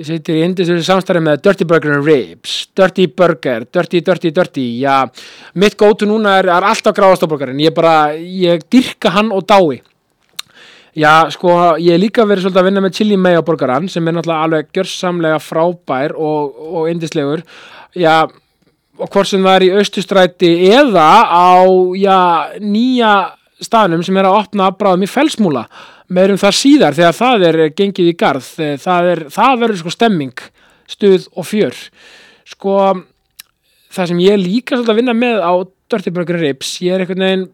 Situr 0.00 0.38
í 0.38 0.44
indisöðu 0.46 0.82
samstæri 0.86 1.20
með 1.20 1.42
Dirty 1.44 1.66
Burger 1.68 1.98
and 1.98 2.06
Ribs, 2.06 2.54
Dirty 2.78 3.04
Burger, 3.12 3.66
Dirty, 3.68 4.00
Dirty, 4.06 4.30
Dirty, 4.32 4.66
já, 4.80 5.04
mitt 5.60 5.76
gótu 5.80 6.08
núna 6.08 6.38
er, 6.40 6.48
er 6.48 6.66
alltaf 6.70 6.94
gráðastofburgarinn, 6.96 7.60
ég 7.60 7.74
bara, 7.76 8.14
ég 8.16 8.64
dyrka 8.72 9.12
hann 9.12 9.28
og 9.36 9.44
dái. 9.50 9.82
Já, 10.96 11.28
sko, 11.30 11.52
ég 11.78 11.94
hef 11.94 12.02
líka 12.02 12.24
verið 12.26 12.46
svolítið 12.46 12.62
að 12.62 12.68
vinna 12.70 12.84
með 12.86 12.96
chili 12.96 13.18
mayo 13.20 13.44
burgaran 13.46 13.86
sem 13.92 14.08
er 14.08 14.16
náttúrulega 14.16 14.46
alveg 14.48 14.72
gjörsamlega 14.74 15.42
frábær 15.44 16.16
og, 16.18 16.56
og 16.80 16.88
indislegur. 16.90 17.44
Já, 17.94 18.24
og 19.00 19.12
hvort 19.12 19.30
sem 19.30 19.44
það 19.44 19.58
er 19.58 19.66
í 19.68 19.70
austustræti 19.78 20.50
eða 20.72 21.06
á, 21.28 21.60
já, 22.00 22.18
nýja 22.64 23.14
staðnum 23.60 24.02
sem 24.06 24.16
er 24.16 24.30
að 24.30 24.40
opna 24.40 24.72
bráðum 24.74 25.04
í 25.04 25.10
felsmúla 25.10 25.68
meirum 26.10 26.40
það 26.40 26.56
síðar 26.58 26.96
þegar 26.98 27.16
það 27.20 27.46
er 27.50 27.60
gengið 27.78 28.10
í 28.10 28.16
garð. 28.18 28.50
Það, 28.82 29.12
er, 29.14 29.22
það 29.30 29.62
verður 29.64 29.80
sko 29.82 29.94
stemming 29.94 30.44
stuð 30.90 31.28
og 31.38 31.46
fjör. 31.46 31.78
Sko 32.50 32.76
það 33.90 34.10
sem 34.12 34.22
ég 34.24 34.40
líka 34.40 34.76
svolítið 34.76 34.94
að 34.94 35.00
vinna 35.00 35.16
með 35.16 35.40
á 35.42 35.52
Dirty 35.90 36.12
Burger 36.14 36.38
Ribs 36.38 36.76
ég 36.84 36.94
er 36.94 37.04
einhvern 37.04 37.24
veginn 37.24 37.48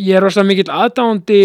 ég 0.00 0.16
er 0.16 0.24
rosalega 0.24 0.50
mikill 0.50 0.72
aðdándi 0.74 1.42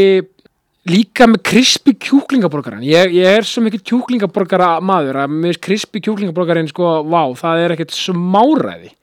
líka 0.89 1.27
með 1.29 1.41
krispi 1.49 1.95
kjúklingaborgaran 1.97 2.85
ég, 2.85 3.13
ég 3.17 3.39
er 3.39 3.47
svo 3.47 3.63
mikill 3.65 3.83
kjúklingaborgara 3.85 4.75
maður 4.85 5.23
að 5.23 5.33
með 5.45 5.59
krispi 5.65 6.01
kjúklingaborgarin 6.05 6.69
sko, 6.69 6.99
vá, 7.05 7.23
það 7.37 7.63
er 7.63 7.75
ekkert 7.75 7.97
smáræði 7.97 8.93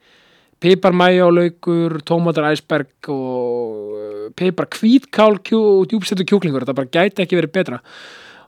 pipar 0.63 0.95
mæjálaugur, 0.95 1.99
tómatar 2.07 2.47
æsberg 2.53 3.09
og 3.11 3.95
uh, 3.97 4.27
pipar 4.37 4.69
kvítkál 4.71 5.35
og 5.35 5.87
djúbstættu 5.91 6.25
kjúklingur. 6.29 6.63
Þetta 6.63 6.77
bara 6.77 6.93
gæti 6.93 7.25
ekki 7.25 7.39
verið 7.39 7.53
betra. 7.57 7.81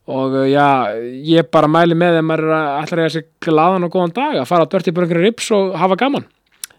Og 0.08 0.38
uh, 0.40 0.46
já, 0.48 0.96
ég 1.28 1.50
bara 1.52 1.72
mæli 1.72 1.98
með 1.98 2.20
þeim 2.20 2.34
að 2.36 2.46
ætla 2.46 2.82
að 2.86 2.96
reyja 3.02 3.14
sig 3.18 3.28
gladan 3.44 3.88
og 3.88 3.94
góðan 3.94 4.16
dag 4.16 4.40
að 4.40 4.50
fara 4.50 4.68
á 4.68 4.72
dörti 4.72 4.96
bara 4.96 5.10
einhverju 5.10 5.28
rips 5.28 5.52
og 5.58 5.76
hafa 5.82 6.00
gaman. 6.00 6.28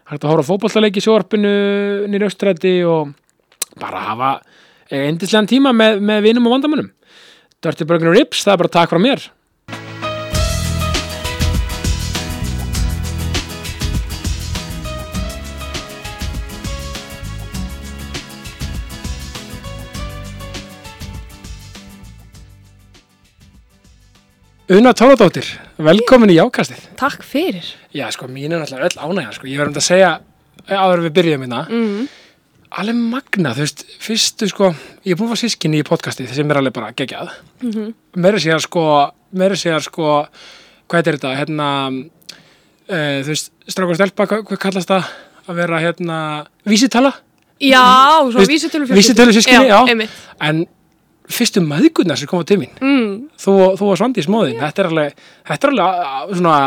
Hægt 0.07 0.23
að 0.25 0.33
hóra 0.33 0.47
fókbaltaleiki 0.47 1.03
í 1.03 1.05
sjórpinu 1.05 1.55
nýra 2.09 2.31
austrætti 2.31 2.77
og 2.87 3.13
bara 3.77 4.05
hafa 4.09 4.35
eindislegan 4.89 5.49
tíma 5.51 5.75
með, 5.75 5.99
með 6.01 6.29
vinum 6.29 6.47
og 6.47 6.57
vandamönnum. 6.57 6.93
Dörti 7.61 7.85
bara 7.85 7.99
einhverju 7.99 8.21
rips, 8.23 8.45
það 8.47 8.55
er 8.55 8.63
bara 8.63 8.77
takk 8.79 8.95
frá 8.95 9.03
mér 9.03 9.27
Una 24.67 24.91
Tóladóttir, 24.91 25.47
velkomin 25.79 26.33
í 26.33 26.35
Jákastið. 26.35 26.81
Takk 26.99 27.21
fyrir. 27.23 27.63
Já, 27.95 28.09
sko, 28.11 28.27
mín 28.27 28.51
er 28.51 28.59
náttúrulega 28.59 28.89
öll 28.89 29.13
ánægja, 29.13 29.35
sko. 29.37 29.47
Ég 29.47 29.61
verðum 29.61 29.79
að 29.79 29.85
segja, 29.85 30.09
áður 30.67 31.03
við 31.05 31.13
byrjuðum 31.15 31.45
hérna, 31.45 31.61
Mm. 31.69 32.07
alveg 32.71 32.95
magna, 33.13 33.53
þú 33.55 33.63
veist, 33.63 33.85
fyrstu, 34.03 34.49
sko, 34.51 34.75
ég 35.05 35.11
er 35.11 35.15
búin 35.15 35.29
að 35.31 35.35
fá 35.37 35.39
sískinni 35.45 35.79
í 35.79 35.87
podcastið 35.87 36.33
sem 36.35 36.51
er 36.51 36.57
alveg 36.57 36.73
bara 36.73 36.91
geggjað. 36.91 37.29
Mm. 37.61 37.71
-hmm. 37.71 37.93
Meira 38.17 38.37
sér, 38.39 38.59
sko, 38.59 39.11
meira 39.31 39.55
sér, 39.55 39.79
sko, 39.81 40.27
hvað 40.89 41.07
er 41.07 41.13
þetta, 41.17 41.37
hérna, 41.37 41.87
uh, 42.89 43.23
þú 43.23 43.27
veist, 43.27 43.51
strákur 43.69 43.91
og 43.91 43.95
stelpa, 43.95 44.27
hvað, 44.27 44.43
hvað 44.43 44.57
kallast 44.59 44.89
það 44.89 45.03
að 45.47 45.55
vera, 45.55 45.79
hérna, 45.79 46.47
vísitala? 46.65 47.13
Já, 47.61 48.19
svo 48.31 48.37
Veist, 48.37 48.51
vísitölu 48.51 48.85
vísitölu 48.85 49.31
systkini, 49.33 49.67
já. 49.69 49.87
einmitt. 49.87 50.09
En 50.41 50.67
fyrstu 51.29 51.61
maðgurnar 51.65 52.17
sem 52.19 52.27
koma 52.31 52.43
til 52.47 52.57
mín, 52.61 52.73
Mm. 52.81 53.29
þú, 53.39 53.53
þú 53.79 53.91
og 53.91 53.97
Svandi 53.99 54.21
í 54.23 54.27
smóðin 54.27 54.59
þetta 54.61 54.83
er 54.83 54.89
alveg, 54.91 55.15
þetta 55.49 55.67
er 55.67 55.73
alveg 55.73 56.37
svona 56.39 56.57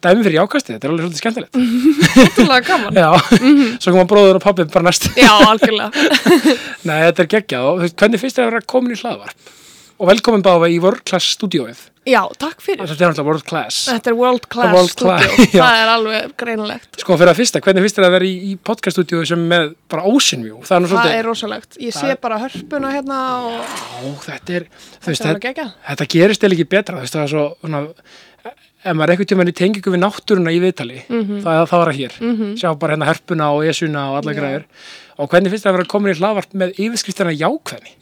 dæmi 0.00 0.24
fyrir 0.24 0.38
jákasti, 0.40 0.72
þetta 0.74 0.86
er 0.88 0.92
alveg 0.94 1.04
svolítið 1.06 1.20
skemmtilegt. 1.20 1.56
Ótrúlega 2.24 2.66
gaman. 2.68 2.94
já, 2.96 3.10
svo 3.84 3.92
koma 3.92 4.06
bróður 4.08 4.38
og 4.40 4.44
pappi 4.44 4.64
bara 4.72 4.86
næst. 4.88 5.10
Já, 5.16 5.32
algjörlega. 5.44 5.90
nei, 6.88 6.98
þetta 7.08 7.24
er 7.26 7.30
geggjað 7.36 7.66
og 7.68 7.82
hvernig 8.00 8.20
finnst 8.22 8.38
þér 8.40 8.46
að 8.46 8.52
vera 8.54 8.68
komin 8.74 8.94
í 8.96 9.00
hlaðvarp 9.00 9.56
og 10.00 10.08
velkomin 10.08 10.42
báða 10.44 10.68
í 10.72 10.78
World 10.80 11.02
Class 11.04 11.34
stúdíóið 11.36 11.86
Já, 12.08 12.22
takk 12.40 12.62
fyrir. 12.64 12.88
þetta 12.88 13.04
er 13.04 13.10
náttúrulega 13.10 13.26
World 13.28 13.44
Class 13.44 13.80
Þetta 13.90 14.08
er 14.10 14.14
world 14.16 14.46
class 14.48 14.72
World 14.72 14.88
studio. 14.94 15.16
class, 15.18 15.52
já. 15.52 15.60
Það 15.60 15.80
er 15.82 15.90
alveg 15.94 16.30
greinilegt. 16.40 16.88
sko 17.02 17.18
fyrir 17.20 17.30
að 17.34 17.40
fyrsta, 17.42 17.60
hvernig 17.66 17.84
finnst 17.84 17.98
þér 18.00 18.06
að 18.08 18.14
vera 18.16 18.28
í, 18.30 18.32
í 18.48 18.54
podcast 18.70 18.96
stúdíóið 18.96 19.28
sem 19.34 19.42
með 19.52 19.74
bara 19.92 20.06
Ocean 20.08 20.46
View 20.46 20.62
það 20.64 20.86
er 20.88 20.94
Það 20.94 21.12
er 21.18 21.28
rosalegt. 21.28 21.76
Ég 21.84 21.92
sé 21.98 22.14
bara 22.24 22.38
hörpuna 22.40 22.94
hérna 22.94 23.18
og 23.44 23.76
Ó, 24.00 24.08
þetta 24.24 24.56
er, 24.56 24.66
þú 24.96 25.12
veist, 25.12 25.26
það 25.26 25.36
er 25.36 25.42
þetta, 25.44 25.66
þetta 25.90 26.08
gerist 26.16 26.48
eða 26.48 26.56
ekki 26.56 26.68
betra 26.72 26.96
þú 26.96 27.04
veist, 27.04 27.18
það 27.18 27.26
er 27.26 27.32
svo 27.34 27.44
svona, 27.60 27.82
ef 28.80 28.96
maður 28.96 29.04
er 29.04 29.12
eitthvað 29.12 29.30
tíma 29.34 29.44
í 29.52 29.56
tengingu 29.60 29.92
við 29.92 30.00
náttúruna 30.06 30.56
í 30.56 30.62
viðtali 30.64 31.02
Mhm. 31.04 31.42
það, 31.44 31.60
það 31.68 31.82
var 31.84 31.92
að 31.92 32.00
hér, 32.00 32.16
sjá 32.56 32.70
bara 32.80 32.96
hérna 32.96 33.10
herpuna 33.12 33.50
og 33.52 33.68
esuna 33.68 34.06
og 34.14 34.22
alla 34.22 34.32
Já. 34.32 34.40
græður 34.40 34.64
og 35.20 35.28
hvernig 35.28 35.52
finnst 35.52 35.66
það 35.68 35.74
að 35.74 35.76
vera 35.76 35.92
komin 35.92 36.14
í 36.14 36.18
hlaðvart 36.18 36.56
með 36.56 36.74
yfirskriftina 36.80 37.36
jákvæðni 37.36 37.92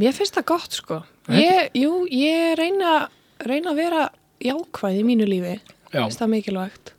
Mér 0.00 0.12
finnst 0.14 0.34
það 0.38 0.44
gott, 0.46 0.72
sko. 0.72 1.00
Ég, 1.38 1.70
jú, 1.78 1.92
ég 2.10 2.54
reyna, 2.58 3.08
reyna 3.46 3.72
að 3.74 3.80
vera 3.82 4.04
jákvæð 4.40 5.00
í 5.00 5.04
mínu 5.06 5.28
lífi. 5.28 5.56
Það 5.92 6.30
mikilvægt. 6.34 6.92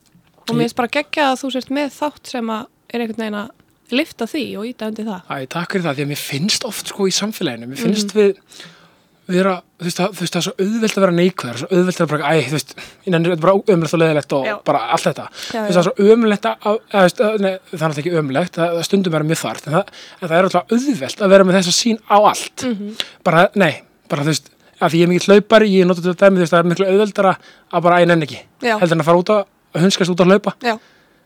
Og 0.49 0.55
mér 0.55 0.65
finnst 0.67 0.75
bara 0.81 0.91
geggjað 0.91 1.31
að 1.31 1.39
þú 1.41 1.51
sért 1.55 1.69
með 1.71 1.89
þátt 1.95 2.31
sem 2.35 2.51
að 2.51 2.67
er 2.91 2.99
einhvern 3.05 3.23
veginn 3.23 3.39
að 3.39 3.49
lifta 3.91 4.27
því 4.27 4.43
og 4.59 4.67
íta 4.67 4.87
undir 4.91 5.07
það. 5.07 5.21
Æ, 5.31 5.35
takk 5.51 5.71
fyrir 5.75 5.85
það, 5.87 5.97
því 5.97 6.03
að 6.05 6.11
mér 6.11 6.21
finnst 6.21 6.65
oft 6.67 6.87
sko 6.93 7.07
í 7.07 7.15
samfélaginu, 7.15 7.67
mér 7.71 7.81
finnst 7.81 8.13
Mhm. 8.15 8.19
við 8.21 8.37
veist, 9.31 9.97
það, 9.99 10.09
þú 10.11 10.19
veist, 10.25 10.33
það 10.33 10.39
er 10.39 10.45
svo 10.45 10.53
auðvelt 10.59 10.95
að 10.97 11.03
vera 11.05 11.15
neikvæður, 11.15 11.59
svo 11.61 11.67
auðvelt 11.71 11.99
að 12.01 12.09
bara, 12.11 12.31
æ, 12.31 12.41
þú 12.49 12.55
veist, 12.57 12.73
þetta 13.05 13.35
bara 13.41 13.53
ömulegt 13.71 13.93
og 13.95 14.01
leðilegt 14.01 14.33
og 14.35 14.45
Já. 14.45 14.55
bara 14.67 14.79
allt 14.91 15.03
þetta. 15.07 15.25
Já, 15.31 15.53
já. 15.53 15.61
það 15.71 15.77
er 15.77 15.87
svo 15.87 16.07
ömulegt 16.15 16.47
að, 16.49 16.55
að, 16.65 16.79
að, 16.91 17.21
að 17.27 17.39
nei, 17.45 17.51
það 17.71 17.71
er 17.71 17.85
náttúrulega 17.85 18.01
ekki 18.03 18.17
ömulegt, 18.21 18.57
það, 18.59 18.81
stundum 18.89 19.13
vera 19.15 19.23
mjög 19.29 19.39
þart, 19.45 19.67
en 19.67 19.73
það, 19.77 19.93
en 20.21 20.27
það 20.27 20.35
er 20.37 20.49
alltaf 20.49 20.75
auðvelt 20.75 21.21
að 21.21 21.29
vera 21.35 21.47
með 21.47 21.57
þessa 21.61 21.75
sín 21.77 22.01
á 22.11 22.17
allt. 22.19 22.65
Mhm. 22.67 22.91
Bara, 23.23 23.45
nei, 23.55 23.71
bara, 24.11 24.25
þú 24.27 24.33
veist, 24.33 24.51
að 24.81 24.93
því 24.93 25.01
ég 25.01 25.07
er 25.07 25.11
mikill 25.11 25.35
hlaupari, 25.35 25.73
ég 25.73 25.89
nota 25.89 26.03
þetta 26.05 26.25
dæmi, 26.29 26.39
þú 26.39 26.45
veist, 26.45 26.53
það 26.55 26.63
er 26.63 26.71
miklu 26.71 26.89
auðveldara 26.91 27.35
að 27.71 27.85
bara, 27.87 27.99
æ, 28.01 28.07
nenni 28.11 28.27
ekki, 28.29 28.39
Já. 28.65 28.73
heldur 28.81 28.97
en 28.97 29.03
að 29.03 29.09
fara 29.11 29.21
út 29.21 29.33
að, 29.35 29.43
að 29.75 29.85
hunskast 29.87 30.13
út 30.15 30.23
að 30.25 30.31
hlaupa. 30.33 30.55
Já, 30.65 30.73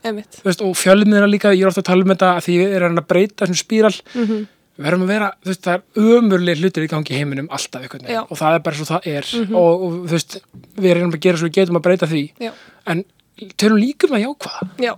einmitt. 0.05 0.41
Þú 0.41 0.49
veist, 0.49 0.65
og 0.65 0.75
fjölmiðina 0.79 1.29
líka, 1.31 1.53
ég 1.55 1.65
er 1.65 1.71
ofta 1.71 1.83
að 1.85 1.89
tala 1.91 2.05
um 2.05 2.13
þetta 2.15 2.33
að 2.35 2.43
því 2.47 2.57
ég 2.59 2.75
er 2.79 2.87
að 2.89 2.99
að 3.01 3.07
breyta 3.13 3.45
þessum 3.45 3.61
spíral 3.63 3.95
Mm 4.13 4.43
við 4.75 4.83
verðum 4.89 5.05
að 5.05 5.11
vera, 5.13 5.27
þú 5.39 5.51
veist, 5.51 5.61
það 5.63 5.75
er 5.75 6.09
ömurlega 6.17 6.59
hlutir 6.59 6.83
í 6.83 6.87
gangi 6.91 7.15
heiminum 7.15 7.45
alltaf 7.55 7.83
einhvern 7.85 8.01
Já. 8.03 8.09
veginn 8.09 8.33
og 8.33 8.39
það 8.41 8.55
er 8.57 8.63
bara 8.65 8.75
svo 8.79 8.87
það 8.89 9.05
er 9.11 9.29
og, 9.45 9.83
og 9.85 9.93
þú 9.95 10.11
veist, 10.11 10.35
við 10.75 10.89
erum 10.91 11.13
að 11.13 11.21
gera 11.23 11.39
svo 11.39 11.47
við 11.47 11.53
getum 11.55 11.79
að 11.79 11.85
breyta 11.85 12.09
því 12.11 12.23
Já. 12.43 12.51
en 12.91 13.03
tölum 13.55 13.79
líka 13.79 14.09
um 14.09 14.17
að 14.17 14.25
jákvæða 14.25 14.67
Já, 14.83 14.91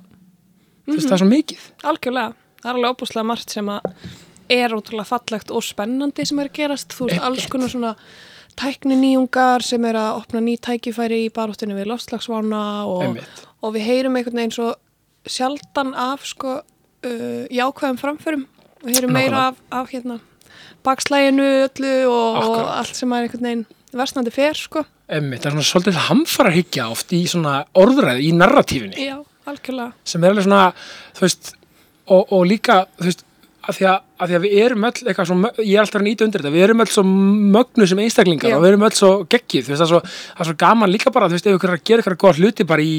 þú 0.87 0.95
veist, 0.95 1.05
það 1.05 1.13
er 1.17 1.21
svo 1.21 1.29
mikið 1.29 1.67
algjörlega. 1.91 2.33
Það 2.57 2.71
er 2.71 2.79
alveg 2.79 2.95
óbúslega 2.95 3.29
margt 3.29 3.53
sem 3.53 3.69
að 3.69 3.91
er 4.49 4.75
ótrúlega 4.75 5.07
fallegt 5.09 5.51
og 5.51 5.65
spennandi 5.65 6.25
sem 6.27 6.39
er 6.41 6.49
að 6.49 6.57
gerast. 6.59 6.95
Þú 6.95 7.09
veist, 7.09 7.23
alls 7.27 7.47
konar 7.51 7.71
svona 7.73 7.93
tækni 8.57 8.97
nýjungar 8.97 9.65
sem 9.65 9.85
er 9.85 9.99
að 9.99 10.21
opna 10.23 10.41
ný 10.43 10.57
tækifæri 10.61 11.23
í 11.27 11.33
baróttinu 11.33 11.77
við 11.77 11.91
lofslagsvána 11.91 12.63
og, 12.89 13.19
og 13.61 13.75
við 13.75 13.87
heyrum 13.89 14.17
einhvern 14.17 14.41
veginn 14.41 14.55
svo 14.55 14.71
sjaldan 15.27 15.93
af 15.97 16.25
sko 16.25 16.59
uh, 16.61 17.43
jákvæðum 17.53 18.01
framförum. 18.01 18.47
Við 18.85 18.99
heyrum 18.99 19.15
meira 19.17 19.49
af, 19.51 19.61
af 19.73 19.93
hérna 19.93 20.19
bakslæginu 20.85 21.47
öllu 21.65 21.95
og, 22.09 22.37
og 22.43 22.61
allt 22.79 22.95
sem 22.97 23.11
er 23.13 23.25
einhvern 23.27 23.49
veginn 23.49 23.65
versnandi 23.97 24.33
fer 24.33 24.57
sko. 24.57 24.83
Einmitt, 25.07 25.43
það 25.43 25.49
er 25.49 25.55
svona 25.55 25.69
svolítið 25.69 26.01
hamfara 26.09 26.51
hyggja 26.51 26.89
oft 26.91 27.13
í 27.15 27.21
svona 27.31 27.61
orðræði, 27.79 28.25
í 28.27 28.33
narratífinni 28.35 29.05
Já, 29.07 29.15
algjörlega. 29.47 29.93
sem 30.03 30.23
er 30.23 30.33
alveg 30.33 30.47
svona, 30.47 30.63
þú 31.15 31.23
veist 31.23 31.53
og, 32.07 32.33
og 32.35 32.43
líka, 32.49 32.81
þú 32.99 33.07
veist 33.07 33.23
að 33.67 33.77
því 33.77 33.85
að, 33.91 33.97
að 34.21 34.27
því 34.31 34.35
að 34.37 34.43
við 34.47 34.53
erum 34.65 34.83
öll 34.87 34.91
eitthvað 35.11 35.27
svo, 35.27 35.37
ég 35.63 35.73
er 35.75 35.81
alltaf 35.83 35.99
að 36.01 36.05
nýta 36.07 36.23
undir 36.27 36.41
þetta, 36.43 36.53
við 36.55 36.63
erum 36.67 36.83
öll 36.85 36.91
svo 36.93 37.03
mögnu 37.57 37.87
sem 37.91 37.99
einstaklingar 38.03 38.49
Já. 38.51 38.55
og 38.57 38.61
við 38.63 38.69
erum 38.71 38.85
öll 38.87 38.95
svo 38.95 39.09
geggið, 39.27 39.65
þú 39.67 39.73
veist, 39.73 39.81
það 39.81 39.87
er 39.87 39.91
svo, 39.91 40.01
það 40.37 40.43
er 40.45 40.49
svo 40.51 40.57
gaman 40.63 40.93
líka 40.93 41.11
bara, 41.11 41.27
þú 41.27 41.37
veist, 41.37 41.47
ef 41.51 41.57
ykkur 41.59 41.69
er 41.73 41.77
að 41.79 41.83
gera 41.91 42.03
ykkur 42.05 42.17
góða 42.23 42.37
hluti 42.41 42.67
bara 42.67 42.81
í, 42.87 42.97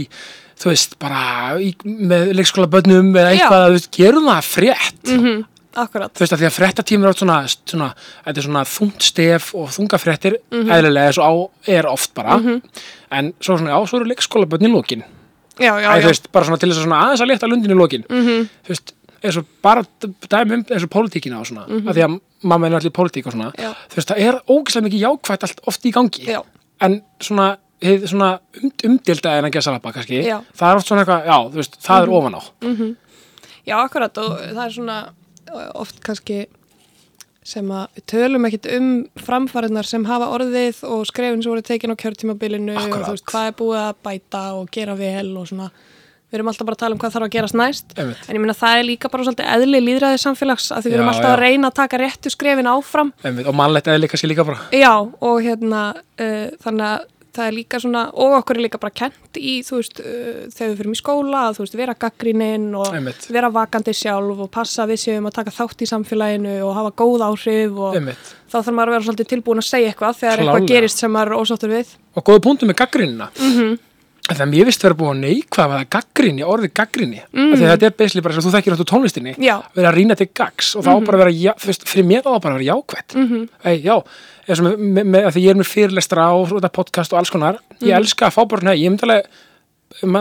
þú 0.58 0.70
veist, 0.72 0.98
bara 1.00 1.22
í, 1.62 1.70
með 1.84 2.32
leikskóla 2.36 2.68
bönnum 2.72 3.12
eða 3.16 3.32
eitthvað, 3.32 3.64
þú 3.68 3.78
veist, 3.78 3.90
gerum 3.96 4.28
það 4.32 4.50
frétt 4.54 5.14
Mm 5.18 5.46
Akkurat. 5.78 6.10
þú 6.10 6.24
veist, 6.24 6.32
að 6.34 6.40
því 6.40 6.46
að 6.48 6.54
fréttatími 6.56 7.04
er 7.04 7.08
oft 7.12 7.20
svona, 7.22 7.34
svona, 7.46 7.88
þetta 8.24 8.40
er 8.40 8.46
svona 8.48 8.62
þungt 8.66 9.04
stef 9.04 9.50
og 9.54 9.68
þunga 9.70 9.98
fréttir, 10.02 10.34
Mhm. 10.50 10.72
eðlilega 10.74 11.06
eins 11.12 11.18
og 11.22 11.28
á 11.28 11.32
er 11.76 11.86
oft 11.86 12.14
bara, 12.16 12.34
en 13.12 13.32
svo 13.38 13.58
svona, 13.60 13.70
já, 13.76 13.86
svo 13.86 14.00
eru 14.00 14.08
leikskóla 14.10 14.48
bönn 14.50 14.66
í 14.66 14.72
lokin, 14.72 15.04
Já, 15.58 15.74
já, 15.78 15.86
Æ, 15.90 15.94
já. 15.98 16.02
þú 16.02 16.08
veist, 16.10 16.26
bara 16.32 16.46
svona 16.46 16.58
til 16.58 16.68
þess 16.70 16.78
að 16.78 16.84
svona 16.86 16.98
aðeins 17.04 17.20
að 17.22 17.30
létta 17.30 17.48
lundin 17.50 17.70
í 17.70 17.78
lokin, 17.78 18.04
Mhm. 18.08 18.48
þú 18.66 18.68
veist, 18.74 18.92
eins 19.22 19.36
og 19.40 19.46
bara 19.62 19.82
dæmi 20.02 20.54
um 20.58 20.64
eins 20.70 20.84
og 20.86 20.90
pólitíkina 20.94 21.40
og 21.40 21.46
svona 21.46 21.64
af 21.66 21.94
því 21.96 22.04
að 22.06 22.18
mamma 22.42 22.66
er 22.68 22.76
allir 22.78 22.90
pólitík 22.94 23.26
og 23.26 23.32
svona 23.34 23.50
Mhm. 23.52 23.62
Já. 23.64 23.72
þú 23.90 23.96
veist, 23.96 24.08
það 24.12 24.20
er 24.28 24.40
ógeðslega 24.48 24.86
mikið 24.88 25.04
jákvætt 25.06 25.42
allt 25.48 25.60
oft 25.66 25.84
í 25.86 25.92
gangi 25.92 26.24
Já. 26.26 26.42
en 26.80 27.02
svona, 27.20 27.56
hið, 27.82 28.06
svona 28.08 28.38
um, 28.62 28.70
umdilda 28.84 29.38
en 29.38 29.44
að 29.44 29.52
gesa 29.52 29.72
lappa 29.72 29.92
kannski 29.92 30.22
Já. 30.24 30.40
það 30.56 30.70
er 30.70 30.76
oft 30.76 30.86
svona 30.86 31.02
eitthvað, 31.04 31.26
já, 31.26 31.38
þú 31.50 31.54
veist, 31.62 31.80
það 31.82 32.02
er 32.02 32.08
ofan 32.08 32.34
á 32.34 32.42
Já, 33.68 33.76
akkurat 33.84 34.18
og 34.18 34.38
það 34.38 34.64
er 34.66 34.70
svona 34.72 34.98
uh, 35.52 35.70
oft 35.74 36.00
kannski 36.04 36.46
sem 37.48 37.68
að 37.72 37.86
við 37.96 38.04
tölum 38.12 38.44
ekkit 38.48 38.66
um 38.76 38.88
framfæriðnar 39.24 39.86
sem 39.88 40.04
hafa 40.04 40.26
orðið 40.36 40.82
og 40.84 41.06
skrefin 41.08 41.42
sem 41.42 41.50
voru 41.52 41.62
tekin 41.64 41.92
á 41.92 41.96
kjörtímabilinu 41.96 42.74
og 42.76 42.82
Akkurat. 42.82 43.06
þú 43.08 43.14
veist 43.16 43.24
hvað 43.30 43.46
er 43.48 43.54
búið 43.60 43.78
að 43.82 43.94
bæta 44.04 44.42
og 44.58 44.70
gera 44.70 44.94
vel 44.98 45.30
og 45.40 45.46
svona 45.48 45.70
við 46.28 46.38
erum 46.38 46.50
alltaf 46.52 46.68
bara 46.68 46.76
að 46.76 46.82
tala 46.82 46.96
um 46.96 47.02
hvað 47.02 47.14
þarf 47.14 47.26
að 47.26 47.34
gerast 47.34 47.56
næst 47.56 47.94
Einmitt. 47.96 48.24
en 48.28 48.36
ég 48.36 48.42
meina 48.44 48.56
það 48.56 48.78
er 48.78 48.88
líka 48.88 49.10
bara 49.12 49.26
svolítið 49.28 49.52
eðli 49.54 49.82
líðræði 49.84 50.22
samfélags 50.24 50.70
að 50.76 50.82
því 50.84 50.90
við 50.92 50.98
erum 50.98 51.08
Já, 51.08 51.12
alltaf 51.14 51.30
að 51.30 51.36
já. 51.36 51.44
reyna 51.44 51.70
að 51.70 51.78
taka 51.78 52.00
réttu 52.02 52.32
skrefin 52.34 52.72
áfram 52.72 53.12
Einmitt, 53.24 53.48
og 53.48 53.56
mannlegt 53.56 53.92
líka 54.02 54.20
sér 54.20 54.32
líka 54.34 54.44
bara 54.44 54.66
Já, 54.76 54.92
og 55.00 55.38
hérna 55.44 55.84
uh, 55.96 56.50
þannig 56.64 56.90
að 56.90 57.06
það 57.38 57.48
er 57.48 57.54
líka 57.54 57.78
svona 57.80 58.02
og 58.18 58.34
okkur 58.40 58.58
er 58.58 58.64
líka 58.66 58.80
bara 58.82 58.94
kent 58.98 59.38
í 59.38 59.58
þú 59.64 59.78
veist, 59.78 60.00
uh, 60.02 60.44
þegar 60.52 60.70
við 60.72 60.78
fyrir 60.80 60.92
í 60.92 61.00
skóla 61.00 61.42
að 61.46 61.58
þú 61.58 61.64
veist, 61.64 61.76
vera 61.80 61.96
gaggrininn 62.04 62.68
og 62.76 62.92
Einmitt. 62.98 63.28
vera 63.32 63.50
vakandi 63.54 63.94
sjálf 63.96 64.44
og 64.44 64.50
passa 64.52 64.84
að 64.84 64.94
við 64.94 65.02
séum 65.04 65.28
að 65.30 65.36
taka 65.40 65.54
þátt 65.54 65.84
í 65.84 65.90
samfélaginu 65.92 66.56
og 66.66 66.74
hafa 66.76 66.94
góð 66.98 67.26
áhrif 67.28 67.82
og 67.88 67.98
þá 67.98 68.56
þarf 68.58 68.72
maður 68.72 68.92
að 68.92 68.96
vera 68.96 69.08
svolítið 69.08 69.30
tilbúin 69.34 69.62
að 69.62 69.68
segja 69.68 69.92
eitthvað 69.92 70.22
þegar 70.22 70.42
Klárlega. 70.42 70.56
eitthvað 70.56 70.72
gerist 70.74 71.04
sem 71.04 71.14
maður 71.14 71.34
er 71.34 71.42
ósáttur 71.44 71.74
við 71.76 71.94
og 72.18 72.26
góða 72.26 72.44
punktum 72.48 72.72
með 72.72 72.80
gaggrinina 72.82 73.30
mm. 73.36 73.52
-hmm. 73.54 73.78
Þannig 74.28 74.44
að 74.44 74.50
mér 74.52 74.68
vist 74.68 74.82
vera 74.84 74.96
búin 74.98 75.10
að 75.14 75.22
neikvæða 75.24 75.76
að 75.78 75.86
gaggrinni, 75.94 76.44
orðið 76.44 76.72
gaggrinni 76.76 77.20
mm. 77.32 77.52
að 77.56 77.62
þetta 77.72 77.86
er 77.88 77.94
beisli 78.02 78.22
bara 78.24 78.36
sem 78.36 78.44
þú 78.44 78.52
þekkir 78.54 78.74
áttu 78.74 78.86
tónlistinni 78.90 79.32
Já. 79.40 79.54
vera 79.72 79.88
að 79.88 79.96
rýna 79.96 80.16
til 80.18 80.28
gags 80.36 80.74
og 80.76 80.84
þá 80.84 80.90
mm 80.92 81.06
bara 81.08 81.16
að 81.16 81.22
vera, 81.24 81.32
já, 81.32 81.52
veist, 81.64 81.86
fyrir 81.88 82.04
mér 82.04 82.26
á 82.28 82.30
það 82.34 82.42
bara 82.44 82.52
að 82.52 82.58
vera 82.58 82.68
jákvætt 82.68 83.14
mm 83.16 83.26
-hmm. 83.28 83.48
Ei, 83.64 83.76
já, 83.80 83.96
eins 84.44 84.60
og 84.60 84.64
með, 84.66 84.76
með, 84.78 85.04
með, 85.14 85.26
að 85.28 85.32
því 85.34 85.44
ég 85.44 85.50
er 85.50 85.60
með 85.62 85.70
fyrirlestra 85.72 86.26
og 86.36 86.48
svona 86.48 86.68
podcast 86.68 87.12
og 87.12 87.18
alls 87.18 87.32
konar 87.32 87.60
ég 87.80 87.96
elska 87.96 88.28
að 88.28 88.36
fá 88.36 88.42
bara, 88.48 88.68
nei, 88.68 88.76
ég 88.82 88.90
myndi 88.90 89.08
alveg 89.08 89.24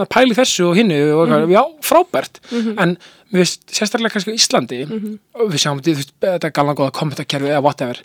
pæli 0.10 0.36
þessu 0.38 0.70
og 0.72 0.76
hinnu 0.80 1.00
og 1.18 1.30
mm 1.30 1.52
já, 1.52 1.62
frábært, 1.84 2.40
en 2.54 2.98
mér 3.28 3.44
veist 3.44 3.66
sérstaklega 3.76 4.14
kannski 4.14 4.32
á 4.32 4.40
Íslandi 4.40 4.78
og 4.88 5.50
við 5.52 5.60
sjáum 5.60 5.82
þetta, 5.82 5.92
þú 5.92 6.00
veist, 6.00 6.14
þetta 6.24 6.52
galangóða 6.56 6.94
kommentakerfi 6.96 7.50
eða 7.52 7.64
whatever, 7.66 8.00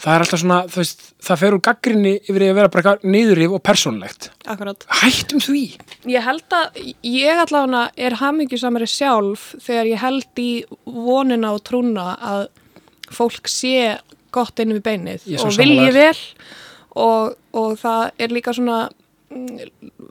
það 0.00 0.14
er 0.14 0.24
alltaf 0.24 0.40
svona 0.40 0.60
þú 0.72 0.80
veist, 0.80 1.04
það 1.26 1.40
fer 1.42 1.56
úr 1.56 1.62
gaggrinni 1.68 2.14
yfir 2.22 2.44
í 2.46 2.48
að 2.48 2.56
vera 2.60 2.72
bara 2.72 2.94
niðurrif 3.04 3.56
og 3.58 3.62
persónlegt 3.68 4.30
Akkurat. 4.46 4.86
hættum 5.02 5.44
því. 5.44 5.64
Ég 6.08 6.24
held 6.24 6.56
að 6.56 6.80
ég 7.04 7.42
allavega 7.44 7.84
er 7.96 8.18
hamingjusamari 8.22 8.88
sjálf 8.88 9.52
þegar 9.60 9.92
ég 9.92 10.02
held 10.06 10.42
í 10.42 10.50
vonina 10.86 11.52
og 11.52 11.62
trúna 11.68 12.16
að 12.16 12.48
fólk 13.12 13.52
sé 13.52 13.98
gott 14.32 14.58
inn 14.64 14.72
við 14.72 14.82
beinið 14.88 15.28
er 15.28 15.44
og 15.44 15.56
vilji 15.60 15.92
vel 15.92 16.16
og, 16.96 17.36
og 17.52 17.76
það 17.80 18.10
er 18.18 18.32
líka 18.32 18.56
svona 18.56 18.86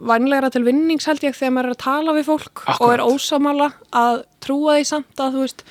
vænlegra 0.01 0.49
til 0.53 0.65
vinnings 0.65 1.07
held 1.09 1.23
ég 1.25 1.37
þegar 1.37 1.55
maður 1.55 1.71
er 1.71 1.77
að 1.77 1.83
tala 1.85 2.17
við 2.17 2.27
fólk 2.31 2.65
og 2.65 2.89
er 2.89 3.01
Akkurat. 3.03 3.07
ósamála 3.15 3.71
að 4.01 4.21
trúa 4.43 4.77
því 4.79 4.85
samt 4.89 5.23
að 5.23 5.35
þú 5.37 5.45
veist 5.45 5.65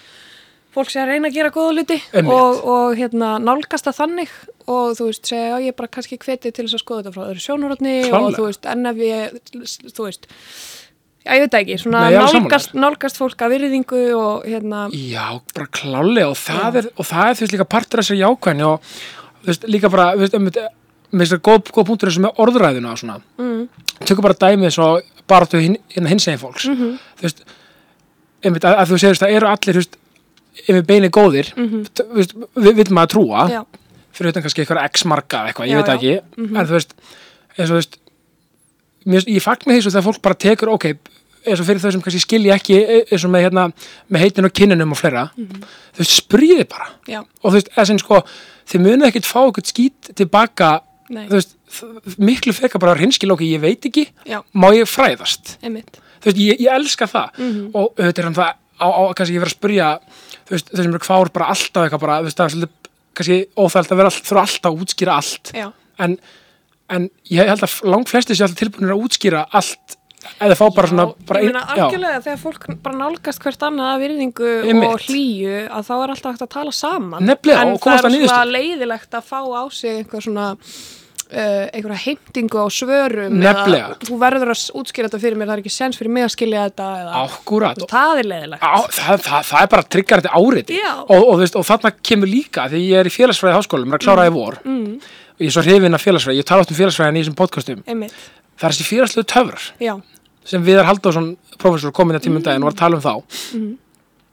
fólk 0.74 0.92
sé 0.92 1.00
að 1.02 1.12
reyna 1.12 1.30
að 1.30 1.36
gera 1.38 1.52
góða 1.54 1.82
Einmitt. 1.82 2.30
og, 2.30 2.60
og 2.70 2.98
hérna, 2.98 3.30
nálgast 3.42 3.88
það 3.88 3.98
þannig 4.00 4.34
og 4.70 4.92
þú 4.98 5.06
veist, 5.08 5.24
segja, 5.26 5.46
já 5.50 5.64
ég 5.64 5.72
er 5.72 5.78
bara 5.80 5.90
kannski 5.96 6.18
hvetið 6.20 6.54
til 6.54 6.66
þess 6.66 6.76
að 6.78 6.84
skoða 6.84 7.02
þetta 7.02 7.14
frá 7.16 7.24
öðru 7.26 7.44
sjónurotni 7.46 7.94
og 8.14 8.28
þú 8.36 8.44
veist, 8.46 8.68
en 8.70 8.90
ef 8.90 9.00
ég 9.02 9.38
þú 9.96 10.06
veist, 10.06 10.28
já 11.26 11.32
ég 11.34 11.44
veit 11.44 11.56
ekki 11.60 11.78
svona 11.82 12.04
Nei, 12.06 12.18
nálgast, 12.20 12.76
nálgast 12.78 13.18
fólk 13.20 13.42
að 13.46 13.56
virðingu 13.56 14.02
og 14.14 14.46
hérna 14.46 14.84
já, 14.94 15.24
bara 15.56 15.70
klálega 15.74 16.30
og 16.30 16.38
það, 16.38 16.82
er, 16.82 16.92
og 16.94 17.10
það 17.10 17.32
er 17.32 17.40
þú 17.40 17.46
veist 17.46 17.56
líka 17.56 17.70
partur 17.76 18.02
af 18.02 18.06
þessari 18.06 18.22
jákvæðni 18.22 18.68
og 18.68 18.92
þú 19.40 19.50
veist 19.50 19.66
líka 19.74 19.90
bara 19.90 20.12
þú 20.14 20.22
veist, 20.22 20.38
um, 20.38 20.52
með 21.10 21.24
þessari 21.24 21.44
góð, 21.48 21.72
góð 21.74 21.88
punktur 21.88 22.12
sem 22.14 22.26
er 22.28 22.42
orðræðuna 22.44 22.92
og 22.92 23.00
svona. 23.00 23.16
Mm. 23.38 23.64
tökum 24.06 24.26
bara 24.26 24.38
dæmið 24.40 24.74
svo 24.74 24.90
bara 25.30 25.46
til 25.46 25.60
hin, 25.60 25.76
hins 25.94 26.28
eginn 26.28 26.40
fólks. 26.40 26.68
Mhm. 26.68 26.98
þú 27.18 27.26
veist 27.26 27.42
einmitt, 28.44 28.64
að, 28.64 28.78
að 28.80 28.90
þú 28.90 28.98
segist 29.02 29.22
það 29.22 29.36
eru 29.36 29.50
allir 29.50 29.76
þú 29.76 29.82
veist, 29.82 29.96
yfir 30.66 30.82
beini 30.86 31.08
góðir. 31.08 31.52
Mm 31.56 31.68
-hmm. 31.68 31.84
þú 31.94 32.16
veist, 32.16 32.34
við 32.56 32.74
viljum 32.80 32.94
maður 32.94 33.12
trúa. 33.14 33.48
Já, 33.50 33.62
fyrir 34.12 34.30
utan 34.30 34.42
kannski 34.42 34.62
eitthvað 34.62 34.84
x 34.84 35.04
marga 35.04 35.38
eða 35.38 35.46
eitthvað, 35.48 35.68
ég 35.68 35.76
Já, 35.76 35.80
veit 35.80 35.94
ekki. 35.94 36.14
En 36.38 36.66
þú 36.66 36.74
veist, 36.76 36.94
eins 37.56 37.70
og 37.70 37.74
þú 37.74 37.80
veist 37.80 37.96
mér, 39.06 39.24
ég 39.28 39.42
fagna 39.42 39.74
því 39.74 39.82
svo 39.82 39.90
þegar 39.90 40.08
fólk 40.08 40.22
bara 40.22 40.34
tekur 40.34 40.68
ok, 40.68 40.84
eins 41.46 41.60
og 41.60 41.66
fyrir 41.66 41.80
þau 41.80 41.92
sem 41.92 42.02
kannski 42.02 42.20
skilja 42.20 42.54
ekki 42.54 42.76
e- 42.76 43.04
eins 43.10 43.24
og 43.24 43.30
með, 43.30 43.42
hérna, 43.46 43.72
með 44.10 44.20
heitin 44.20 44.44
og 44.44 44.52
kynninum 44.52 44.92
og 44.92 44.98
fleira, 44.98 45.30
þú 45.36 45.98
veist, 45.98 46.16
spríði 46.22 46.66
bara. 46.68 46.90
Já, 47.06 47.20
og 47.20 47.50
þú 47.50 47.56
veist, 47.56 47.68
eða 47.76 47.86
sem 47.86 47.98
sko 47.98 48.24
þið 48.66 48.80
munið 48.80 49.06
ekkert 49.08 49.26
fá 49.26 49.40
ekkert 49.48 49.66
skít 49.66 50.14
tilbaka 50.14 50.80
þú 50.80 50.89
veist, 51.10 51.56
miklu 52.18 52.52
fekar 52.56 52.80
bara 52.82 52.94
hinskil 53.00 53.32
ok, 53.34 53.42
ég 53.48 53.60
veit 53.62 53.86
ekki, 53.90 54.06
já, 54.28 54.40
má 54.54 54.68
ég 54.76 54.88
fræðast? 54.90 55.56
Veist, 55.64 56.36
ég, 56.36 56.60
ég 56.60 56.68
elska 56.74 57.06
það. 57.10 57.40
Og 57.74 57.94
auðvitað 57.96 58.18
er 58.22 58.28
hann 58.28 58.38
það 58.40 58.50
á, 58.80 58.86
á 58.88 59.02
kannski 59.16 59.36
ég 59.36 59.42
verið 59.44 59.52
að 59.52 59.56
spurja 59.58 59.88
veist, 60.50 60.70
þessum 60.74 60.92
eru 60.94 61.02
kvár 61.04 61.32
bara 61.34 61.50
alltaf 61.54 61.86
eitthvað 61.86 62.04
bara, 62.06 62.18
veist, 62.26 62.36
það 62.40 62.46
er 62.50 62.54
svolítið 62.56 62.76
kannski 63.20 63.38
óþælt 63.58 63.90
að 63.94 64.00
vera 64.02 64.10
all, 64.12 64.20
þurfa 64.30 64.44
alltaf 64.46 64.70
að 64.70 64.84
útskýra 64.84 65.16
allt. 65.20 65.54
Já, 65.56 65.66
en, 66.06 66.18
en 66.90 67.08
ég 67.30 67.48
held 67.50 67.64
að 67.66 67.78
langt 67.90 68.10
flesti 68.12 68.36
sé 68.38 68.44
alltaf 68.46 68.60
tilbúinir 68.62 68.94
að 68.94 69.02
útskýra 69.08 69.46
allt 69.50 69.96
eða 70.44 70.52
fá 70.58 70.66
bara 70.76 70.88
svona 70.90 71.04
bara 71.24 71.40
ég 71.40 71.48
meina 71.48 71.62
ein- 71.64 71.78
já, 71.78 71.84
algjörlega 71.86 72.18
þegar 72.26 72.40
fólk 72.42 72.64
bara 72.84 72.98
nálgast 73.00 73.40
hvert 73.40 73.62
annað 73.64 73.86
að 73.94 74.02
virðingu 74.04 74.50
Einmitt. 74.68 74.90
og 74.92 75.04
hlýju 75.06 75.54
að 75.72 75.86
þá 75.88 75.92
er 75.96 76.12
alltaf 76.12 76.34
hægt 76.34 76.44
að 76.44 76.50
tala 76.54 76.74
saman. 76.76 77.24
Nefnilega, 77.24 77.62
en 77.62 77.78
það 77.80 77.94
að 77.96 78.08
er 78.10 78.26
svona 78.28 78.50
leiðilegt 78.52 79.16
að 79.16 79.24
fá 79.30 79.40
á 79.40 79.62
sig 79.72 79.96
einhver 80.02 80.26
svona 80.26 80.46
einhverja 81.30 82.00
heimtingu 82.04 82.58
á 82.58 82.66
svörum 82.74 83.36
Nefnilega. 83.38 83.90
eða 83.94 84.08
þú 84.08 84.18
verður 84.20 84.52
að 84.54 84.64
útskýra 84.80 85.08
þetta 85.08 85.20
fyrir 85.22 85.38
mér 85.38 85.50
það 85.50 85.54
er 85.56 85.62
ekki 85.62 85.72
sens 85.74 85.98
fyrir 86.00 86.12
mig 86.14 86.26
að 86.26 86.32
skilja 86.34 86.64
þetta 86.68 86.88
eða, 87.00 87.22
og 87.84 87.90
það 87.92 88.22
er 88.22 88.28
leiðilegt 88.30 88.64
á, 88.66 88.76
það, 88.98 89.24
það, 89.26 89.44
það 89.50 89.62
er 89.62 89.70
bara 89.74 89.86
tryggar 89.94 90.22
þetta 90.24 90.40
áriti 90.40 90.78
Já. 90.80 90.92
og, 91.00 91.16
og, 91.20 91.32
þú 91.34 91.40
veist, 91.44 91.58
og 91.60 91.66
þarna 91.70 91.92
kemur 92.10 92.32
líka 92.32 92.66
því 92.72 92.80
ég 92.86 93.02
er 93.04 93.10
í 93.10 93.14
félagsfræði 93.14 93.58
háskólum, 93.58 93.92
er 93.94 94.00
að 94.00 94.06
klára 94.06 94.26
í 94.26 94.34
vor. 94.34 94.58
Mm. 94.64 94.96
og 95.36 95.44
ég 95.44 95.50
er 95.52 95.56
svo 95.56 95.64
hrifin 95.66 95.98
af 95.98 96.04
félagsfræði, 96.04 96.40
ég 96.42 96.48
tala 96.50 96.64
oft 96.64 96.74
um 96.74 96.78
félagsfræðin 96.80 97.20
í 97.20 97.22
þessum 97.24 97.38
podcastum. 97.38 97.84
Einmitt, 97.86 98.16
það 98.60 98.66
er 98.68 98.74
þessi 98.76 98.88
félagslegu 98.90 99.28
töfrar 99.34 99.68
já, 99.80 99.94
sem 100.50 100.66
Viðar 100.66 100.88
Halldórsson, 100.90 101.30
professor, 101.60 101.94
kom 101.96 102.10
inn 102.10 102.18
að 102.18 102.26
tímum 102.26 102.44
daginn 102.44 102.64
og 102.64 102.70
var 102.72 102.76
að 102.76 102.82
tala 102.82 103.00
um 103.00 103.06
þá 103.06 103.14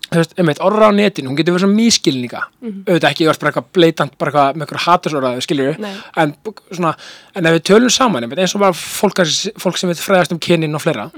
þú 0.07 0.21
veist, 0.21 0.33
einmitt, 0.39 0.61
orra 0.63 0.89
á 0.89 0.91
netinu, 0.95 1.31
hún 1.31 1.37
getur 1.37 1.55
verið 1.55 1.65
svona 1.65 1.77
mískilninga 1.77 2.41
auðvitað 2.63 3.09
ekki, 3.09 3.25
ég 3.25 3.29
var 3.31 3.39
bara 3.41 3.51
eitthvað 3.51 3.69
bleitant 3.77 4.17
bara 4.17 4.31
eitthvað 4.31 4.57
með 4.57 4.65
eitthvað 4.65 4.85
hatursorðaði, 4.85 5.45
skiljur 5.45 5.79
Nei. 5.83 5.93
en, 6.23 6.33
svona, 6.71 6.91
en 7.35 7.49
ef 7.49 7.57
við 7.57 7.63
tölum 7.71 7.93
saman 7.93 8.23
einmitt, 8.27 8.41
eins 8.43 8.55
og 8.55 8.63
bara 8.63 8.77
fólk, 8.77 9.23
fólk 9.59 9.79
sem 9.79 9.91
við 9.91 10.03
fræðast 10.05 10.35
um 10.35 10.39
kynin 10.43 10.77
og 10.77 10.83
fleira, 10.83 11.09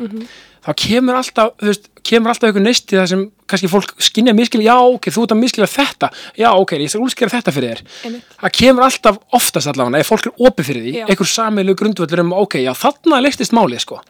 þá 0.65 0.71
kemur 0.83 1.19
alltaf 1.19 1.53
þú 1.59 1.69
veist, 1.69 1.86
kemur 2.09 2.33
alltaf 2.33 2.50
einhver 2.50 2.65
neisti 2.65 2.97
það 2.97 3.07
sem 3.13 3.21
kannski 3.50 3.69
fólk 3.71 3.94
skinja 4.03 4.33
mískil, 4.38 4.62
já 4.65 4.75
ok, 4.77 5.12
þú 5.13 5.25
ert 5.25 5.35
að 5.35 5.42
mískilja 5.44 5.69
þetta, 5.69 6.09
já 6.39 6.50
ok, 6.51 6.74
ég 6.81 6.92
skal 6.92 7.03
úlskera 7.06 7.33
þetta 7.33 7.53
fyrir 7.56 7.69
þér. 7.71 7.81
Einmitt. 8.09 8.35
Það 8.42 8.56
kemur 8.59 8.85
alltaf 8.85 9.21
oftast 9.39 9.71
allavega 9.71 10.01
ef 10.03 10.12
fólk 10.12 10.30
er 10.30 10.44
opið 10.50 10.69
fyrir 10.69 10.85
því, 10.85 10.94
einhver 11.06 11.30
um 12.25 12.33
sko. 13.85 14.01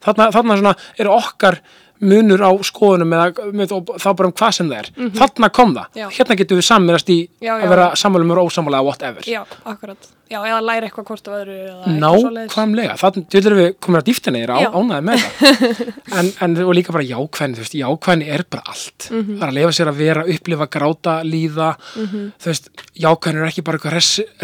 Þarna, 0.00 0.30
þarna 0.32 0.54
svona 0.56 0.74
eru 0.96 1.10
okkar 1.12 1.58
munur 2.00 2.40
á 2.40 2.50
skoðunum 2.64 3.12
eða 3.12 3.50
með, 3.52 3.72
og 3.76 3.90
þá 4.00 4.08
bara 4.16 4.28
um 4.30 4.36
hvað 4.40 4.54
sem 4.56 4.70
það 4.70 4.78
er 4.78 5.10
þarna 5.18 5.50
kom 5.52 5.74
það. 5.76 5.90
Já. 6.00 6.06
hérna 6.16 6.36
getum 6.40 6.60
við 6.60 6.66
sammirast 6.70 7.10
í 7.12 7.18
Já, 7.40 7.52
já. 7.52 7.64
að 7.64 7.68
vera 7.74 7.90
sammálum 8.00 8.30
og 8.36 8.48
ósamálega 8.48 8.86
whatever 8.86 9.26
já, 9.28 9.42
akkurat 9.68 10.08
já, 10.30 10.38
eða 10.46 10.60
læra 10.62 10.86
eitthvað 10.88 11.06
hvort 11.10 11.28
af 11.28 11.34
öðru 11.40 11.58
nákvæmlega, 12.00 12.94
þannig 13.00 13.26
til 13.34 13.42
við 13.58 13.68
komin 13.82 14.00
að 14.00 14.06
dýftina 14.10 14.40
þér 14.42 14.52
á, 14.54 14.58
Já. 14.62 14.70
ánæði 14.78 15.04
með 15.08 15.24
það 15.40 15.80
en, 16.20 16.30
en 16.46 16.56
og 16.64 16.72
líka 16.78 16.94
bara 16.94 17.06
jákvæðin, 17.08 17.56
þú 17.58 17.64
veist, 17.64 17.76
jákvæðin 17.80 18.24
er 18.36 18.44
bara 18.50 18.62
allt 18.74 19.08
Mhm. 19.10 19.36
það 19.40 19.42
er 19.42 19.50
að 19.50 19.56
lefa 19.58 19.72
sér 19.74 19.88
að 19.90 19.98
vera, 20.00 20.22
upplifa, 20.30 20.66
gráta 20.70 21.14
líða, 21.26 21.70
þú 21.98 22.46
veist 22.46 22.68
jákvæðin 23.02 23.40
er 23.42 23.48
ekki 23.50 23.64
bara 23.66 23.78
eitthvað 23.80 23.96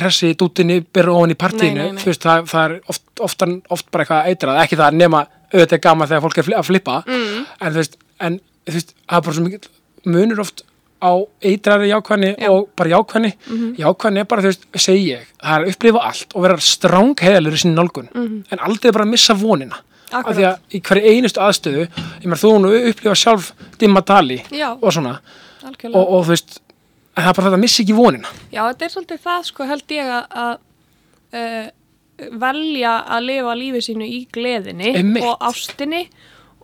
ressi 0.02 0.30
í 0.32 0.36
dútinni, 0.36 0.80
byrja 0.82 1.14
ofan 1.14 1.30
í 1.34 1.38
partíinu, 1.38 1.74
Nei, 1.76 1.92
nei, 1.92 1.92
nei. 1.96 2.02
þú 2.02 2.10
veist, 2.10 2.26
það, 2.26 2.48
það 2.50 2.64
auðvitað 5.52 5.76
er 5.78 5.82
gaman 5.88 6.08
þegar 6.10 6.24
fólk 6.26 6.38
er 6.42 6.50
að 6.60 6.68
flippa 6.70 6.96
Mm. 7.06 7.46
en 7.60 7.72
þú 7.72 7.76
veist, 7.82 7.96
en 8.20 8.40
þú 8.66 8.72
veist, 8.78 8.94
það 9.08 9.16
er 9.18 9.26
bara 9.28 9.36
svo 9.36 9.44
mikið 9.46 9.68
munur 10.06 10.40
oft 10.40 10.62
á 10.96 11.12
eitrari 11.44 11.90
jákvæðni 11.92 12.30
Já. 12.40 12.48
og 12.50 12.68
bara 12.76 12.90
jákvæðni 12.90 13.32
jákvæðni 13.78 14.18
er 14.22 14.24
bara, 14.30 14.42
þú 14.42 14.50
veist, 14.52 14.64
segi 14.80 15.10
ég 15.12 15.26
það 15.42 15.52
er 15.58 15.64
að 15.66 15.72
upplifa 15.74 16.04
allt 16.08 16.34
og 16.34 16.42
vera 16.46 16.56
stráng 16.58 17.14
heiðalur 17.20 17.52
í 17.52 17.60
sinni 17.60 17.76
nálgun, 17.76 18.08
en 18.50 18.58
aldrei 18.64 18.92
bara 18.92 19.04
missa 19.04 19.34
vonina 19.34 19.76
af 20.12 20.20
Akkurat. 20.22 20.36
því 20.36 20.44
að 20.46 20.76
í 20.78 20.80
hverju 20.86 21.10
einustu 21.12 21.40
aðstöðu 21.42 21.82
ég 21.88 22.26
meðan 22.30 22.42
þú 22.42 22.52
nú 22.62 22.70
upplifa 22.90 23.14
sjálf 23.18 23.52
dimma 23.78 24.00
dali 24.06 24.38
Já. 24.54 24.70
og 24.80 24.92
svona 24.94 25.18
og, 25.92 25.96
og 25.96 26.24
þú 26.24 26.30
veist, 26.30 26.60
en 27.16 27.24
það 27.24 27.28
er 27.28 27.34
bara 27.34 27.46
þetta 27.48 27.58
að 27.58 27.64
missa 27.66 27.82
ekki 27.82 27.96
vonina 27.98 28.28
Já, 28.54 28.62
þetta 28.70 28.84
er 28.86 28.92
svolítið 28.94 29.20
það, 29.26 29.42
sko, 29.50 29.66
held 29.66 29.94
ég 29.98 30.06
að, 30.06 30.24
að 30.46 30.54
uh, 31.34 31.66
velja 32.16 32.96
að 33.12 33.28
lifa 33.30 33.56
lífi 33.58 33.82
sínu 33.90 34.06
í 34.08 34.22
gleðinni 34.32 34.92
Einmitt. 34.96 35.26
og 35.26 35.42
ástinni 35.44 36.06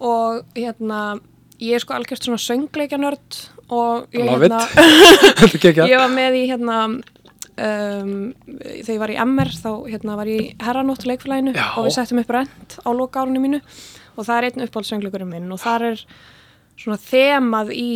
og 0.02 0.42
hérna, 0.56 1.21
ég 1.62 1.76
er 1.76 1.85
sko 1.85 1.97
algjört 1.97 2.26
svona 2.26 2.40
söngleikjanörd 2.42 3.40
og 3.73 4.14
ég, 4.16 4.28
hérna, 4.28 4.62
ég 5.92 5.99
var 6.00 6.12
með 6.12 6.38
í 6.40 6.44
hérna 6.50 6.78
um, 6.87 8.32
þegar 8.56 8.94
ég 8.94 9.02
var 9.04 9.14
í 9.14 9.21
MR 9.25 9.52
þá 9.54 9.71
hérna 9.92 10.18
var 10.18 10.32
ég 10.32 10.42
í 10.42 10.50
herranóttu 10.62 11.11
leikfélaginu 11.11 11.54
Já. 11.56 11.68
og 11.76 11.87
við 11.87 11.97
settum 11.99 12.23
upp 12.23 12.35
rent 12.35 12.78
á 12.80 12.90
loka 12.97 13.23
árunni 13.23 13.42
mínu 13.42 13.62
og 14.16 14.26
það 14.26 14.37
er 14.37 14.49
einn 14.49 14.66
uppáhaldssöngleikurinn 14.66 15.32
minn 15.32 15.54
og 15.54 15.62
þar 15.62 15.88
er 15.92 16.04
svona 16.80 16.99
þemað 17.00 17.73
í 17.76 17.88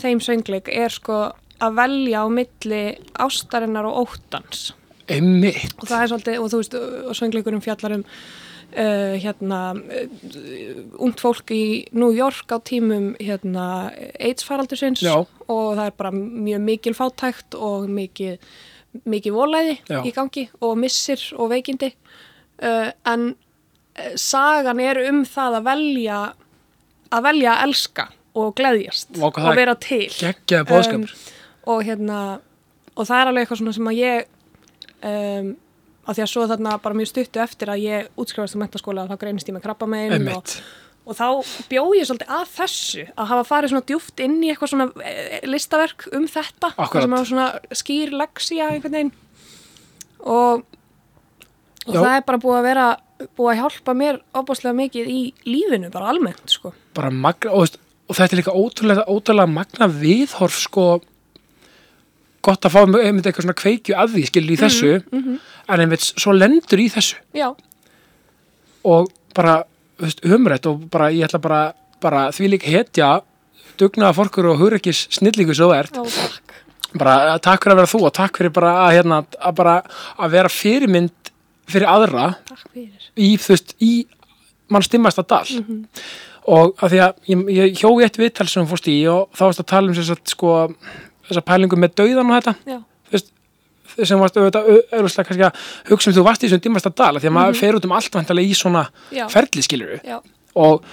þeim 0.00 0.22
söngleik 0.24 0.70
er 0.72 0.94
sko 0.94 1.22
að 1.60 1.76
velja 1.76 2.24
á 2.24 2.26
milli 2.32 2.84
ástarinnar 3.20 3.88
og 3.90 4.06
óttans 4.06 4.70
einmitt, 5.16 5.74
og 5.78 5.90
það 5.90 6.04
er 6.04 6.12
svolítið, 6.12 6.38
og 6.40 6.52
þú 6.52 6.62
veist, 6.62 6.78
og 6.80 7.18
söngleikurum 7.18 7.64
fjallar 7.64 7.98
um 7.98 8.04
uh, 8.04 9.14
hérna 9.20 9.60
uh, 9.74 10.80
ungt 11.02 11.22
fólk 11.22 11.52
í 11.54 11.62
New 11.96 12.12
York 12.14 12.52
á 12.54 12.58
tímum 12.62 13.12
hérna 13.20 13.92
AIDS 14.18 14.46
faraldursins. 14.46 15.02
Já. 15.02 15.26
og 15.50 15.76
það 15.76 15.86
er 15.86 15.96
bara 15.98 16.12
mjög 16.14 16.60
mikil 16.62 16.94
fátækt 16.94 17.56
og 17.58 17.88
mikið 17.90 18.38
mikið 19.06 19.34
volæði 19.34 19.76
Já. 19.86 20.00
í 20.06 20.12
gangi 20.14 20.48
og 20.60 20.76
missir 20.78 21.22
og 21.38 21.50
veikindi. 21.50 21.92
Uh, 22.60 22.90
en 23.06 23.34
sagan 24.18 24.80
er 24.82 25.00
um 25.08 25.24
það 25.26 25.60
að 25.60 25.66
velja 25.68 26.18
að 27.10 27.26
velja 27.26 27.54
að 27.56 27.64
elska 27.68 28.06
og 28.38 28.52
gleðjast 28.58 29.16
það 29.16 29.46
og 29.50 29.56
vera 29.58 29.74
til. 29.82 30.06
bóðskapur 30.68 31.14
og 31.70 31.82
hérna 31.86 32.20
og 32.94 33.06
það 33.08 33.16
er 33.16 33.30
alveg 33.30 33.44
eitthvað 33.44 33.60
svona 33.62 33.74
sem 33.76 33.90
að 33.90 33.98
ég 34.00 34.28
um, 35.06 35.50
að 36.08 36.16
því 36.18 36.24
að 36.24 36.30
svo 36.32 36.46
þarna 36.50 36.76
bara 36.82 36.98
mjög 36.98 37.10
stuttu 37.12 37.42
eftir 37.42 37.72
að 37.72 37.82
ég 37.84 38.08
útskrifast 38.20 38.56
á 38.56 38.62
mentaskóla 38.62 39.08
þá 39.10 39.16
greinist 39.20 39.50
ég 39.50 39.56
með 39.56 39.66
krabba 39.66 39.88
megin 39.90 40.30
og, 40.32 40.54
og 41.06 41.18
þá 41.18 41.26
bjó 41.70 41.84
ég 41.98 42.08
svolítið 42.08 42.32
að 42.38 42.54
þessu 42.56 43.04
að 43.10 43.30
hafa 43.32 43.46
farið 43.50 43.74
svona 43.74 43.88
djúft 43.90 44.24
inn 44.24 44.38
í 44.42 44.50
eitthvað 44.52 44.72
svona 44.72 44.88
eh, 45.04 45.38
listaverk 45.48 46.08
um 46.16 46.26
þetta 46.30 46.72
sem 46.94 47.16
er 47.18 47.30
svona 47.30 47.48
skýr 47.82 48.16
leksía 48.16 48.72
einhvern 48.74 48.96
veginn. 48.96 49.12
Og, 50.20 50.66
og 51.86 51.94
það 51.94 52.16
er 52.16 52.26
bara 52.26 52.42
búið 52.42 52.58
að 52.58 52.68
vera 52.68 52.88
búið 53.36 53.52
að 53.52 53.60
hjálpa 53.60 53.94
mér 53.96 54.18
opáslega 54.36 54.76
mikið 54.76 55.12
í 55.12 55.20
lífinu 55.48 55.92
bara 55.92 56.10
almennt 56.12 56.52
sko. 56.52 56.72
Bara 56.96 57.12
magna 57.12 57.52
og, 57.56 57.76
og 58.08 58.16
þetta 58.16 58.36
er 58.36 58.40
líka 58.40 58.56
ótrúlega, 58.56 59.06
ótrúlega 59.08 59.52
magna 59.52 59.88
viðhorf 59.92 60.56
sko 60.64 60.86
gott 62.44 62.64
að 62.64 62.74
fá 62.74 62.80
einmitt 62.82 63.26
eitthvað 63.26 63.46
svona 63.46 63.58
kveikju 63.60 63.96
að 63.96 64.14
því 64.14 64.26
skilur 64.28 64.54
í 64.54 64.60
þessu 64.60 64.92
en 65.00 65.82
einmitt 65.84 66.06
svo 66.08 66.34
lendur 66.36 66.80
í 66.80 66.88
þessu. 66.92 67.18
Já, 67.36 67.50
og 68.84 69.10
bara 69.36 69.60
umrætt 70.24 70.66
og 70.70 70.86
bara 70.90 71.10
ég 71.12 71.28
ætla 71.28 71.40
bara, 71.42 71.60
bara 72.00 72.28
því 72.32 72.54
líka 72.54 72.70
hetja 72.72 73.10
dugnaða 73.80 74.16
fólkur 74.16 74.50
og 74.52 74.60
hugreikis 74.60 75.06
snillingu 75.14 75.54
svo 75.56 75.72
ert. 75.76 75.96
Já, 75.96 76.04
takk. 76.04 76.56
Bara 76.98 77.34
eh, 77.34 77.36
takk 77.38 77.62
fyrir 77.62 77.76
að 77.76 77.82
vera 77.82 77.92
þú 77.92 78.00
og 78.08 78.14
takk 78.16 78.40
fyrir 78.40 78.54
bara 78.54 78.72
að, 78.86 78.94
hérna, 78.98 79.20
að, 79.38 79.52
bara, 79.60 79.76
að 80.18 80.32
vera 80.34 80.50
fyrirmynd 80.50 81.30
fyrir 81.70 81.86
aðra 81.86 82.32
fyrir. 82.72 83.06
í, 83.14 83.28
í 83.86 83.92
mann 84.70 84.86
stimmast 84.86 85.20
að 85.22 85.28
dal 85.30 85.60
og 86.50 86.80
að 86.82 86.94
því 86.94 87.00
að 87.04 87.30
ég, 87.30 87.44
ég 87.54 87.78
hjó 87.78 87.92
í 88.00 88.04
eitt 88.06 88.18
viðtal 88.18 88.48
sem 88.50 88.66
fórst 88.66 88.88
í 88.90 88.96
og 89.10 89.28
þá 89.36 89.44
varst 89.44 89.62
að 89.62 89.70
tala 89.70 89.90
um 89.90 89.96
þess 89.98 90.14
að 90.16 90.32
sko 90.32 90.56
þessa 91.30 91.44
pælingu 91.50 91.78
með 91.80 91.94
dauðan 92.00 92.30
og 92.30 92.40
þetta. 92.40 92.54
Já, 92.66 92.80
sem 94.06 94.20
varst 94.22 94.36
auðvitað 94.38 94.68
au- 94.70 94.84
auðvitað 95.00 95.26
kannski 95.26 95.46
að 95.48 95.62
hugsa 95.90 96.10
um 96.10 96.14
þú 96.16 96.22
varst 96.24 96.44
í 96.44 96.48
þessum 96.48 96.60
dimmast 96.62 96.86
að 96.86 96.94
dal 97.00 97.16
af 97.16 97.22
því 97.24 97.28
að 97.30 97.34
maður 97.36 97.56
fer 97.58 97.74
út 97.78 97.84
um 97.88 97.94
allt 97.96 98.14
vantarlega 98.14 98.52
í 98.52 98.54
svona 98.54 98.84
Já. 99.10 99.24
ferli 99.32 99.62
skilur 99.66 99.96
já, 100.06 100.20
og 100.54 100.84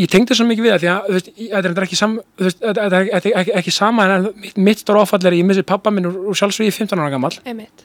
ég 0.00 0.08
tengdi 0.08 0.34
svo 0.38 0.46
mikið 0.48 0.64
við 0.64 0.72
það 0.72 0.80
því 0.80 0.90
að 0.94 1.10
veist, 1.12 1.28
þetta 1.36 1.70
er 1.74 1.84
ekki, 1.84 1.98
sam, 2.00 2.14
þú 2.38 2.46
veist, 2.48 2.60
þetta 2.64 2.86
er 2.86 3.10
ekki, 3.18 3.32
ekki, 3.42 3.54
ekki 3.60 3.74
sama 3.76 4.06
en 4.08 4.28
mitt, 4.40 4.56
mitt 4.56 4.80
stóra 4.80 5.02
áfall 5.04 5.20
er 5.26 5.34
að 5.34 5.40
ég 5.42 5.48
missi 5.50 5.62
pappa 5.68 5.90
minn 5.92 6.08
úr, 6.08 6.32
sjálfsvíði 6.40 6.72
15 6.78 6.98
ára 7.04 7.10
gammal 7.12 7.32
einmitt. 7.44 7.84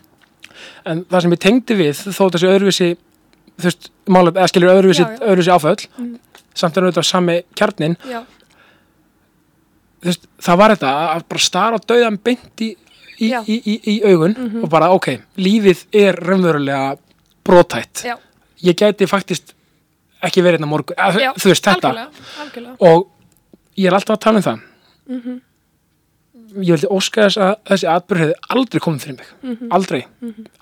En 0.86 1.04
það 1.12 1.22
sem 1.26 1.36
ég 1.36 1.44
tengdi 1.44 1.76
við 1.82 2.00
þó 2.16 2.24
þessi 2.32 2.48
öðruvísi 2.54 2.90
þú 3.60 3.68
veist, 3.68 3.90
málum, 4.08 4.34
eða 4.40 4.48
skilur 4.54 4.72
öðruvísi, 4.72 5.04
Já, 5.04 5.12
já. 5.20 5.26
öðruvísi 5.28 5.52
áföll 5.52 5.88
Mm. 6.00 6.16
samt 6.56 6.78
er 6.78 6.84
auðvitað 6.88 7.06
sami 7.12 7.42
kjarnin 7.60 7.98
já, 8.08 8.24
veist, 10.06 10.28
það 10.42 10.62
var 10.62 10.76
þetta 10.76 10.94
að 11.16 11.26
bara 11.34 11.46
stara 11.46 11.80
á 11.80 11.86
dauðan 11.92 12.20
beint 12.24 12.64
í, 12.66 12.72
í, 13.20 13.32
í, 13.32 13.76
í, 13.76 13.96
augun 14.06 14.38
og 14.64 14.70
bara 14.74 14.92
ok, 14.96 15.12
lífið 15.42 15.86
er 15.96 16.20
raunverulega 16.22 16.96
brotætt 17.46 18.06
já, 18.06 18.16
ég 18.66 18.78
gæti 18.80 19.08
faktist 19.10 19.56
ekki 20.26 20.44
verið 20.46 20.60
hérna 20.60 20.70
á 20.70 20.74
morgun, 20.74 20.98
já 20.98 21.34
þú 21.38 21.52
veist 21.52 21.66
þetta. 21.66 21.92
algjörlega, 21.92 22.30
algjörlega. 22.44 22.78
og 22.80 23.12
ég 23.76 23.90
er 23.90 23.98
alltaf 23.98 24.16
að 24.16 24.24
tala 24.26 24.42
um 24.42 24.48
það. 24.48 24.64
Mhm. 25.10 25.42
ég 26.56 26.72
vildi 26.72 26.88
óska 26.88 27.26
þess 27.26 27.38
að 27.42 27.54
þessi 27.68 27.88
atbyrð 27.92 28.22
hefði 28.24 28.36
aldrei 28.56 28.80
komið 28.80 29.04
fyrir 29.04 29.18
mig. 29.18 29.30
Mhm. 29.44 29.72
aldrei, 29.76 30.06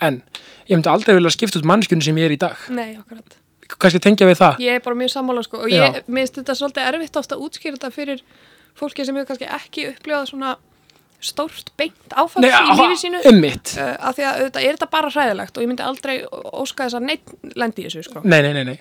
en 0.02 0.22
ég 0.68 0.76
myndi 0.76 0.90
aldrei 0.90 1.16
vilja 1.16 1.30
skipta 1.30 1.60
út 1.60 1.66
mannskjunni 1.70 2.04
sem 2.04 2.16
ég 2.18 2.26
er 2.26 2.32
í 2.32 2.40
dag. 2.40 2.58
Nei, 2.70 2.98
akkurat. 2.98 3.38
kannski 3.80 4.00
tengja 4.00 4.28
við 4.28 4.38
það. 4.38 4.58
Ég 4.60 4.76
er 4.76 4.80
bara 4.80 4.96
mjög 4.96 5.12
sammála 5.14 5.44
sko 5.44 5.58
og 5.58 5.70
ég 5.70 6.04
minnst 6.08 6.36
þetta 6.36 6.54
svolítið 6.54 6.88
erfitt 6.94 7.16
ofta 7.18 7.36
að 7.36 7.42
útskýra 7.46 7.78
þetta 7.78 7.92
fyrir 7.92 8.22
fólki 8.80 9.06
sem 9.06 9.16
hefur 9.18 9.32
kannski 9.32 9.50
ekki 9.60 9.88
upplifað 9.92 10.30
svona 10.32 10.54
stórt 11.24 11.72
beint 11.80 12.16
Nei, 12.44 12.50
í 12.52 12.74
lífi 12.82 12.98
sínu. 13.06 13.22
ummitt 13.30 13.76
uh, 13.80 13.94
af 14.10 14.18
því 14.18 14.26
að 14.28 14.40
auðvitað 14.42 14.66
er 14.68 14.76
þetta 14.78 14.90
bara 14.92 15.12
hræðilegt 15.14 15.58
og 15.58 15.64
ég 15.64 15.72
myndi 15.72 15.86
aldrei 15.88 16.16
óska 16.52 16.88
þess 16.90 16.98
að 17.00 17.08
neitt 17.08 17.34
lendi 17.56 17.86
í 17.86 17.88
þessu 17.88 18.04
sko. 18.10 18.24
Nei, 18.28 18.42
nei, 18.44 18.52
nei, 18.58 18.64
nei, 18.74 18.78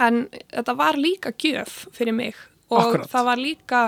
en 0.00 0.22
þetta 0.54 0.76
var 0.78 0.96
líka 1.00 1.34
gjöf 1.36 1.82
fyrir 1.92 2.16
mig 2.16 2.38
og 2.72 2.80
Akkúrat. 2.80 3.10
það 3.12 3.28
var 3.28 3.42
líka 3.42 3.80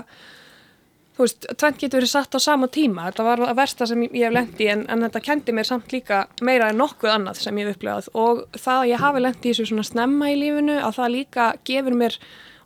þú 1.15 1.23
veist, 1.23 1.47
tvent 1.57 1.79
getur 1.79 2.01
verið 2.03 2.11
satt 2.11 2.35
á 2.35 2.41
sama 2.43 2.67
tíma. 2.75 3.05
Þetta 3.09 3.25
var 3.29 3.43
að 3.47 3.59
versta 3.61 3.87
sem 3.87 4.01
ég 4.09 4.25
hef 4.27 4.33
lendi 4.35 4.67
en, 4.73 4.81
en 4.91 5.05
þetta 5.07 5.21
kendi 5.23 5.55
mér 5.55 5.69
samt 5.69 5.93
líka 5.95 6.25
meira 6.43 6.73
en 6.73 6.81
nokkuð 6.83 7.13
annað 7.13 7.39
sem 7.45 7.61
ég 7.63 7.71
hef 7.71 7.79
upplifað. 7.79 8.09
Og 8.19 8.41
það 8.59 8.81
að 8.81 8.89
ég 8.91 9.05
hafi 9.05 9.23
lendi 9.23 9.47
í 9.47 9.53
þessu 9.55 9.69
svona 9.71 9.87
snemma 9.87 10.33
í 10.33 10.41
lífinu 10.41 10.81
að 10.83 10.97
það 10.99 11.15
líka 11.15 11.47
gefur 11.71 11.97
mér 12.03 12.19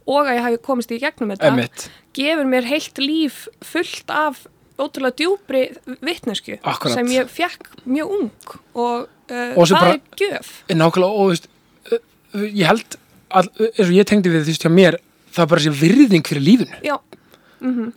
og 0.09 0.25
að 0.27 0.39
ég 0.39 0.45
hafi 0.47 0.61
komist 0.65 0.93
í 0.95 1.01
gegnum 1.03 1.35
þetta 1.35 1.51
ummitt 1.53 1.89
gefur 2.19 2.49
mér 2.51 2.67
heilt 2.71 2.99
líf 3.03 3.43
fullt 3.65 4.11
af 4.15 4.47
ótrúlega 4.79 5.17
djúpri 5.19 5.63
vittnesku 6.07 6.57
sem 6.95 7.13
ég 7.15 7.31
fekk 7.33 7.69
mjög 7.87 8.15
ung 8.19 8.31
og, 8.79 9.09
uh, 9.31 9.53
Og 9.59 9.67
það 9.67 9.75
bara- 9.75 9.93
er 9.93 10.01
gjöf 10.23 10.51
nákvæmlega, 10.71 11.13
og 11.13 11.25
þú 11.27 11.29
veist 11.35 11.49
uh, 11.93 12.47
ég 12.47 12.67
held 12.71 12.99
að, 13.29 13.49
eins 13.69 13.87
og 13.89 13.95
ég 13.99 14.07
tengdi 14.09 14.31
við 14.33 14.47
veist 14.49 14.65
hjá 14.65 14.71
mér, 14.73 14.97
það 15.35 15.43
er 15.45 15.51
bara 15.53 15.61
þessi 15.61 15.81
virðing 15.83 16.25
fyrir 16.31 16.45
lífinu. 16.47 16.79
Já, 16.87 16.95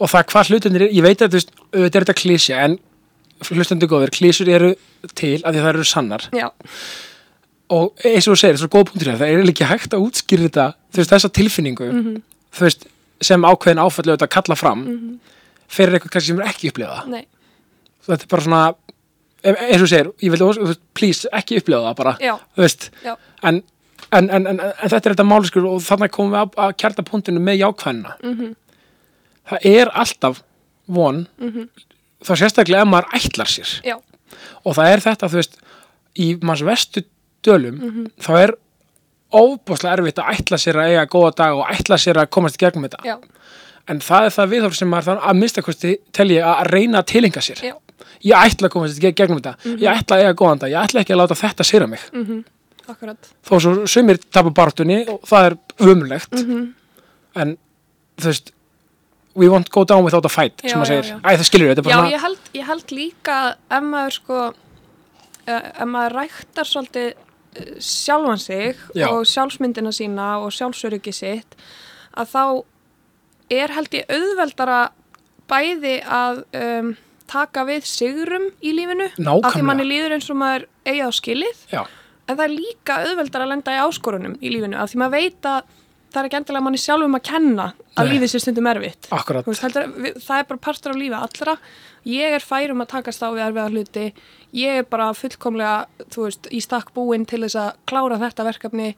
og 0.01 0.09
það 0.11 0.25
hvað 0.33 0.49
hlutinir 0.51 0.83
er, 0.87 0.91
ég 0.97 1.05
veit 1.05 1.21
að 1.23 1.29
þú 1.31 1.37
veist, 1.39 1.53
auðvitað 1.71 1.95
er 2.01 2.05
þetta 2.05 2.17
klísja 2.19 2.57
en 2.65 2.75
hlustandi 3.47 3.87
góður, 3.89 4.11
klísur 4.13 4.49
eru 4.51 4.73
til 5.15 5.37
að 5.39 5.53
því 5.55 5.61
að 5.61 5.63
það 5.63 5.69
eru 5.71 5.85
sannar. 5.87 6.25
Já, 6.35 6.49
og 7.71 8.05
eins 8.05 8.27
og 8.27 8.35
þú 8.35 8.39
segir, 8.41 8.57
það 8.59 8.67
er 8.67 8.73
góð 8.75 8.87
punktur 8.91 9.11
það 9.15 9.29
er 9.31 9.43
líka 9.47 9.67
hægt 9.69 9.93
að 9.95 10.05
útskýra 10.07 10.47
þetta, 10.47 10.65
þú 10.91 11.01
veist, 11.01 11.11
þessa 11.13 11.31
tilfinningu 11.37 11.89
þú 12.51 12.65
veist, 12.65 12.87
sem 13.21 13.45
ákveðin 13.47 13.81
auðvitað 13.83 14.25
að 14.27 14.31
kalla 14.35 14.57
fram 14.59 14.85
fyrir 15.71 15.95
eitthvað 15.97 16.11
kannski 16.17 16.33
sem 16.33 16.39
er 16.41 16.49
ekki 16.51 16.71
upplifa 16.73 16.95
það 17.01 17.11
nei, 17.15 17.25
þetta 18.07 18.25
er 18.25 18.31
bara 18.33 18.45
svona, 18.47 18.61
e- 19.43 19.53
eins 19.69 19.77
og 19.77 19.85
þú 19.85 19.91
segir 19.93 20.09
ég 20.25 20.33
vil, 20.33 20.39
þú 20.41 20.49
veist, 20.67 20.81
please, 20.97 21.29
ekki 21.41 21.59
upplifa 21.61 21.83
það 21.87 21.99
bara 22.01 22.15
en, 23.51 23.61
en, 24.11 24.29
en, 24.35 24.47
en, 24.51 24.59
þetta 24.81 24.97
er 24.99 25.13
þetta 25.15 25.27
máliskur 25.29 25.69
og 25.69 25.79
þannig 25.85 26.11
komum 26.11 26.33
við 26.35 26.59
að, 26.65 26.73
kjarta 26.81 27.05
punktinu 27.07 27.39
með 27.39 27.61
jákvæðina 27.63 28.17
Mhm. 28.25 28.51
það 29.51 29.65
er 29.71 29.89
alltaf 30.03 30.41
von 30.87 31.23
þá 32.21 32.31
sérstaklega 32.37 32.83
ef 32.83 32.87
maður 32.91 33.07
ætlar 33.17 33.49
sér. 33.49 33.71
Já, 33.85 33.95
og 34.65 34.75
það 34.77 34.91
er 34.93 34.99
þetta, 35.07 35.29
þú 35.31 35.39
veist 35.39 35.55
í 36.19 36.27
manns 36.43 36.61
vestu 36.67 37.01
dölum 37.43 37.77
Mhm. 37.81 38.05
þá 38.21 38.31
er 38.43 38.53
óbúslega 39.33 39.93
erfitt 39.97 40.19
að 40.19 40.31
ætla 40.35 40.57
sér 40.59 40.75
að 40.81 40.89
eiga 40.91 41.05
góða 41.07 41.35
dag 41.35 41.53
og 41.55 41.65
ætla 41.71 41.97
sér 41.97 42.19
að 42.21 42.29
komast 42.29 42.57
í 42.57 42.65
gegnum 42.65 42.83
þetta. 42.87 43.03
Já, 43.05 43.15
en 43.87 43.99
það 43.99 44.25
er 44.25 44.33
það 44.35 44.49
viðhorf 44.51 44.75
sem 44.75 44.89
maður 44.91 45.07
þarf 45.11 45.23
að 45.31 45.37
minnstakosti 45.39 45.93
tel 46.11 46.27
ég 46.29 46.43
að 46.43 46.67
reyna 46.71 46.99
að 47.01 47.05
tilenga 47.13 47.41
sér. 47.41 47.61
Já, 47.63 47.75
ég 48.23 48.35
ætla 48.35 48.67
að 48.67 48.73
komast 48.75 48.99
í 49.03 49.13
gegnum 49.15 49.39
þetta. 49.41 49.55
Ég 49.79 49.87
ætla 49.87 50.17
að 50.17 50.23
eiga 50.25 50.33
góðan 50.35 50.59
dag, 50.59 50.71
ég 50.71 50.83
ætla 50.83 51.01
ekki 51.01 51.13
að 51.15 51.21
láta 51.23 51.35
þetta 51.39 51.63
sér 51.63 51.83
að 51.87 51.89
mig 51.89 52.43
akkurat. 52.91 53.27
Þó 53.47 53.53
svo 53.61 53.87
sumir 53.87 54.17
tapar 54.31 54.51
bartunni 54.51 55.07
og 55.07 55.21
það 55.23 55.45
er 55.51 55.57
umulegt 55.79 56.33
Mhm. 56.33 56.73
en 57.35 57.57
þú 58.17 58.25
veist 58.25 58.51
we 59.33 59.47
won't 59.47 59.69
go 59.69 59.85
down 59.85 60.03
without 60.03 60.25
a 60.25 60.29
fight 60.29 60.57
Já, 60.61 60.73
já, 60.75 60.83
segir, 60.85 61.03
já. 61.07 61.21
æ 61.21 61.37
það 61.37 61.45
skilur 61.47 61.69
þetta 61.75 61.87
Já, 61.89 61.95
bara 61.95 62.09
ég 62.11 62.19
held, 62.19 62.37
ég 62.53 62.65
held 62.65 62.87
líka 62.91 63.31
að 63.31 63.55
ef 63.77 63.83
maður 63.83 64.11
sko 64.11 64.53
ef 65.47 65.87
maður 65.87 66.13
ræktar 66.19 66.65
svolítið 66.67 67.13
sjálfan 67.83 68.39
sig 68.39 68.75
Já. 68.95 69.07
og 69.11 69.25
sjálfsmyndina 69.27 69.91
sína 69.95 70.27
og 70.43 70.51
sjálfsöryggi 70.55 71.13
sitt 71.13 71.55
að 72.15 72.31
þá 72.31 72.43
er 73.51 73.73
held 73.75 73.95
ég 73.97 74.11
auðveldara 74.11 74.81
bæði 75.51 75.97
að 76.07 76.43
um, 76.55 76.93
taka 77.31 77.65
við 77.67 77.87
sigrum 77.87 78.49
í 78.63 78.71
lífinu 78.75 79.09
af 79.09 79.17
því 79.17 79.25
Nákvæmlega. 79.27 79.67
manni 79.67 79.87
líður 79.87 80.15
eins 80.15 80.29
og 80.31 80.39
maður 80.39 80.65
eigi 80.87 81.03
á 81.03 81.11
skilið 81.11 81.65
já, 81.71 81.81
en 82.27 82.37
það 82.37 82.45
er 82.45 82.55
líka 82.55 82.97
auðveldar 83.05 83.45
að 83.45 83.51
lenda 83.53 83.75
í 83.75 83.81
áskorunum 83.83 84.37
í 84.39 84.51
lífinu 84.53 84.79
af 84.79 84.91
því 84.91 85.01
maður 85.03 85.17
veit 85.17 85.49
að 85.51 85.77
það 86.11 86.19
er 86.21 86.27
ekki 86.27 86.39
endilega 86.41 86.65
manni 86.65 86.81
sjálfum 86.81 87.17
að 87.17 87.23
kenna 87.29 87.67
að 87.95 88.07
Nei. 88.07 88.11
lífið 88.15 88.31
sér 88.33 88.43
stundum 88.43 88.69
erfitt. 88.71 89.07
Veist, 89.11 89.63
heldur, 89.65 89.89
við, 89.95 90.19
það 90.25 90.43
er 90.43 90.45
bara 90.51 90.63
partur 90.67 90.93
af 90.93 90.99
lífi 90.99 91.17
allra. 91.17 91.55
Ég 92.11 92.35
er 92.37 92.45
fær 92.45 92.73
um 92.73 92.83
að 92.83 92.91
takast 92.95 93.23
á 93.23 93.29
við 93.31 93.43
erfiða 93.45 93.71
hluti. 93.71 94.05
Ég 94.57 94.81
er 94.81 94.87
bara 94.91 95.09
fullkomlega 95.15 96.05
þú 96.11 96.27
veist, 96.27 96.51
í 96.51 96.61
stakk 96.63 96.93
búinn 96.95 97.27
til 97.29 97.43
þess 97.45 97.59
að 97.61 97.73
klára 97.91 98.19
þetta 98.21 98.47
verkefni 98.47 98.93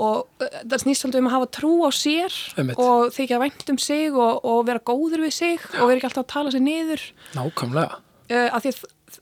og 0.00 0.24
það 0.40 0.78
snýst 0.80 1.04
svolítið 1.04 1.20
um 1.20 1.28
að 1.28 1.34
hafa 1.36 1.48
trú 1.52 1.72
á 1.84 1.90
sér 1.92 2.36
Einmitt. 2.56 2.78
og 2.80 3.12
þykja 3.12 3.40
vænt 3.42 3.72
um 3.74 3.78
sig 3.82 4.14
og, 4.16 4.40
og 4.40 4.62
vera 4.68 4.80
góður 4.80 5.26
við 5.26 5.34
sig 5.36 5.66
og 5.76 5.90
vera 5.90 5.98
ekki 5.98 6.08
alltaf 6.08 6.24
að 6.24 6.32
tala 6.32 6.54
sig 6.54 6.64
niður. 6.64 7.04
Nákvæmlega. 7.36 7.98
Uh, 8.32 8.48
að 8.48 8.64
því, 8.64 8.72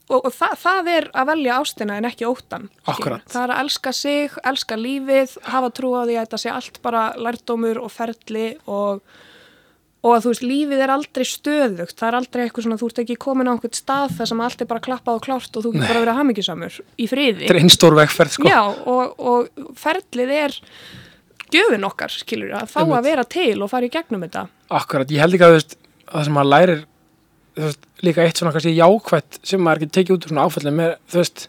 og, 0.08 0.18
og 0.18 0.30
það, 0.34 0.52
það 0.64 0.90
er 0.92 1.08
að 1.14 1.32
velja 1.32 1.56
ástina 1.60 1.96
en 2.00 2.08
ekki 2.10 2.28
óttan. 2.28 2.68
Akkúrat. 2.90 3.24
það 3.30 3.42
er 3.46 3.54
að 3.54 3.64
elska 3.64 3.94
sig, 3.96 4.36
elska 4.52 4.78
lífið 4.78 5.34
hafa 5.50 5.72
trú 5.76 5.94
á 5.96 6.02
því 6.04 6.14
að 6.16 6.22
þetta 6.24 6.40
sé 6.44 6.54
allt 6.54 6.80
bara 6.84 7.02
lærdómur 7.18 7.82
og 7.82 7.92
ferli 7.94 8.46
og, 8.66 9.02
og 10.04 10.14
að 10.16 10.24
þú 10.24 10.32
veist, 10.32 10.46
lífið 10.52 10.84
er 10.86 10.94
aldrei 10.94 11.26
stöðugt 11.28 11.98
það 11.98 12.08
er 12.08 12.18
aldrei 12.20 12.44
eitthvað 12.44 12.66
svona, 12.68 12.80
þú 12.80 12.90
ert 12.92 13.02
ekki 13.04 13.18
komin 13.26 13.50
á 13.50 13.52
einhvern 13.54 13.76
stað 13.76 14.16
þar 14.20 14.32
sem 14.32 14.46
allt 14.46 14.64
er 14.64 14.70
bara 14.70 14.86
klappað 14.86 15.20
og 15.20 15.26
klárt 15.26 15.60
og 15.60 15.66
þú 15.66 15.74
getur 15.74 15.90
bara 15.90 16.04
verið 16.06 16.20
hamingjusamur 16.20 16.80
í 16.96 17.10
friði 17.10 17.44
þetta 17.44 17.54
er 17.56 17.60
einn 17.60 17.74
stór 17.74 17.98
vegferð 17.98 18.36
sko. 18.38 18.48
Já, 18.48 18.62
og, 18.66 19.14
og 19.18 19.70
ferlið 19.80 20.34
er 20.38 20.58
gjöfin 21.50 21.86
okkar, 21.88 22.14
skilur, 22.14 22.54
að 22.60 22.70
fá 22.70 22.80
að 22.84 23.04
vera 23.08 23.26
til 23.26 23.58
og 23.58 23.70
fara 23.72 23.88
í 23.88 23.92
gegnum 23.92 24.22
þetta. 24.22 24.46
Akkurat, 24.80 25.10
ég 25.10 25.22
held 25.24 25.36
ekki 25.36 25.48
að 25.48 25.56
það 26.10 26.26
sem 26.26 26.36
maður 26.36 26.50
lærir 26.54 26.82
þú 27.56 27.66
veist, 27.66 27.82
líka 28.06 28.24
eitt 28.24 28.40
svona 28.40 28.52
kannski 28.54 28.74
jákvætt 28.76 29.40
sem 29.50 29.62
maður 29.64 29.82
ekki 29.84 29.94
tekið 29.98 30.16
út 30.16 30.26
úr 30.28 30.32
svona 30.34 30.46
áfællin 30.48 30.76
með, 30.78 30.94
þú 31.10 31.20
veist 31.22 31.46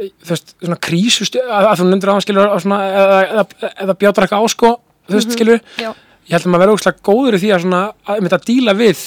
þú 0.00 0.30
veist, 0.32 0.54
svona 0.60 0.78
krísust 0.86 1.36
að, 1.40 1.66
að 1.70 1.80
þú 1.80 1.88
nefndir 1.90 2.12
á 2.12 2.14
hann 2.16 2.24
skilur 2.24 2.52
svona, 2.64 2.78
eða, 3.00 3.18
eða, 3.30 3.72
eða 3.86 3.96
bjátar 4.02 4.26
eitthvað 4.26 4.44
á 4.44 4.48
sko 4.54 4.70
þú 5.10 5.18
veist, 5.18 5.34
skilur, 5.36 5.60
Já, 5.80 5.90
ég 5.90 6.36
held 6.36 6.46
að 6.46 6.52
maður 6.54 6.64
verður 6.64 6.76
ógslag 6.78 7.00
góður 7.10 7.36
í 7.36 7.42
því 7.42 7.50
að 7.56 7.64
svona, 7.66 7.80
að 8.06 8.22
mynda 8.24 8.38
að 8.40 8.46
díla 8.50 8.76
við 8.78 9.02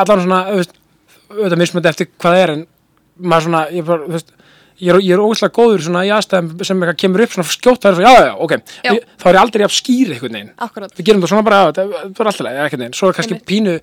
allan 0.00 0.24
svona, 0.24 0.40
þú 0.50 0.62
veist 0.62 0.80
auðvitað 1.26 1.60
mismöndi 1.62 1.90
eftir 1.92 2.10
hvað 2.16 2.36
það 2.36 2.42
er 2.46 2.54
en 2.56 2.64
maður 3.26 3.46
svona, 3.48 3.62
ég 3.76 3.86
bara, 3.88 4.06
þú 4.08 4.16
veist 4.16 4.32
ég 4.76 4.92
er, 4.92 4.98
er 5.16 5.22
ógslag 5.24 5.54
góður 5.56 5.84
svona 5.86 6.02
í 6.04 6.10
aðstæðum 6.12 6.64
sem 6.68 6.82
eitthvað 6.82 6.98
kemur 7.00 7.22
upp 7.24 7.32
svona 7.36 7.48
skjótt, 7.54 7.80
það 7.84 7.90
er 7.90 7.96
svona, 7.96 8.10
já, 8.10 8.18
já, 8.18 8.26
já, 8.26 8.34
ok 8.44 8.52
Já. 8.56 8.90
Ég, 8.92 9.06
þá 9.22 9.24
er 9.30 9.38
ég 9.38 9.42
aldrei 9.42 9.64
að 9.66 9.72
skýra 9.76 10.18
veginn 10.20 10.50
akkurat. 10.66 10.92
við 10.98 11.08
gerum 11.08 11.22
það 11.24 11.32
svona 11.32 11.46
bara, 11.46 11.60
það 11.72 11.94
er 11.96 12.28
alltaf 12.30 12.42
leið, 12.44 12.58
ekkert 12.66 12.82
neginn, 12.82 12.96
svo 12.98 13.08
er 13.08 13.16
kannski 13.16 13.36
Einmitt. 13.38 13.48
pínu 13.48 13.76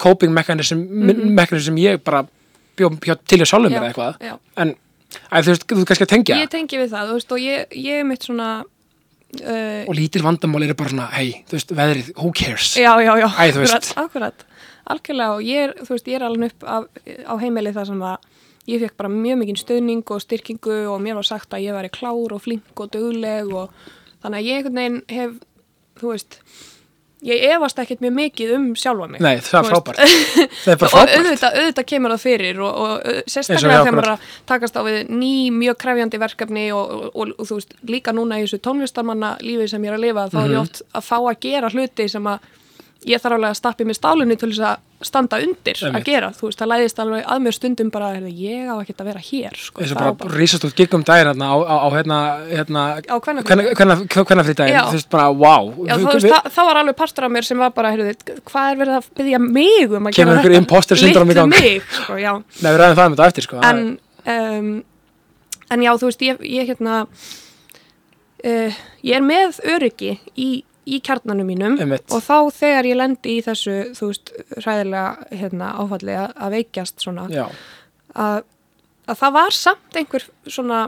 coping 0.00 0.34
mechanism, 0.34 0.84
mm 0.88 1.34
mechanism 1.36 1.72
sem 1.72 1.80
ég 1.82 2.02
bara 2.04 2.24
bjó, 2.78 2.90
bjó 3.02 3.18
til 3.26 3.40
að 3.42 3.50
sjálfum 3.50 3.74
mér 3.74 3.88
eitthvað, 3.90 4.18
já. 4.22 4.34
en 4.62 4.74
að, 5.28 5.44
þú 5.44 5.52
veist, 5.52 5.68
þú 5.70 5.84
kannski 5.88 6.06
að 6.06 6.12
tengja. 6.14 6.40
Ég 6.42 6.50
tengi 6.52 6.80
við 6.80 6.90
það, 6.94 7.10
þú 7.10 7.18
veist, 7.18 7.32
og 7.34 7.44
ég, 7.44 7.78
ég 7.84 8.02
er 8.02 8.08
mitt 8.08 8.26
svona, 8.26 8.48
uh, 9.40 9.82
og 9.84 9.94
lítil 9.98 10.24
vandamál 10.24 10.64
eru 10.66 10.76
bara 10.78 10.92
svona, 10.92 11.08
hei, 11.16 11.42
þú 11.48 11.58
veist, 11.58 11.74
veðrið, 11.80 12.10
who 12.16 12.32
cares? 12.36 12.72
Já, 12.78 12.92
já, 13.02 13.12
já, 13.20 13.28
Æ, 13.28 13.44
akkurat, 13.50 13.92
akkurat, 14.04 14.48
algjörlega 14.94 15.36
og 15.36 15.46
ég 15.46 15.68
er, 15.68 15.76
þú 15.82 15.96
veist, 15.96 16.10
ég 16.10 16.20
er 16.20 16.26
alveg 16.28 16.54
upp 16.54 16.68
af, 16.76 16.88
á 17.04 17.34
heimili 17.42 17.74
þar 17.76 17.90
sem 17.90 18.06
að 18.12 18.34
ég 18.68 18.82
fekk 18.84 18.98
bara 19.00 19.12
mjög 19.12 19.38
mikinn 19.40 19.60
stöðning 19.60 20.10
og 20.12 20.24
styrkingu 20.24 20.80
og 20.92 21.00
mér 21.00 21.16
var 21.16 21.26
sagt 21.26 21.54
að 21.56 21.64
ég 21.64 21.76
væri 21.76 21.92
klár 21.92 22.34
og 22.36 22.42
flink 22.44 22.82
og 22.82 22.90
dugleg 22.92 23.48
og 23.48 23.72
þannig 24.22 24.42
að 24.42 24.48
ég 24.48 25.06
hef, 25.14 25.38
þú 26.00 26.12
veist, 26.12 26.40
ég 27.26 27.42
efast 27.50 27.78
ekkert 27.82 28.00
mjög 28.04 28.12
mikið 28.14 28.50
um 28.54 28.66
sjálfa 28.78 29.08
mig. 29.10 29.20
Nei, 29.24 29.38
það 29.42 29.58
er 29.58 29.68
frábært 29.72 29.98
Það 29.98 30.72
er 30.72 30.78
bara 30.78 30.88
og 30.88 30.92
frábært 30.92 31.16
auðvitað, 31.18 31.56
auðvitað 31.62 31.88
kemur 31.92 32.14
það 32.14 32.22
fyrir 32.22 32.60
og, 32.62 32.76
og 32.78 32.92
og 32.92 33.32
sérstaklega 33.34 33.80
þegar 33.82 33.96
maður 33.98 34.08
er 34.08 34.12
að 34.14 34.28
takast 34.52 34.78
á 34.78 34.82
við 34.86 34.98
ný 35.10 35.32
mjög 35.58 35.78
krefjandi 35.82 36.20
verkefni 36.22 36.66
og, 36.76 36.84
og, 36.94 37.08
og, 37.14 37.32
og 37.38 37.50
þú 37.50 37.58
veist, 37.58 37.74
líka 37.90 38.14
núna 38.14 38.38
í 38.38 38.46
þessu 38.46 38.60
tónlistarmanna 38.68 39.32
lífi 39.42 39.66
sem 39.72 39.82
ég 39.84 39.90
er 39.92 39.98
að 39.98 40.06
lifa 40.06 40.28
þá 40.30 40.38
er 40.38 40.46
Mhm. 40.48 40.54
ég 40.54 40.62
oft 40.62 40.82
að 40.94 41.08
fá 41.10 41.16
að 41.18 41.40
gera 41.48 41.68
hluti 41.74 42.08
sem 42.08 42.30
að 42.30 42.38
ég 43.06 43.20
þarf 43.22 43.36
alveg 43.36 43.52
að 43.52 43.58
stappi 43.60 43.84
með 43.86 43.96
stálunni 43.98 44.36
til 44.38 44.48
þess 44.50 44.64
að 44.66 45.06
standa 45.06 45.38
undir 45.38 45.78
Einmitt. 45.78 46.00
að 46.00 46.08
gera, 46.08 46.28
þú 46.34 46.48
veist, 46.48 46.58
það 46.58 46.70
læðist 46.72 47.00
alveg 47.02 47.26
að 47.30 47.42
mér 47.44 47.54
stundum 47.54 47.90
bara, 47.94 48.08
heyrðu, 48.16 48.32
ég 48.42 48.66
á 48.66 48.74
ekkert 48.82 49.02
að 49.04 49.10
vera 49.12 49.22
hér 49.22 49.58
sko, 49.62 49.82
eins 49.84 49.92
og 49.94 50.00
bara 50.00 50.30
rísast 50.34 50.66
út 50.66 50.74
giggum 50.74 51.04
daginn 51.06 51.30
hérna 51.30 51.50
á, 51.54 51.56
á, 51.62 51.76
á 51.78 51.88
hérna, 51.94 52.18
hérna 52.50 52.82
daginn, 54.58 54.74
Já. 54.74 54.82
þú 54.90 54.98
veist 54.98 55.10
bara, 55.14 55.28
wow 55.30 55.70
Já, 55.86 55.94
þú 55.94 56.10
veist, 56.10 56.26
það, 56.26 56.50
það 56.56 56.68
var 56.70 56.82
alveg 56.82 56.98
partur 56.98 57.28
af 57.28 57.34
mér 57.36 57.46
sem 57.46 57.62
var 57.62 57.72
bara, 57.78 57.94
heyrðu, 57.94 58.16
hvað 58.50 58.72
er 58.72 58.80
verið 58.82 58.98
að 58.98 59.10
byggja 59.22 59.42
mig 59.46 59.94
um 59.94 60.10
að 60.10 60.18
Kemur 60.18 60.34
gera 60.34 60.42
einhver 60.42 60.58
imposter 60.58 60.98
syndrom 60.98 61.30
í 61.30 61.38
gang. 61.38 61.54
mig, 61.54 61.90
sko, 62.00 62.18
já. 62.18 62.32
Nei, 62.62 62.70
við 62.72 62.80
ræðum 62.82 62.98
það 62.98 63.10
um 63.12 63.18
þetta 63.18 63.30
eftir, 63.30 63.46
sko. 63.46 63.62
En, 63.68 63.84
um, 64.34 64.72
en 65.70 65.86
já, 65.86 65.92
þú 65.94 66.10
veist, 66.10 66.26
ég, 66.26 66.42
ég 66.58 66.72
hérna 66.72 67.04
uh, 68.42 68.80
ég 69.06 69.18
er 69.18 69.24
með 69.24 69.60
öryggi 69.76 70.16
í, 70.34 70.48
í 70.88 71.00
kjarnanum 71.04 71.48
mínum 71.48 71.76
Einmitt. 71.80 72.06
og 72.14 72.22
þá 72.24 72.36
þegar 72.54 72.88
ég 72.88 72.98
lendi 72.98 73.34
í 73.36 73.42
þessu, 73.44 73.76
þú 73.98 74.10
veist, 74.12 74.32
hræðilega 74.56 75.34
hérna, 75.42 75.72
áfalli 75.82 76.16
að, 76.18 76.46
veikjast 76.56 77.04
svona, 77.04 77.26
að, 78.14 78.38
að 79.08 79.20
það 79.22 79.36
var 79.38 79.56
samt 79.58 79.98
einhver 80.00 80.28
svona 80.46 80.82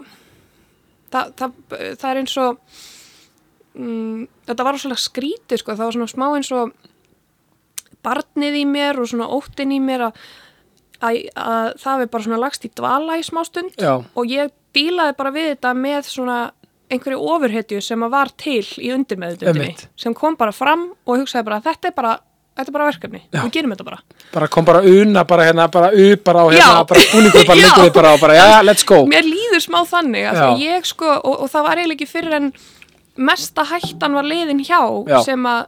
það, 1.13 1.33
það, 1.41 1.57
það 2.01 2.09
er 2.11 2.23
eins 2.23 2.37
og 2.41 2.61
mm, 3.75 4.29
þetta 4.51 4.69
var 4.69 4.81
svona 4.85 5.01
skrítið 5.01 5.63
sko, 5.63 5.77
það 5.77 5.91
var 5.91 5.99
svona 5.99 6.15
smá 6.15 6.29
eins 6.29 6.53
og 6.57 6.77
barnið 8.05 8.63
í 8.63 8.65
mér 8.69 9.01
og 9.01 9.11
svona 9.11 9.29
óttin 9.37 9.75
í 9.77 9.81
mér 9.85 10.09
að, 10.09 10.23
að, 11.05 11.21
að 11.37 11.75
það 11.83 12.05
er 12.07 12.15
bara 12.15 12.27
svona 12.29 12.41
lagst 12.41 12.65
í 12.65 12.73
dvala 12.81 13.19
í 13.21 13.27
smá 13.27 13.43
stund 13.49 13.77
já, 13.77 13.99
og 14.01 14.33
ég 14.33 14.55
dílaði 14.77 15.17
bara 15.19 15.35
við 15.35 15.53
þetta 15.55 15.75
með 15.77 16.09
svona 16.09 16.39
einhverju 16.91 17.21
ofurhetju 17.35 17.81
sem 17.85 18.03
að 18.07 18.11
var 18.17 18.33
til 18.41 18.65
í 18.83 18.91
undirmeðutundinni 18.95 19.71
Einmitt. 19.71 19.87
sem 20.01 20.15
kom 20.17 20.37
bara 20.41 20.53
fram 20.55 20.89
og 21.07 21.21
hugsaði 21.23 21.47
bara 21.47 21.61
þetta 21.65 21.91
er 21.91 21.95
bara, 21.97 22.13
þetta 22.59 22.69
er 22.73 22.77
bara 22.77 22.89
verkefni, 22.91 23.21
Já. 23.31 23.41
við 23.45 23.53
gerum 23.59 23.75
þetta 23.75 23.87
bara 23.91 24.01
bara 24.35 24.49
kom 24.49 24.65
bara 24.69 24.83
una, 24.87 25.25
bara 25.25 25.47
hérna, 25.49 25.69
bara 25.71 25.93
upp, 25.95 26.25
bara 26.27 26.45
og 26.45 26.53
hérna, 26.55 26.83
Já. 26.83 26.85
bara 26.91 27.07
búningur, 27.15 27.47
bara 27.47 27.73
þið 27.81 27.93
bara 27.95 28.13
og 28.17 28.21
bara, 28.25 28.39
já, 28.41 28.49
let's 28.67 28.87
go 28.87 29.03
mér 29.11 29.27
líður 29.27 29.65
smá 29.67 29.81
þannig 29.87 30.29
að 30.35 30.65
ég 30.67 30.87
sko, 30.91 31.15
og, 31.21 31.45
og 31.47 31.53
það 31.53 31.69
var 31.69 31.83
eiginlega 31.83 31.99
ekki 32.01 32.11
fyrir 32.11 32.39
en 32.41 32.53
mesta 33.21 33.65
hættan 33.69 34.15
var 34.17 34.27
liðin 34.27 34.63
hjá 34.65 34.81
Já. 35.11 35.21
sem 35.27 35.47
að 35.47 35.67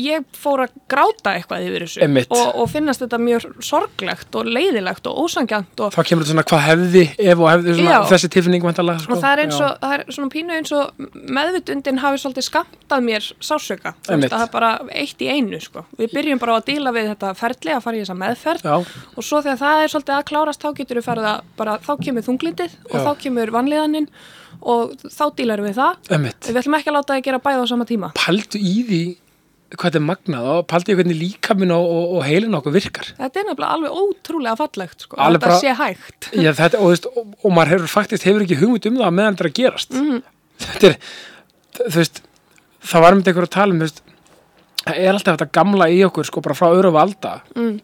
ég 0.00 0.24
fór 0.36 0.64
að 0.64 0.74
gráta 0.90 1.32
eitthvað 1.36 1.64
yfir 1.64 1.84
þessu 1.86 2.08
og, 2.36 2.58
og 2.60 2.66
finnast 2.70 3.00
þetta 3.00 3.18
mjög 3.20 3.46
sorglegt 3.64 4.36
og 4.36 4.48
leiðilegt 4.48 5.06
og 5.08 5.20
ósangjant 5.24 5.80
og, 5.80 5.94
þá 5.94 6.00
kemur 6.08 6.24
þetta 6.24 6.34
svona 6.34 6.44
hvað 6.50 6.62
hefði, 6.66 7.04
ef 7.16 7.40
og 7.40 7.48
hefði 7.48 7.76
svona, 7.78 8.00
þessi 8.10 8.30
tilfinning 8.34 8.66
vantarlega, 8.66 9.04
sko. 9.04 9.16
og 9.16 9.22
það 9.22 9.32
er 9.32 9.42
eins 9.44 9.60
og, 9.60 9.78
það 9.84 9.94
er 9.96 10.04
svona 10.16 10.32
pínu 10.34 10.56
eins 10.56 10.74
og 10.76 11.06
meðvitundin 11.38 12.02
hafi 12.02 12.20
svolítið 12.22 12.46
skamtað 12.48 13.06
mér 13.06 13.28
sásöka, 13.50 13.94
að 14.08 14.26
það 14.26 14.44
er 14.44 14.52
bara 14.52 14.72
eitt 15.02 15.24
í 15.24 15.30
einu 15.30 15.62
sko, 15.64 15.86
við 16.00 16.12
byrjum 16.18 16.42
bara 16.42 16.56
á 16.56 16.60
að 16.60 16.68
díla 16.68 16.94
við 16.96 17.08
þetta 17.14 17.32
ferli 17.40 17.74
að 17.76 17.86
fara 17.86 17.96
í 17.96 18.04
þessa 18.04 18.18
meðferð. 18.20 18.68
Já, 18.68 19.00
og 19.16 19.26
svo 19.26 19.40
þegar 19.44 19.62
það 19.64 19.86
er 19.86 19.94
svolítið 19.94 20.16
að 20.18 20.28
klárast 20.32 20.66
þá 20.66 20.70
getur 20.76 21.00
við 21.00 21.08
farið 21.08 21.30
að 21.30 21.48
bara, 21.56 21.78
þá 21.84 21.92
kemur 22.04 22.28
þunglindið 22.28 22.76
og 22.90 22.98
Já. 22.98 23.02
þá 23.06 23.24
kemur 23.24 23.54
vanlíðaninn 23.56 24.10
og 24.60 24.94
þá 25.08 25.24
dílar 25.38 25.64
við 25.64 25.80
það. 25.80 26.12
Emmitt 26.16 26.48
við 26.50 26.60
ætlum 26.60 26.78
ekki 26.80 26.90
að 26.90 26.96
láta 26.98 27.14
það 27.14 27.26
gera 27.28 27.42
bæða 27.44 27.64
á 27.64 27.66
sama 27.70 27.86
tíma. 27.88 28.12
Paldu 28.18 28.60
í 28.60 28.74
því 28.88 29.02
hvað 29.70 29.86
þetta 29.86 29.98
er 30.00 30.04
magnað 30.06 30.46
og 30.50 30.66
paldu 30.70 30.92
í 30.92 30.96
hvernig 30.98 31.18
líkaminn 31.20 31.72
og, 31.74 31.84
og, 31.86 32.14
og 32.18 32.24
heilin 32.26 32.56
okkur 32.58 32.74
virkar. 32.74 33.10
Þetta 33.18 33.40
er 33.42 33.46
nefnilega 33.50 33.76
alveg 33.76 33.98
ótrúlega 34.02 34.56
fallegt 34.58 35.04
sko, 35.06 35.16
að 35.16 35.24
Alveg 35.26 35.40
þetta 35.40 35.50
bara- 35.50 35.60
sé 35.60 35.74
hægt. 35.78 36.30
Já, 36.34 36.50
þetta, 36.58 36.80
og, 36.80 36.90
veist, 36.90 37.06
og, 37.14 37.50
maður 37.54 37.72
hefur 37.76 37.92
faktist 37.94 38.26
hefur 38.26 38.42
ekki 38.46 38.58
hugmynd 38.60 38.88
um 38.90 38.98
það 39.02 39.14
meðan 39.20 39.36
þetta 39.38 39.46
er 39.46 39.50
að 39.52 39.58
gerast. 39.60 39.94
Mhm. 39.94 40.22
þetta 40.64 40.90
er 40.90 40.98
þú 41.80 41.96
veist, 42.00 42.22
það 42.90 43.04
var 43.06 43.14
með 43.20 43.30
einhver 43.30 43.46
að 43.48 43.54
tala 43.56 43.76
um 43.76 43.84
veist, 43.84 44.02
það 44.84 44.98
er 45.04 45.12
alltaf 45.14 45.36
þetta 45.38 45.50
gamla 45.60 45.88
í 45.92 46.00
okkur 46.08 46.26
sko 46.30 46.42
bara 46.44 46.58
frá 46.58 46.68
öru 46.74 46.90
valda. 46.96 47.34
Mm, 47.54 47.80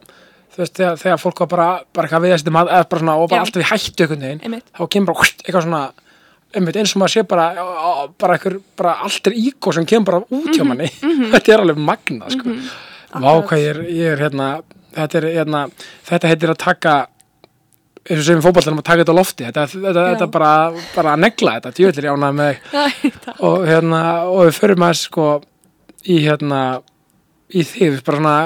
þú 0.56 0.62
veist, 0.64 0.74
þegar, 0.80 0.96
þegar 1.04 1.22
fólk 1.22 1.38
var 1.44 1.50
bara, 1.54 1.68
bara 1.94 2.08
eitthvað 2.08 2.24
við 2.26 2.34
þessi 2.34 2.52
mað, 2.56 2.72
eða 2.72 2.88
bara 2.90 3.00
svona, 3.04 3.16
og 3.20 3.28
bara 3.30 3.40
Já. 3.40 3.44
alltaf 3.46 3.62
í 3.62 3.70
hættu 3.70 4.06
einhvern 4.06 4.26
veginn, 4.26 4.62
þá 4.74 4.82
kemur 4.90 5.12
bara 5.12 5.28
eitthvað 5.30 5.66
svona, 5.68 5.82
einmitt 6.54 6.76
eins 6.76 6.94
og 6.96 7.02
maður 7.02 7.14
sé 7.16 7.22
bara 7.28 7.46
bara 8.18 8.38
bara 8.76 8.92
allt 9.04 9.26
er 9.26 9.32
ígó 9.36 9.72
sem 9.74 9.84
kemur 9.86 10.04
bara 10.04 10.20
út 10.30 10.52
hjá 10.54 10.64
manni. 10.64 10.88
þetta 11.34 11.52
er 11.56 11.64
alveg 11.64 11.76
magnað, 11.78 12.30
sko. 12.36 12.48
Vá, 12.50 12.56
Mhm. 13.16 13.24
Akkurat. 13.24 13.46
hvað 13.48 13.60
ég 13.62 13.68
er, 13.70 13.78
ég 13.96 14.12
er 14.12 14.18
hérna 14.26 14.46
þetta 14.96 15.14
er 15.20 15.26
hérna, 15.36 15.60
þetta 16.08 16.28
heitir 16.28 16.50
að 16.52 16.58
taka 16.58 16.94
eins 18.06 18.20
og 18.20 18.24
sem 18.26 18.40
fótballtanum 18.44 18.78
að 18.80 18.84
taka 18.86 19.02
þetta 19.04 19.14
á 19.14 19.18
lofti. 19.18 19.44
Þetta, 19.46 19.62
þetta, 19.72 20.02
þetta 20.14 20.26
bara, 20.30 20.50
bara 20.94 21.14
að 21.16 21.22
negla 21.24 21.54
þetta. 21.56 21.72
Djöðlir 21.74 22.06
jánað 22.06 22.36
með 22.38 22.50
þig. 22.50 22.60
Æ, 22.72 23.10
takk. 23.24 23.40
og 23.42 23.64
hérna, 23.66 24.00
og 24.30 24.42
við 24.46 24.58
förum 24.60 24.84
að 24.86 24.94
sko 25.00 25.26
í 26.06 26.18
hérna 26.22 26.60
í 27.50 27.64
þig, 27.66 27.98
bara 28.06 28.18
svona 28.20 28.36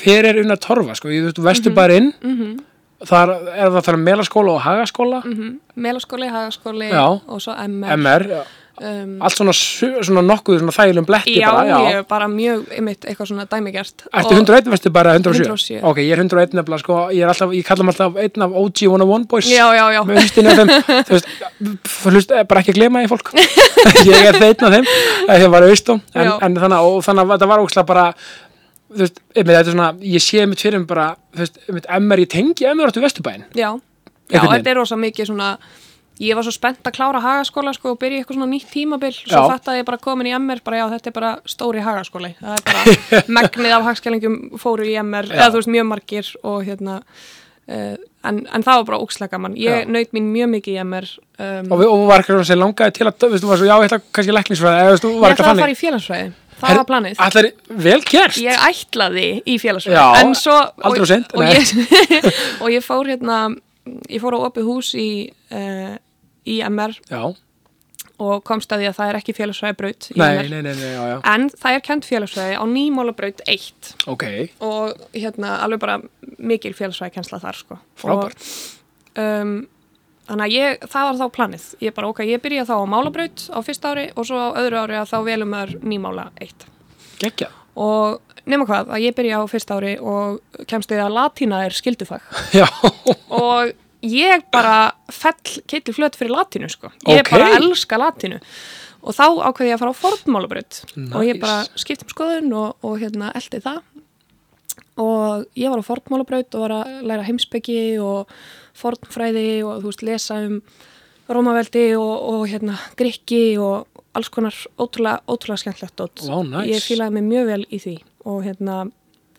hver 0.00 0.28
er 0.30 0.38
unna 0.44 0.56
torfa, 0.62 0.94
sko, 0.94 1.08
ég 1.10 1.24
þú 1.26 1.30
veist, 1.32 1.42
vestu 1.48 1.72
bara 1.74 1.96
inn. 1.98 2.12
Mhm, 2.22 2.52
þar 3.08 3.34
er 3.36 3.66
það 3.70 3.80
að 3.80 3.84
tala 3.88 4.00
um 4.00 4.08
melaskóla 4.08 4.56
og 4.56 4.64
hagaskóla 4.64 5.20
mhm. 5.24 5.52
melaskóli, 5.74 6.30
hagaskóli 6.30 6.90
Já. 6.92 7.04
og 7.08 7.44
svo 7.44 7.56
MR, 7.56 7.96
MR, 7.96 8.26
já. 8.28 8.42
Um, 8.80 9.18
allt 9.20 9.36
svona, 9.36 9.52
svona 9.52 10.22
nokkuð 10.24 10.62
svona 10.62 10.72
þælum 10.72 11.04
bletti 11.04 11.34
já, 11.36 11.50
bara, 11.52 11.80
ég 11.84 11.96
er 11.98 12.04
bara 12.08 12.28
mjög 12.32 12.62
einmitt 12.72 13.04
eitthvað 13.04 13.28
svona 13.28 13.44
dæmigert 13.44 14.06
Ertu 14.08 14.32
101 14.32 14.70
vestu 14.72 14.92
bara 14.94 15.12
107? 15.18 15.42
107. 15.44 15.82
Ok, 15.84 16.00
ég 16.00 16.14
er 16.14 16.22
101 16.22 16.56
nefnilega 16.56 16.80
sko, 16.80 16.96
ég 17.12 17.26
er 17.26 17.28
alltaf, 17.28 17.52
ég 17.52 17.66
kalla 17.68 17.84
mig 17.84 17.92
alltaf 17.92 18.16
einn 18.22 18.46
af 18.46 18.54
OG 18.62 18.80
101 18.86 19.26
boys 19.28 19.50
já, 19.52 19.66
já, 19.76 19.84
já, 19.92 20.00
með 20.08 20.22
hlustinni 20.22 20.54
af 20.54 20.62
þeim, 20.62 20.72
þú 21.10 21.18
veist, 21.18 21.28
þú 21.92 22.14
veist, 22.16 22.32
bara 22.48 22.64
ekki 22.64 22.72
að 22.72 22.80
glema 22.80 23.04
því 23.04 23.10
fólk 23.12 23.34
ég 24.08 24.30
er 24.30 24.40
þeitn 24.46 24.70
af 24.70 24.76
þeim, 24.78 24.88
þegar 25.26 25.44
ég 25.44 25.52
var 25.58 25.68
en, 25.68 26.00
Já. 26.16 26.32
en 26.48 26.58
þannig, 26.64 26.78
og 26.80 27.04
þannig 27.04 27.26
að 27.26 27.34
þetta 27.34 27.50
var 27.52 27.64
ógslag 27.66 27.90
bara, 27.92 28.06
þú 28.90 29.02
veist, 29.04 29.20
einmitt, 29.34 29.54
þetta 29.56 29.68
er 29.68 29.74
svona 29.76 29.90
ég 30.14 30.24
sé 30.24 30.46
mitt 30.50 30.60
fyrir 30.64 30.78
mig 30.82 30.88
bara, 30.90 31.08
þú 31.34 31.44
veist, 31.44 31.60
einmitt, 31.68 31.86
MR, 32.00 32.24
ég 32.24 32.32
tengi 32.36 32.66
MR 32.74 32.90
áttu 32.90 33.04
vesturbæinn 33.04 33.44
já, 33.54 33.70
já 33.70 33.70
Einhvern 33.70 34.50
veginn. 34.50 34.56
þetta 34.58 34.70
er 34.74 34.80
rosa 34.82 34.96
mikið 35.00 35.30
svona 35.32 35.50
ég 36.20 36.36
var 36.36 36.44
svo 36.44 36.52
spennt 36.52 36.84
að 36.84 36.92
klára 36.98 37.20
hagaskóla 37.24 37.72
sko, 37.72 37.94
og 37.94 37.98
byrja 38.02 38.18
í 38.18 38.20
eitthvað 38.20 38.36
svona 38.36 38.50
nýtt 38.50 38.66
tímabil 38.74 39.14
svo 39.16 39.30
Já. 39.32 39.46
fattaði 39.54 39.80
ég 39.80 39.86
bara 39.88 40.00
komin 40.04 40.28
í 40.28 40.34
MR 40.36 40.60
bara 40.66 40.82
já 40.82 40.86
þetta 40.92 41.08
er 41.08 41.14
bara 41.16 41.30
stóri 41.48 41.80
hagaskóli 41.86 42.34
það 42.36 42.58
er 42.58 42.64
bara 42.68 43.22
megnið 43.38 43.76
af 43.78 43.86
hagskælingum 43.88 44.36
fóru 44.60 44.84
í 44.84 44.98
MR 45.00 45.30
eða 45.32 45.46
þú 45.54 45.62
veist 45.62 45.72
mjög 45.72 45.86
margir 45.94 46.28
og 46.44 46.58
hérna 46.68 46.98
uh, 47.00 47.96
en, 48.28 48.42
en 48.52 48.66
það 48.66 48.82
var 48.82 48.86
bara 48.90 49.00
ókslega 49.00 49.32
gaman 49.32 49.56
ég 49.56 49.80
Já. 49.86 49.88
naut 49.96 50.12
mín 50.12 50.28
mjög 50.34 50.52
mikið 50.58 50.76
í 50.76 50.84
MR 50.84 51.08
um, 51.16 51.72
og, 51.72 51.80
við- 51.80 51.94
og 51.94 52.04
var 52.12 52.20
eitthvað 52.20 52.44
sem 52.52 52.60
langaði 52.60 52.96
til 52.98 53.08
að, 53.08 53.26
veistu, 53.32 53.48
var 53.48 53.62
svo, 53.62 53.70
já, 53.70 53.76
ég 53.80 53.88
ætla 53.88 54.00
kannski 54.12 54.36
læknisfræði, 54.36 54.82
eða, 54.84 54.92
veistu, 54.98 55.14
ég 55.16 55.24
var 55.24 55.32
ætlaði 55.32 55.38
eitthvað 55.38 55.48
að 55.48 55.56
fara 55.56 55.64
þannig. 55.64 55.80
í 55.80 55.82
félagsfræði 55.86 56.32
það 56.62 56.78
var 56.80 56.86
planið. 56.88 57.20
Allar, 57.26 57.50
vel 57.88 57.98
gert. 58.08 58.38
ég 58.40 58.64
ætlaði 58.68 59.26
í 59.44 59.58
félagsfræði 59.62 59.98
Já, 59.98 60.22
en 60.22 60.34
svo 60.38 60.56
og, 60.60 60.86
of 60.90 61.10
seint, 61.10 61.34
og, 61.34 61.44
ég, 61.46 61.70
og 62.62 62.72
ég 62.72 62.84
fór 62.86 63.10
hérna 63.10 63.42
ég 64.10 64.20
fór 64.22 64.36
á 64.36 64.40
opið 64.48 64.68
hús 64.68 64.92
í 64.98 65.10
uh, 65.56 65.94
í 66.48 66.60
MR 66.66 66.96
Já, 67.10 67.22
og 68.20 68.44
komst 68.44 68.72
að 68.72 68.82
því 68.84 68.90
að 68.90 68.96
það 68.98 69.10
er 69.10 69.18
ekki 69.20 69.36
félagsfræði 69.36 69.78
braut 69.80 70.08
í 70.12 70.18
nei, 70.20 70.28
MR 70.28 70.50
nei, 70.52 70.62
nei, 70.66 70.74
nei, 70.74 70.92
já, 70.92 71.02
já, 71.14 71.16
en 71.32 71.48
það 71.56 71.76
er 71.76 71.84
kent 71.88 72.08
félagsfræði 72.08 72.60
á 72.60 72.64
nýmála 72.68 73.16
braut 73.16 73.42
1 73.48 73.92
ok, 74.12 74.26
og 74.66 75.04
hérna 75.16 75.56
alveg 75.64 75.82
bara 75.82 75.98
mikil 76.36 76.74
félagsfræði 76.76 77.16
kensla 77.16 77.40
þar 77.42 77.60
sko. 77.60 77.78
Frábært. 78.00 78.48
og, 79.16 79.22
um, 79.24 79.54
þannig 80.30 80.46
að 80.46 80.54
ég, 80.56 80.84
það 80.94 81.06
var 81.10 81.18
þá 81.20 81.26
planið. 81.36 81.64
Ég 81.84 81.94
bara 81.98 82.08
ok, 82.14 82.20
ég 82.30 82.42
byrja 82.44 82.64
þá 82.70 82.74
á 82.78 82.84
málabraut 82.94 83.44
á 83.50 83.58
fyrsta 83.66 83.92
ári 83.92 84.06
og 84.14 84.26
svo 84.30 84.38
á 84.40 84.48
öðru 84.62 84.80
ári 84.84 84.98
að 85.02 85.10
þá 85.12 85.16
velum 85.26 85.50
maður 85.52 85.76
nýmála 85.90 86.28
1 86.40 86.66
geggja. 87.20 87.50
og 87.76 88.20
nema 88.50 88.64
hvað, 88.66 88.88
að 88.94 89.02
ég 89.04 89.14
byrja 89.18 89.42
á 89.42 89.44
fyrsta 89.50 89.76
ári 89.76 89.94
og 90.00 90.40
kemst 90.70 90.90
við 90.94 91.02
að 91.04 91.12
latína 91.18 91.64
er 91.66 91.74
skildufag 91.76 92.22
Já, 92.60 92.66
og 93.28 93.72
ég 94.06 94.46
bara 94.54 94.92
fell 95.12 95.36
keitli 95.68 95.92
flöt 95.92 96.16
fyrir 96.16 96.32
latínu 96.32 96.70
sko. 96.72 96.88
Ég 97.10 97.20
Ok. 97.26 97.34
bara 97.34 97.50
elska 97.58 97.98
latínu. 98.00 98.38
Og 99.04 99.12
þá 99.16 99.26
ákveði 99.48 99.68
ég 99.70 99.76
að 99.76 99.82
fara 99.82 99.92
á 99.92 100.00
fornmálabraut 100.00 100.78
og 101.16 101.22
ég 101.24 101.36
Nice. 101.36 101.40
bara 101.44 101.58
skipt 101.80 102.02
um 102.06 102.10
skoðun 102.12 102.50
og, 102.56 102.76
og 102.84 102.98
hérna 103.00 103.28
eldi 103.36 103.60
það. 103.64 103.82
Og 105.00 105.44
ég 105.56 105.70
var 105.72 105.80
á 105.80 105.88
fornmálabraut 105.88 106.56
og 106.56 106.64
var 106.64 106.74
að 106.80 106.90
læra 107.08 107.24
heimsbyggi 107.28 107.78
og 108.04 108.28
fornfræði 108.80 109.48
og 109.66 109.82
þú 109.82 109.92
veist 109.92 110.06
lesa 110.06 110.40
um 110.46 110.60
Rómaveldi 111.30 111.84
og, 111.94 112.14
og 112.32 112.46
hérna 112.50 112.74
grikki 112.98 113.54
og 113.62 113.86
alls 114.18 114.30
konar 114.34 114.56
ótrúlega, 114.80 115.20
ótrúlega 115.30 115.62
skemmtlegt 115.62 116.00
dót. 116.00 116.24
Vá, 116.26 116.40
nice. 116.42 116.66
Ég 116.72 116.82
fílaði 116.82 117.14
mig 117.18 117.28
mjög 117.28 117.52
vel 117.52 117.62
í 117.70 117.78
því 117.78 117.94
og 118.26 118.40
hérna 118.44 118.80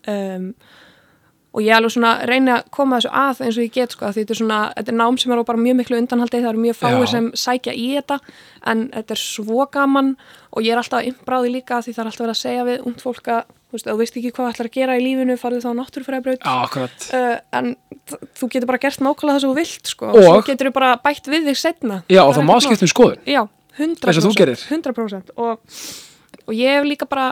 um, 0.08 0.46
og 1.52 1.60
ég 1.60 1.76
alveg 1.76 1.92
svona 1.92 2.12
reyni 2.28 2.52
að 2.54 2.68
koma 2.72 2.98
þessu 2.98 3.12
að 3.12 3.42
eins 3.44 3.58
og 3.58 3.66
ég 3.66 3.74
get 3.74 3.92
sko 3.92 4.06
að 4.08 4.20
þetta 4.20 4.32
er 4.32 4.40
svona, 4.40 4.60
þetta 4.78 4.92
er 4.94 4.98
nám 5.02 5.18
sem 5.20 5.34
er 5.34 5.42
á 5.44 5.50
bara 5.50 5.60
mjög 5.60 5.78
miklu 5.82 5.98
undanhaldi, 6.00 6.40
það 6.40 6.52
eru 6.52 6.62
mjög 6.64 6.78
fáir 6.78 7.02
Já. 7.02 7.10
sem 7.12 7.26
sækja 7.42 7.74
í 7.76 7.88
þetta 7.98 8.18
en 8.72 8.86
þetta 8.94 9.16
er 9.16 9.22
svo 9.22 9.66
gaman 9.74 10.14
og 10.50 10.64
ég 10.64 10.72
er 10.72 10.80
alltaf 10.80 11.04
innbráði 11.08 11.52
líka 11.58 11.82
því 11.84 11.92
það 11.92 12.02
er 12.04 12.10
alltaf 12.10 12.24
verið 12.24 12.36
að 12.36 12.40
segja 12.40 12.64
við 12.70 12.86
ungt 12.88 13.04
fólk 13.04 13.28
að 13.34 13.42
þú 13.72 13.78
veist, 13.78 13.86
þú 13.88 13.96
veist 14.02 14.16
ekki 14.20 14.32
hvað 14.36 14.50
ætlar 14.52 14.68
að 14.68 14.74
gera 14.76 14.96
í 14.98 15.02
lífinu 15.02 15.36
farðu 15.40 15.60
þá 15.64 15.70
akkurat. 16.66 17.06
uh, 17.16 17.38
en 17.56 17.70
þ- 18.12 18.20
þú 18.36 18.48
getur 18.52 18.68
bara 18.68 18.78
gert 18.84 19.00
nákvæmlega 19.00 19.32
það 19.38 19.40
sem 19.40 19.50
þú 19.50 19.56
vilt 19.62 19.86
sko, 19.94 20.10
Og- 20.12 20.22
svo 20.28 20.42
getur 20.50 20.68
þú 20.68 20.72
bara 20.76 20.90
bætt 21.00 21.30
við 21.32 21.48
þig 21.48 21.56
setna 21.62 22.02
Já, 22.12 22.22
og 22.26 22.34
það 22.36 22.44
má 22.50 22.54
skipta 22.60 22.84
um 22.84 22.92
skoðun. 22.92 23.22
Já, 23.26 23.42
100%, 23.78 24.04
Eins 24.12 24.20
og 24.20 24.28
þú 24.28 24.34
gerir. 24.36 24.60
100% 24.68 25.32
og, 25.36 25.58
og 26.46 26.52
ég 26.54 26.76
hef 26.76 26.84
líka 26.84 27.08
bara 27.08 27.30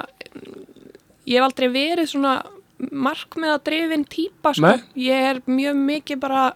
ég 1.29 1.37
hef 1.37 1.45
aldrei 1.45 1.69
verið 1.69 2.09
svona 2.09 2.39
markmiða 2.91 3.59
drifin 3.61 4.07
típa 4.09 4.55
sko. 4.57 4.65
Nei. 4.65 4.81
ég 4.97 5.27
er 5.35 5.43
mjög 5.47 5.77
mikið 5.77 6.21
bara 6.23 6.47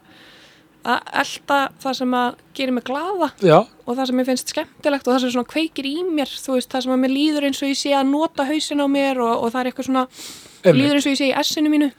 að 0.85 1.11
elda 1.23 1.59
það 1.83 1.97
sem 2.01 2.14
að 2.18 2.37
gerir 2.59 2.77
mig 2.77 2.85
glaða 2.87 3.29
Já, 3.44 3.57
og 3.64 3.97
það 3.97 4.09
sem 4.11 4.18
mér 4.20 4.29
finnst 4.29 4.53
skemmtilegt 4.55 5.09
og 5.09 5.14
það 5.14 5.25
sem 5.25 5.35
svona 5.35 5.51
kveikir 5.55 5.88
í 5.88 5.94
mér 6.07 6.31
þú 6.31 6.59
veist, 6.59 6.70
það 6.73 6.87
sem 6.87 6.94
að 6.94 7.03
mér 7.05 7.14
líður 7.14 7.49
eins 7.49 7.62
og 7.62 7.73
ég 7.73 7.81
sé 7.81 7.94
að 7.97 8.11
nota 8.12 8.47
hausin 8.49 8.85
á 8.85 8.88
mér 8.90 9.20
og, 9.25 9.35
og 9.40 9.53
það 9.55 9.61
er 9.61 9.70
eitthvað 9.70 9.88
svona 9.90 10.07
Einmitt. 10.07 10.79
líður 10.81 11.01
eins 11.01 11.09
og 11.09 11.14
ég 11.14 11.20
sé 11.20 11.29
í 11.31 11.35
essinu 11.42 11.73
mínu 11.73 11.90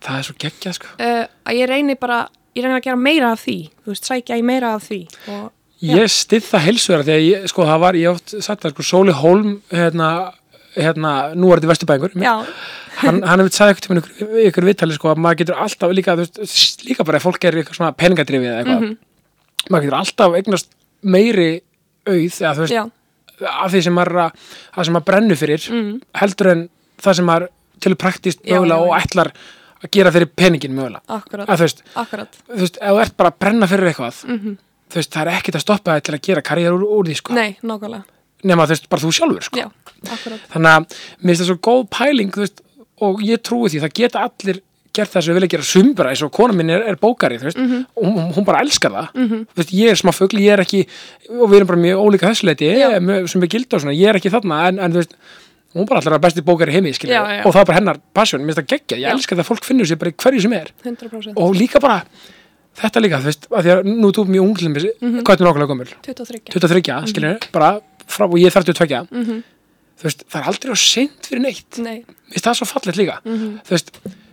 það 0.00 0.18
er 0.18 0.28
svo 0.28 0.36
geggjað, 0.40 0.76
sko. 0.80 0.92
uh, 0.96 1.24
að 1.44 1.60
ég 1.60 1.70
reyni 1.70 1.96
bara 2.00 2.20
ég 2.56 2.64
reyni 2.64 2.78
að 2.80 2.84
gera 2.88 3.00
meira 3.00 3.32
af 3.36 3.44
því 3.44 3.58
þú 3.70 3.94
veist, 3.94 4.10
sækja 4.10 4.40
í 4.40 4.44
meira 4.46 4.74
af 4.76 4.88
því 4.88 5.00
og. 5.36 5.48
Ég 5.80 6.10
stið 6.12 6.44
það 6.44 6.64
heilsuðara 6.66 7.04
þegar 7.06 7.22
ég, 7.24 7.44
sko, 7.48 7.64
það 7.64 7.78
var, 7.80 7.96
ég 7.96 8.10
oft 8.10 8.32
sagt 8.44 8.64
það, 8.66 8.72
sko, 8.74 8.84
Sóli 8.84 9.14
Hólm, 9.16 9.54
hérna, 9.72 10.08
hérna, 10.76 11.34
nú 11.34 11.50
er 11.52 11.60
þetta 11.60 11.70
Vesturbæðingur, 11.72 12.14
hann, 13.00 13.22
hann 13.26 13.40
hefði 13.42 13.52
sagði 13.56 13.74
eitthvað 13.74 14.00
ykkur, 14.00 14.32
ykkur 14.50 14.66
viðtali, 14.68 14.94
sko, 14.96 15.10
að 15.14 15.22
maður 15.24 15.38
getur 15.42 15.60
alltaf 15.64 15.94
líka, 15.96 16.16
veist, 16.20 16.84
líka 16.86 17.04
bara 17.08 17.16
ef 17.20 17.26
fólk 17.26 17.44
er 17.48 17.58
eitthvað 17.60 17.78
svona 17.80 17.92
peningadrifið 17.96 18.50
eða 18.50 18.58
eitthvað, 18.64 18.80
Mhm. 18.80 18.96
maður 19.70 19.86
getur 19.86 19.98
alltaf 20.00 20.36
eignast 20.40 20.68
meiri 21.02 21.60
auð, 22.06 22.40
eða 22.40 22.56
veist, 22.56 22.92
af 23.40 23.72
því 23.72 23.82
sem 23.82 23.94
maður, 23.94 24.18
að- 24.26 24.32
það 24.76 24.84
sem 24.84 24.94
maður 24.94 25.08
brennu 25.10 25.36
fyrir, 25.36 25.70
mm, 25.70 26.02
heldur 26.14 26.50
en 26.52 26.68
það 27.00 27.14
sem 27.16 27.26
maður 27.26 27.48
til 27.80 27.94
praktist 27.96 28.42
mögulega 28.44 28.80
og 28.84 28.92
ætlar 29.00 29.32
að 29.82 29.90
gera 29.90 30.10
fyrir 30.12 30.28
peningin 30.36 30.74
mögulega. 30.76 31.00
akkurat, 31.08 31.48
Að 31.48 31.56
þú 31.56 31.64
veist, 31.64 31.82
akkurat. 31.96 32.28
þú 32.52 32.58
veist, 32.60 32.76
ef 32.82 32.90
þú 32.90 33.00
ert 33.00 33.16
bara 33.16 33.30
að 33.30 33.38
brenna 33.40 33.66
fyrir 33.66 33.88
eitthvað, 33.94 34.24
mm 34.28 34.58
þú 34.90 34.94
veist, 34.98 35.10
það 35.14 35.22
er 35.22 35.30
ekkert 35.38 35.54
að 35.54 35.60
stoppa 35.60 35.90
það 35.94 36.02
til 36.02 36.14
að 36.14 36.20
gera 36.26 36.42
karriér 36.42 36.72
úr, 36.74 36.82
úr 36.98 37.04
því, 37.06 37.14
sko. 37.16 37.32
nei, 37.32 37.56
nákvæmlega, 37.62 38.04
Nema, 38.44 38.64
þú 38.66 38.74
veist, 38.74 38.88
bara 38.88 39.02
þú 39.02 39.12
sjálfur, 39.12 39.42
sko. 39.42 39.60
já, 39.60 39.68
Þannig 40.54 40.72
að 40.72 40.84
mér 41.20 41.30
finnst 41.34 41.42
það 41.42 41.48
svo 41.50 41.58
góð 41.66 41.82
pæling, 41.92 42.30
veist, 42.40 42.60
og 43.00 43.20
ég 43.24 43.42
trúi 43.44 43.68
því, 43.68 43.80
það 43.84 43.92
geta 44.00 44.22
allir 44.28 44.60
gert 44.92 45.12
það 45.12 45.22
sem 45.22 45.34
vilja 45.36 45.48
gera 45.52 45.62
sumbra 45.68 46.10
eins 46.10 46.22
og 46.26 46.32
kona 46.34 46.52
minn 46.56 46.70
er, 46.74 46.82
er 46.90 46.96
bókari, 46.98 47.36
þú 47.38 47.46
veist, 47.46 47.58
Mhm. 47.60 47.84
og 47.96 48.04
hún, 48.04 48.32
hún 48.34 48.44
bara 48.44 48.60
elskar 48.64 48.90
það. 48.90 49.12
Þú 49.14 49.56
veist, 49.60 49.70
ég 49.76 49.90
er 49.92 49.94
smá 50.00 50.10
fugl, 50.12 50.40
ég 50.40 50.52
er 50.52 50.60
ekki, 50.64 50.86
og 51.30 51.46
við 51.50 51.56
erum 51.60 51.66
bara 51.68 51.78
mjög 51.84 52.00
ólíka 52.02 52.26
þessleiti, 52.32 52.70
Já. 52.74 53.28
sem 53.30 53.42
er 53.42 53.46
gild 53.46 53.72
og 53.74 53.80
svona, 53.84 53.94
ég 53.94 54.08
er 54.08 54.18
ekki 54.18 54.30
þarna, 54.34 54.66
en, 54.68 54.78
en 54.80 54.92
þú 54.92 54.96
veist, 55.04 55.14
hún 55.76 55.86
bara 55.86 56.00
allar 56.00 56.18
að 56.18 56.24
besti 56.26 56.42
bókari 56.42 56.72
heimi, 56.74 56.90
skilja, 56.92 57.20
Já, 57.22 57.38
já. 57.38 57.46
og 57.46 57.54
það 57.54 57.60
er 57.60 57.64
bara 57.70 57.78
hennar 57.78 58.00
passion, 58.12 58.40
mér 58.42 58.54
finnst 58.56 58.66
það 58.66 58.70
geggjað, 58.74 58.98
ég 58.98 59.06
Já. 59.06 59.12
elskar 59.14 59.36
það 59.38 59.44
að 59.44 59.50
fólk 59.52 59.64
finnur 59.64 59.86
sér 59.86 59.98
bara 60.00 60.10
í 60.10 60.16
hverju 60.18 60.40
sem 60.42 60.52
er, 60.58 60.66
100% 60.82 61.32
og 61.36 61.54
líka 61.54 61.80
bara, 61.80 62.02
þetta 62.80 63.00
líka, 63.04 63.20
þú 63.22 63.28
veist, 63.30 63.46
að 63.50 63.62
því 63.62 63.70
að 63.76 63.84
nú 63.86 64.08
er 64.10 64.16
þú 64.18 64.26
mjög 64.26 64.42
ung 64.42 64.56
til 64.58 64.68
mér, 64.74 64.90
Mhm. 65.00 65.22
hvað 65.22 65.40
er 65.40 65.46
nákvæmlega 65.46 65.70
gömul? 65.70 65.88
23 66.02 66.40
23, 66.50 67.06
skilja, 67.06 67.38
bara 67.52 67.80
frá, 68.10 68.26
og 68.28 68.36
ég 68.38 68.46
er 68.50 68.54
32, 68.56 69.06
Mhm. 69.10 69.42
þú 70.00 70.08
veist, 70.08 70.24
það 70.30 70.40
er 70.40 70.48
aldrei 70.50 70.72
á 70.72 70.78
seint 70.78 71.28
fyrir 71.28 71.42
neitt. 71.44 71.78
Nei, 71.78 72.04
finnst 72.32 72.44
það 72.46 72.58
svo 72.60 72.66
fallegt 72.66 72.96
líka. 73.00 73.18
Mhm. 73.24 73.60
þú 73.64 73.70
veist, 73.76 73.90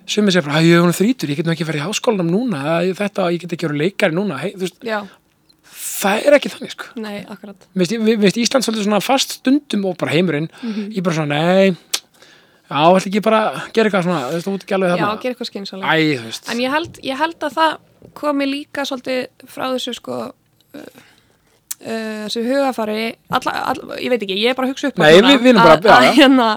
sumir 0.08 0.32
segir 0.32 0.46
bara, 0.46 0.62
"Æ, 0.62 0.66
ég 0.66 0.84
er 0.84 0.96
þrítur 0.96 1.30
ég 1.30 1.36
get 1.38 1.46
nú 1.46 1.52
ekki 1.54 1.66
farið 1.68 1.82
í 1.82 1.88
háskólanum 1.88 2.30
núna 2.32 2.96
þetta, 2.96 3.32
ég 3.34 3.40
get 3.42 3.52
ekki 3.54 3.68
verið 3.70 3.82
leikari 3.84 4.14
núna. 4.14 4.40
Hey, 4.40 4.54
þú 4.54 4.60
veist, 4.64 4.80
já, 4.84 5.08
það 6.02 6.26
er 6.28 6.34
ekki 6.38 6.50
þannig 6.54 6.72
sko. 6.72 6.86
nei, 6.96 7.26
akkurat. 7.26 7.56
Finnst- 7.76 8.00
mér 8.02 8.20
finnst 8.22 8.38
Ísland 8.38 8.64
svolítið 8.64 8.86
svona 8.88 9.02
fast 9.04 9.30
stundum 9.42 9.86
og 9.86 9.98
bara 9.98 10.12
heimurinn, 10.12 10.50
Mhm. 10.64 10.94
ég 10.96 11.04
bara 11.04 11.16
svona, 11.16 11.28
nei 11.28 11.78
já, 12.70 12.76
ætla 12.76 13.08
ekki 13.08 13.22
bara 13.22 13.40
að 13.56 13.74
gera 13.74 13.90
eitthvað 13.90 14.04
svona 14.04 14.22
þú 14.30 14.34
veist, 14.34 14.48
þú 14.48 14.54
ert 14.54 14.64
ekki 14.66 14.76
alveg 14.76 14.90
já, 14.90 14.98
þarna 14.98 15.22
gera 15.22 15.34
eitthvað 15.36 15.50
skynsalega 15.52 15.88
Æ, 15.88 16.18
þú 16.20 16.24
veist, 16.26 16.50
en 16.52 16.58
ég 16.60 16.72
held, 16.72 17.00
ég 17.04 17.18
held 17.18 17.40
að 17.40 17.54
það 17.54 17.78
komi 18.14 18.46
líka 18.46 18.82
svolítið 18.88 19.28
frá 19.48 19.66
þessu 19.76 19.94
sko 19.96 20.34
uh, 20.76 20.80
uh, 21.82 22.26
þessu 22.28 22.44
hugafari 22.48 23.16
alla, 23.30 23.54
all, 23.72 23.82
ég 24.02 24.10
veit 24.14 24.24
ekki, 24.26 24.38
ég 24.42 24.50
er 24.52 24.56
bara 24.58 24.68
að 24.68 24.74
hugsa 24.76 24.88
upp 24.92 24.98
Nei, 25.02 25.14
svona 25.20 25.30
við- 25.34 25.42
við 25.46 25.52
erum 25.54 25.64
bara- 25.64 25.78
að, 25.78 25.84
já, 25.84 25.94
að, 25.98 26.04
já. 26.08 26.14
hérna, 26.22 26.48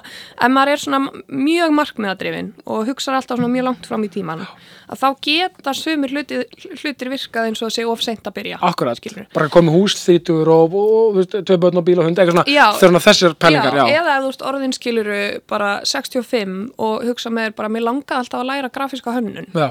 ef 0.41 0.51
maður 0.57 0.73
er 0.73 0.83
svona 0.85 1.01
mjög 1.29 1.75
markmiðadrifin 1.81 2.53
og 2.67 2.87
hugsar 2.89 3.15
alltaf 3.19 3.39
svona 3.39 3.53
mjög 3.53 3.65
langt 3.71 3.87
fram 3.91 4.05
í 4.05 4.11
tíman 4.11 4.47
að 4.91 4.99
þá 4.99 5.09
geta 5.23 5.73
sumir 5.79 6.11
hlutir, 6.11 6.45
hlutir 6.83 7.11
virkað 7.13 7.47
eins 7.47 7.61
og 7.63 7.69
það 7.69 7.75
sé 7.77 7.85
of 7.87 8.01
seint 8.03 8.25
að 8.27 8.35
byrja 8.41 8.59
akkurat 8.67 8.99
skilurðu. 8.99 9.27
bara 9.37 9.49
komið 9.49 9.77
hús 9.77 9.95
þrítur 10.03 10.49
og, 10.51 10.75
og, 10.75 11.21
og 11.23 11.45
tvei 11.47 11.59
börn 11.63 11.79
og 11.79 11.85
bíl 11.87 12.01
og 12.01 12.09
hund, 12.09 12.19
eitthvað 12.19 12.41
svona 12.41 12.51
Já. 12.51 12.67
þau 12.81 12.89
eru 12.89 13.03
þessar 13.07 13.37
pælingar, 13.39 13.77
já, 13.79 13.85
eða 14.01 14.17
ef 14.17 14.25
þú 14.25 14.33
veist 14.33 14.43
orðin 14.51 14.75
skiluru 14.75 15.21
bara 15.47 15.71
65 15.87 16.73
og 16.79 17.05
hugsa 17.07 17.31
með 17.31 17.55
bara 17.55 17.69
mér 17.71 17.87
langaði 17.87 18.19
alltaf 18.25 18.41
að 18.43 18.51
læra 18.51 18.69
grafíska 18.75 19.15
hönnun 19.15 19.47
Já. 19.55 19.71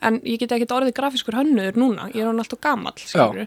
en 0.00 0.20
ég 0.24 0.38
get 0.40 0.52
ekki 0.56 0.70
orðið 0.72 0.96
grafískur 0.96 1.36
hönnur 1.36 1.76
núna, 1.76 2.08
ég 2.14 2.22
er 2.24 2.30
hann 2.32 2.40
alltaf 2.40 2.60
gamall 2.64 2.96
skiluru, 2.96 3.44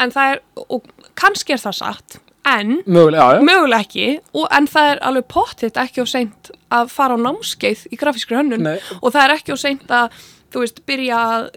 en 0.00 0.12
það 0.14 0.34
er 0.34 0.42
og 0.68 0.92
kannski 1.18 1.56
er 1.56 1.62
það 1.62 1.78
satt, 1.78 2.18
en 2.48 2.78
mögulega, 2.86 3.22
já, 3.22 3.38
já 3.38 3.46
mögulega 3.46 3.86
ekki, 3.86 4.06
og, 4.34 4.46
en 4.50 4.68
það 4.70 4.92
er 4.92 5.02
alveg 5.08 5.26
pottitt 5.30 5.76
ekki 5.78 6.02
of 6.02 6.10
seint 6.10 6.52
að 6.74 6.88
fara 6.90 7.18
á 7.18 7.24
námskeið 7.26 7.84
í 7.92 7.98
grafískri 8.00 8.38
hönnun 8.40 8.64
Nei. 8.66 8.78
og 9.00 9.12
það 9.14 9.24
er 9.24 9.34
ekki 9.36 9.54
of 9.54 9.60
seint 9.62 9.92
að 9.92 10.16
þú 10.52 10.64
veist, 10.64 10.80
byrja 10.88 11.20
að 11.22 11.50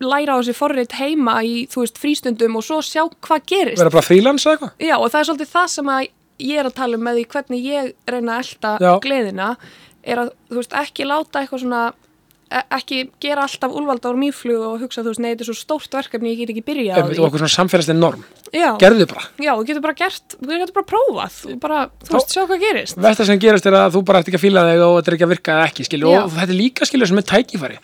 læra 0.00 0.36
á 0.36 0.40
þessi 0.40 0.54
forrið 0.56 0.94
heima 0.98 1.36
í, 1.44 1.66
þú 1.70 1.84
veist, 1.84 2.00
frístundum 2.00 2.56
og 2.58 2.64
svo 2.64 2.80
sjá 2.84 3.04
hvað 3.24 3.44
gerist 3.52 3.82
vera 3.82 3.92
bara 3.92 4.06
frílans 4.06 4.46
eða 4.46 4.56
eitthvað 4.56 4.88
Já, 4.88 4.96
og 4.96 5.10
það 5.12 5.20
er 5.20 5.28
svolítið 5.30 5.52
það 5.52 5.68
sem 5.74 5.92
að 5.92 6.08
ég 6.46 6.60
er 6.60 6.68
að 6.68 6.76
tala 6.80 6.98
um 6.98 7.04
með 7.06 7.20
því 7.20 7.26
hvernig 7.34 7.66
ég 7.66 7.92
reyna 8.08 8.36
að 8.36 8.42
elta 8.44 8.72
Já. 8.82 8.90
gleðina 9.04 9.50
er 10.06 10.22
að, 10.22 10.32
þú 10.50 10.60
veist, 10.60 10.76
ekki 10.80 11.06
láta 11.08 11.42
eitthvað 11.42 11.64
svona 11.64 11.84
ekki 12.50 13.10
gera 13.20 13.42
alltaf 13.42 13.72
úlvalda 13.74 14.10
úr 14.12 14.18
mýflug 14.20 14.60
og 14.62 14.80
hugsa, 14.84 15.02
þú 15.02 15.10
veist, 15.10 15.20
nei, 15.22 15.32
þetta 15.34 15.42
er 15.42 15.48
svo 15.48 15.56
stórt 15.58 15.90
verkefni 15.98 16.30
ég 16.30 16.38
get 16.44 16.52
ekki 16.54 16.62
byrjað 16.68 17.00
á 17.02 17.06
því 17.10 17.18
og 17.18 17.26
okkur 17.26 17.42
svona 17.42 17.54
samfélagslega 17.56 17.98
norm, 17.98 18.22
Já, 18.54 18.68
gerðu 18.78 19.06
bara 19.10 19.24
já, 19.42 19.50
þú 19.58 19.64
getur 19.66 19.82
bara 19.82 19.96
gert, 19.98 20.36
þú 20.38 20.52
getur 20.62 20.74
bara 20.76 20.86
prófað 20.92 21.34
þú 21.42 21.56
bara, 21.64 21.80
þú 22.06 22.14
veist, 22.14 22.30
sjá 22.36 22.42
hvað 22.46 22.62
gerist 22.62 22.96
Vesta 23.02 23.26
sem 23.26 23.40
gerast 23.42 23.66
er 23.66 23.74
að 23.80 23.96
þú 23.98 24.04
bara 24.06 24.22
ert 24.22 24.30
ekki 24.30 24.38
að 24.38 24.44
fíla 24.46 24.62
þig 24.70 24.84
og 24.86 24.94
þetta 25.00 25.10
er 25.12 25.16
ekki 25.18 25.26
að 25.26 25.32
virka 25.34 25.56
eða 25.56 25.66
ekki, 25.72 25.88
skilju, 25.90 26.06
Já. 26.14 26.20
Mhm. 26.22 26.24
og 26.30 26.38
þetta 26.38 26.54
er 26.54 26.60
líka 26.62 26.86
skilju 26.86 27.06
sem 27.10 27.18
er 27.18 27.26
tækifæri. 27.34 27.78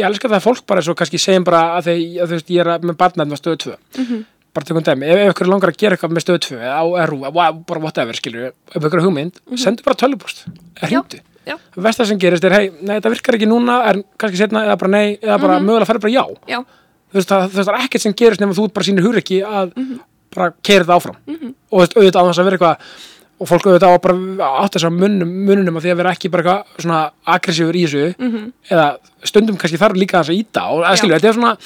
Ég 0.00 0.04
elska 0.08 0.28
það 0.32 0.38
að 0.40 0.46
fólk 0.48 0.66
bara 0.66 0.80
svo 0.82 0.94
kannski 0.96 1.20
segjum 1.20 1.44
bara 1.44 1.62
að 1.76 1.90
þegar, 1.90 2.24
að 2.24 2.28
þú 2.30 2.34
veist, 2.40 2.48
ég 2.56 2.60
er 2.64 2.68
að- 2.72 2.82
með 2.88 2.96
barnað 2.96 3.28
með 3.28 3.40
stöðu 3.44 3.58
2. 3.68 3.76
Mhm. 4.00 4.24
Bara 4.50 4.64
tökum 4.66 4.82
dæmi, 4.82 5.06
ef, 5.06 5.16
ef 5.16 5.30
ykkur 5.34 5.46
er 5.46 5.50
langar 5.52 5.70
að 5.70 5.76
gera 5.78 5.94
eitthvað 5.94 6.10
með 6.16 6.24
stöðu 6.24 6.40
2 6.48 6.56
eða 6.58 6.74
á 6.74 6.84
eða 7.06 7.66
bara 7.66 7.80
whatever, 7.80 8.14
skilju, 8.18 8.46
ef 8.74 8.82
ykkur 8.82 8.98
er 8.98 9.04
hugmynd, 9.06 9.34
sendu 9.56 9.84
bara 9.84 9.94
tölvupost, 9.94 10.46
Mhm. 10.48 10.56
Já, 10.80 10.88
hringdu. 10.88 11.20
Já. 11.46 11.56
vestar 11.76 12.06
sem 12.06 12.18
gerist 12.20 12.44
er, 12.44 12.52
hei, 12.52 12.70
nei, 12.82 12.98
þetta 13.00 13.10
virkar 13.14 13.34
ekki 13.38 13.48
núna 13.48 13.78
en 13.90 14.02
kannski 14.20 14.36
setna, 14.42 14.64
eða 14.66 14.76
bara 14.78 14.90
nei, 14.90 15.16
eða 15.22 15.38
bara 15.40 15.58
mögulega 15.60 15.86
færi 15.88 16.02
bara 16.04 16.12
já, 16.12 16.24
já, 16.46 16.58
þú 17.10 17.16
veist, 17.18 17.28
það, 17.32 17.46
það 17.56 17.70
er 17.72 17.78
ekkert 17.86 18.02
sem 18.04 18.12
gerist 18.14 18.40
nema 18.44 18.52
þú 18.58 18.66
bara 18.72 18.84
sínir 18.86 19.02
hugur 19.06 19.18
ekki 19.22 19.38
að 19.42 19.72
Mhm. 19.76 20.00
bara 20.36 20.52
keira 20.62 20.84
þetta 20.84 20.98
áfram 21.00 21.16
og 21.16 21.80
þú 21.80 21.80
veist, 21.80 21.96
auðvitað 21.96 22.20
á 22.20 22.28
þess 22.28 22.38
að 22.38 22.44
vera 22.44 22.56
eitthvað 22.58 22.76
og 23.40 23.48
fólk 23.48 23.64
auðvitað 23.66 23.88
á 23.90 23.98
bara 24.04 24.14
átt 24.60 24.74
þess 24.76 24.84
að 24.84 24.98
munum, 25.00 25.30
mununum 25.48 25.76
að 25.80 25.82
því 25.86 25.90
að 25.94 25.96
vera 26.02 26.12
ekki 26.12 26.30
bara 26.30 26.42
eitthvað 26.44 26.82
svona 26.84 27.00
aggressífur 27.26 27.74
í 27.80 27.84
þessu 27.86 28.54
eða 28.70 28.86
stundum 29.24 29.56
kannski 29.56 29.80
þarf 29.80 29.96
líka 29.96 30.20
þess 30.20 30.30
að 30.30 30.40
íta 30.44 30.62
og 30.68 30.84
að 30.84 30.84
Mhm. 30.84 30.92
Já. 30.92 31.00
skilja, 31.00 31.18
þetta 31.18 31.28
er 31.28 31.38
svona 31.40 31.56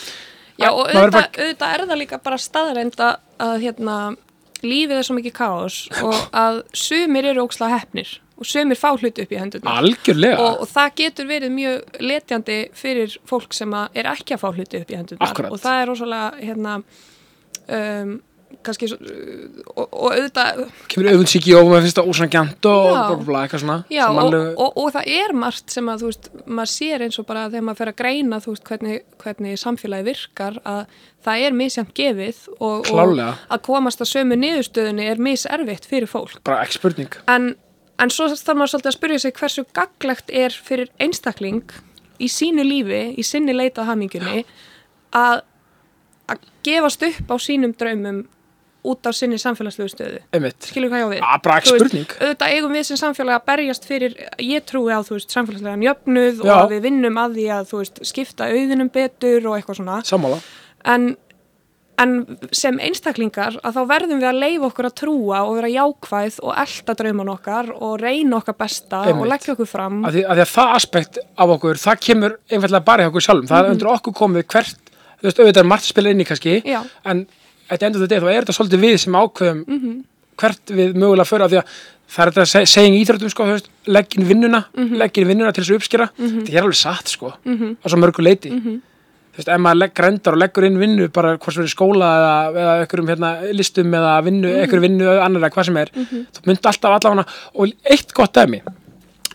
já 0.56 0.68
og 0.70 0.86
auðvitað, 0.86 1.10
bara- 1.10 1.30
auðvitað 1.34 1.74
er 1.74 1.86
það 1.90 1.98
líka 1.98 2.22
bara 2.22 2.36
staðreind 2.38 2.94
að, 2.96 3.16
hérna, 3.60 4.16
lífið 4.62 4.96
er 4.96 5.02
svo 5.02 5.16
mikið 5.18 5.32
kaos 5.34 5.88
og 6.06 6.14
að 6.32 6.62
sumir 6.72 7.24
eru 7.26 7.42
ókslega 7.44 7.80
hefnir 7.80 8.18
og 8.38 8.48
sumir 8.50 8.78
fá 8.80 8.90
hluti 8.96 9.24
upp 9.24 9.32
í 9.32 9.38
hendurnar 9.40 9.80
algjörlega 9.82 10.42
og, 10.42 10.60
og 10.64 10.70
það 10.72 10.92
getur 11.00 11.30
verið 11.30 11.54
mjög 11.54 11.98
letjandi 12.02 12.60
fyrir 12.74 13.16
fólk 13.30 13.54
sem 13.56 13.74
er 13.80 14.10
ekki 14.14 14.36
að 14.36 14.44
fá 14.44 14.48
hluti 14.52 14.82
upp 14.82 14.90
í 14.94 15.00
hendurnar 15.00 15.30
Akkúrat. 15.34 15.54
og 15.54 15.62
það 15.62 15.82
er 15.82 15.90
rosalega 15.92 16.30
hérna 16.42 16.78
um, 17.68 18.14
kannski 18.64 18.88
svo, 18.90 18.98
og, 19.74 19.86
og 19.88 20.12
auðvitað 20.14 20.60
kemur 20.92 21.08
augundsíki 21.12 21.54
og 21.58 21.68
maður 21.70 21.86
finnst 21.86 21.98
það 21.98 22.10
ósangjant 22.12 22.68
og 22.70 22.84
Já. 22.86 22.92
bla, 22.94 23.16
bla, 23.16 23.26
bla, 23.28 23.40
eitthvað 23.44 23.62
svona 23.64 23.78
Já, 23.92 24.04
og, 24.10 24.36
og, 24.36 24.78
og 24.82 24.92
það 24.94 25.10
er 25.16 25.34
margt 25.44 25.74
sem 25.74 25.90
að, 25.90 26.04
þú 26.04 26.10
veist, 26.10 26.28
maður 26.46 26.72
sér 26.74 27.04
eins 27.06 27.18
og 27.20 27.26
bara 27.28 27.48
þegar 27.48 27.66
maður 27.68 27.80
fer 27.82 27.92
að 27.92 27.98
greina, 28.02 28.40
þú 28.44 28.54
veist, 28.54 28.64
hvernig, 28.70 29.02
hvernig 29.24 29.60
samfélagi 29.64 30.08
virkar, 30.10 30.60
að 30.62 30.80
það 31.26 31.44
er 31.48 31.58
misjæmt 31.58 31.92
gefið 31.98 32.40
og, 32.58 32.94
að 32.94 33.60
komast 33.66 34.04
að 34.04 34.12
sömu 34.12 34.38
niðurstöðunni 34.40 35.10
er 35.10 35.22
miservitt 35.22 35.88
fyrir 35.90 36.10
fólk. 36.10 36.38
bara 36.46 36.62
ekki 36.64 36.78
spurning 36.78 37.20
En, 37.30 37.54
en 38.02 38.12
svo 38.12 38.28
þarf 38.30 38.58
maður 38.58 38.74
svolítið 38.74 38.90
að 38.90 38.98
spyrja 38.98 39.22
sig 39.24 39.34
hversu 39.38 39.64
gaglegt 39.76 40.30
er 40.34 40.54
fyrir 40.66 40.92
einstakling 41.02 41.74
í 42.22 42.28
sínu 42.30 42.64
lífi, 42.66 43.02
í 43.18 43.24
sinni 43.26 43.54
leitað 43.54 43.90
hamingunni, 43.90 44.44
að, 45.14 45.42
að 46.30 46.46
gefast 46.66 47.02
upp 47.06 47.34
á 47.34 47.36
sínum 47.42 47.74
draumum 47.78 48.24
út 48.84 49.06
af 49.08 49.14
sinni 49.16 49.38
samfélagslegu 49.40 49.88
stöðu. 49.88 50.18
Skilur 50.60 50.90
hvað 50.92 51.00
ég 51.00 51.06
á 51.08 51.12
við? 51.14 51.22
Ah, 51.24 51.38
veist, 51.40 52.10
auðvitað 52.20 52.50
eigum 52.52 52.74
við 52.76 52.82
sem 52.90 52.98
samfélag 53.00 53.38
að 53.38 53.46
berjast 53.48 53.86
fyrir, 53.88 54.16
ég 54.44 54.66
trúi 54.68 54.92
á 54.92 55.00
veist, 55.00 55.32
samfélagslegan 55.32 55.84
jöfnuð 55.86 56.42
Já. 56.44 56.52
og 56.58 56.74
við 56.74 56.84
vinnum 56.84 57.16
að 57.22 57.38
því 57.38 57.46
að 57.56 57.72
veist, 57.78 58.02
skipta 58.04 58.50
auðinum 58.52 58.92
betur 58.92 59.48
og 59.48 59.56
eitthvað 59.56 59.80
svona 59.80 60.02
sammála 60.04 60.42
en, 60.84 61.14
en 61.98 62.38
sem 62.52 62.78
einstaklingar 62.82 63.56
að 63.62 63.76
þá 63.76 63.82
verðum 63.86 64.18
við 64.20 64.28
að 64.28 64.38
leifa 64.42 64.66
okkur 64.70 64.86
að 64.88 64.94
trúa 64.98 65.42
og 65.46 65.54
vera 65.60 65.68
jákvæð 65.70 66.38
og 66.42 66.54
elda 66.64 66.94
drauman 66.98 67.28
okkar 67.34 67.70
og 67.76 68.00
reyna 68.02 68.36
okkar 68.40 68.56
besta 68.58 69.02
Einmitt. 69.04 69.20
og 69.22 69.28
leggja 69.30 69.52
okkur 69.54 69.66
fram 69.70 70.00
að 70.04 70.12
því, 70.18 70.24
að 70.26 70.34
því 70.40 70.44
að 70.46 70.52
það 70.54 70.74
aspekt 70.74 71.18
af 71.38 71.48
okkur 71.54 71.74
það 71.84 72.00
kemur 72.08 72.36
einfallega 72.50 72.84
bara 72.84 73.04
í 73.04 73.10
okkur 73.10 73.20
sjálfum 73.28 73.46
það 73.46 73.58
er 73.58 73.64
Mhm. 73.68 73.72
undir 73.72 73.92
okkur 73.94 74.12
komið 74.14 74.46
hvert 74.46 74.76
þú 75.20 75.22
veist, 75.28 75.38
auðvitað 75.38 75.62
er 75.64 75.70
margt 75.70 75.84
að 75.84 75.92
spila 75.94 76.10
inn 76.10 76.20
í 76.20 76.26
kannski 76.26 76.62
Já. 76.64 76.82
en 77.04 77.26
þetta 77.70 77.86
endur 77.86 78.06
þetta 78.08 78.20
þá 78.20 78.30
er 78.34 78.42
þetta 78.44 78.58
svolítið 78.58 78.80
við 78.84 78.98
sem 78.98 79.12
ákveðum 79.14 79.64
Mhm. 79.68 80.04
hvert 80.36 80.66
við 80.66 80.94
mögulega 80.94 81.26
fyrir 81.30 81.44
af 81.44 81.50
því 81.50 81.58
að 81.62 81.66
það 82.14 82.26
er 82.26 82.30
þetta 82.32 82.42
að 82.42 82.66
segja 82.66 82.90
í 82.90 83.04
íþróttum 83.04 83.30
sko, 83.30 83.44
leggin 83.86 84.24
vinnuna 84.28 84.64
Mhm. 84.76 84.96
leggin 84.98 85.26
vinnuna 85.28 85.52
til 85.54 85.62
þess 85.64 85.70
að 85.70 85.78
uppskera 85.78 86.10
þetta 86.18 86.52
er 86.54 86.62
alveg 86.62 86.74
satt 86.74 87.06
sko, 87.08 87.32
á 87.46 87.86
svo 87.86 87.96
mörgu 88.02 88.18
leiti 88.22 88.50
Mhm. 88.50 88.82
Þú 89.34 89.40
veist, 89.40 89.50
ef 89.50 89.60
maður 89.64 89.90
grendar 89.98 90.36
og 90.36 90.40
leggur 90.44 90.66
inn 90.68 90.78
vinnu 90.78 91.08
bara 91.14 91.34
hvort 91.36 91.56
sem 91.56 91.64
er 91.64 91.68
í 91.68 91.74
skóla 91.74 92.08
eða, 92.20 92.34
eða 92.62 92.74
einhverjum 92.84 93.08
hérna, 93.10 93.30
listum 93.58 93.94
eða 93.98 94.14
vinnu, 94.28 94.48
Mhm. 94.52 94.62
einhverjum 94.62 94.86
vinnu 94.88 95.10
annar 95.24 95.40
eða 95.42 95.52
hvað 95.56 95.64
sem 95.68 95.76
er, 95.82 95.90
þú 95.94 96.46
myndi 96.46 96.70
alltaf 96.70 96.96
allavega 96.96 97.26
og 97.54 97.72
eitt 97.90 98.14
gott 98.14 98.32
dæmi 98.38 98.62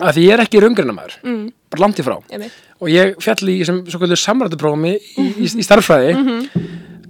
að 0.00 0.14
því 0.16 0.22
ég 0.24 0.32
er 0.32 0.40
ekki 0.46 0.60
raungrinamaður, 0.64 1.16
mm. 1.22 1.52
bara 1.70 1.82
langt 1.84 1.98
í 2.00 2.04
frá 2.06 2.16
Einmitt. 2.32 2.52
og 2.80 2.88
ég 2.88 3.16
fjalli 3.20 3.58
í 3.60 3.64
samrættuprófami 4.16 4.94
í, 4.96 5.26
í, 5.44 5.44
í 5.60 5.64
starffræði 5.66 6.14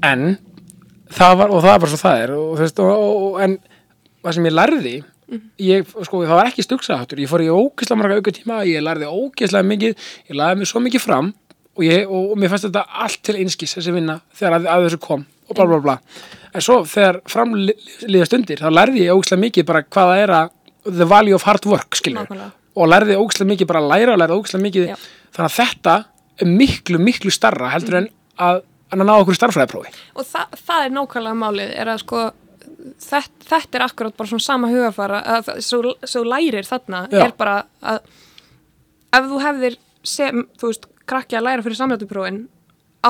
en 0.03 0.39
það 1.11 1.37
var, 1.39 1.51
og 1.55 1.63
það 1.63 1.79
var 1.85 1.93
svo 1.93 2.01
það 2.01 2.25
er 2.25 2.33
og, 2.35 2.51
þú 2.59 2.65
veist, 2.67 2.83
og, 2.83 2.91
og, 2.91 3.41
en 3.45 3.59
það 4.25 4.35
sem 4.35 4.49
ég 4.51 4.57
lærði 4.59 4.95
ég, 5.63 5.87
sko, 6.07 6.25
það 6.27 6.35
var 6.41 6.51
ekki 6.51 6.65
stugsaðáttur 6.67 7.23
ég 7.23 7.31
fór 7.31 7.45
í 7.45 7.51
ógeðslega 7.55 8.01
marga 8.01 8.19
auka 8.19 8.35
tíma 8.35 8.65
ég 8.67 8.83
lærði 8.83 9.07
ógeðslega 9.07 9.69
mikið, 9.71 9.95
ég 10.31 10.39
lærði 10.41 10.59
mig 10.59 10.71
svo 10.73 10.83
mikið 10.83 11.05
fram 11.05 11.31
og, 11.77 11.85
ég, 11.87 12.07
og, 12.09 12.33
og 12.33 12.41
mér 12.41 12.53
fannst 12.53 12.69
þetta 12.69 12.85
allt 13.05 13.21
til 13.27 13.37
einskis 13.41 13.77
þessi 13.77 13.95
vinna 13.95 14.21
þegar 14.37 14.59
að, 14.59 14.71
að 14.75 14.87
þessu 14.89 15.01
kom 15.05 15.27
og 15.51 15.59
bla 15.59 15.67
bla 15.71 15.81
bla. 15.85 15.97
En 16.55 16.65
svo 16.65 16.81
þegar 16.89 17.21
framliða 17.31 18.29
stundir 18.29 18.63
þá 18.63 18.71
lærði 18.73 19.05
ég 19.07 19.15
ógeðslega 19.15 19.45
mikið 19.47 19.69
bara 19.71 19.85
hvað 19.87 20.13
það 20.13 20.23
er 20.25 20.35
að 20.39 20.55
the 20.99 21.07
value 21.09 21.37
of 21.37 21.47
hard 21.47 21.69
work 21.71 22.01
og 22.01 22.89
lærði 22.89 23.19
ógeðslega 23.19 23.53
mikið 23.53 23.71
bara 23.71 23.83
að 23.83 23.91
læra 23.93 24.15
og 24.15 24.23
lærði 24.23 24.39
ógeðslega 24.41 24.67
mikið. 24.67 24.89
Já. 24.91 24.97
þannig 25.37 25.51
að 25.51 25.57
þetta 25.61 25.97
er 26.41 26.53
miklu 26.61 27.01
miklu 27.03 27.33
starra 27.35 27.71
heldur 27.75 27.99
en 28.01 28.07
að, 28.41 28.63
að 28.91 29.03
ná 29.05 29.15
okkur 29.19 29.37
starffræðiprófi 29.37 29.93
og 30.17 30.27
þa 30.27 30.47
það 30.57 30.87
er 30.87 30.95
nákvæmlega 30.97 31.41
málið 31.43 31.75
er 31.83 31.91
að 31.93 32.01
sko 32.05 32.23
þetta, 33.05 33.45
þetta 33.51 33.79
er 33.79 33.85
akkurat 33.87 34.17
bara 34.17 34.31
svona 34.33 34.47
sama 34.47 34.71
hugafara 34.73 35.21
að 35.37 35.53
svo, 35.65 35.95
svo 36.07 36.25
lærir 36.27 36.67
þarna 36.69 37.05
Já. 37.13 37.25
er 37.27 37.37
bara 37.39 37.59
að 37.83 38.01
ef 39.19 39.29
þú 39.31 39.41
hefðir 39.45 39.79
sem, 40.07 40.45
þú 40.61 40.71
veist, 40.71 40.90
krakki 41.11 41.39
að 41.39 41.47
læra 41.49 41.65
fyrir 41.67 41.81
samrættuprófin 41.81 42.43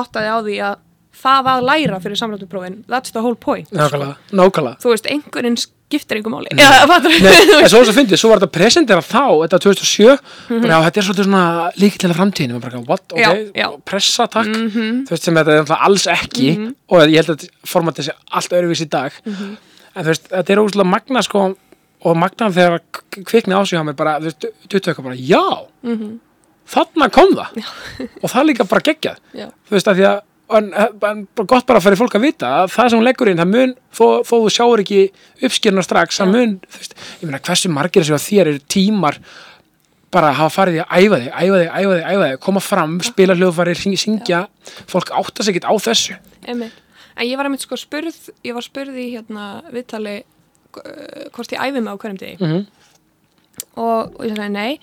áttaði 0.01 0.31
á 0.31 0.37
því 0.45 0.57
að 0.69 0.79
það 1.21 1.47
að 1.51 1.65
læra 1.67 1.97
fyrir 2.03 2.19
samrættuprófin 2.21 2.79
that's 2.87 3.11
the 3.11 3.21
whole 3.23 3.35
point. 3.35 3.67
Nákvæmlega, 3.75 4.15
nákvæmlega. 4.31 4.77
Þú 4.83 4.93
veist, 4.93 5.09
einhverjum 5.11 5.57
skiptir 5.59 6.17
einhver 6.21 6.31
máli. 6.31 6.53
Nei, 6.55 7.39
en 7.59 7.67
svo 7.67 7.81
þess 7.81 7.91
að 7.91 7.97
fyndið, 7.97 8.19
svo 8.21 8.29
var 8.31 8.39
þetta 8.39 8.55
presentera 8.55 9.03
þá, 9.03 9.23
þetta 9.43 9.59
2007, 9.65 10.13
bara 10.53 10.71
já, 10.71 10.77
þetta 10.85 11.01
er 11.01 11.07
svolítið 11.09 11.27
svona 11.27 11.41
bara 12.63 12.71
eitthvað, 12.79 12.87
what, 12.87 13.03
ok, 13.11 13.19
Já, 13.19 13.33
já. 13.59 13.67
pressa, 13.91 14.27
takk, 14.31 14.53
þú 14.71 15.11
veist 15.11 15.27
sem 15.27 15.41
þetta 15.41 15.57
er 15.59 15.75
alls 15.89 16.07
ekki 16.15 16.47
og 16.87 17.03
ég 17.11 17.19
held 17.19 17.33
að 17.35 17.45
formatið 17.73 18.07
sé 18.07 18.15
allt 18.39 18.55
öðruvís 18.61 18.85
í 18.85 18.89
dag, 18.95 19.19
en 19.27 19.99
þú 19.99 20.07
veist, 20.13 20.31
þetta 20.31 20.55
er 20.55 20.63
óslulega 20.63 20.93
magna, 20.95 21.25
sko, 21.27 21.43
og 22.07 22.17
magna 22.23 22.47
þegar 22.55 22.79
kvikni 23.27 23.59
á 23.59 23.61
sig 23.67 23.75
á 23.75 23.83
mér 23.83 23.99
bara, 23.99 24.15
þú 24.23 24.31
veist, 24.31 24.47
tuttu 24.71 24.93
eitthvað 24.93 25.11
bara, 25.11 25.19
já, 25.19 25.43
þarna 26.71 27.07
kom 27.13 27.33
það, 27.37 27.61
og 28.23 28.27
það 28.33 28.47
líka 28.49 28.67
bara 28.71 28.85
geggjað, 28.89 29.21
Já. 29.37 29.47
þú 29.67 29.77
veist, 29.77 29.91
að 29.91 29.99
því 30.01 30.07
að 30.11 30.19
en, 30.51 30.65
en 31.07 31.21
gott 31.47 31.63
bara 31.69 31.79
fyrir 31.83 31.95
fólk 31.99 32.17
að 32.17 32.25
vita 32.25 32.49
að 32.63 32.73
það 32.73 32.89
sem 32.91 32.99
hún 32.99 33.07
leggur 33.07 33.29
inn, 33.31 33.39
það 33.39 33.51
mun 33.53 33.75
þó, 33.95 34.05
þó 34.27 34.33
þú 34.33 34.49
sjáur 34.51 34.81
ekki 34.83 34.99
uppskýrna 35.47 35.83
strax 35.85 36.19
það 36.19 36.33
mun, 36.35 36.57
veist, 36.75 36.95
ég 37.21 37.29
meina 37.29 37.39
hversu 37.47 37.71
margir 37.71 38.03
að 38.11 38.25
þér 38.25 38.51
eru 38.51 38.63
tímar 38.75 39.19
bara 40.11 40.33
að 40.33 40.41
hafa 40.41 40.51
farið 40.57 40.75
í 40.75 40.81
að 40.83 41.05
æfa 41.05 41.19
þig, 41.21 41.29
æfa 41.31 41.59
þig, 41.61 41.69
æfa 41.71 41.93
þig, 41.95 42.03
æfa 42.11 42.25
þig 42.33 42.39
koma 42.43 42.59
fram, 42.65 42.97
spila 43.07 43.35
hljóðfæri, 43.39 43.75
syng- 43.79 43.99
syngja. 44.01 44.41
Fólk 44.91 45.13
átta 45.15 45.45
sig 45.47 45.55
ekkert 45.55 45.69
á 45.71 45.73
þessu. 45.87 46.17
Einmitt. 46.51 46.73
En 47.15 47.27
ég 47.29 47.39
var 47.39 47.47
einmitt 47.47 47.63
sko 47.63 47.77
spurð, 47.79 48.17
ég 48.43 48.51
var 48.57 48.65
spurð 48.65 48.97
í 48.99 49.05
hérna 49.13 49.45
viðtali 49.71 50.17
uh, 50.19 51.29
hvort 51.31 51.55
ég 51.55 51.63
æfi 51.63 51.79
mig 51.79 51.87
á 51.87 51.95
hverjum 51.95 52.19
degi. 52.19 52.35
Mhm. 52.43 52.67
Og, 53.79 54.13
og 54.17 54.23
ég 54.27 54.35
sagði 54.35 54.53
nei. 54.55 54.79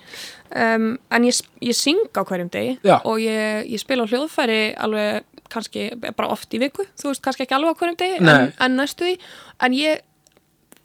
Um, 0.49 0.91
en 1.13 1.27
ég, 1.27 1.39
ég 1.61 1.77
syng 1.77 2.01
á 2.17 2.25
hverjum 2.25 2.49
degi 2.49 2.77
Já. 2.81 2.97
og 3.03 3.19
ég, 3.21 3.67
ég 3.69 3.81
spila 3.81 4.07
á 4.07 4.09
hljóðfæri 4.09 4.61
alveg 4.81 5.25
kannski 5.49 5.89
bara 6.09 6.29
oft 6.33 6.53
í 6.53 6.61
viku. 6.61 6.85
Þú 6.97 7.11
veist 7.11 7.25
kannski 7.25 7.45
ekki 7.45 7.57
alveg 7.57 7.77
á 7.77 7.79
hverjum 7.81 7.99
degi 8.01 8.21
en, 8.21 8.53
en 8.57 8.77
næstu 8.79 9.05
því. 9.05 9.17
En 9.65 9.77
ég 9.77 10.05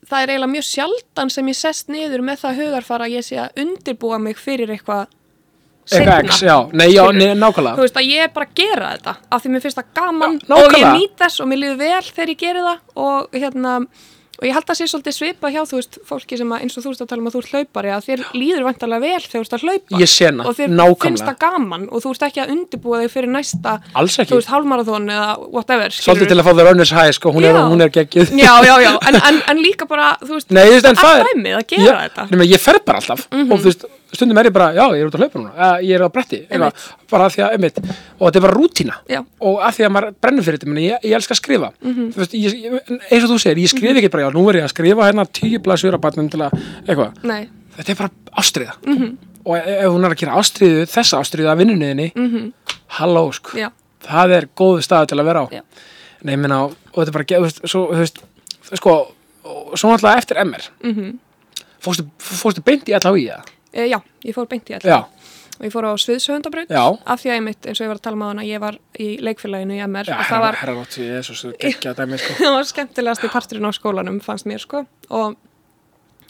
það 0.05 0.23
er 0.23 0.33
eiginlega 0.35 0.53
mjög 0.53 0.67
sjaldan 0.69 1.33
sem 1.33 1.51
ég 1.51 1.59
sest 1.59 1.93
niður 1.93 2.25
með 2.25 2.43
það 2.45 2.63
hugarfara 2.63 3.09
að 3.09 3.17
ég 3.17 3.27
sé 3.27 3.39
að 3.41 3.61
undirbúa 3.65 4.19
mig 4.21 4.41
fyrir 4.41 4.73
eitthvað 4.75 5.07
eitthvað 5.85 6.25
seinna. 6.25 6.33
X, 6.33 6.41
já, 6.45 6.57
nei, 6.73 6.89
já, 6.95 7.03
nei, 7.13 7.27
þú 7.29 7.39
nákvæmlega 7.41 7.85
veist 7.85 8.01
að 8.01 8.09
ég 8.09 8.25
er 8.25 8.33
bara 8.35 8.49
að 8.49 8.55
gera 8.61 8.91
þetta 8.95 9.15
af 9.29 9.45
því 9.45 9.53
mér 9.53 9.65
finnst 9.65 9.81
það 9.81 9.91
gaman 10.01 10.39
Já, 10.41 10.55
og 10.57 10.77
ég 10.79 10.87
nýt 10.97 11.17
þess 11.21 11.45
og 11.45 11.51
mér 11.51 11.61
líður 11.61 11.81
vel 11.83 12.03
þegar 12.09 12.33
ég 12.33 12.41
geri 12.45 12.65
það 12.65 13.05
og 13.05 13.39
hérna 13.43 13.75
og 14.41 14.47
ég 14.49 14.55
held 14.57 14.71
að 14.73 14.79
sé 14.81 14.87
svolítið 14.91 15.15
svipa 15.19 15.51
hjá 15.55 15.61
þú 15.69 15.79
veist 15.79 15.99
fólki 16.09 16.39
sem 16.41 16.51
að 16.55 16.65
eins 16.65 16.77
og 16.79 16.85
þú 16.85 16.93
veist 16.93 17.05
að 17.05 17.11
tala 17.13 17.23
um 17.23 17.29
að 17.31 17.35
þú 17.37 17.43
ert 17.45 17.53
hlaupari 17.55 17.93
að 17.95 18.07
þér 18.09 18.23
líður 18.35 18.65
vantarlega 18.69 19.05
vel 19.05 19.23
þegar 19.25 19.35
þú 19.35 19.45
ert 19.45 19.55
að 19.55 19.65
hlaupa. 19.65 20.01
Hana, 20.25 20.45
og 20.49 20.57
þér 20.59 20.69
nákvæmlega. 20.75 21.05
finnst 21.05 21.27
það 21.29 21.39
gaman 21.45 21.85
og 21.91 22.03
þú 22.05 22.13
ert 22.15 22.27
ekki 22.29 22.43
að 22.45 22.53
undirbúa 22.55 23.01
þig 23.05 23.13
fyrir 23.15 23.33
næsta 23.35 23.75
þú 23.95 24.39
veist 24.41 24.51
hálmarathon 24.53 25.09
eða 25.15 25.29
whatever 25.55 25.95
svolítið 25.95 26.33
til 26.33 26.39
að 26.41 26.47
fá 26.49 26.53
þér 26.59 26.71
önnurs 26.75 26.93
hæ, 26.95 27.05
sko, 27.15 27.33
hún 27.35 27.45
er, 27.47 27.55
Já. 27.55 27.65
hún 27.71 27.85
er 27.85 27.93
geggjuð. 27.95 28.33
Já, 28.35 28.55
já, 28.67 28.75
já, 28.85 28.93
en, 29.09 29.21
en, 29.31 29.43
en 29.55 29.63
líka 29.63 29.87
bara 29.91 30.15
þú 30.23 30.39
veist, 30.39 30.51
Nei, 30.51 30.65
veist, 30.71 30.87
er 30.87 31.29
dæmið 31.31 31.59
að 31.61 31.67
gera 31.75 31.85
ég, 31.85 32.01
þetta. 32.09 32.27
nema, 32.35 32.49
ég 32.51 32.61
fer 32.63 32.81
bara 32.85 33.01
alltaf. 33.03 33.27
Og 33.31 33.55
þú 33.55 33.65
veist, 33.71 33.87
stundum 34.17 34.39
er 34.41 34.49
ég 34.49 34.55
bara, 34.55 34.69
já, 34.77 34.85
ég 34.95 35.03
er 35.03 35.09
út 35.09 35.17
að 35.17 35.23
hlaupa 35.25 35.41
núna. 35.41 35.69
Ég 35.85 35.95
er 35.97 36.05
á 36.05 36.09
bretti, 36.15 36.41
bara 37.11 37.29
því 37.33 37.43
að 37.45 37.55
einmitt, 37.57 37.79
og 38.19 38.25
þetta 38.29 38.41
er 38.41 38.45
bara 38.47 38.57
rútína. 38.57 38.97
Já. 39.11 39.21
og 39.41 39.61
að 39.61 39.77
því 39.79 39.87
að 39.87 39.93
maður 39.95 40.15
brennur 40.25 40.47
fyrir 40.47 40.59
þetta, 40.59 40.71
meni, 40.73 40.87
ég, 40.89 41.05
ég 41.05 41.17
elska 41.19 41.35
að 41.35 41.41
skrifa. 41.41 41.71
Mhm. 41.83 42.09
þú 42.15 42.23
veist, 42.23 42.35
ég, 42.35 42.65
eins 43.11 43.25
og 43.25 43.31
þú 43.31 43.39
segir, 43.43 43.63
ég 43.65 43.73
skrif 43.73 43.97
ekki 44.01 44.11
bara, 44.11 44.25
já, 44.27 44.33
nú 44.35 44.49
er 44.51 44.59
ég 44.61 44.65
að 44.65 44.75
skrifa 44.75 45.09
hérna 45.09 45.27
tíu 45.27 45.61
blæsur 45.65 45.95
að 45.95 46.03
batnum 46.05 46.29
til 46.31 46.41
að, 46.41 46.59
eitthvað. 46.87 47.49
Þetta 47.75 47.91
er 47.91 47.99
bara 47.99 48.11
ástriða 48.39 48.75
Mhm. 48.87 49.17
og 49.45 49.57
ef 49.57 49.67
ef 49.67 49.89
hún 49.91 50.05
er 50.05 50.11
að 50.15 50.21
gera 50.21 50.39
ástriðu, 50.39 50.85
þessa 50.87 51.19
ástriðu 51.21 51.51
að 51.51 51.59
vinnunniðinni, 51.59 52.13
mm 52.15 52.53
halló, 52.95 53.33
sko. 53.33 53.51
Mhm. 53.51 53.59
já, 53.59 53.71
það 54.07 54.31
er 54.37 54.47
góðu 54.55 54.83
staðu 54.83 55.07
til 55.09 55.19
að 55.19 55.25
vera 55.25 55.41
á. 55.43 55.47
Nei, 56.23 56.35
ég 56.35 56.39
meina, 56.39 56.63
og 56.65 56.77
þetta 56.95 57.09
er 57.09 57.13
bara, 57.13 57.41
veist, 57.43 57.61
svo, 57.69 57.89
veist, 57.93 58.19
sko, 58.79 59.09
og 59.45 59.75
svo 59.77 59.91
náttúrulega 59.91 60.17
eftir 60.23 60.37
MR 60.41 60.63
mhm. 60.83 61.19
Fórstu, 61.85 62.63
beint 62.65 62.89
í 62.89 62.95
það 62.97 63.43
E, 63.75 63.89
já, 63.91 63.99
ég 64.25 64.37
fór 64.37 64.47
beint 64.51 64.71
í 64.71 64.77
Já, 64.77 64.79
alltaf. 64.79 65.33
Og 65.55 65.67
ég 65.69 65.71
fór 65.75 65.87
á 65.87 65.93
sviðsöfundabraut. 66.03 66.71
já. 66.71 66.83
Af 67.07 67.21
því 67.23 67.31
að 67.31 67.37
ég 67.39 67.43
mitt, 67.47 67.67
eins 67.71 67.79
og 67.81 67.85
ég 67.85 67.91
var 67.93 67.99
að 68.01 68.05
tala 68.07 68.19
með 68.19 68.31
hana, 68.33 68.45
ég 68.49 68.61
var 68.63 68.79
í 68.99 69.09
leikfélaginu 69.23 69.77
í 69.77 69.83
MR. 69.87 70.09
Já, 70.11 70.17
það 70.27 70.41
var, 70.43 70.59
herra 70.59 70.75
rátt, 70.81 70.97
ég 70.99 71.19
er 71.21 71.27
svo 71.29 71.53
geggja 71.63 71.93
dæmi, 71.95 72.19
sko. 72.19 72.35
það 72.41 72.55
var 72.57 72.69
skemmtilegast 72.71 73.25
í 73.25 73.31
parturinn 73.31 73.69
á 73.71 73.73
skólanum, 73.77 74.19
fannst 74.25 74.49
mér, 74.51 74.63
sko. 74.65 74.83
Og, 75.15 75.37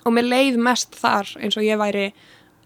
og 0.05 0.13
mér 0.13 0.29
leið 0.29 0.61
mest 0.61 0.95
þar 1.01 1.33
eins 1.41 1.57
og 1.57 1.65
ég 1.65 1.81
væri 1.81 2.07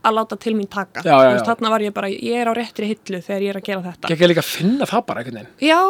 að 0.02 0.14
láta 0.18 0.38
til 0.38 0.54
mín 0.58 0.68
taka. 0.70 1.02
Já, 1.06 1.14
já, 1.14 1.30
já. 1.38 1.40
Þarna 1.46 1.70
var 1.74 1.86
ég 1.86 1.94
bara, 1.94 2.10
ég 2.10 2.42
er 2.42 2.50
á 2.50 2.54
réttri 2.58 2.90
hillu 2.90 3.22
þegar 3.22 3.42
ég 3.46 3.54
er 3.54 3.58
að 3.62 3.66
gera 3.70 3.82
þetta. 3.86 4.10
Geggja 4.12 4.28
líka 4.30 4.42
að 4.44 4.50
finna 4.58 4.86
það 4.86 5.06
bara 5.06 5.22
einhvern 5.22 5.40
veginn. 5.40 5.50
Já, 5.62 5.80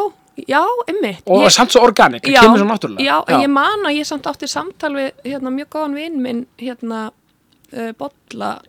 já, 0.49 0.61
einmitt. 0.87 1.23
Og 1.29 1.43
Ég- 1.45 1.53
samt 1.57 1.73
svo 1.73 1.81
organik, 1.85 2.23
það 2.25 2.35
já, 2.37 2.41
kemur 2.45 2.61
svo 2.61 2.69
náttúrulega. 2.69 3.05
Já, 3.09 3.17
en 3.27 3.41
ég 3.45 3.49
man 3.53 3.85
að 3.89 3.97
ég 3.99 4.05
samt 4.09 4.29
átti 4.29 4.49
samtal 4.49 4.93
við 4.97 5.11
hérna, 5.25 5.49
mjög 5.53 5.69
góðan 5.73 5.95
vinn 5.97 6.21
minn 6.21 6.45
hérna, 6.61 7.11
uh, 7.73 7.91
Bolla 7.97 8.59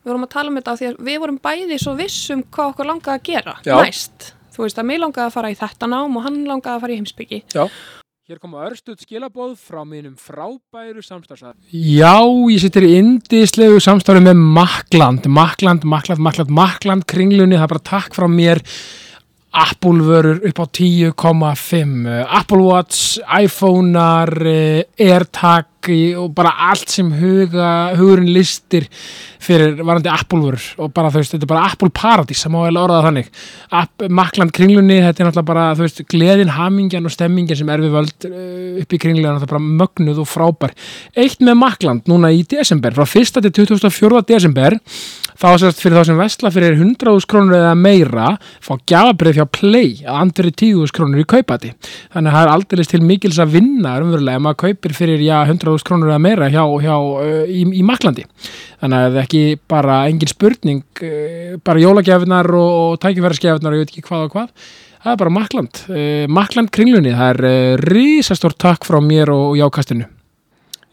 við 0.00 0.12
vorum 0.12 0.26
að 0.26 0.34
tala 0.34 0.52
um 0.52 0.58
þetta 0.60 0.74
af 0.74 0.80
því 0.80 0.90
að 0.90 1.00
við 1.10 1.22
vorum 1.22 1.40
bæði 1.44 1.80
svo 1.80 1.94
vissum 1.98 2.44
hvað 2.48 2.74
okkur 2.74 2.90
langaði 2.90 3.16
að 3.16 3.24
gera 3.30 3.56
Já. 3.66 3.76
næst, 3.80 4.34
þú 4.54 4.66
veist 4.66 4.82
að 4.82 4.90
mig 4.90 5.00
langaði 5.02 5.26
að 5.28 5.34
fara 5.38 5.50
í 5.52 5.58
þetta 5.60 5.90
nám 5.90 6.16
og 6.20 6.28
hann 6.28 6.38
langaði 6.48 6.76
að 6.76 6.84
fara 6.86 6.94
í 6.94 7.00
heimsbyggi 7.00 7.42
Já. 7.54 7.64
Hér 8.30 8.38
koma 8.38 8.60
örstuð 8.62 9.00
skilabóð 9.02 9.56
frá 9.58 9.80
mínum 9.82 10.12
frábæru 10.14 11.02
samstarfsað. 11.02 11.56
Já, 11.74 12.14
ég 12.46 12.60
sittir 12.62 12.84
í 12.86 12.92
indislegu 13.00 13.80
samstarfi 13.82 14.22
með 14.22 14.38
Makland, 14.38 15.26
Makland, 15.26 15.82
Makland, 15.82 16.22
Makland, 16.22 16.52
Makland 16.54 17.06
kringlunni, 17.10 17.58
það 17.58 17.66
er 17.66 17.72
bara 17.72 17.82
takk 17.90 18.14
frá 18.14 18.28
mér 18.30 18.62
Apple 19.50 20.04
vörur 20.06 20.40
upp 20.46 20.58
á 20.62 20.66
10,5 20.66 22.26
Apple 22.28 22.62
Watch, 22.62 23.18
iPhone-ar 23.40 24.46
eh, 24.46 24.84
AirTag 24.98 25.66
og 26.20 26.34
bara 26.36 26.52
allt 26.68 26.92
sem 26.92 27.08
huga, 27.16 27.96
hugurinn 27.96 28.28
listir 28.34 28.84
fyrir 29.40 29.78
varandi 29.80 30.10
Apple 30.12 30.42
vörur 30.44 30.66
og 30.84 30.92
bara 30.94 31.10
þú 31.10 31.22
veist, 31.22 31.34
þetta 31.34 31.48
er 31.48 31.50
bara 31.50 31.64
Apple 31.70 31.90
paradís 31.96 32.44
það 32.44 32.52
má 32.54 32.58
vel 32.66 32.78
orða 32.78 32.98
það 33.00 33.08
þannig 33.08 33.30
App, 33.80 34.04
Makland 34.20 34.54
kringlunni, 34.54 34.98
þetta 35.06 35.24
er 35.24 35.30
náttúrulega 35.30 35.50
bara 35.50 35.64
þú 35.78 35.86
veist, 35.86 36.02
gleðin, 36.12 36.52
hamingjan 36.54 37.08
og 37.08 37.14
stemmingin 37.16 37.58
sem 37.58 37.72
er 37.72 37.82
við 37.82 37.96
völd 37.96 38.28
uh, 38.28 38.36
upp 38.84 38.94
í 38.94 39.00
kringlunni, 39.02 39.40
þetta 39.40 39.48
er 39.48 39.54
bara 39.54 39.80
mögnuð 39.80 40.22
og 40.22 40.28
frábær. 40.28 40.76
Eitt 41.16 41.42
með 41.42 41.58
Makland 41.64 42.12
núna 42.12 42.30
í 42.34 42.44
desember, 42.46 42.94
frá 42.94 43.08
1. 43.08 43.40
til 43.48 43.56
24. 43.64 44.22
desember 44.28 44.78
þá 45.40 45.48
sérst 45.62 45.80
fyrir 45.80 45.96
þá 45.96 46.10
sem 46.10 46.18
vestla 46.20 46.50
fyrir 46.52 46.74
100.000 46.76 47.28
krónur 47.30 47.56
eða 47.56 47.76
meira 47.78 48.26
fá 48.60 48.74
gjafabrið 48.90 49.38
hjá 49.38 49.46
Play 49.56 49.94
að 50.04 50.18
andveri 50.24 50.52
10.000 50.52 50.96
krónur 50.96 51.22
í 51.22 51.28
kaupati 51.28 51.72
þannig 52.12 52.28
að 52.28 52.36
það 52.36 52.42
er 52.42 52.52
aldrei 52.52 52.84
til 52.90 53.00
mikils 53.08 53.40
að 53.40 53.54
vinna 53.56 53.94
umverulega 54.02 54.40
ef 54.40 54.44
maður 54.44 54.60
kaupir 54.64 54.96
fyrir 54.96 55.24
já, 55.24 55.38
100.000 55.46 55.86
krónur 55.88 56.12
eða 56.12 56.20
meira 56.26 56.50
hjá, 56.52 56.62
hjá, 56.84 56.92
uh, 56.98 57.40
í, 57.48 57.64
í 57.80 57.86
Maklandi. 57.86 58.26
Þannig 58.80 58.98
að 59.00 59.08
það 59.08 59.18
er 59.18 59.24
ekki 59.24 59.42
bara 59.70 59.98
engin 60.10 60.32
spurning 60.32 61.02
uh, 61.08 61.56
bara 61.64 61.84
jólagjafinar 61.86 62.52
og, 62.60 62.70
og 62.84 63.02
tækifæraskjafinar 63.04 63.74
og 63.74 63.80
ég 63.80 63.86
veit 63.86 63.96
ekki 63.96 64.06
hvað 64.10 64.28
og 64.28 64.36
hvað. 64.36 64.70
Það 65.00 65.12
er 65.14 65.20
bara 65.24 65.36
Makland, 65.38 65.84
uh, 65.88 66.24
Makland 66.28 66.72
kringlunni 66.76 67.16
það 67.16 67.34
er 67.34 67.50
uh, 67.50 67.84
risastór 67.88 68.56
takk 68.60 68.88
frá 68.88 69.00
mér 69.04 69.32
og, 69.32 69.52
og 69.54 69.60
jákastinu 69.64 70.10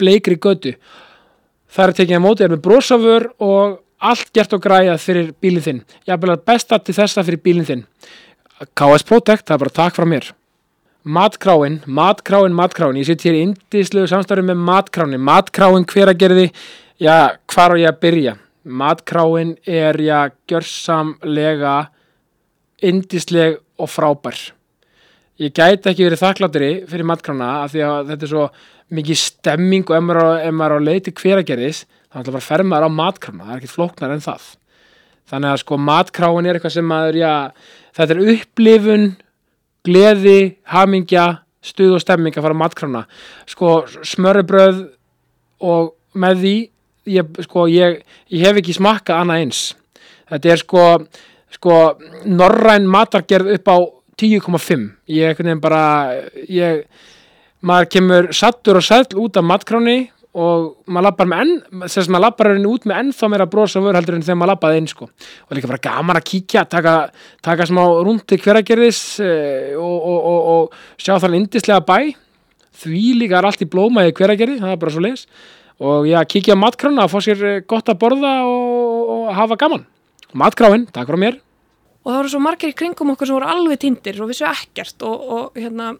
bleikri 0.00 0.36
götu. 0.40 0.74
Það 1.74 1.88
er 1.88 1.96
tekið 1.98 2.18
að 2.18 2.24
móti 2.24 2.44
er 2.44 2.54
með 2.54 2.62
brosafur 2.64 3.28
og 3.42 3.80
allt 4.04 4.30
gert 4.36 4.54
og 4.54 4.62
græjað 4.62 5.02
fyrir 5.02 5.32
bílinn 5.42 5.64
þinn. 5.64 5.82
Ég 6.06 6.14
er 6.14 6.40
besta 6.46 6.78
til 6.78 6.94
þessa 6.94 7.24
fyrir 7.26 7.42
bílinn 7.42 7.68
þinn. 7.68 7.84
KS 8.78 9.06
Protect, 9.08 9.46
það 9.48 9.56
er 9.56 9.62
bara 9.64 9.76
takk 9.80 9.96
frá 9.96 10.06
mér. 10.08 10.30
Matkráin, 11.04 11.82
matkráin, 11.84 12.54
matkráin. 12.56 12.96
Ég 12.96 13.08
sitt 13.08 13.24
hér 13.26 13.36
í 13.36 13.42
indislegu 13.44 14.08
samstarfi 14.08 14.46
með 14.46 14.62
matkráin 14.64 15.20
matkráin 15.20 15.84
hver 15.90 16.12
að 16.12 16.20
gerði 16.22 16.46
já, 17.02 17.36
hvar 17.52 17.74
á 17.74 17.76
ég 17.76 17.90
að 17.90 18.00
byrja? 18.00 18.36
Matkráin 18.64 19.56
er 19.68 19.98
já, 20.00 20.30
gjörsamlega 20.48 21.74
indisleg 22.84 23.58
og 23.76 23.90
frábær. 23.92 24.38
Ég 25.42 25.52
gæti 25.52 25.90
ekki 25.90 26.06
verið 26.06 26.22
þakklátri 26.22 26.70
fyrir 26.88 27.08
matkrána 27.10 27.50
af 27.64 27.74
því 27.74 27.84
að 27.84 28.10
þetta 28.12 28.24
er 28.24 28.32
svo 28.32 28.44
mikið 28.94 29.16
stemming 29.20 29.86
og 29.90 29.96
ef 29.96 30.02
maður, 30.04 30.20
á- 30.24 30.42
ef 30.48 30.52
maður 30.54 30.74
er 30.76 30.84
á 30.84 30.86
leiti 30.88 31.12
hver 31.12 31.40
að 31.40 31.48
gerðis 31.48 31.84
þá 32.12 32.18
ætla 32.20 32.32
bara 32.34 32.42
að 32.42 32.48
fer 32.50 32.62
maður 32.68 32.86
á 32.88 32.98
matkrána 33.00 33.44
það 33.44 33.52
er 33.54 33.60
ekkert 33.62 33.74
flóknar 33.74 34.12
en 34.14 34.20
það. 34.24 34.44
Þannig 35.30 35.50
að 35.54 35.60
sko 35.64 35.78
matkráin 35.80 36.46
er 36.46 36.58
eitthvað 36.58 36.74
sem 36.76 36.84
maður 36.86 37.16
já, 37.22 37.32
þetta 37.96 38.14
er 38.14 38.34
upplifun 38.34 39.06
gleði, 39.84 40.38
hamingja 40.72 41.24
stuð 41.64 41.94
og 41.96 42.02
stemming 42.04 42.36
að 42.36 42.44
fara 42.44 42.56
á 42.56 42.62
matkrána 42.62 43.02
sko 43.48 43.70
smörrebröð 44.04 44.82
og 45.64 45.94
með 46.14 46.42
því 46.44 46.54
ég, 47.16 47.40
sko, 47.48 47.66
ég, 47.72 48.02
ég 48.32 48.44
hef 48.46 48.60
ekki 48.60 48.76
smakkað 48.76 49.22
annað 49.24 49.42
eins. 49.44 49.62
Þetta 50.30 50.52
er 50.54 50.60
sko, 50.62 50.84
sko 51.56 51.74
norræn 52.28 52.86
matargerð 52.88 53.50
upp 53.56 53.68
á 53.72 53.76
10,5 54.20 54.84
ég 55.10 55.32
einhvern 55.32 55.50
veginn 55.50 55.60
bara 55.64 55.82
ég, 56.48 56.84
maður 57.64 57.90
kemur 57.96 58.28
sattur 58.36 58.78
og 58.80 58.84
sæll 58.84 59.08
út 59.20 59.38
af 59.40 59.46
matkráni 59.46 59.98
og 60.34 60.90
maður 60.90 61.06
lappar 61.06 61.28
með 61.30 61.42
enn 61.44 61.84
þess 61.84 62.02
að 62.02 62.12
maður 62.12 62.24
lappar 62.24 62.50
henni 62.50 62.70
út 62.70 62.86
með 62.90 63.00
ennþá 63.02 63.28
meira 63.30 63.46
brosa 63.50 63.82
vör 63.84 63.98
heldur 63.98 64.16
en 64.16 64.24
þegar 64.26 64.38
maður 64.40 64.52
lappaði 64.52 64.80
inn 64.80 64.88
sko. 64.90 65.08
Og 65.46 65.54
líka 65.54 65.70
bara 65.70 65.84
gaman 65.84 66.18
að 66.18 66.26
kíkja, 66.32 66.64
taka, 66.70 66.94
taka 67.44 67.66
smá 67.70 67.82
rúndi 68.02 68.38
hveragerðis 68.42 69.02
eh, 69.22 69.74
og, 69.78 69.94
og, 69.94 70.18
og, 70.32 70.48
og 70.54 70.98
sjá 70.98 71.14
þannig 71.22 71.44
indislega 71.44 71.84
bæ. 71.86 71.98
Því 72.82 73.04
líka 73.20 73.38
er 73.38 73.46
allt 73.46 73.62
í 73.62 73.70
blóma 73.70 74.08
í 74.08 74.14
hveragerði, 74.16 74.58
það 74.64 74.74
er 74.74 74.80
bara 74.82 74.94
svo 74.94 75.04
leis 75.04 75.28
og 75.84 76.06
já, 76.06 76.20
kíkja 76.30 76.54
á 76.54 76.62
matkrána 76.62 77.06
að 77.06 77.14
fá 77.14 77.18
sér 77.22 77.46
eh, 77.46 77.62
gott 77.70 77.90
að 77.90 78.00
borða 78.02 78.34
og, 78.46 79.14
og 79.14 79.30
hafa 79.38 79.58
gaman. 79.58 79.86
Matkráin, 80.34 80.88
takk 80.90 81.10
frá 81.10 81.18
mér. 81.20 81.38
Og 82.04 82.10
það 82.10 82.18
voru 82.18 82.32
svo 82.34 82.42
margir 82.42 82.74
í 82.74 82.76
kringum 82.76 83.14
okkur 83.14 83.30
sem 83.30 83.38
voru 83.38 83.48
alveg 83.48 83.80
tindir 83.86 84.18
og 84.22 84.30
vissu 84.30 84.46
ekkert 84.48 85.06
og, 85.06 85.22
og, 85.24 85.44
hérna, 85.58 85.94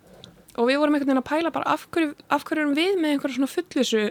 og 0.55 0.68
við 0.68 0.82
vorum 0.82 0.96
einhvern 0.96 1.11
veginn 1.12 1.22
að 1.22 1.30
pæla 1.30 1.55
bara 1.55 1.72
af 1.74 1.88
hverju, 1.94 2.12
af 2.30 2.44
hverju 2.44 2.64
erum 2.64 2.76
við 2.78 3.00
með 3.00 3.14
einhverja 3.14 3.38
svona 3.38 3.50
fullvissu 3.55 4.05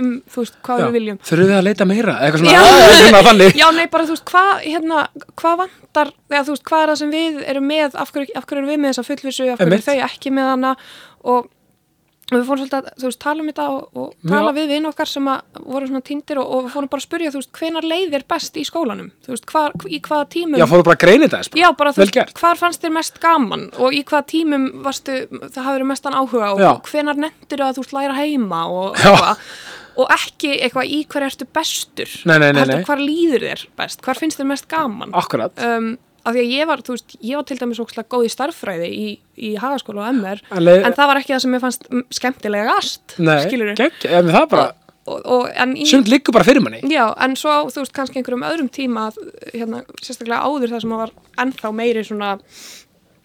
um, 0.00 0.16
þú 0.30 0.42
veist, 0.42 0.58
hvað 0.66 0.82
Já. 0.82 0.86
við 0.86 0.96
viljum 0.98 1.20
Þurfum 1.28 1.50
við 1.50 1.58
að 1.58 1.66
leita 1.68 1.86
meira? 1.90 2.16
Eitthvað 2.18 2.42
svona, 2.42 2.56
Já. 2.56 2.64
eitthvað 2.64 3.28
svona. 3.30 3.48
Já, 3.62 3.66
nei, 3.76 3.86
bara 3.92 4.08
þú 4.08 4.16
veist, 4.16 4.26
hvað, 4.32 4.50
hérna, 4.66 5.04
hvað 5.42 5.62
vantar, 5.62 6.12
eða 6.32 6.42
þú 6.48 6.56
veist, 6.56 6.66
hvað 6.70 6.84
er 6.84 6.92
það 6.92 7.00
sem 7.02 7.14
við 7.14 7.40
erum 7.54 7.70
með, 7.70 7.96
af 8.02 8.12
hverju, 8.14 8.34
af 8.40 8.50
hverju 8.50 8.62
erum 8.62 8.72
við 8.74 8.82
með 8.82 8.94
þessa 8.94 9.08
fullvissu, 9.10 9.48
af 9.54 9.62
hverju 9.62 9.86
þau 9.86 9.96
ekki 10.08 10.34
með 10.36 10.52
hana 10.54 10.74
og 11.30 11.50
við 12.38 12.44
fórum 12.46 12.60
svolítið 12.60 12.78
að, 12.78 12.90
veist, 13.04 13.20
tala 13.22 13.42
um 13.42 13.48
þetta 13.50 13.66
og, 13.74 13.86
og 14.00 14.28
tala 14.30 14.50
Já. 14.52 14.56
við 14.60 14.68
vinn 14.74 14.88
okkar 14.90 15.10
sem 15.10 15.30
voru 15.64 15.88
svona 15.90 16.02
týndir 16.06 16.40
og, 16.42 16.52
og 16.56 16.66
við 16.66 16.74
fórum 16.76 16.90
bara 16.92 17.02
að 17.02 17.06
spurja, 17.08 17.32
þú 17.34 17.40
veist, 17.42 17.52
hvenar 17.58 17.88
leiðir 17.90 18.26
best 18.30 18.60
í 18.60 18.64
skólanum, 18.68 19.10
þú 19.26 19.34
veist, 19.34 19.48
hvar, 19.50 19.74
í 19.90 20.00
hvaða 20.06 20.28
tímum 20.36 20.60
Já, 20.62 20.66
fóru 20.70 20.86
bara 20.86 20.98
að 20.98 21.04
greina 21.06 21.26
þetta 21.26 21.42
þess. 21.42 21.58
Já, 21.60 21.68
bara 21.80 21.94
þú 21.96 22.04
veist, 22.04 22.34
hvar 22.40 22.60
fannst 22.60 22.84
þér 22.86 22.94
mest 23.00 23.20
gaman 23.24 23.66
og 23.80 23.96
í 23.96 24.04
hvaða 24.06 24.28
tímum 24.30 24.68
varstu, 24.86 25.18
það 25.30 25.60
hafði 25.64 25.76
verið 25.80 25.90
mestan 25.90 26.18
áhuga 26.20 26.54
og 26.54 26.64
Já. 26.64 26.72
hvenar 26.90 27.20
nefndir 27.26 27.64
að 27.66 27.76
þú 27.80 27.84
veist 27.86 27.96
læra 27.98 28.18
heima 28.20 28.64
og 28.70 28.98
eitthvað 29.00 29.44
og 30.00 30.12
ekki 30.14 30.52
eitthvað 30.64 30.92
í 30.94 31.00
hver 31.10 31.26
ertu 31.26 31.46
bestur 31.50 32.12
Nei, 32.28 32.36
nei, 32.38 32.50
nei, 32.54 32.60
heldur 32.62 32.84
hvar 32.86 33.02
líður 33.02 33.44
þér 33.48 33.64
best, 33.80 34.00
hvar 34.06 34.20
finnst 34.20 34.38
þér 34.40 34.48
mest 34.52 34.68
gaman 34.70 35.12
Akkurat. 35.18 35.58
um, 35.66 35.90
af 36.24 36.34
því 36.36 36.42
að 36.44 36.50
ég 36.56 36.66
var, 36.70 36.82
þú 36.86 36.94
veist, 36.96 37.14
ég 37.24 37.38
var 37.40 37.46
til 37.48 37.56
dæmis 37.60 37.80
ókslega 37.82 38.08
góð 38.12 38.26
í 38.26 38.32
starffræði 38.34 38.88
í, 38.92 39.06
í 39.40 39.54
hagaskóla 39.60 40.04
og 40.08 40.18
MR 40.18 40.42
En 40.50 40.62
leið- 40.66 40.84
en 40.88 40.96
það 40.98 41.10
var 41.12 41.20
ekki 41.22 41.34
það 41.34 41.42
sem 41.46 41.56
ég 41.56 41.64
fannst 41.64 41.88
mm, 41.90 42.04
skemmtilegast 42.18 43.16
Nei, 43.18 43.38
skilur 43.46 43.72
gegg, 43.78 44.04
ef 44.04 44.28
það 44.30 44.40
er 44.42 44.50
bara, 44.52 44.66
og, 45.06 45.18
og, 45.24 45.48
en 45.64 45.72
í, 45.76 45.86
sumt 45.90 46.10
liggur 46.12 46.36
bara 46.36 46.44
fyrir 46.46 46.62
manni. 46.64 46.82
Já, 46.92 47.06
en 47.24 47.34
svo 47.40 47.54
þú 47.72 47.82
veist, 47.84 47.94
kannski 47.96 48.20
einhverjum 48.20 48.44
öðrum 48.50 48.68
tíma 48.70 49.08
hérna, 49.54 49.80
sérstaklega 50.04 50.44
áður 50.44 50.74
það 50.76 50.84
sem 50.84 50.96
var 51.00 51.14
ennþá 51.44 51.72
meiri 51.80 52.04
svona 52.06 52.34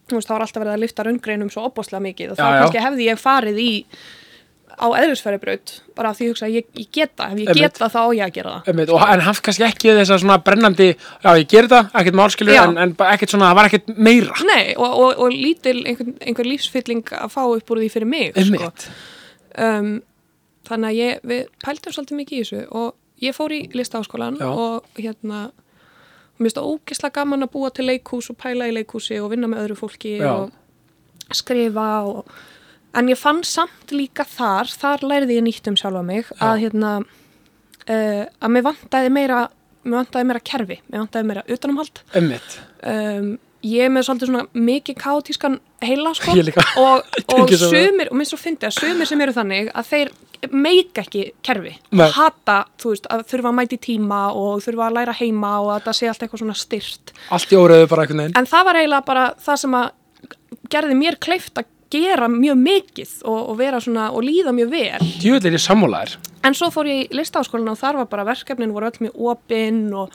þú 0.05 0.19
veist, 0.19 0.27
það 0.29 0.35
var 0.37 0.45
alltaf 0.45 0.61
verið 0.63 0.75
að 0.77 0.83
lyfta 0.85 1.05
raungreinum 1.07 1.49
svo 1.53 1.65
opbóðslega 1.69 2.03
mikið 2.07 2.31
og 2.33 2.39
þá 2.39 2.45
kannski 2.61 2.83
hefði 2.85 3.07
ég 3.09 3.21
farið 3.21 3.59
í 3.63 3.69
á 4.75 4.87
eðlisfæribraut 4.99 5.73
bara 5.95 6.11
af 6.11 6.19
því 6.19 6.29
hugsa 6.31 6.49
ég, 6.51 6.65
ég 6.75 6.89
geta, 6.93 7.29
ef 7.31 7.39
ég 7.39 7.51
Einmitt. 7.51 7.61
geta 7.61 7.87
þá 7.91 8.01
ég 8.15 8.23
að 8.25 8.33
gera 8.35 8.55
það 8.55 8.71
Einmitt, 8.71 8.91
og, 8.91 9.05
en 9.07 9.23
hann 9.25 9.39
kannski 9.47 9.65
ekki 9.67 9.93
þess 9.95 10.15
að 10.15 10.21
svona 10.23 10.37
brennandi, 10.43 10.89
já 10.95 11.29
ég 11.31 11.47
ger 11.51 11.69
þetta, 11.69 11.81
ekkert 12.01 12.19
málskilur, 12.19 12.59
en, 12.63 12.77
en 12.83 12.95
ekkert 13.09 13.35
svona, 13.35 13.51
það 13.51 13.59
var 13.59 13.69
ekkert 13.69 13.93
meira. 13.95 14.39
Nei, 14.49 14.65
og, 14.75 14.97
og, 15.05 15.21
og 15.25 15.35
lítil 15.35 15.77
einhver, 15.83 16.11
einhver 16.19 16.49
lífsfylling 16.49 17.15
að 17.19 17.33
fá 17.35 17.41
upp 17.45 17.75
úr 17.75 17.83
því 17.83 17.91
fyrir 17.95 18.11
mig 18.11 18.35
sko. 18.35 18.71
Um, 19.55 19.93
þannig 20.67 20.89
að 20.91 20.99
ég, 20.99 21.27
við 21.31 21.45
pæltum 21.63 21.95
svolítið 21.95 22.19
mikið 22.19 22.37
í 22.37 22.43
þessu 22.43 22.65
og 22.75 23.23
ég 23.23 23.35
fór 23.37 23.53
í 23.55 23.61
listaháskólan 23.75 24.41
Já. 24.41 24.49
og 24.49 24.99
hérna 24.99 25.45
og 26.35 26.43
mér 26.43 26.49
finnst 26.49 26.59
það 26.59 26.69
ógeðslega 26.73 27.15
gaman 27.15 27.45
að 27.45 27.53
búa 27.53 27.71
til 27.71 27.87
leikhús 27.87 28.27
og 28.33 28.37
pæla 28.41 28.67
í 28.67 28.75
leikhúsi 28.75 29.21
og 29.23 29.31
vinna 29.31 29.47
með 29.47 29.61
öðru 29.63 29.77
fólki 29.79 30.17
Já. 30.19 30.33
og 30.33 31.35
skrifa 31.35 31.87
og, 32.09 32.33
en 32.95 33.11
ég 33.11 33.19
fann 33.19 33.43
samt 33.47 33.93
líka 33.95 34.25
þar 34.27 34.71
þar 34.71 35.05
lærði 35.11 35.39
ég 35.39 35.45
nýtt 35.47 35.69
um 35.71 35.77
sjálfa 35.79 36.03
mig 36.05 36.29
að 36.39 36.65
hérna 36.65 36.91
uh, 37.01 38.23
að 38.25 38.53
mér 38.55 38.67
vantaði 38.69 39.13
meira 39.13 39.45
mér 39.85 39.99
vantaði 40.01 40.29
meira 40.31 40.43
kerfi, 40.51 40.79
mér 40.89 41.03
vantaði 41.05 41.29
meira 41.29 41.43
utanumhald. 41.51 42.01
Einmitt. 42.17 42.59
um, 42.89 43.35
ég 43.65 43.85
er 43.87 43.91
með 43.93 44.07
svolítið 44.07 44.29
svona 44.29 44.63
mikið 44.67 44.97
kátískan 45.01 45.59
heila 45.81 46.13
sko. 46.17 46.33
Og, 46.81 47.17
og 47.35 47.53
sumir, 47.57 48.09
og 48.11 48.17
minnst 48.17 48.33
svo 48.33 48.39
fyndi 48.41 48.67
að 48.69 48.79
sumir 48.79 49.09
sem 49.09 49.21
eru 49.25 49.33
þannig 49.33 49.69
að 49.73 49.91
þeir 49.91 50.11
meika 50.53 51.01
ekki 51.01 51.23
kerfi. 51.45 51.71
Nei. 51.97 52.07
hata, 52.13 52.57
þú 52.81 52.91
veist, 52.93 53.07
að 53.09 53.23
þurfa 53.31 53.49
að 53.49 53.57
mæti 53.57 53.79
tíma 53.81 54.19
og 54.37 54.61
þurfa 54.65 54.89
að 54.89 54.97
læra 54.99 55.15
heima 55.17 55.53
og 55.63 55.71
að 55.75 55.87
það 55.87 55.97
sé 55.99 56.09
allt 56.11 56.25
eitthvað 56.25 56.43
svona 56.43 56.57
styrt 56.59 57.13
Allt 57.33 57.53
í 57.55 57.57
óreðu 57.57 57.87
bara 57.89 58.05
einhvern 58.05 58.21
veginn. 58.21 58.35
en 58.37 58.49
það 58.51 58.67
var 58.67 58.79
eiginlega 58.81 59.07
bara 59.07 59.23
það 59.47 59.61
sem 59.63 59.77
að 59.79 59.87
gerði 60.75 60.99
mér 60.99 61.17
kleift 61.21 61.61
að 61.61 61.71
gera 61.95 62.27
mjög 62.31 62.57
mikið 62.63 63.13
og, 63.25 63.37
og 63.51 63.59
vera 63.59 63.81
svona 63.83 64.09
og 64.11 64.25
líða 64.25 64.53
mjög 64.55 64.73
vel 64.73 65.05
Djúvill 65.21 65.49
er 65.49 65.57
ég 65.57 65.63
sammálaðir. 65.63 66.17
En 66.45 66.57
svo 66.57 66.69
fór 66.73 66.89
ég 66.91 67.05
í 67.07 67.17
listaháskólan 67.17 67.71
og 67.73 67.79
þar 67.79 68.03
var 68.03 68.11
bara 68.11 68.27
verkefnin 68.27 68.73
voru 68.75 68.91
öll 68.91 69.07
mjög 69.07 69.23
opinn 69.31 69.87
og 69.93 70.13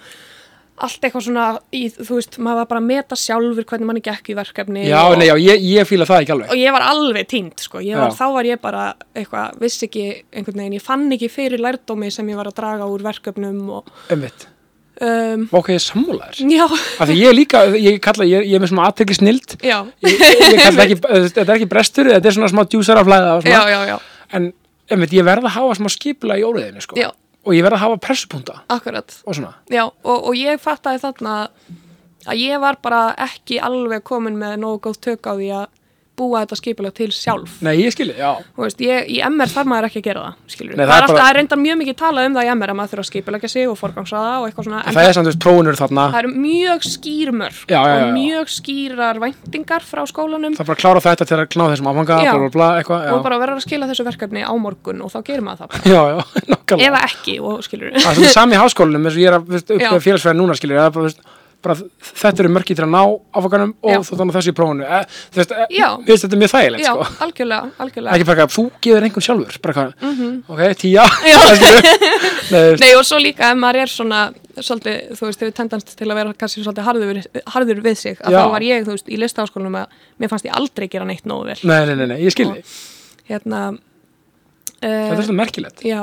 allt 0.81 1.03
eitthvað 1.05 1.25
svona, 1.27 1.47
í, 1.77 1.83
þú 1.93 2.17
veist, 2.17 2.39
maður 2.41 2.63
var 2.63 2.69
bara 2.71 2.81
að 2.81 2.87
meta 2.89 3.19
sjálfur 3.19 3.67
hvernig 3.69 3.89
manni 3.91 4.03
gekk 4.05 4.31
í 4.33 4.37
verkefni 4.39 4.87
Já, 4.89 5.01
og, 5.11 5.17
nei, 5.21 5.27
já, 5.29 5.35
ég, 5.37 5.67
ég 5.75 5.89
fíla 5.89 6.07
það 6.09 6.23
ekki 6.25 6.35
alveg. 6.37 6.55
og 6.55 6.61
ég 6.63 6.77
var 6.77 6.87
alveg 6.89 7.29
týnd, 7.29 7.61
sko, 7.61 7.83
var, 7.85 8.15
þá 8.17 8.25
var 8.37 8.49
ég 8.49 8.63
bara 8.63 8.85
eitthvað, 9.13 9.59
vissi 9.61 9.89
ekki 9.91 10.07
einhvern 10.33 10.63
veginn, 10.63 10.79
ég 10.79 10.87
fann 10.87 11.05
ekki 11.17 11.29
fyrir 11.33 11.61
lærdómi 11.61 12.09
sem 12.15 12.33
ég 12.33 12.41
var 12.41 12.49
að 12.49 12.57
draga 12.63 12.89
úr 12.89 13.05
verkefnum 13.05 13.61
og 13.77 13.93
Einmitt. 14.09 14.47
Um, 15.01 15.47
Ok, 15.57 15.71
því 17.11 17.17
ég 17.21 17.29
er 17.31 17.37
líka, 17.37 17.63
ég 17.77 17.99
kalla, 18.05 18.27
ég, 18.29 18.47
ég 18.51 18.57
er 18.59 18.63
með 18.65 18.73
svona 18.73 18.87
aðtekli 18.91 19.17
snild. 19.19 19.57
Ég, 19.65 19.91
ég 20.07 20.63
kalla 20.65 20.87
ekki, 20.87 20.99
þetta 21.01 21.47
er 21.47 21.55
ekki 21.57 21.71
brestur, 21.71 22.11
þetta 22.15 22.31
er 22.33 22.37
svona 22.39 22.51
smá 22.53 22.63
djúsar 22.69 23.01
af 23.01 23.09
flæða 23.09 23.33
og 23.39 23.45
já, 23.49 23.57
svona. 23.57 23.73
já, 23.75 23.81
já, 23.95 23.99
En, 24.39 24.53
einmitt, 24.91 25.13
ég 25.17 25.27
verð 25.27 25.49
að 25.49 25.57
hafa 25.57 25.77
smá 25.81 25.89
skipula 25.91 26.37
í 26.39 26.45
óriðinu, 26.47 26.85
sko. 26.85 26.99
Já. 27.01 27.11
Og 27.49 27.55
ég 27.57 27.65
verð 27.65 27.79
að 27.79 27.85
hafa 27.87 28.01
pressupunta 28.05 28.59
akkurat. 28.69 29.15
og 29.25 29.35
svona. 29.39 29.55
Já, 29.73 29.87
og, 29.89 30.17
og 30.29 30.35
ég 30.37 30.61
fattaði 30.61 31.01
þarna 31.03 31.37
að 32.29 32.37
ég 32.37 32.61
var 32.61 32.77
bara 32.85 33.15
ekki 33.17 33.57
alveg 33.65 34.03
komin 34.05 34.37
með 34.37 34.59
nógu 34.61 34.83
góð 34.91 34.99
tök 35.07 35.25
á 35.25 35.33
því 35.39 35.49
að 35.57 35.69
búa 36.21 36.43
þetta 36.45 36.59
skipulega 36.61 36.95
til 37.01 37.09
sjálf. 37.17 37.57
Nei, 37.65 37.75
ég 37.81 37.95
skilji, 37.95 38.15
já. 38.21 38.31
Þú 38.57 38.65
veist, 38.67 38.83
ég, 38.85 39.09
í 39.11 39.19
MR 39.27 39.51
þarf 39.51 39.71
maður 39.73 39.89
ekki 39.91 40.01
að 40.03 40.07
gera 40.11 40.21
það, 40.27 40.35
Nei, 40.61 40.77
það, 40.77 40.91
það 40.91 41.01
er 41.01 41.07
bara- 41.11 41.29
er 41.31 41.39
reyndar 41.41 41.61
mjög 41.65 41.77
mikið 41.81 41.97
talað 42.01 42.29
um 42.31 42.35
það 42.37 42.45
í 42.47 42.53
MR 42.55 42.71
að 42.71 42.79
maður 42.81 42.93
þurfa 42.95 43.05
að 43.05 43.11
skipulegja 43.11 43.51
sig 43.51 43.65
og 43.71 43.77
forgangsraða 43.81 44.35
og 44.41 44.45
eitthvað 44.51 44.69
svona, 44.69 44.81
en 44.87 44.95
Það 44.95 45.09
er 45.09 45.13
samt, 45.17 45.31
veist, 45.31 45.41
prófunur 45.45 45.77
þarna. 45.81 46.05
það 46.13 46.21
eru 46.21 46.33
mjög 46.37 46.81
skýr 46.91 47.33
mörg 47.41 47.59
Já, 47.71 47.81
já, 47.81 47.95
já, 47.97 48.05
og 48.05 48.13
mjög 48.21 48.47
skýrar 48.61 49.17
væntingar 49.25 49.83
frá 49.83 50.03
skólanum 50.07 50.55
Það 50.57 50.61
er 50.61 50.71
bara 50.71 50.79
að 50.79 50.83
klára 50.85 51.01
þetta 51.01 51.25
til 51.31 51.39
að 51.41 51.49
klára 51.51 51.71
þessum 51.75 51.89
já. 53.01 53.13
og 53.15 53.23
bara 53.23 53.39
verður 53.41 53.57
að 53.57 53.65
skila 53.67 53.87
þessu 53.91 54.05
verkefni 54.05 54.43
á 54.45 54.53
morgun 54.61 55.01
og 55.03 55.11
þá 55.13 55.21
gerir 55.25 55.43
maður 55.43 55.65
það 55.65 55.69
bara. 55.71 55.83
Er 61.61 61.71
er 61.71 61.77
veist, 61.77 61.85
er 61.85 61.91
bara, 61.91 61.91
veist, 62.01 62.21
þetta 62.21 62.43
eru 62.43 62.51
mörki 62.55 62.75
til 62.75 62.85
að 62.85 62.93
ná 62.95 63.03
áfanganum 63.37 63.73
og 63.83 64.05
þú 64.07 64.17
þannig 64.17 64.37
þessi 64.37 64.51
í 64.51 64.57
prófunu. 64.57 64.85
E, 64.85 65.01
þú 65.31 65.41
veist, 65.41 65.53
e, 65.53 65.67
mér 65.71 66.07
finnst 66.07 66.25
þetta 66.25 66.39
mjög 66.41 66.53
þægilegt, 66.55 66.85
Já, 66.85 66.93
sko. 66.93 67.25
algjörlega, 67.27 67.71
algjörlega 67.85 68.15
Ekki 68.17 68.29
bara 68.31 68.47
að 68.47 68.55
þú 68.55 68.65
gefur 68.81 69.07
einhvern 69.07 69.27
sjálfur, 69.27 69.59
bara 69.61 69.75
hvað, 69.77 69.91
ok, 70.49 70.63
tíja. 70.81 71.05
Nei, 72.53 72.63
veist, 72.71 72.81
Nei 72.81 72.95
og 72.97 73.05
svo 73.05 73.21
líka 73.21 73.51
ef 73.53 73.61
maður 73.61 73.81
er 73.83 73.93
svona 73.93 74.23
svolítið, 74.61 74.97
þú 75.19 75.29
veist, 75.29 75.45
hefur 75.45 75.55
tendans 75.61 75.85
til 75.85 76.09
að 76.09 76.17
vera 76.23 76.35
kannski 76.41 76.65
svolítið 76.65 76.89
harður, 76.89 77.23
harður 77.55 77.85
við 77.85 78.01
sig 78.01 78.17
að 78.25 78.33
Já. 78.33 78.41
þá 78.41 78.57
var 78.57 78.67
ég, 78.67 78.89
þú 78.89 78.97
veist, 78.97 79.09
í 79.13 79.21
listaháskólanum 79.21 79.79
að 79.83 80.01
mér 80.17 80.33
fannst 80.33 80.49
ég 80.49 80.57
aldrei 80.57 80.89
gera 80.89 81.07
neitt 81.09 81.29
nógu 81.29 81.53
vel 81.53 81.61
nei, 81.63 81.81
nei, 81.87 81.95
nei, 81.95 82.07
nei, 82.15 82.19
ég 82.25 82.35
skilji. 82.35 82.65
hérna 83.29 83.63
Þetta 84.81 85.13
er 85.13 85.19
uh, 85.19 85.25
svona 85.27 85.43
merkilegt. 85.43 85.83
Já, 85.85 86.01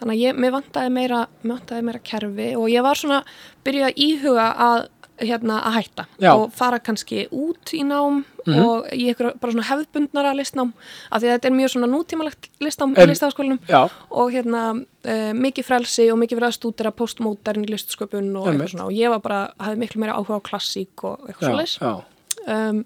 þannig 0.00 0.12
að 0.16 0.22
ég, 0.24 0.36
mér 0.42 0.52
vantaði 0.58 0.92
meira 0.92 1.22
vantaði 1.42 1.82
meira 1.88 2.02
kerfi 2.04 2.50
og 2.56 2.68
ég 2.72 2.82
var 2.86 2.94
svona 3.00 3.22
byrjuð 3.64 3.88
að 3.88 4.04
íhuga 4.08 4.46
að 4.66 4.88
hérna 5.16 5.62
að 5.64 5.72
hætta 5.78 6.04
Já. 6.20 6.32
og 6.36 6.50
fara 6.52 6.76
kannski 6.78 7.22
út 7.32 7.72
í 7.72 7.80
nám 7.88 8.24
Mhm. 8.46 8.58
og 8.62 8.84
í 8.94 9.08
eitthvað 9.10 9.40
bara 9.40 9.52
svona 9.52 9.66
hefðbundnara 9.66 10.34
listnám 10.38 10.68
af 11.10 11.22
því 11.22 11.26
að 11.26 11.32
þetta 11.34 11.48
er 11.48 11.54
mjög 11.56 11.70
svona 11.72 11.88
nútímalegt 11.90 12.48
listnám 12.62 12.92
í 12.94 13.06
listaháskólanum 13.10 13.58
Já, 13.66 13.80
og 14.10 14.30
hérna 14.30 14.60
uh, 14.76 15.32
mikið 15.34 15.64
frelsi 15.66 16.06
og 16.12 16.20
mikið 16.20 16.38
verið 16.38 16.50
að 16.52 16.58
stúdera 16.60 16.92
postmótarinn 16.94 17.66
listsköpun 17.66 18.28
og 18.38 18.46
svona 18.70 18.84
og 18.86 18.92
ég 18.94 19.10
var 19.10 19.18
bara, 19.24 19.40
hafði 19.58 19.80
miklu 19.82 20.00
meira 20.04 20.14
áhuga 20.20 20.38
á 20.38 20.46
klassík 20.46 21.02
og 21.02 21.26
eitthvað 21.26 21.42
já, 21.42 21.48
svo 21.48 21.56
leis 21.56 21.78
já. 21.80 22.04
um, 22.46 22.84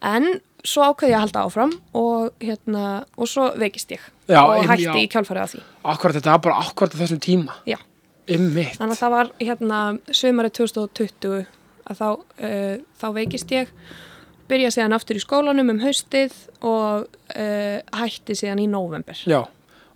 en 0.00 0.40
svo 0.66 0.86
ákveði 0.90 1.12
ég 1.12 1.18
að 1.18 1.24
halda 1.26 1.44
áfram 1.46 1.72
og 1.96 2.42
hérna, 2.42 2.84
og 3.16 3.30
svo 3.30 3.50
veikist 3.60 3.94
ég. 3.94 4.02
Já, 4.30 4.40
og 4.42 4.66
hætti 4.68 4.88
já. 4.88 4.92
í 4.98 5.06
kjálfarið 5.10 5.42
af 5.44 5.54
því. 5.54 5.62
Akkurat, 5.92 6.18
þetta 6.18 6.34
var 6.34 6.42
bara 6.46 6.60
akkurat 6.64 6.94
á 6.94 7.00
þessum 7.00 7.22
tíma. 7.24 7.56
Þannig 8.76 8.94
að 8.94 9.00
það 9.00 9.14
var 9.16 9.32
hérna 9.40 9.80
sömarið 10.14 10.56
2020 10.60 11.40
að 11.90 12.02
þá, 12.02 12.08
uh, 12.10 12.74
þá 13.00 13.06
veikist 13.16 13.54
ég. 13.54 13.72
Byrja 14.50 14.72
síðan 14.74 14.96
aftur 14.96 15.18
í 15.18 15.22
skólanum 15.22 15.72
um 15.72 15.80
haustið 15.82 16.34
og 16.66 17.06
uh, 17.06 17.78
hætti 18.02 18.36
síðan 18.38 18.62
í 18.62 18.68
nóvember. 18.70 19.18
Já. 19.30 19.44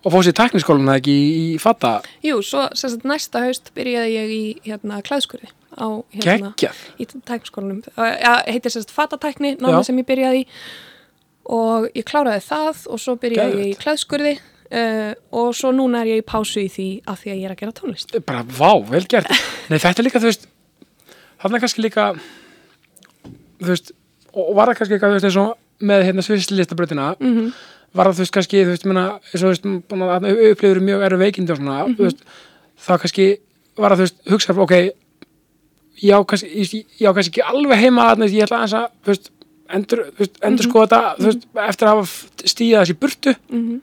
Og 0.04 0.12
fóðs 0.12 0.28
í 0.28 0.34
tekniskólan 0.36 0.88
eða 0.90 1.00
ekki 1.00 1.12
í, 1.16 1.28
í 1.54 1.60
fatta 1.62 1.94
Jú, 2.24 2.42
svo 2.44 2.66
sagt, 2.76 3.06
næsta 3.08 3.40
haust 3.46 3.70
byrjaði 3.76 4.10
ég 4.12 4.32
í 4.34 4.42
hérna 4.66 4.98
klæðskurði 5.04 5.48
á 5.78 5.88
hérna 6.14 6.52
í 6.98 7.06
tækniskólanum. 7.06 7.82
Heitir 8.46 8.70
sérst 8.74 8.90
fatatækni, 8.94 9.56
námi 9.60 9.78
Já. 9.80 9.82
sem 9.86 9.98
ég 9.98 10.06
byrjaði 10.08 10.42
í 10.44 10.46
og 11.44 11.88
ég 11.94 12.04
kláraði 12.08 12.40
það 12.46 12.86
og 12.88 13.00
svo 13.02 13.16
byrjaði 13.20 13.58
ég 13.60 13.72
í 13.74 13.78
klæðskurði 13.82 14.34
uh, 14.38 15.12
og 15.32 15.50
svo 15.54 15.72
núna 15.76 16.00
er 16.00 16.06
ég 16.14 16.22
í 16.22 16.26
pásu 16.26 16.62
í 16.64 16.68
því 16.72 16.88
af 17.06 17.20
því 17.20 17.30
að 17.34 17.36
ég 17.40 17.44
er 17.44 17.52
að 17.54 17.60
gera 17.60 17.72
tónlist. 17.80 18.14
bara, 18.24 18.42
vá, 18.44 18.70
vel 18.88 19.04
gert 19.06 19.28
Nei, 19.68 19.78
þetta 19.78 20.00
er 20.00 20.04
líka, 20.08 20.20
þú 20.22 20.30
veist 20.30 20.48
þarna 21.42 21.56
er 21.58 21.60
kannski 21.66 21.84
líka 21.84 22.06
þú 23.60 23.68
veist, 23.70 23.92
og 24.34 24.54
var 24.56 24.70
það 24.72 24.78
kannski 24.80 24.96
eitthvað, 24.96 25.12
þú 25.12 25.18
veist, 25.20 25.28
eins 25.28 25.38
og 25.44 25.84
með 25.84 26.04
hérna 26.08 26.22
svislistabröðina 26.24 27.08
mm 27.18 27.26
Mhm. 27.28 27.38
-hmm. 27.40 27.52
var 27.94 28.06
það, 28.06 28.14
þú 28.14 28.18
veist, 28.24 28.32
kannski, 28.34 28.64
þú 28.64 28.70
veist, 28.72 28.84
menna, 28.86 29.04
þú 29.34 29.46
veist, 29.50 29.64
upplifur 30.50 30.80
mjög 30.80 31.02
erfi 31.06 31.18
veikindi 31.24 31.52
og 31.52 31.58
svona, 31.58 31.84
Mhm. 31.86 31.96
þú 31.96 32.02
veist 32.08 32.20
þá 32.80 32.98
kannski 32.98 33.38
var 33.76 33.90
það, 33.90 33.96
þú 33.96 34.00
veist, 34.00 34.16
hugsa 34.30 34.58
ok, 34.58 34.74
já, 36.02 36.16
kannski 36.24 36.84
já, 37.00 37.12
kannski 37.14 37.30
ekki 37.32 37.44
alveg 37.46 37.78
heima 37.78 38.08
þarna, 38.10 38.28
ég 38.30 38.46
ætla 38.46 38.62
að, 38.64 38.88
þú 39.04 39.12
veist, 39.12 39.30
endur, 39.74 40.04
endur 40.42 40.64
Mhm. 40.64 40.70
sko 40.70 40.86
þetta, 40.86 41.02
þú 41.18 41.28
veist, 41.30 41.46
eftir 41.68 41.88
að 41.88 41.94
hafa 41.94 42.48
stíða 42.54 42.84
þessi 42.84 42.98
burtu. 43.00 43.36
Mm 43.50 43.82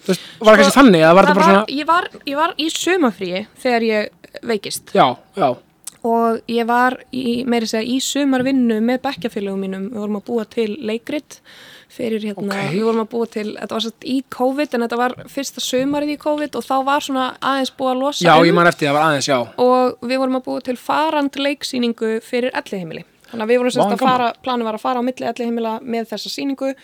Þú 0.00 0.06
veist, 0.14 0.22
var 0.40 0.56
það 0.56 0.60
kannski 0.62 0.78
þannig 0.80 1.02
eða 1.04 1.14
var 1.14 1.26
var, 1.26 1.44
svona 1.44 1.64
ég, 1.68 1.86
var, 1.86 2.06
ég 2.26 2.36
var 2.36 2.54
í 2.56 2.68
sumafríi 2.72 3.46
þegar 3.62 3.82
ég 3.82 4.08
veikist. 4.48 4.94
Já, 4.94 5.16
já, 5.36 5.56
og 6.02 6.40
ég 6.48 6.66
var 6.66 6.96
í, 7.12 7.44
segja 7.68 7.84
í 7.84 7.98
sumarvinnu 8.00 8.80
með 8.80 9.02
bekkjafélögum 9.04 9.60
mínum. 9.60 9.90
Við 9.90 10.00
vorum 10.00 10.16
að 10.16 10.24
búa 10.24 10.46
til 10.48 10.76
leikrit 10.80 11.40
fyrir 11.90 12.22
hérna, 12.22 12.54
Ok. 12.54 12.72
við 12.74 12.84
vorum 12.86 13.02
að 13.04 13.10
búa 13.10 13.30
til 13.30 13.46
þetta 13.56 13.76
var 13.76 13.84
satt 13.84 14.06
í 14.06 14.16
COVID 14.30 14.74
en 14.74 14.84
þetta 14.86 14.98
var 15.00 15.14
fyrsta 15.28 15.62
sumarið 15.64 16.14
í 16.14 16.18
COVID 16.22 16.58
og 16.58 16.66
þá 16.66 16.76
var 16.86 17.06
svona 17.06 17.28
aðeins 17.42 17.72
búið 17.76 17.92
að 17.92 18.02
losa 18.04 18.24
já, 18.24 18.34
um. 18.38 18.46
ég 18.46 18.54
man 18.54 18.70
eftir, 18.70 18.88
það 18.88 18.98
var 18.98 19.06
aðeins, 19.08 19.28
já. 19.28 19.38
Og 19.58 20.10
við 20.10 20.22
vorum 20.22 20.38
að 20.40 20.44
búa 20.48 20.64
til 20.70 20.76
farand 20.76 21.40
leiksýningu 21.40 22.12
fyrir 22.22 22.54
ellihimili 22.54 23.04
þannig 23.30 23.44
að 23.44 23.52
við 23.52 23.62
vorum 23.62 23.74
sérst 23.76 23.94
að 23.94 24.04
fara 24.04 24.32
planið 24.42 24.68
var 24.70 24.78
að 24.78 24.84
fara 24.84 25.02
á 25.02 25.06
milli 25.06 25.30
ellihimila 25.30 25.74
með 25.82 26.12
þessa 26.12 26.32
sýningu 26.32 26.74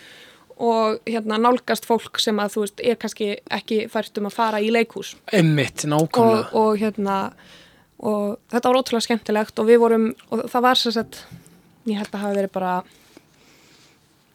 og 0.57 1.01
hérna 1.05 1.39
nálgast 1.43 1.85
fólk 1.85 2.21
sem 2.23 2.39
að 2.41 2.55
þú 2.55 2.65
veist 2.65 2.83
er 2.83 2.99
kannski 3.01 3.33
ekki 3.53 3.81
fært 3.93 4.21
um 4.21 4.29
að 4.31 4.37
fara 4.39 4.61
í 4.65 4.71
leikhús. 4.73 5.13
Einmitt, 5.37 5.85
og, 5.85 5.91
nákvæmlega. 5.93 6.47
Og 6.57 6.79
hérna 6.81 7.17
og 7.97 8.39
þetta 8.53 8.71
var 8.71 8.79
ótrúlega 8.81 9.05
skemmtilegt 9.05 9.61
og 9.61 9.69
við 9.69 9.83
vorum, 9.83 10.07
og 10.33 10.47
það 10.53 10.65
var 10.65 10.81
sagt 10.81 11.21
ég 11.87 12.01
held 12.01 12.13
að 12.13 12.23
hafa 12.25 12.39
verið 12.39 12.55
bara 12.57 12.73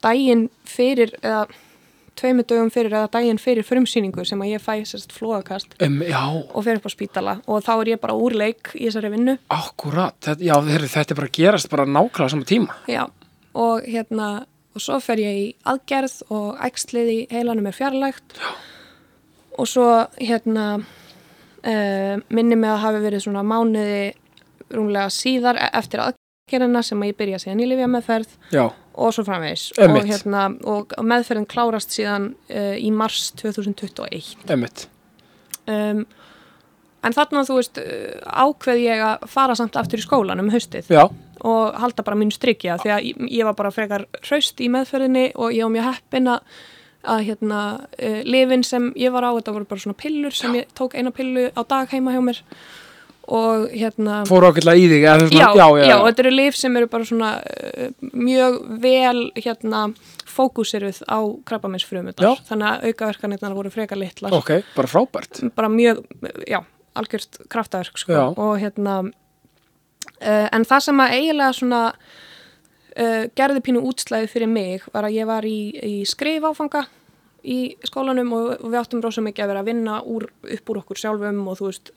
daginn 0.04 0.48
fyrir 0.68 1.14
eða 1.22 1.46
tveimur 2.22 2.46
dögum 2.46 2.70
fyrir 2.74 2.94
eða 2.94 3.10
daginn 3.14 3.40
fyrir 3.42 3.66
frumsýningu 3.66 4.26
sem 4.28 4.42
að 4.44 4.52
ég 4.52 4.62
fæ 4.62 4.84
sagt 4.86 5.14
flóðakast 5.16 5.78
um, 5.82 6.02
og 6.54 6.64
fer 6.66 6.78
upp 6.78 6.86
á 6.86 6.92
spítala. 6.92 7.36
Og 7.48 7.64
þá 7.66 7.72
er 7.80 7.94
ég 7.94 8.02
bara 8.04 8.18
úr 8.18 8.36
leik 8.38 8.74
í 8.76 8.86
þessari 8.90 9.14
vinnu. 9.16 9.38
Akkurat 9.56 10.18
þetta, 10.20 10.44
Já, 10.46 10.56
þetta 10.62 11.16
er 11.16 11.22
bara 11.22 11.32
gerast 11.40 11.72
bara 11.72 11.88
nákvæmlega 11.88 12.28
á 12.30 12.34
sama 12.34 12.46
tíma. 12.50 12.76
Já, 12.92 13.06
og 13.58 13.88
hérna 13.88 14.28
og 14.76 14.84
svo 14.84 15.00
fer 15.04 15.20
ég 15.20 15.40
í 15.40 15.48
aðgerð 15.68 16.22
og 16.32 16.60
æxlið 16.64 17.10
í 17.12 17.20
heilanum 17.32 17.68
er 17.68 17.76
fjarlægt. 17.76 18.38
Já. 18.38 18.52
og 19.60 19.68
svo 19.68 19.88
hérna 20.18 20.66
uh, 20.80 22.16
minni 22.30 22.56
mig 22.56 22.72
að 22.72 22.84
hafi 22.86 23.02
verið 23.04 23.26
svona 23.26 23.44
mánuði 23.44 24.14
rúmlega 24.72 25.10
síðar 25.12 25.60
e- 25.60 25.72
eftir 25.78 26.00
aðgerðina 26.06 26.84
sem 26.88 27.02
að 27.04 27.12
ég 27.12 27.18
byrja 27.20 27.42
síðan 27.44 27.64
í 27.66 27.68
lifja 27.68 27.90
meðferð 27.92 28.32
Já, 28.56 28.64
og 29.02 29.14
svo 29.16 29.26
framvegis. 29.28 29.70
Og, 29.82 29.98
hérna, 30.08 30.48
og 30.68 30.96
meðferðin 31.08 31.48
klárast 31.50 31.94
síðan 31.96 32.32
uh, 32.52 32.76
í 32.78 32.92
mars 32.96 33.32
2021 33.42 34.50
einmitt. 34.50 34.88
Um, 35.70 36.04
en 37.06 37.16
þarna 37.16 37.46
þú 37.48 37.60
veist 37.60 37.80
uh, 37.82 38.18
ákveð 38.26 38.84
ég 38.84 39.06
að 39.06 39.26
fara 39.32 39.56
samt 39.58 39.78
aftur 39.80 40.02
í 40.02 40.06
skólan 40.06 40.42
um 40.42 40.52
haustið 40.54 40.90
Já, 40.92 41.06
og 41.46 41.80
halda 41.82 42.06
bara 42.06 42.18
mínu 42.20 42.36
strikja 42.36 42.78
því 42.82 42.94
að 42.94 43.08
ég, 43.10 43.24
ég 43.40 43.50
var 43.50 43.58
bara 43.58 43.74
frekar 43.74 44.06
hraust 44.22 44.62
í 44.62 44.70
meðferðinni 44.74 45.32
og 45.36 45.56
ég 45.56 45.66
var 45.66 45.76
mjög 45.76 45.90
heppin 45.90 46.32
að, 46.34 46.62
að 47.16 47.26
hérna, 47.30 47.64
uh, 47.98 48.22
lifin 48.28 48.66
sem 48.68 48.92
ég 49.00 49.14
var 49.14 49.30
á, 49.30 49.32
þetta 49.38 49.58
voru 49.58 49.70
bara 49.74 49.86
svona 49.86 50.02
pillur 50.02 50.38
sem 50.38 50.62
ég 50.62 50.72
tók 50.78 50.98
eina 50.98 51.14
pillu 51.16 51.50
á 51.54 51.62
dag 51.62 51.94
heima 51.94 52.16
hjá 52.16 52.24
mér 52.26 52.44
og 53.32 53.68
hérna 53.70 54.22
fóru 54.28 54.50
ákveðlega 54.50 54.82
í 54.82 54.88
þig 54.90 55.04
já, 55.06 55.14
já, 55.30 55.48
já, 55.56 55.68
já, 55.86 55.98
þetta 56.08 56.24
eru 56.24 56.32
lif 56.34 56.58
sem 56.58 56.78
eru 56.80 56.90
bara 56.92 57.08
svona 57.08 57.30
uh, 57.42 57.92
mjög 58.18 58.58
vel 58.82 59.28
hérna 59.38 59.84
fókusiruð 60.32 61.02
á 61.12 61.20
krabbaminsfrumutar 61.48 62.26
Já. 62.26 62.44
þannig 62.48 62.68
að 62.70 62.86
aukaverkanirnar 62.90 63.56
voru 63.58 63.72
frekar 63.74 64.00
litlar. 64.00 64.36
Ok, 64.38 64.54
bara 64.76 64.90
frábært. 64.90 65.42
Bara 65.58 65.70
mjög, 65.72 66.04
já, 66.48 66.62
algjört 66.98 67.42
kraftaverk 67.52 68.00
sko. 68.00 68.32
Og 68.40 68.56
hérna 68.62 69.02
uh, 69.04 70.48
en 70.48 70.68
það 70.68 70.88
sem 70.88 71.04
að 71.04 71.16
eiginlega 71.18 71.58
svona 71.58 71.84
uh, 71.92 73.24
gerði 73.38 73.64
pínu 73.68 73.84
útslæði 73.92 74.32
fyrir 74.32 74.52
mig 74.52 74.88
var 74.94 75.10
að 75.10 75.20
ég 75.20 75.30
var 75.30 75.48
í, 75.48 75.60
í 75.76 75.96
skrif 76.10 76.48
áfanga 76.48 76.86
í 77.42 77.74
skólanum 77.88 78.36
og, 78.38 78.52
og 78.60 78.68
við 78.70 78.82
áttum 78.84 79.02
rosa 79.02 79.24
mikið 79.26 79.46
að 79.46 79.54
vera 79.54 79.64
að 79.64 79.72
vinna 79.72 80.02
úr, 80.06 80.28
upp 80.58 80.72
úr 80.72 80.84
okkur 80.84 81.00
sjálfum 81.02 81.42
og 81.50 81.58
þú 81.58 81.72
veist 81.72 81.96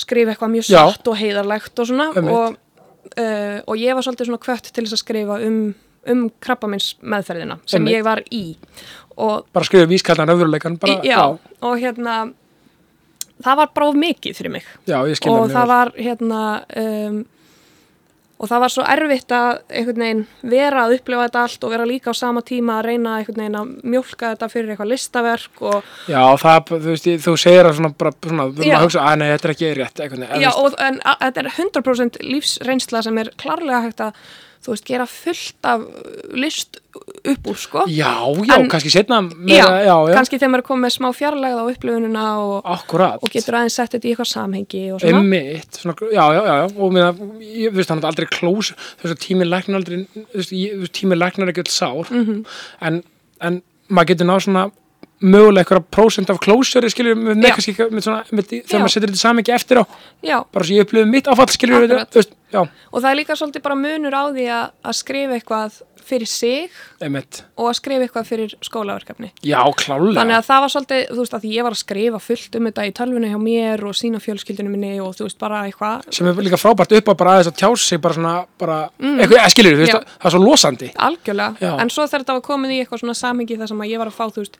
skrifa 0.00 0.34
eitthvað 0.34 0.52
mjög 0.56 0.70
Já. 0.70 0.80
satt 0.80 1.10
og 1.12 1.20
heiðarlegt 1.20 1.82
og 1.82 1.90
svona. 1.90 2.08
Og, 2.20 2.58
uh, 3.10 3.58
og 3.66 3.80
ég 3.80 3.96
var 3.96 4.06
svolítið 4.06 4.30
svona 4.30 4.42
kvött 4.42 4.72
til 4.72 4.84
þess 4.84 4.96
að 4.98 5.02
skrifa 5.04 5.38
um, 5.46 5.62
um 6.10 6.26
krabbamins 6.42 6.92
meðferðina 7.00 7.60
sem 7.64 7.80
Einmitt. 7.80 7.98
ég 7.98 8.06
var 8.06 8.22
í. 8.32 8.44
Og 9.20 9.48
Bara 9.52 9.68
skrifa 9.68 9.88
vískaldan 9.90 10.32
öðruleikan 10.32 10.78
bara, 10.80 11.00
í, 11.00 11.10
já, 11.12 11.20
og 11.60 11.74
hérna 11.80 12.20
það 13.40 13.60
var 13.62 13.74
bara 13.74 13.90
of 13.90 13.98
mikið 14.00 14.38
fyrir 14.38 14.54
mig. 14.56 14.70
Já, 14.88 15.00
og 15.02 15.52
það 15.52 15.70
var 15.70 15.92
hérna 15.98 16.40
um, 16.80 17.20
og 18.40 18.48
það 18.48 18.62
var 18.64 18.72
svo 18.72 18.84
erfitt 18.88 19.34
að 19.36 19.50
veginn 20.00 20.22
vera 20.48 20.86
að 20.86 20.96
upplifa 20.96 21.26
þetta 21.26 21.42
allt 21.44 21.64
og 21.66 21.72
vera 21.74 21.88
líka 21.88 22.14
á 22.16 22.16
sama 22.16 22.42
tíma 22.46 22.78
að 22.78 22.86
reyna 22.88 23.16
að 23.20 23.72
mjólka 23.84 24.32
þetta 24.32 24.48
fyrir 24.52 24.72
eitthvað 24.72 24.92
listaverk 24.94 25.64
og, 25.70 25.90
Já, 26.08 26.22
það, 26.40 26.72
þú 26.72 26.94
veist, 26.94 27.08
þú 27.26 27.34
segir 27.44 27.68
það 27.68 27.80
svona 27.80 27.92
bara 28.00 28.14
svona, 28.16 28.46
þú 28.48 28.64
erum 28.64 28.76
að 28.78 28.86
hugsa, 28.86 29.06
að 29.06 29.18
nei, 29.20 29.26
þetta 29.34 29.50
er 29.50 29.56
ekki 29.56 29.72
rétt 29.76 30.04
eitthvað, 30.04 30.28
já, 30.40 30.50
og 30.56 30.78
en 30.86 31.02
þetta 31.10 31.44
er 31.44 31.50
100% 31.56 32.22
lífsreynsla 32.24 33.04
sem 33.06 33.20
er 33.20 33.34
klárlega 33.40 33.82
hægt 33.84 34.06
að 34.08 34.24
þú 34.60 34.74
veist, 34.74 34.84
gera 34.84 35.06
fullt 35.08 35.64
af 35.64 35.80
list 36.36 36.80
upp 37.24 37.46
úr, 37.48 37.56
sko. 37.56 37.84
Já, 37.88 38.12
já, 38.44 38.56
En- 38.58 38.68
kannski 38.68 38.90
setna 38.92 39.20
já, 39.22 39.34
meira, 39.36 39.78
já, 39.84 39.94
já, 40.08 40.14
kannski 40.14 40.36
þegar 40.38 40.50
maður 40.52 40.62
er 40.64 40.68
komið 40.68 40.84
með 40.84 40.94
smá 40.96 41.08
fjarlægð 41.16 41.60
á 41.60 41.64
upplifunina 41.72 42.24
og, 42.40 42.64
og 43.22 43.30
getur 43.32 43.56
aðeins 43.56 43.76
sett 43.78 43.94
þetta 43.94 44.08
í 44.08 44.12
eitthvað 44.12 44.30
samhengi 44.34 44.82
og 44.92 45.00
svona. 45.00 45.22
Svona, 45.80 45.94
já, 46.12 46.24
já, 46.36 46.42
já, 46.50 46.66
og 46.76 46.92
mér, 46.92 47.22
ég 47.40 47.72
veist 47.72 47.88
hann 47.94 48.04
aldrei 48.04 48.26
klós, 48.28 48.72
þú 49.00 49.08
veist, 49.08 49.22
tími 49.24 49.48
læknar 49.48 49.80
aldrei, 49.80 50.04
þú 50.12 50.36
veist, 50.36 50.52
ég- 50.52 50.74
þú 50.76 50.84
veist, 50.84 50.96
tími 51.00 51.16
læknar 51.16 51.48
er 51.48 51.52
ekki 51.54 51.64
öll 51.64 51.72
sár, 51.72 52.10
Mhm. 52.10 52.44
en, 52.82 53.02
en 53.40 53.62
maður 53.88 54.06
getur 54.12 54.26
náð 54.28 54.44
svona 54.44 54.70
mögulega 55.20 55.64
eitthvað 55.66 55.84
prósent 55.92 56.30
af 56.32 56.38
klósjöri, 56.40 56.90
skiljur, 56.92 57.18
með, 57.18 57.36
með 57.42 57.50
Já. 57.50 57.54
kannski, 57.58 57.74
með 57.92 58.06
svona, 58.06 58.22
með, 58.32 58.46
því- 58.48 58.60
Já. 58.62 58.66
þegar 58.70 58.80
maður 58.84 58.94
setur 58.96 59.10
þetta 59.12 59.20
saman 59.26 59.44
eftir 59.56 59.76
á, 59.80 59.84
já, 60.24 60.38
bara 60.52 60.64
svo 60.64 60.74
ég 60.78 60.86
upplifði 60.86 61.10
mitt 61.10 61.28
áfall, 61.28 61.50
skiljur, 61.52 62.26
og 62.50 62.98
það 63.02 63.10
er 63.12 63.18
líka 63.20 63.36
svolítið 63.38 63.62
bara 63.62 63.76
munur 63.78 64.16
á 64.16 64.24
því 64.32 64.46
að, 64.50 64.70
að 64.84 64.94
skrifa 64.98 65.36
eitthvað 65.38 65.80
fyrir 66.10 66.26
sig 66.26 66.70
einmitt, 67.04 67.44
og 67.60 67.68
að 67.70 67.76
skrifa 67.78 68.02
eitthvað 68.08 68.26
fyrir 68.26 68.54
skólaverkefni. 68.66 69.28
Já, 69.46 69.60
klálega, 69.78 70.16
þannig 70.18 70.36
að 70.40 70.46
það 70.48 70.60
var 70.64 70.72
svolítið, 70.72 71.02
þú 71.12 71.20
veist, 71.20 71.36
að 71.36 71.44
ég 71.52 71.62
var 71.68 71.76
að 71.76 71.80
skrifa 71.84 72.18
fullt 72.24 72.56
um 72.58 72.66
þetta 72.66 72.86
í 72.88 72.94
tölvunni 72.98 73.30
hjá 73.30 73.38
mér 73.44 73.84
og 73.86 73.94
sína 73.94 74.18
fjölskyldunum 74.24 74.72
minni 74.74 74.96
og 75.04 75.14
þú 75.14 75.28
veist, 75.28 75.38
bara 75.38 75.60
eitthvað. 75.68 76.08
Sem 76.16 76.26
er 76.26 76.40
líka 76.42 76.58
frábært 76.58 76.96
upp 76.98 77.12
á 77.12 77.14
bara 77.20 77.36
aðeins 77.36 77.52
að 77.52 77.60
tjá 77.60 77.70
sig 77.78 78.00
bara 78.02 78.14
svona, 78.18 78.34
bara, 78.58 78.80
eitthvað, 78.98 79.50
skiljur, 79.54 79.76
þú 79.76 79.84
veist, 79.84 79.98
Mm. 80.00 80.06
Það 80.20 80.26
er 80.26 80.34
svo 80.34 80.40
losandi, 80.42 80.88
algjörlega, 80.96 81.56
Já. 81.60 81.72
en 81.80 81.88
svo 81.90 82.06
þegar 82.08 82.24
þetta 82.24 82.34
var 82.40 82.42
komið 82.42 82.70
í 82.74 82.80
eitthvað 82.82 83.00
svona 83.04 83.14
samingi 83.14 83.56
þar 83.60 83.68
sem 83.68 83.78
að 83.84 83.90
ég 83.92 83.98
var 83.98 84.08
að 84.10 84.16
fá, 84.18 84.26
þú 84.34 84.42
veist 84.42 84.56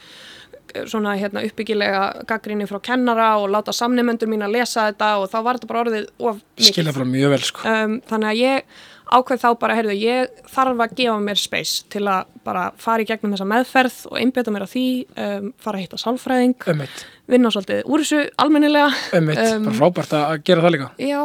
svona 0.91 1.17
hérna 1.19 1.43
uppbyggilega 1.47 2.05
gaggrinni 2.29 2.69
frá 2.71 2.79
kennara 2.85 3.33
og 3.41 3.51
láta 3.53 3.75
samnefnendur 3.75 4.31
mín 4.31 4.45
að 4.47 4.57
lesa 4.59 4.89
þetta 4.91 5.11
og 5.21 5.29
þá 5.33 5.37
var 5.47 5.59
þetta 5.59 5.71
bara 5.71 5.83
orðið 5.85 6.09
of 6.19 6.41
skilja 6.71 6.95
bara 6.97 7.09
mjög 7.09 7.35
vel, 7.35 7.43
sko, 7.49 7.67
um, 7.69 7.99
þannig 8.11 8.33
að 8.33 8.41
ég 8.41 8.81
ákveð 9.11 9.43
þá 9.43 9.49
bara, 9.59 9.77
heyrðu, 9.79 9.97
ég 9.99 10.43
þarf 10.53 10.83
að 10.85 10.93
gefa 11.01 11.17
mér 11.25 11.41
space 11.41 11.87
til 11.91 12.05
að 12.07 12.29
bara 12.47 12.69
fara 12.81 13.03
í 13.03 13.09
gegnum 13.09 13.35
þessa 13.35 13.49
meðferð 13.51 13.97
og 14.11 14.21
einbytta 14.21 14.55
mér 14.55 14.67
á 14.67 14.69
því 14.71 14.87
um, 15.25 15.51
fara 15.61 15.81
að 15.81 15.87
hitta 15.87 16.01
sálfræðing 16.01 16.69
einmitt, 16.71 17.03
vinna 17.31 17.51
svolítið 17.51 17.91
úr 17.91 18.05
þessu 18.05 18.23
almennilega. 18.45 18.93
Einmitt, 19.17 19.43
Um, 19.51 19.67
bara 19.67 19.79
frábært 19.81 20.15
að 20.15 20.37
gera 20.47 20.63
það 20.67 20.75
líka, 20.77 20.89
já, 21.03 21.21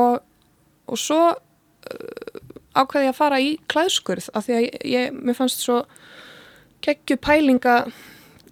og, 0.00 0.20
og 0.90 0.98
svo 0.98 1.20
uh, 1.30 2.40
ákveði 2.74 3.06
ég 3.06 3.14
að 3.14 3.18
fara 3.18 3.40
í 3.42 3.52
klæðskurð 3.70 4.30
af 4.34 4.46
því 4.46 4.56
að 4.56 4.64
ég, 4.66 4.78
ég 4.90 5.18
mér 5.20 5.38
fannst 5.38 5.62
svo 5.62 5.82
kekkju 6.84 7.18
pælinga 7.20 7.76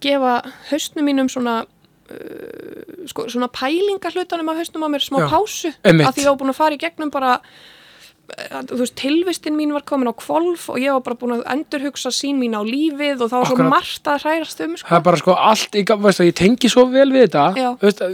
gefa 0.03 0.35
haustnum 0.69 1.05
mínum 1.09 1.29
svona 1.31 1.57
uh, 1.63 3.07
sko, 3.09 3.27
svona 3.31 3.49
pælinga 3.53 4.11
hlutanum 4.13 4.49
af 4.53 4.61
haustnum 4.63 4.85
á 4.85 4.89
mér 4.93 5.03
smá 5.05 5.19
Já, 5.23 5.27
pásu 5.33 5.73
einmitt. 5.83 6.07
af 6.07 6.15
því 6.15 6.25
ég 6.25 6.31
var 6.31 6.39
búin 6.41 6.53
að 6.53 6.59
fara 6.61 6.77
í 6.77 6.81
gegnum 6.81 7.11
bara 7.13 7.35
uh, 7.39 8.61
þú 8.69 8.79
veist, 8.83 8.95
tilvistin 8.99 9.55
mín 9.57 9.73
var 9.75 9.85
komin 9.89 10.09
á 10.11 10.13
kvolf 10.17 10.67
og 10.73 10.81
ég 10.81 10.93
var 10.95 11.03
bara 11.05 11.19
búin 11.21 11.35
að 11.39 11.45
endurhugsa 11.55 12.11
sín 12.13 12.37
mín 12.41 12.57
á 12.57 12.61
lífið 12.65 13.23
og 13.25 13.31
það 13.31 13.37
var 13.43 13.49
svo 13.51 13.57
Akkurat. 13.57 13.73
margt 13.75 14.11
að 14.13 14.21
hrærast 14.25 14.61
um 14.65 14.75
sko. 14.77 14.89
það 14.91 14.99
er 15.01 15.05
bara 15.09 15.21
sko 15.23 15.37
allt, 15.49 15.79
ég, 15.79 15.95
veist, 16.05 16.25
ég 16.29 16.37
tengi 16.37 16.69
svo 16.71 16.85
vel 16.91 17.09
við 17.13 17.27
þetta 17.27 17.47
Já. 17.57 17.69
veist, 17.81 18.05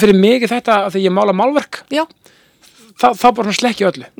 fyrir 0.00 0.16
mig 0.20 0.42
er 0.46 0.54
þetta 0.56 0.80
að 0.86 0.96
því 0.96 1.04
ég 1.08 1.16
mála 1.20 1.36
málverk 1.36 1.82
já, 1.92 2.04
það, 3.00 3.20
það 3.24 3.36
bara 3.42 3.52
slekki 3.60 3.88
öllu 3.92 4.10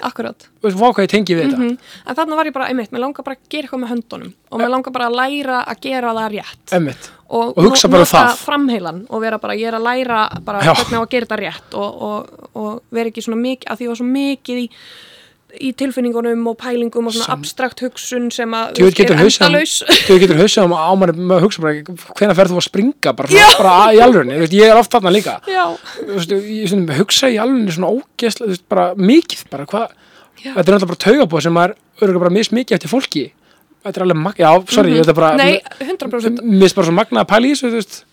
mhm, 0.00 0.06
akkurat 0.08 0.48
veist, 0.62 0.76
hvað 0.78 1.04
ég 1.04 1.10
tengi 1.10 1.34
við 1.34 1.44
þetta 1.48 1.58
Mhm. 1.58 1.78
En 2.06 2.16
þarna 2.16 2.36
var 2.36 2.46
ég 2.46 2.52
bara, 2.54 2.66
einmitt, 2.68 2.90
mér 2.92 3.00
langar 3.00 3.24
bara 3.24 3.36
að 3.36 3.48
gera 3.50 3.66
eitthvað 3.68 3.82
með 3.84 3.92
höndunum 3.94 4.32
og 4.50 4.60
mér 4.60 4.68
langar 4.70 4.92
bara 4.92 5.06
að 5.08 5.16
læra 5.20 5.64
að 5.66 5.80
gera 5.80 6.12
það 6.14 6.30
rétt 6.36 6.72
emmitt, 6.78 7.10
og, 7.28 7.58
Og 7.58 7.64
hugsa 7.64 7.88
bara 7.88 8.02
um 8.02 8.06
nota 8.06 8.24
það. 8.28 8.36
framheilan 8.46 9.06
og 9.10 9.20
vera 9.20 9.38
bara, 9.38 9.54
ég 9.54 9.68
er 9.68 9.74
að 9.74 9.82
læra 9.88 10.20
bara 10.44 10.60
Já. 10.62 10.74
hvernig 10.74 10.98
á 10.98 11.02
að 11.04 11.10
gera 11.10 11.26
þetta 11.26 11.40
rétt 11.42 11.74
og, 11.74 12.02
og, 12.02 12.48
og 12.54 12.82
vera 12.90 13.08
ekki 13.10 13.22
svona 13.22 13.40
mikið, 13.42 13.66
að 13.70 13.76
því 13.78 13.84
ég 13.84 13.88
var 13.88 13.96
svo 13.96 14.08
mikið 14.08 14.56
í, 14.64 14.68
í 15.60 15.72
tilfinningunum 15.76 16.46
og 16.50 16.56
pælingum 16.60 17.06
og 17.08 17.12
svona 17.14 17.26
Sam- 17.26 17.38
abstrakt 17.42 17.80
hugsun 17.84 18.30
sem 18.32 18.50
að 18.54 18.78
er 19.14 19.22
endalaus. 19.48 19.82
þú 20.08 20.18
getur 20.22 20.38
hausað 20.42 20.64
um 20.68 20.74
á 20.78 20.90
manni 20.98 21.26
með 21.32 21.40
hugsa 21.46 21.62
hvenær 22.18 22.36
ferð 22.38 22.52
þú 22.54 22.60
að 22.60 22.66
springa? 22.68 23.12
Bara, 23.16 23.28
svona, 23.28 23.58
bara 23.58 23.92
í 23.94 24.00
alvörunni, 24.04 24.38
ég 24.54 24.68
er 24.70 24.76
oft 24.78 24.90
þarna 24.92 25.12
líka. 25.14 25.38
Veist, 26.06 26.30
ég 26.30 26.68
hugsa 27.00 27.30
í 27.32 27.38
alvörunni 27.42 27.72
svona 27.74 27.90
ógeðslega, 27.94 28.46
þú 28.46 28.54
veist, 28.54 28.68
bara 28.68 28.94
mikið 28.94 29.44
bara 29.50 29.66
þetta 30.38 30.58
er 30.58 30.74
náttúrulega 30.74 30.92
bara 30.92 31.04
taugabóð 31.06 31.42
sem 31.42 31.56
er 31.64 31.74
örgulega 32.00 32.20
bara 32.26 32.30
mis 32.30 32.48
mikið 32.54 32.76
eftir 32.78 32.88
fólki. 32.92 33.24
Þetta 33.84 33.96
er 34.00 34.04
alveg 34.04 34.16
magna, 34.22 34.44
já, 34.44 34.70
sorry, 34.70 34.90
Mhm. 34.90 35.02
þetta 35.02 35.08
er 35.08 35.14
bara 35.14 35.36
Nei, 35.36 35.60
100% 35.80 36.40
mér 36.42 36.60
finnst 36.68 36.74
bara 36.74 36.86
svo 36.86 36.92
magna 36.94 37.24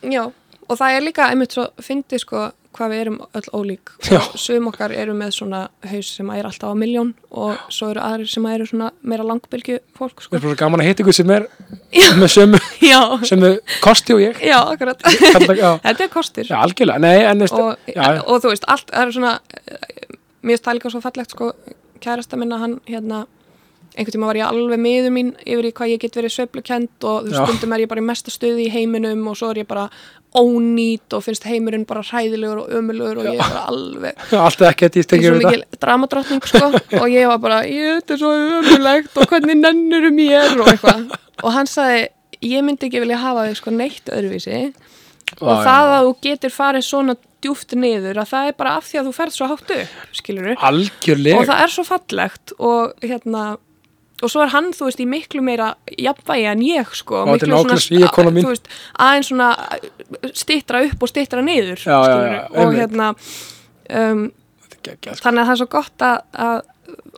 Já, 0.03 0.31
og 0.69 0.77
það 0.77 0.97
er 0.97 1.01
líka 1.01 1.29
einmitt 1.29 1.51
svo 1.53 1.69
fyndi 1.81 2.19
sko 2.19 2.51
hvað 2.75 2.91
við 2.91 3.01
erum 3.05 3.17
öll 3.39 3.49
ólík. 3.55 3.91
Sum 4.39 4.67
okkar 4.71 4.91
eru 4.95 5.13
með 5.17 5.31
svona 5.37 5.61
haus 5.89 6.09
sem 6.17 6.29
er 6.35 6.47
alltaf 6.49 6.71
á 6.71 6.75
miljón 6.77 7.13
og 7.31 7.55
svo 7.73 7.89
eru 7.93 8.03
aðrir 8.03 8.29
sem 8.31 8.45
eru 8.51 8.67
svona 8.69 8.89
meira 9.01 9.23
langbylgju 9.27 9.79
fólk 9.97 10.21
sko. 10.25 10.35
finnst 10.35 10.43
bara 10.45 10.53
svo 10.55 10.59
gaman 10.59 10.83
að 10.83 10.89
hitta 10.91 11.05
ykkur 11.05 11.17
sem 11.19 11.31
er 11.37 11.47
Já. 11.95 12.09
með 12.19 12.33
sömu, 12.35 12.59
sömu 13.31 13.51
kosti 13.83 14.17
og 14.17 14.23
ég. 14.25 14.41
Já, 14.43 14.57
akkurat. 14.73 15.01
Kallar 15.05 15.47
það- 15.47 15.61
já. 15.63 15.71
Þetta 15.87 16.03
er 16.07 16.11
kostir. 16.13 16.49
Já, 16.51 16.57
algjörlega, 16.65 16.99
nei, 17.05 17.23
en 17.23 17.39
þú 17.39 17.47
veist 17.47 17.61
og, 17.61 18.27
og 18.35 18.43
þú 18.43 18.51
veist, 18.53 18.67
allt 18.75 18.91
það 18.91 19.05
er 19.07 19.15
svona 19.19 19.33
eh, 19.55 20.17
mér 20.43 20.55
finnst 20.57 20.67
það 20.69 20.77
líka 20.79 20.93
svo 20.93 21.01
fallegt 21.07 21.35
sko. 21.37 21.51
Kærasta 22.03 22.37
minna 22.37 22.57
hann 22.61 22.79
hérna 22.91 23.23
einhvern 23.95 24.15
tíma 24.17 24.29
var 24.29 24.39
ég 24.39 24.49
alveg 24.49 24.81
miður 24.81 25.13
mín 25.15 25.33
yfir 25.45 25.69
í 25.69 25.73
hvað 25.75 25.91
ég 25.93 26.03
get 26.03 26.19
verið 26.19 26.35
sveiflukend 26.35 27.07
og 27.07 27.25
þú 27.25 27.31
veist, 27.31 27.41
stundum 27.41 27.75
er 27.75 27.83
ég 27.85 27.91
bara 27.91 28.03
í 28.03 28.07
mesta 28.09 28.33
stuði 28.33 28.67
í 28.67 28.73
heiminum 28.73 29.25
og 29.31 29.37
svo 29.39 29.51
er 29.53 29.61
ég 29.63 29.69
bara 29.69 29.89
ónýt 30.35 31.15
og 31.15 31.23
finnst 31.23 31.45
heimurinn 31.47 31.85
bara 31.87 32.03
hræðilegur 32.03 32.65
og 32.65 32.73
ömulugur 32.75 33.21
og 33.21 33.29
ég 33.29 33.39
er 33.39 33.53
bara 33.53 33.61
alveg 33.71 34.25
alltaf 34.45 34.67
ekki 34.71 34.89
að 34.89 34.97
ég 34.99 35.05
ég 35.05 35.13
er 35.15 35.21
svo 35.23 35.37
þetta 35.37 35.51
mikil 35.53 35.79
dramadrottning 35.85 36.49
sko. 36.49 36.71
Og 37.01 37.07
ég 37.11 37.29
var 37.29 37.39
bara, 37.43 37.61
ég 37.69 38.01
þetta 38.01 38.15
er 38.15 38.21
svo 38.23 38.33
ömulegt 38.59 39.21
og 39.21 39.31
hvernig 39.31 39.59
nennur 39.61 40.09
um 40.09 40.19
ég 40.23 40.57
og 40.59 40.71
eitthvað. 40.71 41.15
Og 41.43 41.55
hann 41.55 41.69
sagði, 41.69 42.09
ég 42.43 42.65
myndi 42.65 42.89
ekki 42.89 43.03
vilja 43.03 43.21
hafa 43.21 43.47
þig 43.49 43.59
sko 43.61 43.73
neitt 43.75 44.11
öðruvísi. 44.11 44.59
Og 45.41 45.49
Já, 45.49 45.63
það 45.65 45.87
já. 45.87 45.95
að 45.95 46.07
þú 46.07 46.11
getur 46.27 46.53
farið 46.53 46.85
svona 46.85 47.15
djúft 47.45 47.75
niður 47.77 48.19
að 48.21 48.31
það 48.31 48.49
er 48.49 48.57
bara 48.59 48.75
af 48.79 48.87
því 48.89 48.99
að 48.99 49.07
þú 49.07 49.13
ferð 49.15 49.35
svo 49.35 49.47
hátt 49.51 49.71
upp 49.75 50.17
skilur 50.19 50.51
algjörlega. 50.69 51.39
Og 51.39 51.49
það 51.49 51.63
er 51.63 51.73
svo 51.75 51.85
fallegt 51.87 52.53
og 52.59 53.05
hérna 53.05 53.45
og 54.23 54.31
svo 54.31 54.43
er 54.45 54.51
hann, 54.53 54.69
þú 54.75 54.87
veist, 54.87 55.01
í 55.03 55.07
miklu 55.09 55.41
meira 55.43 55.73
jafnvægi 55.99 56.45
en 56.51 56.61
ég, 56.63 56.93
sko 56.95 57.25
svíja 57.83 58.11
kona 58.15 58.31
mín. 58.31 58.45
þú 58.45 58.53
veist, 58.53 58.69
aðeins 59.03 59.31
svona 59.31 59.49
stittra 60.37 60.83
upp 60.87 61.03
og 61.03 61.11
stittra 61.11 61.43
niður 61.43 61.81
Já, 61.83 61.97
já, 61.99 62.15
já, 62.31 62.39
og 62.63 62.77
hérna 62.77 63.09
um, 63.15 64.23
geggjað, 64.85 65.17
sko. 65.17 65.25
þannig 65.27 65.43
að 65.43 65.49
það 65.49 65.53
er 65.57 65.61
svo 65.61 65.69
gott 65.75 66.07
að, 66.07 66.17
að, 66.47 66.57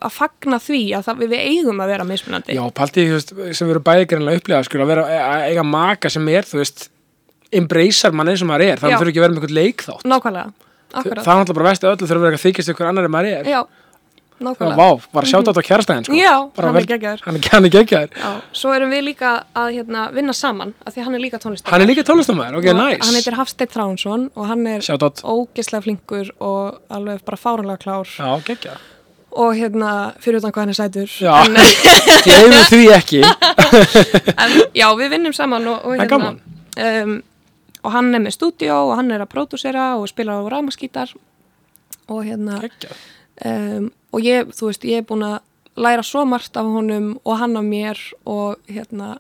að 0.10 0.16
fagna 0.18 0.62
því 0.64 0.82
að 0.98 1.08
það, 1.10 1.24
við, 1.24 1.38
eigum 1.54 1.82
að 1.86 1.94
vera 1.94 2.08
mismunandi 2.10 2.58
Já, 2.58 2.64
paldi, 2.82 3.08
þú 3.12 3.18
veist, 3.20 3.34
sem 3.60 3.68
við 3.70 3.76
erum 3.78 3.88
bæði 3.92 4.10
greinlega 4.14 4.42
upplega, 4.42 4.68
sko, 4.68 4.82
að 4.82 4.94
vera 4.96 5.08
að 5.22 5.50
eiga 5.52 5.68
maka 5.68 6.14
sem 6.14 6.32
er, 6.34 6.48
þú 6.50 6.64
veist, 6.64 6.88
embracear 7.54 8.16
mann 8.16 8.32
eins 8.34 8.42
og 8.44 8.50
maður 8.50 8.72
er, 8.72 8.80
þannig 8.82 8.96
að 8.98 9.04
þurfi 9.04 9.14
ekki 9.14 9.22
að 9.22 9.28
vera 9.28 9.36
með 9.36 9.44
einhvern 9.44 9.60
leikþátt. 9.62 10.08
nákvæmlega, 10.12 10.54
Það 10.88 11.04
akkurat 11.04 11.20
er 11.20 11.28
náttúrulega 11.28 11.56
bara 11.58 11.72
vestið 11.72 11.90
öllu 11.92 12.08
þurfa 12.08 12.18
að 12.18 12.26
vera 12.26 12.38
að 12.38 12.44
þykist 12.46 12.70
ykkur 12.72 12.88
annar 12.88 13.08
en 13.08 13.12
maður 13.12 13.28
er. 13.38 13.48
Já, 13.52 13.58
nákvæmlega 14.44 14.78
vá, 14.78 15.06
bara 15.14 15.26
sjáta 15.30 15.52
þetta 15.54 15.64
á 15.64 15.68
kjærastæðin, 15.70 16.06
sko. 16.08 16.18
Já, 16.18 16.34
Bara 16.56 16.68
hann 16.72 16.80
er 16.82 16.88
geggjaður. 16.92 17.22
Hann 17.26 17.38
er, 17.40 17.48
hann 17.54 17.66
er 17.68 17.74
geggjaður. 17.74 18.12
Já, 18.22 18.32
svo 18.62 18.74
erum 18.76 18.92
við 18.94 19.02
líka 19.08 19.32
að 19.58 19.70
hérna, 19.78 20.04
vinna 20.14 20.36
saman 20.38 20.74
af 20.86 20.94
því 20.96 21.06
hann 21.08 21.18
er 21.18 21.24
líka 21.24 21.40
tónlistar 21.42 21.74
Hann 21.74 21.86
er 21.86 21.90
líka 21.92 22.04
tónlistamæður, 22.08 22.60
ok, 22.60 22.68
nice. 22.78 23.00
hann 23.06 23.18
heitir 23.18 23.38
Hafsteinn 23.40 23.72
Þránsson 23.74 24.28
og 24.36 24.50
hann 24.52 24.68
er 24.68 24.86
ógislega 25.34 25.82
flinkur 25.88 26.30
og 26.40 26.78
alveg 26.94 27.24
bara 27.26 27.40
fáranlega 27.42 27.82
klár 27.82 28.12
Já, 28.14 28.30
geggjað. 28.46 28.84
og 29.38 29.56
hérna 29.58 29.94
fyrir 30.24 30.40
utan 30.42 30.54
hvað 30.54 30.68
hann 30.68 30.76
er 30.76 30.80
sætur 30.82 31.10
Já. 31.18 31.34
en, 31.46 31.58
Gleifum 32.28 32.62
því 32.72 32.84
ekki. 32.98 33.24
en 34.44 34.56
já, 34.78 34.88
við 34.98 35.10
vinnum 35.18 35.34
saman 35.34 35.68
og, 35.74 35.86
og 35.86 36.06
gaman. 36.10 36.40
um, 36.78 37.18
og 37.84 37.94
hann 37.94 38.14
er 38.16 38.24
með 38.24 38.36
stúdíó 38.38 38.78
og 38.90 38.96
hann 39.00 39.12
er 39.14 39.24
að 39.24 39.32
pródúsera 39.34 39.96
og 39.98 40.08
spila 40.10 40.40
á 40.40 40.44
ramaskítar 40.52 41.14
og 42.08 42.24
hérna 42.26 42.62
um, 43.46 43.90
og 44.14 44.24
ég, 44.26 44.52
þú 44.56 44.70
veist, 44.72 44.84
ég 44.88 45.02
er 45.04 45.08
búin 45.08 45.26
að 45.28 45.40
læra 45.78 46.04
svo 46.06 46.24
margt 46.26 46.58
af 46.58 46.66
honum 46.66 47.16
og 47.24 47.38
hann 47.42 47.58
af 47.60 47.66
mér 47.68 48.00
og 48.26 48.58
hérna 48.70 49.18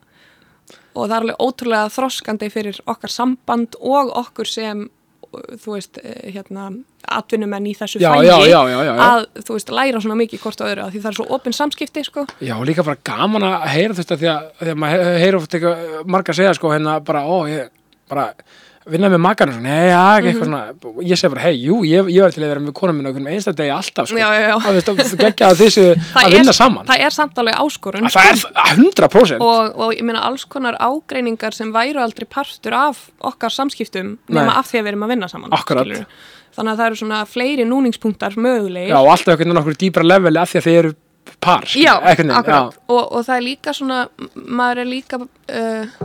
og 0.97 1.05
það 1.05 1.15
er 1.15 1.21
alveg 1.21 1.41
ótrúlega 1.43 1.91
þroskandi 1.93 2.49
fyrir 2.53 2.79
okkar 2.89 3.13
samband 3.13 3.77
og 3.79 4.13
okkur 4.17 4.49
sem 4.49 4.87
þú 5.27 5.73
veist, 5.75 5.99
eh, 6.01 6.31
hérna 6.33 6.69
atvinnumenn 7.07 7.67
í 7.67 7.73
þessu 7.77 7.99
Já, 8.01 8.09
fæi 8.15 8.25
já, 8.25 8.37
já, 8.47 8.93
að, 8.95 9.25
þú 9.43 9.57
veist, 9.57 9.69
læra 9.75 10.01
svona 10.01 10.15
mikið 10.17 10.41
hvort 10.41 10.61
á 10.63 10.65
öðru 10.69 10.85
að 10.85 10.93
því 10.95 11.01
það 11.03 11.09
er 11.11 11.17
svo 11.19 11.25
opinn 11.35 11.53
samskipti, 11.55 12.03
sko. 12.07 12.25
Já, 12.41 12.55
líka 12.65 12.83
bara 12.87 12.97
gaman 13.03 13.43
að 13.43 13.67
heyra 13.73 13.93
að 13.93 14.15
því 14.17 14.29
að, 14.31 14.47
því 14.61 14.71
að 14.71 14.79
maður 14.81 15.03
he- 15.03 15.19
heyrir 15.21 15.39
oft 15.41 15.53
eitthvað 15.57 16.07
marga 16.15 16.33
segja 16.33 16.53
sko 16.57 16.71
hérna 16.73 16.97
bara, 17.03 17.21
ó, 17.27 17.37
ég 17.51 17.69
bara 18.09 18.33
vinna 18.91 19.09
með 19.11 19.21
makarna 19.23 19.55
svona, 19.55 19.67
nei, 19.67 19.87
já, 19.89 20.01
eitthvað 20.17 20.43
svona. 20.43 20.61
Og 20.89 21.01
ég 21.03 21.19
segi 21.19 21.31
bara, 21.33 21.43
hei, 21.45 21.57
jú, 21.61 21.79
ég, 21.87 22.11
ég 22.13 22.25
var 22.25 22.35
til 22.35 22.43
að 22.43 22.51
vera 22.53 22.63
með 22.63 22.75
konum 22.77 22.97
minna 22.99 23.11
okkur 23.11 23.25
með 23.25 23.35
einstæð 23.37 23.57
degi 23.59 23.73
alltaf, 23.75 24.09
sko. 24.11 24.19
Já, 24.21 24.27
já, 24.35 24.45
já. 24.47 24.55
að 24.57 24.79
þú 24.87 24.95
veist, 24.99 25.17
geggja 25.21 25.49
að 25.49 25.61
þessu 25.63 25.85
Það 25.97 26.21
að 26.23 26.37
vinna 26.37 26.55
saman. 26.57 26.87
það 26.87 27.03
er 27.07 27.17
samt 27.17 27.41
alveg 27.43 27.59
áskorun 27.65 28.09
að 28.09 28.17
það 28.17 28.31
er 28.31 28.39
100% 28.77 29.45
og, 29.47 29.77
og 29.87 29.93
ég 29.97 30.07
meina 30.07 30.23
alls 30.29 30.47
konar 30.49 30.79
ágreiningar 30.79 31.57
sem 31.57 31.73
væru 31.75 32.01
aldrei 32.03 32.27
partur 32.29 32.77
af 32.77 33.03
okkar 33.31 33.53
samskiptum 33.53 34.15
nema 34.27 34.49
Nei. 34.51 34.57
af 34.61 34.71
því 34.71 34.81
að 34.81 34.87
við 34.87 34.93
erum 34.93 35.07
að 35.07 35.13
vinna 35.15 35.31
saman 35.31 35.53
þannig 36.57 36.73
að 36.73 36.79
það 36.79 36.87
eru 36.87 36.99
svona 37.01 37.19
fleiri 37.29 37.65
núningspunktar 37.69 38.37
mögulegir. 38.41 38.89
Já, 38.89 38.97
og 38.97 39.11
alltaf 39.13 39.33
einhvern 39.35 39.51
veginn 39.51 39.61
okkur 39.61 39.77
dýbra 39.83 40.05
leveli 40.07 40.41
af 40.41 40.49
því 40.49 40.59
að 40.61 40.67
þið 40.67 40.79
eru 40.81 40.93
par, 41.43 41.67
og, 42.87 43.01
og 43.03 43.25
það 43.27 43.35
er 43.35 43.43
líka 43.45 43.73
svona 43.77 43.99
maður 44.33 44.81
er 44.83 44.89
líka 44.89 45.19
uh, 45.21 45.97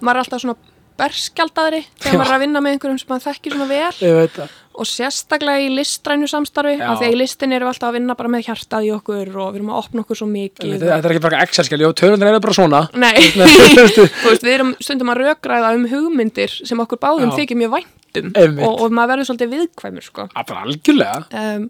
maður 0.00 0.16
er 0.16 0.22
alltaf 0.24 0.42
svona 0.42 0.56
berskjaldaðri 1.02 1.84
þegar 2.00 2.18
maður 2.18 2.32
er 2.32 2.36
að 2.36 2.44
vinna 2.46 2.62
með 2.64 2.76
einhverjum 2.76 3.00
sem 3.02 3.12
maður 3.12 3.24
þekkir 3.28 3.56
svona 3.56 3.70
vel. 3.70 4.50
Og 4.72 4.88
sérstaklega 4.88 5.64
í 5.66 5.68
listrænu 5.76 6.28
samstarfi 6.30 6.78
af 6.80 7.00
því 7.00 7.08
að 7.10 7.12
í 7.12 7.18
listin 7.20 7.52
erum 7.52 7.68
við 7.68 7.74
alltaf 7.74 7.90
að 7.90 7.96
vinna 7.98 8.16
bara 8.16 8.30
með 8.32 8.46
hjartað 8.46 8.86
í 8.86 8.92
okkur 8.94 9.34
og 9.36 9.50
við 9.50 9.58
erum 9.58 9.72
að 9.74 9.80
opna 9.82 10.04
okkur 10.06 10.20
svo 10.22 10.28
mikið 10.30 10.76
þetta 10.80 11.00
er 11.00 11.12
ekki 11.12 11.24
bara 11.26 11.42
Excel-skjali 11.44 11.88
og 11.88 11.96
tölundir 12.00 12.30
eru 12.30 12.40
bara 12.46 12.56
svona. 12.56 12.80
Nei, 12.96 13.18
veist, 13.36 14.46
við 14.46 14.52
erum 14.54 14.72
stundum 14.80 15.12
að 15.12 15.24
rökræða 15.26 15.74
um 15.76 15.84
hugmyndir 15.92 16.54
sem 16.56 16.80
okkur 16.86 17.02
báðum 17.02 17.34
þykir 17.36 17.60
mjög 17.60 17.76
væntum 17.76 18.32
og, 18.32 18.72
og 18.72 18.96
maður 18.96 19.12
verður 19.14 19.30
svolítið 19.30 19.54
viðkvæmur 19.58 20.08
sko. 20.08 20.28
algjörlega. 20.32 21.22
Um, 21.36 21.68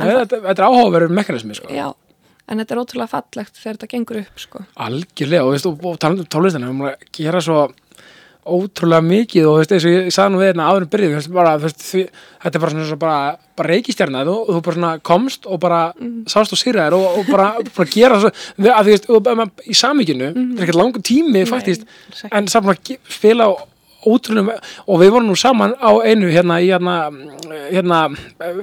þetta, 0.00 0.40
er 0.52 0.64
áhugaverður 0.64 1.14
mekanismi, 1.14 1.56
sko. 1.58 1.70
Já, 1.72 1.88
en 2.48 2.60
þetta 2.60 2.76
er 2.76 2.82
ótrúlega 2.82 3.12
fallegt 3.12 3.60
þegar 3.60 3.78
þetta 3.78 3.90
gengur 3.94 4.20
upp 4.20 4.44
sko. 4.44 4.64
Algjörlega, 4.84 5.46
og, 5.46 5.54
veist, 5.54 5.68
og, 5.70 5.84
og 5.84 5.98
talandi 6.02 6.24
um 6.24 6.30
tónlistina, 6.32 6.68
við 6.68 6.74
erum 6.74 6.86
að 6.90 7.08
gera 7.18 7.42
svo 7.44 7.58
ótrúlega 8.44 9.00
mikið 9.04 9.46
og 9.48 9.54
þú 9.54 9.60
veist, 9.62 9.72
eins 9.74 9.84
og 9.88 9.92
ég 9.94 10.08
sagði 10.14 10.32
nú 10.34 10.40
við 10.42 10.48
hérna 10.50 10.66
áður 10.68 10.84
þú 10.84 11.34
þú 11.58 11.64
veist, 11.68 11.84
því, 11.88 12.02
þetta 12.44 12.58
er 12.58 12.62
bara 12.64 12.72
svona 12.74 12.88
svo 12.90 12.98
bara, 13.00 13.18
bara 13.56 13.70
reikistjarna 13.72 14.22
og 14.28 14.50
þú 14.52 14.62
bara 14.66 14.76
svona 14.78 14.90
komst 15.10 15.46
og 15.48 15.60
bara 15.62 15.78
sást 16.32 16.52
og 16.52 16.60
sýraðir 16.60 16.96
og, 16.98 17.06
og 17.22 17.30
bara, 17.32 17.46
bara 17.78 17.88
gera 17.94 18.18
svo, 18.20 18.32
að 18.68 18.82
þú 18.90 18.92
veist, 18.92 19.08
og, 19.10 19.22
í 19.64 19.76
samíkinu, 19.80 20.28
þetta 20.34 20.58
er 20.60 20.66
ekkert 20.68 20.80
langur 20.82 21.04
tími 21.08 21.44
faktist, 21.48 21.86
alls 21.88 22.24
ekki. 22.26 22.34
en 22.40 22.50
ge- 22.90 22.98
spila 23.16 23.48
á 23.48 23.52
ótrúlega, 24.04 24.58
og 24.84 24.98
við 25.00 25.14
vorum 25.14 25.30
nú 25.32 25.36
saman 25.40 25.72
á 25.80 25.90
einu 26.04 26.28
hérna, 26.28 26.58
í 26.60 26.68
hérna, 26.68 26.96
hérna, 27.72 28.00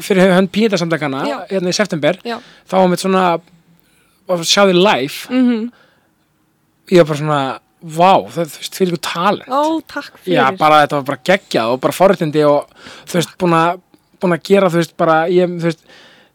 fyrir 0.05 0.35
hönd 0.35 0.51
pínitasamtakana, 0.53 1.23
Já. 1.25 1.37
hérna 1.49 1.73
í 1.73 1.77
september, 1.79 2.19
Já, 2.21 2.37
þá 2.69 2.75
var 2.77 2.91
mitt 2.93 3.01
svona, 3.01 3.23
að 4.29 4.43
sjá 4.45 4.67
því 4.69 4.77
live, 4.77 5.17
mm 5.33 5.71
ég 6.91 6.99
var 7.01 7.07
bara 7.07 7.17
svona 7.23 7.41
vá, 7.81 8.13
það 8.29 8.53
veist, 8.57 8.77
fyrir 8.77 8.93
ykkur 8.93 9.03
talent. 9.07 9.49
Ó, 9.49 9.81
takk 9.89 10.19
fyrir. 10.19 10.37
já, 10.37 10.45
bara 10.59 10.83
þetta 10.83 10.99
var 10.99 11.09
bara 11.09 11.25
geggjað 11.31 11.73
og 11.73 11.81
bara 11.81 11.97
forréttindi 11.97 12.45
og 12.47 12.87
þú 13.09 13.19
veist, 13.19 13.35
búin 13.41 13.57
að 13.57 13.81
búin 14.21 14.37
að 14.37 14.47
gera, 14.51 14.69
þú 14.69 14.81
veist, 14.81 14.95
bara 15.01 15.17
ég, 15.33 15.53
þú 15.57 15.69
veist, 15.69 15.85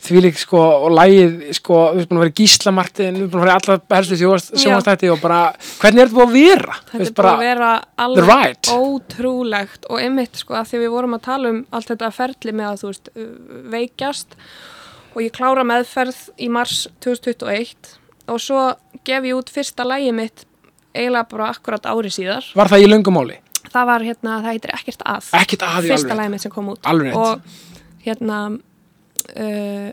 því 0.07 0.23
lík, 0.27 0.39
sko, 0.39 0.61
og 0.87 0.95
lægið 0.95 1.35
sko, 1.57 1.79
þú 1.93 1.99
veist, 2.01 2.09
búin 2.11 2.19
að 2.19 2.25
vera 2.25 2.33
í 2.33 2.37
gíslamartin 2.41 3.19
búin 3.23 3.41
að 3.41 3.45
vera 3.45 3.55
í 3.55 3.57
alla 3.57 3.97
helstu 3.97 4.19
sjónastætti 4.21 5.11
og 5.13 5.21
bara, 5.23 5.41
hvernig 5.81 6.03
er 6.03 6.11
þetta 6.11 6.19
búin 6.19 6.27
að 6.27 6.37
vera? 6.37 6.79
Þetta 6.91 7.07
er 7.07 7.15
búin 7.17 7.31
að 7.31 7.45
vera 7.45 7.71
alveg 8.07 8.31
right. 8.31 8.73
ótrúlegt 8.75 9.89
og 9.91 10.03
einmitt 10.03 10.43
sko 10.43 10.59
að 10.61 10.73
því 10.73 10.83
við 10.85 10.97
vorum 10.97 11.17
að 11.17 11.25
tala 11.29 11.53
um 11.55 11.63
allt 11.71 11.93
þetta 11.93 12.11
ferli 12.19 12.57
með 12.57 12.73
að 12.73 12.83
þú 12.83 12.91
veist 12.93 13.13
uh, 13.15 13.31
veikjast 13.77 14.37
og 15.15 15.23
ég 15.25 15.37
klára 15.39 15.65
meðferð 15.67 16.21
í 16.37 16.51
mars 16.53 16.83
2021 17.05 17.95
og 18.27 18.43
svo 18.43 18.67
gef 19.07 19.31
ég 19.31 19.39
út 19.39 19.53
fyrsta 19.53 19.87
lægi 19.87 20.13
mitt 20.13 20.45
eiginlega 20.97 21.29
bara 21.33 21.51
akkurat 21.55 21.91
ári 21.93 22.13
síðar. 22.15 22.49
Var 22.57 22.73
það 22.73 22.85
í 22.85 22.91
löngumáli, 22.91 23.39
það 23.69 23.91
var 23.93 24.07
hérna, 24.09 24.41
það 24.41 24.51
heitir 24.53 24.75
ekkert 24.77 25.07
að. 25.15 25.31
Ekkert 25.41 25.67
að 25.69 25.91
fyrsta 25.91 26.19
mitt 26.33 26.47
sem 26.47 26.55
kom 26.55 26.73
út. 26.75 26.83
Alveg 26.89 27.17
og 27.17 28.07
hérna 28.07 28.41
uh, 28.55 29.91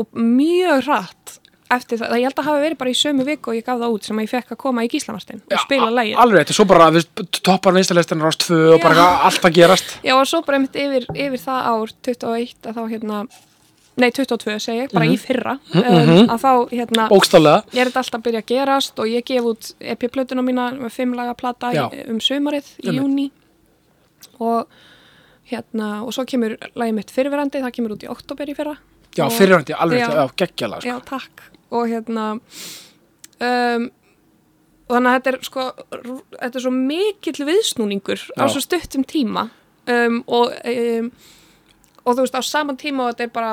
og 0.00 0.18
mjög 0.18 0.84
hratt 0.88 1.38
eftir 1.72 2.00
það, 2.00 2.16
ég 2.20 2.28
held 2.28 2.40
að 2.40 2.48
hafa 2.48 2.62
verið 2.62 2.78
bara 2.82 2.92
í 2.92 2.96
sömu 2.96 3.24
viku 3.26 3.52
og 3.52 3.56
ég 3.56 3.64
gaf 3.64 3.78
það 3.80 3.94
út 3.94 4.08
sem 4.08 4.18
að 4.18 4.26
ég 4.26 4.32
fekk 4.32 4.54
að 4.54 4.58
koma 4.60 4.84
í 4.84 4.90
Gíslamartin 4.92 5.40
og 5.40 5.62
spila 5.62 5.88
lægið 5.94 6.18
alveg, 6.20 6.42
þetta 6.42 6.52
er 6.52 6.58
svo 6.58 6.66
bara, 6.68 6.88
veist, 6.92 7.22
toppar 7.40 7.76
vinstalistan 7.76 8.24
rást 8.24 8.44
tvö 8.44 8.58
og 8.74 8.82
bara 8.82 9.06
allt 9.28 9.46
að 9.48 9.56
gerast. 9.56 9.94
Já, 10.04 10.12
og 10.18 10.28
svo 10.28 10.42
bara 10.44 10.60
einmitt 10.60 10.76
yfir, 10.82 11.06
yfir 11.16 11.40
það 11.40 11.70
ár 11.70 11.94
21 12.10 12.68
að 12.68 12.76
þá 12.76 12.82
hérna 12.92 13.22
nei 14.00 14.08
22 14.10 14.56
segi 14.62 14.78
ég, 14.84 14.92
bara 14.94 15.08
í 15.08 15.18
fyrra 15.20 15.58
um, 15.76 16.30
að 16.32 16.38
þá 16.40 16.52
hérna 16.72 17.08
bókstálega, 17.12 17.64
ég 17.74 17.82
er 17.82 17.90
þetta 17.90 18.00
alltaf 18.02 18.18
að 18.20 18.24
byrja 18.28 18.40
að 18.42 18.48
gerast 18.52 19.02
og 19.02 19.10
ég 19.10 19.26
gef 19.28 19.48
út 19.50 19.72
EP-plötuna 19.94 20.44
mína 20.46 20.70
með 20.78 20.94
fimm 20.94 21.12
laga 21.18 21.34
plata 21.36 21.72
Já. 21.76 21.84
um 22.08 22.20
sömarið 22.24 22.70
í 22.80 22.88
Einmitt. 22.88 23.02
júni 23.02 23.26
og 24.40 24.70
hérna 25.52 25.90
og 26.06 26.14
svo 26.16 26.24
kemur 26.28 26.56
lagið 26.72 26.96
mitt 26.96 27.12
fyrirverandi, 27.12 27.60
það 27.60 27.74
kemur 27.76 27.96
út 27.98 28.06
í 28.06 28.10
oktober 28.12 28.48
í 28.48 28.56
fyrra 28.56 28.76
já, 29.12 29.26
fyrirvændi, 29.28 29.76
alveg, 29.76 30.00
Já. 30.00 30.24
geggjala 30.40 30.80
sko. 30.80 30.88
Já, 30.88 30.96
takk 31.04 31.44
og 31.72 31.88
hérna 31.90 32.30
um, 33.42 33.90
og 34.88 34.96
þannig 34.96 35.10
að 35.10 35.18
þetta 35.18 35.32
er 35.32 35.38
sko 35.46 35.66
þetta 36.38 36.58
er 36.58 36.64
svo 36.64 36.72
mikill 36.76 37.46
viðsnúningur 37.48 38.24
á 38.40 38.44
Já. 38.44 38.48
svo 38.54 38.64
stuttum 38.64 39.04
tíma 39.08 39.50
um, 39.84 40.22
og 40.26 40.56
um, 40.64 41.12
og 42.02 42.16
þú 42.16 42.24
veist 42.24 42.40
á 42.40 42.42
saman 42.42 42.80
tíma 42.80 43.06
og 43.06 43.12
þetta 43.14 43.28
er 43.28 43.34
bara 43.36 43.52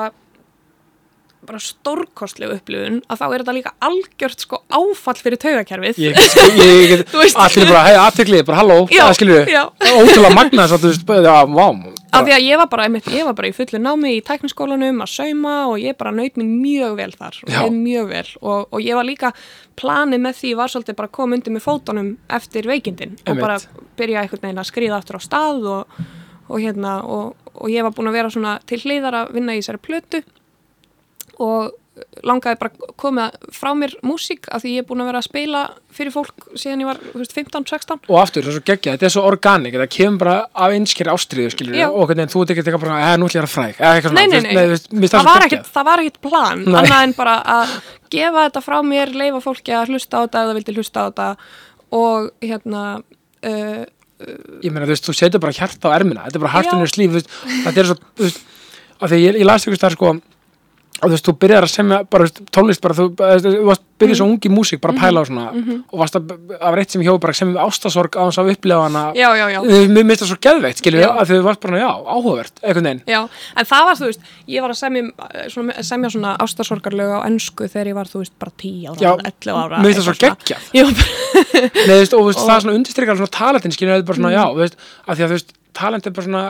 bara 1.48 1.60
stórkostleg 1.62 2.52
upplifun 2.56 3.00
að 3.08 3.22
þá 3.22 3.24
er 3.26 3.42
þetta 3.42 3.56
líka 3.56 3.72
algjört 3.86 4.44
sko 4.44 4.60
áfall 4.68 5.16
fyrir 5.20 5.40
taugakerfið. 5.40 6.02
Ég 6.04 6.20
ég, 6.60 6.92
ég 6.92 7.06
allir 7.44 7.70
bara, 7.70 7.86
hei, 7.88 7.96
aðteklið, 8.02 8.44
bara 8.48 8.60
halló. 8.60 8.78
Það 8.92 9.16
skilur 9.18 9.50
já. 9.50 9.62
ótrúlega 9.94 10.34
magna 10.36 10.68
að 10.68 10.76
þú 10.76 10.92
veist, 10.92 11.16
já, 11.24 11.34
vá 11.56 11.98
af 12.10 12.26
því 12.26 12.34
að 12.34 12.44
ég 12.44 12.58
var 12.58 12.68
bara, 12.70 12.86
einmitt, 12.88 13.08
ég 13.14 13.26
var 13.26 13.36
bara 13.38 13.50
í 13.50 13.54
fullu 13.54 13.80
námi 13.82 14.14
í 14.16 14.22
tækniskólanum 14.26 15.02
að 15.04 15.12
sauma 15.12 15.54
og 15.70 15.76
ég 15.82 15.96
bara 15.98 16.12
naut 16.14 16.38
mín 16.40 16.52
mjög 16.62 16.96
vel 16.98 17.10
þar 17.14 17.38
mjög 17.74 18.08
vel. 18.10 18.24
Og, 18.40 18.66
og 18.74 18.82
ég 18.82 18.98
var 18.98 19.06
líka 19.06 19.32
planið 19.80 20.24
með 20.24 20.40
því 20.40 20.54
var 20.58 20.72
svolítið 20.72 20.98
bara 20.98 21.10
að 21.10 21.16
koma 21.20 21.38
undir 21.38 21.54
með 21.54 21.66
fótunum 21.66 22.10
eftir 22.40 22.68
veikindin 22.68 23.14
og 23.14 23.30
Einmitt. 23.30 23.44
bara 23.44 23.86
byrja 24.00 24.24
einhvern 24.24 24.44
veginn 24.48 24.62
að 24.62 24.70
skriða 24.72 24.98
aftur 24.98 25.20
á 25.20 25.22
stað 25.22 25.70
og, 25.76 26.02
og 26.48 26.58
hérna 26.58 26.98
og, 27.06 27.32
og 27.54 27.72
ég 27.72 27.86
var 27.86 27.94
búin 27.96 28.10
að 28.10 28.18
vera 28.18 28.34
svona 28.34 28.58
til 28.66 28.80
hliðar 28.82 29.22
að 29.22 29.34
vinna 29.38 29.56
í 29.56 29.62
þessari 29.62 29.82
plötu 29.86 30.22
og 31.40 31.70
langaði 32.24 32.56
bara 32.60 32.92
koma 33.00 33.26
frá 33.52 33.70
mér 33.76 33.92
músík 34.06 34.46
af 34.54 34.62
því 34.62 34.70
ég 34.72 34.82
er 34.82 34.86
búin 34.88 35.02
að 35.02 35.08
vera 35.10 35.20
að 35.20 35.26
spila 35.26 35.60
fyrir 35.92 36.12
fólk 36.14 36.46
síðan 36.58 36.82
ég 36.84 36.88
var 36.88 36.98
þú 37.02 37.20
veist, 37.20 37.34
15-16 37.36 38.08
og 38.08 38.16
aftur, 38.20 38.42
það 38.46 38.50
er 38.50 38.56
svo 38.56 38.64
geggjað, 38.70 38.94
þetta 38.94 39.06
er 39.08 39.12
svo 39.14 39.24
organik 39.28 39.76
þetta 39.76 39.94
kemur 39.96 40.20
bara 40.22 40.36
af 40.48 40.76
einskeri 40.76 41.12
ástriðu 41.12 41.50
og 41.90 42.04
hvernig 42.08 42.32
þú 42.32 42.38
ert 42.44 42.52
ekki 42.54 42.62
eitthvað 42.64 42.84
bara, 42.86 43.00
eða 43.04 43.20
nú 43.20 43.28
ætlum 43.28 43.40
ég 43.40 43.44
að 43.44 43.54
fræk 43.54 43.76
eða 43.76 43.92
eitthvað 43.98 44.16
Nei, 44.16 44.24
svona, 44.24 44.40
nei, 44.40 44.48
þú 44.50 44.56
nei, 44.70 45.00
finnst 45.02 45.14
það, 45.16 45.28
var 45.28 45.46
ekkit, 45.46 45.70
það 45.76 45.88
var 45.90 45.98
ekkit 46.04 46.18
plan 46.24 46.58
Nei. 46.64 46.78
annað 46.80 47.04
en 47.04 47.14
bara 47.20 47.36
að 47.58 47.66
gefa 48.16 48.46
þetta 48.48 48.64
frá 48.64 48.76
mér 48.86 49.08
leifa 49.20 49.40
fólki 49.44 49.76
að 49.76 49.92
hlusta 49.92 50.12
á 50.16 50.20
þetta 50.24 50.38
það 50.48 50.56
vildi 50.60 50.76
hlusta 50.78 50.96
á 50.96 51.06
þetta 51.10 51.28
og 52.00 52.18
hérna 52.44 52.82
uh, 52.96 53.82
ég 54.60 54.70
meina, 54.72 54.86
þú 54.86 54.92
veist, 54.94 55.06
þú 55.08 55.16
setur 55.20 55.42
bara 55.42 55.56
hjarta 55.56 55.84
á 55.90 55.96
ermina 55.98 56.24
þetta 56.26 56.38
er 56.40 56.44
bara 56.46 56.54
Já. 60.00 60.20
Og 61.00 61.06
þú 61.08 61.14
veist, 61.14 61.28
þú 61.28 61.36
byrjar 61.40 61.66
að 61.66 61.72
semja 61.72 62.00
bara, 62.12 62.26
tónlist 62.52 62.82
bara, 62.84 62.96
þú, 62.96 63.06
þú 63.16 63.28
veist, 63.30 63.46
þú 63.46 63.68
varst 63.68 63.84
byrjað 64.00 64.18
svo 64.20 64.26
ungi 64.30 64.50
músík, 64.52 64.80
bara 64.80 64.94
að 64.94 65.00
pæla 65.02 65.22
á 65.22 65.24
svona 65.28 65.44
og 65.80 65.96
varst 66.00 66.16
að, 66.16 66.32
það 66.50 66.64
var 66.66 66.80
eitt 66.82 66.94
sem 66.94 67.04
hjóð 67.04 67.18
bara 67.22 67.34
sem 67.36 67.50
við 67.52 67.60
ástasorg 67.64 68.16
á 68.16 68.24
að 68.28 69.18
já, 69.18 69.28
já, 69.36 69.44
já. 69.52 69.58
Mér 69.90 70.06
minnst 70.08 70.24
það 70.24 70.30
svo 70.30 70.38
geðveikt, 70.46 70.80
skilur 70.80 71.04
Já. 71.04 71.08
að 71.10 71.32
þau 71.32 71.42
varst 71.46 71.62
bara, 71.64 71.80
já, 71.80 71.90
áhugavert, 72.14 72.62
einhvern 72.62 72.88
veginn. 72.88 73.02
Já, 73.10 73.20
en 73.60 73.68
það 73.70 73.84
var, 73.88 73.98
þú 74.00 74.08
veist, 74.08 74.30
ég 74.54 74.64
var 74.64 74.74
að 74.74 74.78
semja, 74.80 75.28
svona, 75.54 75.84
semja 75.90 76.12
svona 76.14 76.32
ástarsorgarlög 76.44 77.12
á 77.16 77.18
ennsku 77.28 77.68
þegar 77.70 77.92
ég 77.92 77.98
var, 77.98 78.10
þú 78.10 78.22
veist, 78.22 78.34
bara 78.40 78.54
10 78.64 78.90
ára, 78.90 78.98
Já, 79.04 79.12
11 79.30 79.60
ára. 79.60 79.80
mér 79.80 79.94
finnst 79.94 80.00
það 80.00 80.08
svo 80.08 80.14
eitthvað 80.16 80.36
geggjað. 80.50 81.04
Nei, 81.76 81.94
þú 81.94 82.00
veist, 82.00 82.16
og 82.16 82.26
veist, 82.30 82.42
það 82.48 82.56
er 82.56 82.66
svona 82.66 82.76
undirstrykar 82.78 83.20
svona 83.20 83.36
talentin, 83.36 83.76
skilur, 83.76 83.96
þetta 83.96 84.10
bara 84.10 84.20
svona, 84.20 84.34
já, 84.36 84.44
þú 84.48 84.64
veist, 84.64 84.80
að 85.06 85.20
því 85.20 85.26
að 85.26 85.32
þú 85.32 85.38
veist, 85.38 85.56
talent 85.80 86.10
er 86.10 86.16
bara 86.16 86.44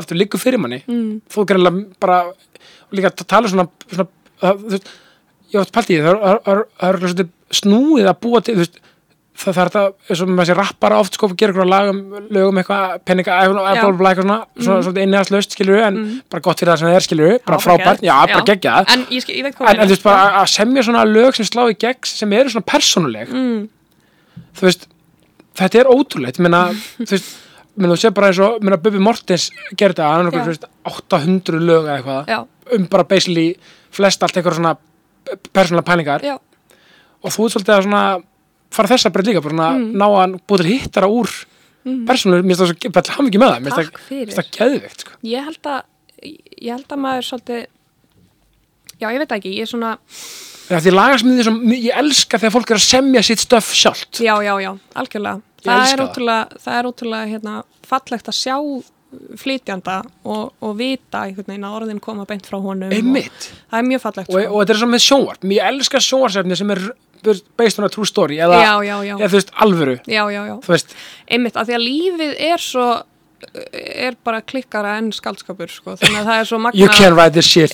aftur, 0.00 0.18
liggur 0.18 0.40
fyrir 0.40 0.62
manni, 0.62 0.82
mm. 0.86 1.08
þú 1.32 1.46
greinlega 1.50 1.84
bara, 2.02 2.20
líka 2.92 3.10
að 3.12 3.26
tala 3.26 3.48
svona, 3.48 3.68
svona, 3.90 4.08
að, 4.42 4.66
veist, 4.70 4.90
ég 5.52 5.60
átt 5.62 5.72
pælt 5.74 5.90
í 5.90 5.96
því, 5.96 6.02
það 6.02 6.12
er- 6.12 6.42
það 6.46 6.52
er- 6.56 6.66
það 6.80 7.00
það 7.00 7.14
svona 7.14 7.28
snúið 7.62 8.10
að 8.10 8.20
búa 8.20 8.40
til, 8.44 8.54
veist, 8.60 8.78
það, 9.36 9.52
það 9.52 9.60
er 9.62 9.68
þetta, 9.70 9.82
eins 10.10 10.20
og 10.24 10.28
með 10.32 10.40
þessi 10.42 10.56
rappara 10.56 10.98
oft, 11.02 11.14
sko, 11.18 11.28
gera 11.36 11.52
eitthvað 11.52 11.68
lagum, 11.70 11.98
lögum 12.32 12.58
eitthvað, 12.62 12.94
penninga, 13.04 13.36
eitthvað, 13.36 13.68
eitthvað, 13.70 14.00
eitthvað 14.10 14.22
svona, 14.22 14.38
svona, 14.64 14.82
svona 14.86 15.02
inniðarslaust, 15.06 15.56
skilur, 15.56 15.80
en 15.86 15.98
bara 16.32 16.44
gott 16.46 16.58
fyrir 16.62 16.72
það 16.72 16.78
sem 16.82 16.88
það 16.88 16.96
er, 17.00 17.06
skilur, 17.06 17.38
bara 17.46 17.58
Já, 17.58 17.64
frábært, 17.66 18.02
já, 18.06 18.16
bara 18.26 18.42
Já. 18.42 18.46
geggjað, 18.50 18.92
En 18.96 19.06
ég, 19.12 19.28
ég 19.28 19.44
en, 19.46 19.54
en 19.80 19.86
þú 19.86 19.92
veist, 19.94 20.02
bara 20.08 20.22
að- 20.26 20.38
að 20.42 20.52
semja 20.56 20.82
svona 20.88 21.04
lög 21.10 21.34
sem 21.36 21.46
slá 21.50 21.62
í 21.70 21.76
gegn, 21.78 22.04
sem 22.04 22.32
eru 22.32 22.48
svona 22.54 22.64
persónuleg, 22.72 23.28
mm, 23.28 23.68
þú 24.56 24.66
veist, 24.70 24.88
þetta 25.56 25.80
er 25.84 25.92
ótrúlegt 25.92 26.38
menna, 26.40 26.62
þú 27.06 27.10
veist, 27.14 27.34
menna, 27.76 27.94
þú 27.94 27.98
sé 28.00 28.10
bara 28.16 28.30
eins 28.30 28.40
og 28.42 28.62
menna, 28.64 28.76
Bubi 28.80 28.98
Mortens 29.02 29.50
gerði 29.76 30.00
það, 30.02 30.12
hann 30.12 30.20
er 30.26 30.30
okkur, 30.30 30.44
þú 30.46 30.52
veist, 30.54 30.68
800 30.90 31.60
lög 31.60 31.84
eða 31.88 31.96
eitthvað, 31.98 32.30
Já, 32.32 32.38
um 32.76 32.86
bara 32.92 33.04
basically 33.04 33.48
flest 33.96 34.22
allt 34.22 34.36
eitthvað 34.36 34.58
svona 34.60 34.76
persónulega 35.52 35.86
pælingar 35.90 36.24
já, 36.26 36.36
og 36.36 37.32
þú 37.34 37.46
ert 37.48 37.56
svolítið 37.56 37.74
að 37.76 37.84
svona 37.88 38.02
fara 38.76 38.90
þessa 38.92 39.10
breytt 39.14 39.30
líka, 39.30 39.42
bara 39.42 39.54
svona 39.56 39.70
Mm. 39.76 39.92
ná 39.96 40.06
að 40.06 40.40
búið 40.48 40.62
til 40.64 40.72
hittara 40.72 41.06
úr 41.08 41.30
mm. 41.84 42.02
persónulega, 42.06 42.42
mér 42.46 42.56
finnst 42.56 42.60
það 42.62 42.70
svo, 42.72 43.14
hafði 43.16 43.30
ekki 43.30 43.40
með 43.42 43.52
það, 43.52 43.62
mér 43.62 43.76
finnst 43.76 43.94
það- 44.08 44.34
það 44.36 44.50
geðvikt, 44.58 45.00
sko. 45.06 45.12
ég 45.22 45.44
held 45.44 45.62
að, 45.62 45.82
ég 46.62 46.70
held 46.72 46.88
að 46.96 47.02
maður 47.06 47.26
svolítið, 47.30 47.66
já, 49.00 49.08
ég 49.12 49.18
veit 49.18 49.28
það 49.28 49.38
ekki, 49.40 49.54
ég 49.56 49.62
er 49.66 49.72
svona, 49.72 49.98
Já, 50.66 50.80
því 50.82 50.90
lagasmiði 50.96 51.44
sem, 51.46 51.58
ég 51.78 51.94
elska 51.94 52.38
þegar 52.42 52.52
fólk 52.56 52.70
er 52.72 52.78
að 52.80 52.86
semja 52.90 53.20
sitt 53.22 53.38
stöf 53.38 53.68
sjálft. 53.70 54.18
já, 54.18 54.34
já, 54.42 54.54
já, 54.58 54.72
algjörlega. 54.98 55.42
Það 55.64 55.92
er 55.92 56.02
ótrúlega, 56.04 56.60
það 56.66 56.78
er 56.78 56.88
ótrúlega, 56.90 57.30
hérna, 57.32 57.54
fallegt 57.86 58.28
að 58.28 58.36
sjá 58.38 58.56
flytjanda 59.40 60.02
og, 60.26 60.52
og 60.60 60.76
vita 60.76 61.22
einhvern 61.24 61.46
veginn 61.48 61.64
að 61.66 61.76
orðin 61.80 62.00
koma 62.04 62.26
beint 62.28 62.46
frá 62.46 62.58
honum. 62.60 62.90
og- 62.90 62.94
Einmitt. 62.96 63.50
Það 63.70 63.78
er 63.78 63.86
mjög 63.88 64.00
fallegt, 64.04 64.28
Og, 64.34 64.40
og 64.44 64.60
þetta 64.62 64.74
er 64.74 64.80
svo 64.82 64.88
með 64.92 65.04
sjónvarp, 65.06 65.48
ég 65.56 65.68
elska 65.70 65.98
sjónvarsefni 66.02 66.56
sem 66.56 66.70
er 66.70 66.82
based 67.56 67.78
on 67.80 67.86
a 67.86 67.88
true 67.88 68.06
story, 68.06 68.36
eða, 68.36 68.60
Já, 68.62 68.72
já, 68.84 68.96
já. 69.06 69.16
eða 69.18 69.28
þú 69.32 69.38
veist, 69.38 69.50
alvöru, 69.56 69.96
Já, 70.06 70.22
já, 70.30 70.42
já. 70.46 70.56
þú 70.62 70.74
veist, 70.74 70.94
einmitt, 71.30 71.56
af 71.56 71.66
því 71.66 71.74
að 71.78 71.86
lífið 71.86 72.34
er 72.52 72.58
svo 72.58 72.88
er 73.72 74.16
bara 74.24 74.40
klikkara 74.40 74.94
en 74.98 75.10
skaldskapur 75.12 75.68
sko, 75.70 75.92
þannig 76.00 76.22
að 76.22 76.24
það 76.30 76.38
er 76.40 76.46
svo 76.48 76.58
magna 76.58 76.80
you 76.80 76.88
can 76.88 77.14
write 77.14 77.32
this 77.36 77.44
shit 77.46 77.70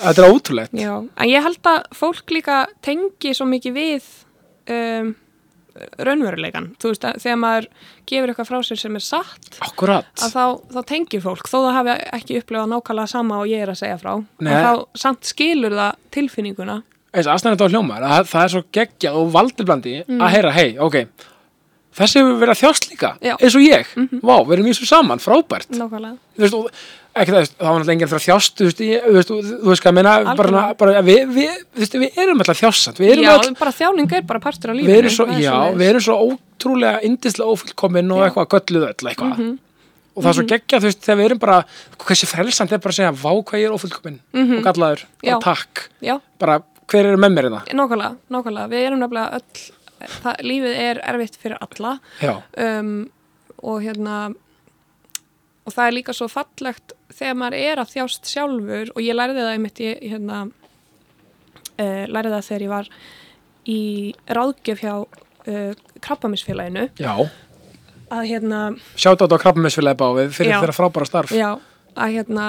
þetta 0.00 0.22
er 0.22 0.30
ótrúlegt 0.30 0.72
já. 0.72 0.92
en 1.16 1.28
ég 1.28 1.42
held 1.42 1.58
að 1.66 1.82
fólk 1.98 2.30
líka 2.30 2.66
tengi 2.86 3.34
svo 3.34 3.46
mikið 3.50 3.72
við 3.76 4.06
um, 4.72 5.14
raunveruleikan 6.00 6.70
þú 6.80 6.90
veist, 6.92 7.04
að 7.04 7.18
þegar 7.20 7.38
maður 7.42 7.66
gefur 8.08 8.32
eitthvað 8.32 8.48
frá 8.48 8.58
sér 8.64 8.80
sem 8.80 8.96
er 8.96 9.04
satt 9.04 9.58
akkurat, 9.66 10.08
að 10.24 10.32
þá, 10.32 10.44
þá 10.72 10.80
tengir 10.88 11.20
fólk, 11.24 11.48
þó 11.52 11.56
það 11.66 11.76
hafi 11.78 11.96
ekki 12.16 12.38
upplifað 12.40 12.70
nákvæmlega 12.72 13.12
sama 13.12 13.40
og 13.42 13.50
ég 13.50 13.64
er 13.66 13.72
að 13.74 13.80
segja 13.82 13.98
frá. 14.00 14.12
Nei. 14.40 14.52
en 14.54 14.64
þá 14.64 15.00
samt 15.04 15.28
skilur 15.28 15.76
það 15.76 15.98
tilfinninguna. 16.16 16.78
Það 18.32 18.42
er 18.46 18.52
svo 18.56 18.62
geggjað 18.76 19.18
og 19.20 19.32
valdiblandi 19.36 19.96
Mm. 20.06 20.20
að 20.20 20.32
heyra, 20.36 20.52
hei, 20.56 20.68
ok 20.78 20.96
þessi 21.96 22.20
hefur 22.20 22.34
verið 22.42 22.52
að 22.52 22.60
þjást 22.60 22.88
líka, 22.90 23.10
Já. 23.24 23.34
Eins 23.40 23.54
og 23.56 23.62
ég. 23.64 23.92
Vá, 24.20 24.34
við 24.44 24.52
erum 24.58 24.66
í 24.68 24.72
þessu 24.74 24.88
saman, 24.90 25.18
frábært. 25.22 25.70
Nákvæmlega 25.72 26.16
ekki 27.16 27.32
það, 27.34 27.46
það 27.56 27.66
var 27.66 27.76
náttúrulega 27.76 27.94
enginn 27.96 28.10
fyrir 28.10 28.20
að 28.20 28.26
þjást 28.26 28.56
þú 28.60 28.66
veist, 28.68 28.80
ég, 28.86 29.04
þú 29.06 29.14
veist, 29.16 29.30
þú 29.30 29.36
þú 29.64 29.70
veist 29.70 29.82
hvað 29.84 29.92
ég 29.92 29.96
meina 29.98 30.34
bara, 30.40 30.62
bara, 30.80 31.02
við, 31.06 31.20
við, 31.36 31.52
þú 31.74 31.82
veist, 31.82 31.96
við 32.02 32.18
erum 32.22 32.42
alltaf 32.44 32.60
þjássand, 32.60 33.00
við 33.02 33.12
erum 33.14 33.24
já, 33.26 33.32
öll 33.36 33.54
bara 33.60 33.72
þjáning 33.80 34.12
er 34.18 34.26
bara 34.32 34.40
partur 34.46 34.72
af 34.72 34.76
lífinu 34.78 34.90
við 34.92 34.98
erum 35.02 35.14
svo, 35.16 35.26
það 35.30 35.40
já, 35.44 35.54
við 35.80 35.90
erum 35.92 36.04
svo 36.06 36.16
ótrúlega 36.26 37.00
indislega 37.08 37.54
ófullkomin 37.56 38.12
og 38.16 38.20
Já. 38.20 38.26
eitthvað 38.28 38.48
gölluð 38.56 38.86
öll 38.90 39.10
eitthvað. 39.10 39.32
Mhm. 39.38 39.54
og 40.16 40.22
það 40.24 40.30
er 40.30 40.36
svo 40.38 40.46
geggjað, 40.52 40.80
þú 40.80 40.88
veist, 40.90 41.02
þegar 41.04 41.18
við 41.20 41.26
erum 41.30 41.38
bara 41.46 41.56
hversi 42.06 42.26
frelsand 42.30 42.72
er 42.72 42.78
bara 42.80 42.92
að 42.94 43.00
segja, 43.00 43.12
vá 43.12 43.32
hvað 43.36 43.60
ég 43.60 43.66
er 43.68 43.74
ófullkomin 43.76 44.20
og 44.58 44.62
gallaður, 44.64 45.02
Mhm. 45.06 45.26
Já. 45.28 45.34
og 45.36 45.42
takk 45.42 45.88
bara, 46.38 46.60
hver 46.88 47.04
eru 47.10 47.16
með 47.20 47.32
mér 47.36 47.48
hérna 47.50 47.62
Nákvæmlega, 47.72 48.16
nákvæmlega, 48.30 48.68
við 48.72 48.86
erum 48.86 49.00
nefnilega 49.00 49.40
öll, 49.40 49.66
það, 50.22 50.40
lífið 50.40 50.74
er 50.86 51.00
erfitt 51.04 51.36
fyrir 51.42 51.58
alla. 51.60 51.98
Um, 52.56 53.10
og 53.62 53.80
hérna, 53.82 54.34
og 55.66 55.74
það 55.74 55.88
er 55.88 55.96
líka 55.96 56.14
svo 56.14 56.28
fallegt 56.30 56.94
þegar 57.10 57.38
maður 57.40 57.58
er 57.58 57.82
að 57.82 57.92
þjást 57.94 58.30
sjálfur 58.30 58.92
og 58.94 59.02
ég 59.02 59.18
lærði 59.18 59.42
það 59.42 59.52
einmitt, 59.56 59.82
ég 59.82 60.02
hérna, 60.12 60.40
uh, 61.76 62.04
lærði 62.06 62.34
það 62.36 62.48
þegar 62.48 62.66
ég 62.66 62.74
var 62.74 62.90
í 63.66 63.80
ráðgjöf 64.38 64.84
hjá 64.84 64.94
uh, 65.02 65.72
krabbamisfélaginu 66.06 66.88
já. 67.02 67.12
Að 68.06 68.28
hérna, 68.30 68.58
sjátt 68.94 69.18
á 69.18 69.26
þetta 69.26 69.34
á 69.34 69.42
krabbamessfélagi 69.42 69.98
bávið 69.98 70.34
fyrir 70.36 70.52
Já. 70.52 70.60
þeirra 70.62 70.74
frábæra 70.76 71.06
starf. 71.08 71.32
Já, 71.34 71.56
að 71.98 72.12
hérna, 72.14 72.44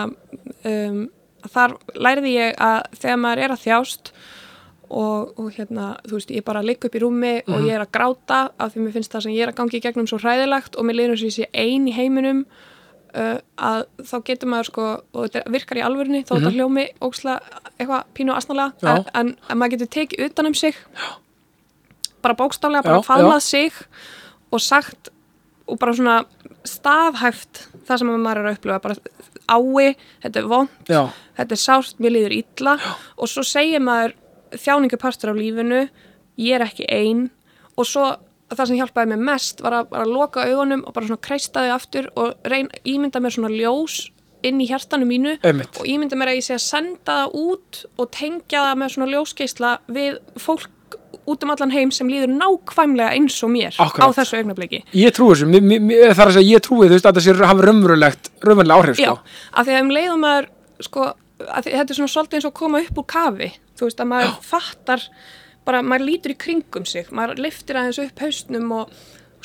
um, 0.70 1.00
að 1.42 1.56
þar 1.56 1.74
lærði 1.98 2.34
ég 2.36 2.60
að 2.62 2.84
þegar 3.02 3.24
maður 3.24 3.42
er 3.42 3.54
að 3.56 3.64
þjást 3.64 4.12
og, 4.88 5.34
og 5.34 5.50
hérna, 5.56 5.88
þú 6.06 6.20
veist, 6.20 6.36
ég 6.38 6.46
bara 6.46 6.62
ligg 6.62 6.86
upp 6.86 6.96
í 6.96 7.02
rúmi 7.02 7.34
og 7.50 7.66
ég 7.66 7.74
er 7.74 7.84
að 7.84 7.94
gráta 7.98 8.44
af 8.54 8.76
því 8.76 8.86
mér 8.86 8.96
finnst 9.00 9.16
það 9.16 9.26
sem 9.26 9.36
ég 9.36 9.48
er 9.48 9.52
að 9.52 9.58
gangi 9.58 9.80
í 9.80 9.84
gegnum 9.84 10.08
svo 10.10 10.22
hræðilegt 10.22 10.78
og 10.78 10.88
mér 10.88 11.02
eins 11.08 11.24
og 11.24 11.32
ég 11.32 11.36
sé 11.40 11.50
ein 11.58 11.90
í 11.90 11.96
heiminum 11.98 12.46
uh, 13.18 13.38
að 13.58 13.84
þá 14.08 14.16
getur 14.30 14.52
maður 14.52 14.70
sko, 14.72 14.88
og 15.14 15.28
þetta 15.28 15.54
virkar 15.54 15.82
í 15.82 15.86
alvörunni 15.86 16.24
þó 16.28 16.34
þetta 16.38 16.54
hljómi 16.56 16.86
óksla 17.04 17.38
eitthvað 17.76 18.10
pínu 18.18 18.36
asnalega, 18.36 18.74
Já. 18.82 18.92
en, 18.94 19.08
en, 19.14 19.32
en 19.50 19.60
maður 19.60 19.78
getur 19.78 19.94
tekið 19.98 20.26
utan 20.30 20.52
um 20.52 20.58
sig 20.58 20.78
já. 20.78 21.08
bara 22.26 22.38
bókstaflega, 22.40 22.84
Já, 22.84 22.90
bara 22.90 23.06
faðmað 23.06 23.46
sig 23.46 23.82
og 24.52 24.64
sagt 24.64 25.12
og 25.68 25.80
bara 25.82 25.96
svona 25.98 26.18
staðhæft 26.68 27.66
það 27.88 28.02
sem 28.02 28.14
maður 28.14 28.42
er 28.44 28.50
að 28.52 28.58
upplifa 28.58 28.84
bara 28.84 28.96
ái, 29.48 29.96
þetta 30.24 30.42
er 30.42 30.52
vond 30.52 30.92
já, 30.92 31.02
þetta 31.40 31.58
er 31.58 31.64
sárt, 31.64 32.00
mér 32.04 32.16
líður 32.16 32.38
illa 32.42 32.78
og 33.16 33.32
svo 33.32 33.44
segir 33.48 33.84
maður 33.84 34.16
þjáningapartur 34.58 35.34
af 35.34 35.40
lífinu, 35.40 35.82
ég 36.40 36.56
er 36.56 36.66
ekki 36.68 36.88
ein 36.92 37.28
og 37.78 37.88
svo 37.88 38.14
það 38.56 38.70
sem 38.70 38.80
hjálpaði 38.80 39.12
mér 39.12 39.24
mest 39.30 39.64
var 39.66 39.80
að, 39.82 39.90
bara 39.92 40.06
að 40.06 40.14
loka 40.16 40.46
augunum 40.48 40.86
og 40.88 40.96
bara 40.96 41.10
svona 41.10 41.26
kreista 41.28 41.66
þau 41.66 41.74
aftur 41.76 42.08
og 42.16 42.48
reyn, 42.48 42.70
ímynda 42.88 43.20
mér 43.24 43.36
svona 43.36 43.52
ljós 43.52 43.98
inn 44.48 44.62
í 44.62 44.68
hjartanu 44.70 45.08
mínu 45.10 45.36
Einmitt. 45.44 45.80
og 45.82 45.90
ímynda 45.90 46.16
mér 46.20 46.32
að 46.32 46.40
ég 46.40 46.48
sé 46.48 46.56
að 46.56 46.64
senda 46.64 47.20
það 47.24 47.38
út 47.42 47.84
og 47.98 48.10
tengja 48.16 48.64
það 48.70 48.82
með 48.82 48.94
svona 48.96 49.12
ljósgeisla 49.12 49.72
við 49.92 50.20
fólk 50.40 50.74
út 51.28 51.44
um 51.44 51.52
allan 51.52 51.74
heim 51.74 51.92
sem 51.92 52.08
líður 52.08 52.32
nákvæmlega 52.38 53.16
eins 53.18 53.36
og 53.44 53.52
mér 53.52 53.76
Akkurat. 53.84 54.14
á 54.16 54.16
þessu 54.16 54.38
augnabliki. 54.40 54.84
Ég 54.96 55.12
trúi 55.16 55.34
þessu, 55.34 55.48
það 55.52 56.22
er 56.24 56.30
að 56.30 56.36
segja 56.38 56.54
ég 56.54 56.64
trúi 56.64 56.86
þú 56.88 56.94
veist 56.96 57.10
að 57.10 57.18
það 57.18 57.26
sé 57.26 57.48
hafa 57.50 57.66
raunverulegt, 57.68 58.30
áhrif 58.46 59.02
Já, 59.02 59.10
sko. 59.12 59.18
af 59.52 59.68
því 59.68 59.76
að 59.76 59.82
um 59.82 59.92
leiðum 59.98 60.24
maður 60.24 60.48
sko, 60.88 61.08
að 61.48 61.68
þetta 61.68 61.90
er 61.92 62.00
svona 62.00 62.14
svolítið 62.14 62.40
eins 62.40 62.48
og 62.48 62.54
að 62.54 62.60
koma 62.62 62.82
upp 62.86 63.02
úr 63.02 63.08
kafi 63.12 63.50
þú 63.78 63.90
veist 63.90 64.00
að 64.00 64.12
maður 64.14 64.38
fattar 64.48 65.08
bara, 65.68 65.84
maður 65.86 66.08
lítur 66.10 66.34
í 66.34 66.40
kringum 66.40 66.88
sig 66.90 67.10
maður 67.16 67.44
liftir 67.48 67.80
aðeins 67.80 68.02
upp 68.04 68.22
haustnum 68.24 68.76
og, 68.80 68.94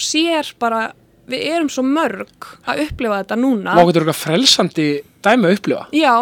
sér 0.01 0.49
bara, 0.63 0.93
við 1.31 1.47
erum 1.53 1.71
svo 1.71 1.85
mörg 1.87 2.53
að 2.67 2.87
upplifa 2.87 3.21
þetta 3.23 3.39
núna. 3.39 3.77
Má 3.77 3.85
getur 3.87 4.07
eitthvað 4.07 4.21
frelsandi 4.23 4.87
dæmi 5.25 5.49
að 5.49 5.57
upplifa? 5.59 5.85
Já, 5.95 6.15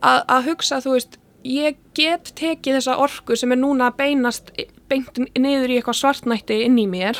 að, 0.00 0.20
að 0.36 0.50
hugsa, 0.52 0.80
þú 0.84 0.94
veist, 0.96 1.18
ég 1.48 1.78
get 1.96 2.32
tekið 2.38 2.78
þessa 2.78 2.96
orku 3.02 3.36
sem 3.38 3.52
er 3.54 3.60
núna 3.60 3.90
beinast 3.96 4.50
beint 4.88 5.20
niður 5.38 5.72
í 5.72 5.78
eitthvað 5.78 6.00
svartnætti 6.00 6.62
inn 6.64 6.78
í 6.80 6.86
mér 6.90 7.18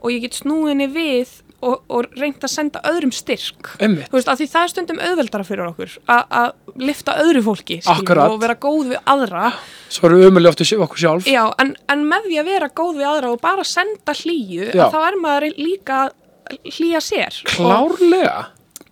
og 0.00 0.10
ég 0.12 0.24
get 0.24 0.38
snúið 0.40 0.72
henni 0.72 0.88
við 0.92 1.36
og, 1.60 1.82
og 1.92 2.06
reynt 2.16 2.44
að 2.46 2.52
senda 2.52 2.80
öðrum 2.88 3.12
styrk. 3.12 3.72
Veist, 4.12 4.28
því 4.30 4.46
það 4.48 4.62
er 4.62 4.72
stundum 4.72 5.00
auðveldara 5.04 5.46
fyrir 5.48 5.66
okkur 5.68 5.96
að- 6.08 6.76
lifta 6.80 7.16
öðru 7.20 7.42
fólki, 7.44 7.80
skilur, 7.84 8.22
og 8.26 8.38
vera 8.40 8.56
góð 8.60 8.92
við 8.94 9.02
aðra. 9.14 9.50
Svo 9.92 10.08
erum 10.08 10.22
við 10.22 10.30
umölu 10.30 10.48
ofta 10.52 10.64
okkur 10.86 11.02
sjálf. 11.02 11.28
Já, 11.28 11.42
en, 11.60 11.74
en 11.92 12.06
með 12.08 12.30
því 12.30 12.38
að 12.40 12.48
vera 12.52 12.70
góð 12.80 12.94
við 13.00 13.08
aðra 13.10 13.32
og 13.34 13.42
bara 13.44 13.66
senda 13.68 14.14
hlýju, 14.16 14.70
þá 14.72 14.98
er 15.08 15.18
maður 15.20 15.48
líka 15.58 15.98
að 16.06 16.70
hlýja 16.78 17.02
sér. 17.04 17.42
Og, 17.44 17.52
Klárlega. 17.56 18.38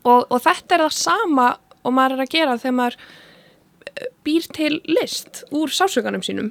Og, 0.05 0.27
og 0.31 0.43
þetta 0.45 0.77
er 0.77 0.85
það 0.87 0.99
sama 0.99 1.49
og 1.85 1.95
maður 1.97 2.19
er 2.19 2.27
að 2.27 2.35
gera 2.35 2.59
þegar 2.61 2.77
maður 2.79 2.99
eh, 3.89 4.11
býr 4.27 4.51
til 4.55 4.75
list 4.93 5.43
úr 5.57 5.73
sásökanum 5.73 6.23
sínum. 6.27 6.51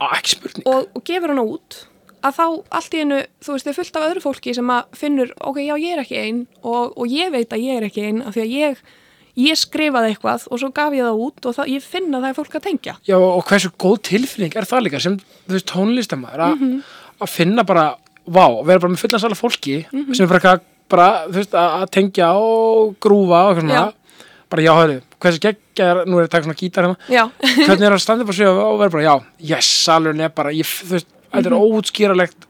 Og, 0.66 0.90
og 0.96 1.06
gefur 1.08 1.34
hana 1.36 1.46
út 1.46 1.84
að 2.28 2.38
þá 2.38 2.46
allt 2.80 2.94
í 2.96 3.02
hennu, 3.02 3.20
þú 3.44 3.56
veist, 3.56 3.68
þau 3.70 3.76
fullt 3.80 3.98
af 4.00 4.06
öðru 4.10 4.24
fólki 4.28 4.54
sem 4.58 4.72
að 4.74 4.86
finnur, 5.00 5.34
ok, 5.50 5.58
já, 5.64 5.76
ég 5.82 5.94
er 5.98 6.04
ekki 6.04 6.22
einn 6.22 6.40
og, 6.64 6.94
og 6.98 7.08
ég 7.12 7.32
veit 7.34 7.54
að 7.56 7.64
ég 7.66 7.78
er 7.82 7.88
ekki 7.90 8.06
einn 8.08 8.22
af 8.28 8.36
því 8.38 8.44
að 8.46 8.56
ég, 8.58 8.82
ég 9.38 9.60
skrifaði 9.62 10.14
eitthvað 10.16 10.48
og 10.50 10.60
svo 10.62 10.72
gaf 10.74 10.96
ég 10.98 11.06
það 11.06 11.20
út 11.28 11.46
og 11.52 11.56
það, 11.60 11.72
ég 11.76 11.84
finna 11.86 12.22
það 12.24 12.30
er 12.32 12.38
fólk 12.40 12.56
að 12.58 12.66
tengja. 12.68 12.96
Já, 13.06 13.18
og 13.22 13.44
hversu 13.46 13.70
góð 13.78 14.00
tilfinning 14.10 14.56
er 14.58 14.66
það 14.70 14.86
líka 14.88 15.02
sem, 15.04 15.20
þú 15.48 15.54
veist, 15.58 15.68
tónlistamæður 15.74 16.46
að 16.48 16.56
Mhm. 16.58 16.82
að 17.22 17.30
finna 17.34 17.64
bara, 17.66 17.86
vá, 18.28 18.46
vera 18.66 18.80
bara 18.80 18.94
með 18.94 19.04
fullansala 19.06 19.36
fólki 19.38 19.86
Mhm. 19.94 20.14
sem 20.16 20.26
er 20.26 20.40
bara, 20.40 20.60
bara, 20.90 21.28
þú 21.28 21.34
veist, 21.42 21.52
að 21.54 21.82
að 21.84 21.92
tengja 21.92 22.32
og 22.34 22.96
grúfa 23.00 23.44
og 23.46 23.56
eitthvað 23.56 23.62
svona, 23.68 23.74
Já. 23.74 23.94
bara, 24.50 24.62
já, 24.64 24.74
hörru, 24.78 25.02
hversu 25.20 25.40
geggjar, 25.40 26.06
nú 26.08 26.18
er 26.18 26.24
ég 26.26 26.30
að 26.30 26.32
taka 26.32 26.46
svona 26.48 26.62
gítar 26.62 26.84
hérna, 26.88 27.32
hvernig 27.68 27.86
er 27.88 27.92
að 27.98 28.00
standa 28.02 28.24
upp 28.24 28.30
og 28.30 28.36
segja 28.36 28.52
og 28.54 28.80
vera 28.80 28.90
bara, 28.90 29.04
já, 29.04 29.24
yes, 29.56 29.66
salurinn 29.86 30.22
er 30.22 30.30
bara, 30.30 30.50
ég, 30.52 30.66
þú 30.66 30.94
veist, 30.96 31.08
þetta 31.32 31.46
er 31.46 31.54
Mhm. 31.54 31.62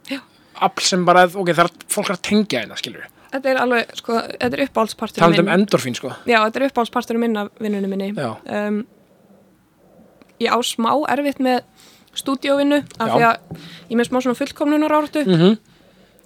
Já. 0.10 0.20
afl 0.62 0.82
sem 0.82 1.06
bara, 1.06 1.24
ok, 1.26 1.50
það 1.54 1.66
er 1.66 1.72
fólk 1.90 2.10
að 2.10 2.22
tengja 2.22 2.62
hérna, 2.64 2.78
skilur 2.78 3.06
þetta 3.32 3.50
er 3.52 3.58
alveg, 3.62 3.96
sko, 4.00 4.14
þetta 4.40 4.54
er 4.58 4.64
uppáhaldspartur 4.68 5.20
talandi 5.22 5.40
um 5.44 5.48
endorfín, 5.48 5.96
sko, 5.96 6.10
Já, 6.26 6.40
þetta 6.48 6.62
er 6.62 6.68
uppáhaldspartur 6.70 7.18
minn 7.20 7.38
af 7.38 7.50
vinnunum 7.60 7.90
minni. 7.90 8.14
Um, 8.48 8.86
ég 10.40 10.50
á 10.54 10.58
smá 10.64 10.92
erfitt 11.10 11.40
með 11.44 11.62
stúdíóvinnu 12.18 12.84
af 13.00 13.08
Já. 13.10 13.14
því 13.14 13.24
að 13.28 13.38
ég 13.92 13.98
með 14.00 14.08
smá 14.10 14.22
svona 14.22 14.38
fullkomnunar 14.40 14.92
áratu 14.98 15.24
mhm, 15.26 15.58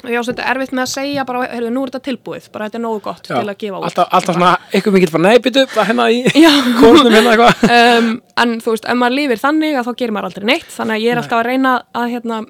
og 0.02 0.10
ég 0.12 0.18
á 0.18 0.28
þetta 0.30 0.48
erfitt 0.54 0.74
með 0.76 0.84
að 0.84 0.92
segja 0.94 1.26
bara, 1.30 1.44
heyrðu, 1.52 1.72
nú 1.74 1.84
er 1.84 1.92
þetta 1.92 2.06
tilbúið, 2.08 2.48
bara 2.54 2.70
þetta 2.70 2.80
er 2.80 2.84
nógu 2.86 3.02
gott 3.06 3.28
já, 3.30 3.36
til 3.36 3.44
að 3.44 3.60
gefa 3.64 3.82
út. 3.82 3.88
alltaf, 3.90 4.08
alltaf 4.20 4.38
svona, 4.38 4.54
eitthvað 4.72 4.98
mikið 4.98 5.14
bara, 5.16 5.26
nei, 5.28 5.44
byttu, 5.46 5.66
bara 5.76 5.88
hérna 5.92 6.08
í 6.12 6.24
kórnum 6.82 7.14
hérna 7.18 7.36
eitthvað, 7.36 7.66
um, 7.78 8.10
en 8.46 8.56
þú 8.64 8.76
veist, 8.76 8.90
ef 8.90 9.00
maður 9.02 9.18
lifir 9.20 9.44
þannig 9.44 9.78
að 9.78 9.90
þá 9.90 9.94
gerir 10.02 10.16
maður 10.18 10.32
aldrei 10.32 10.50
neitt, 10.52 10.72
þannig 10.74 10.98
að 10.98 11.06
ég 11.06 11.14
er 11.14 11.22
alltaf 11.22 11.42
að 11.42 11.48
reyna 11.52 11.76
að 12.02 12.10
hérna 12.16 12.42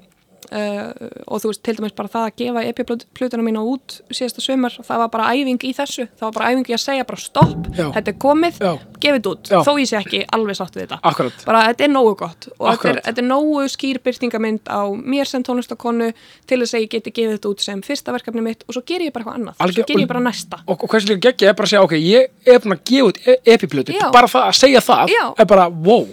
Uh, 0.52 0.90
og 1.32 1.40
þú 1.40 1.48
veist, 1.48 1.62
til 1.64 1.78
dæmis 1.78 1.94
bara 1.96 2.10
það 2.12 2.26
að 2.28 2.34
gefa 2.42 2.62
epi-plutuna 2.68 3.44
mína 3.46 3.62
út 3.64 3.94
síðasta 4.12 4.42
sumar 4.44 4.74
það 4.84 4.98
var 5.00 5.12
bara 5.14 5.28
æfing 5.32 5.62
í 5.64 5.70
þessu, 5.78 6.04
það 6.20 6.26
var 6.26 6.34
bara 6.36 6.50
æfing 6.52 6.68
í 6.68 6.76
að 6.76 6.82
segja 6.84 7.06
bara 7.08 7.22
stopp, 7.24 7.70
Já. 7.78 7.86
þetta 7.96 8.12
er 8.12 8.18
komið 8.20 8.60
gefið 9.06 9.30
út, 9.32 9.52
Já. 9.54 9.62
þó 9.64 9.72
ég 9.80 9.88
sé 9.88 9.98
ekki 10.02 10.22
alveg 10.36 10.60
sátt 10.60 10.76
við 10.76 10.84
þetta. 10.90 11.00
Akkurat, 11.08 11.46
bara 11.48 11.62
þetta 11.70 11.88
er 11.88 11.94
nógu 11.94 12.12
gott 12.20 12.50
og 12.58 12.68
þetta 12.68 12.92
er, 12.92 13.00
þetta 13.08 13.24
er 13.24 13.28
nógu 13.30 13.64
skýr 13.72 14.02
byrtingamind 14.04 14.68
á 14.68 14.82
mér 14.92 15.32
sem 15.32 15.48
tónlistakonu 15.48 16.12
til 16.52 16.60
þess 16.66 16.76
að 16.76 16.84
ég 16.84 16.94
geti 16.98 17.16
gefið 17.16 17.38
þetta 17.38 17.52
út 17.56 17.66
sem 17.70 17.82
fyrsta 17.88 18.12
verkefni 18.20 18.44
mitt 18.44 18.68
og 18.68 18.76
svo 18.76 18.84
ger 18.84 19.08
ég 19.08 19.16
bara 19.16 19.24
eitthvað 19.24 19.40
annað, 19.40 19.56
Algjör- 19.64 19.88
svo 19.88 19.90
ger 19.96 20.04
ég 20.04 20.12
bara 20.12 20.26
næsta. 20.28 20.60
og, 20.68 20.76
og 20.84 20.90
hversu 20.92 21.14
líka 21.16 21.30
geggja 21.32 21.54
er 21.54 21.56
bara 21.56 21.72
að 21.72 21.78
segja 21.78 21.88
ok, 21.88 21.96
ég 21.96 22.28
er 22.44 22.60
að 22.60 22.84
gefa 22.92 23.08
út 23.08 23.24
e 23.24 23.40
epiplötu 23.56 23.96
Já. 23.96 24.10
bara 24.12 24.28
það 24.28 24.50
að 24.52 24.58
segja 24.60 24.84
það 24.84 25.16
Já. 25.16 25.26
er 25.40 25.46
bara 25.48 25.70
wow. 25.72 26.08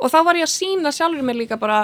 Og 0.00 0.08
þá 0.08 0.22
var 0.24 0.38
ég 0.38 0.46
að 0.46 0.54
sína 0.54 0.92
sjálfur 0.94 1.20
mér 1.26 1.36
líka 1.42 1.58
bara 1.60 1.82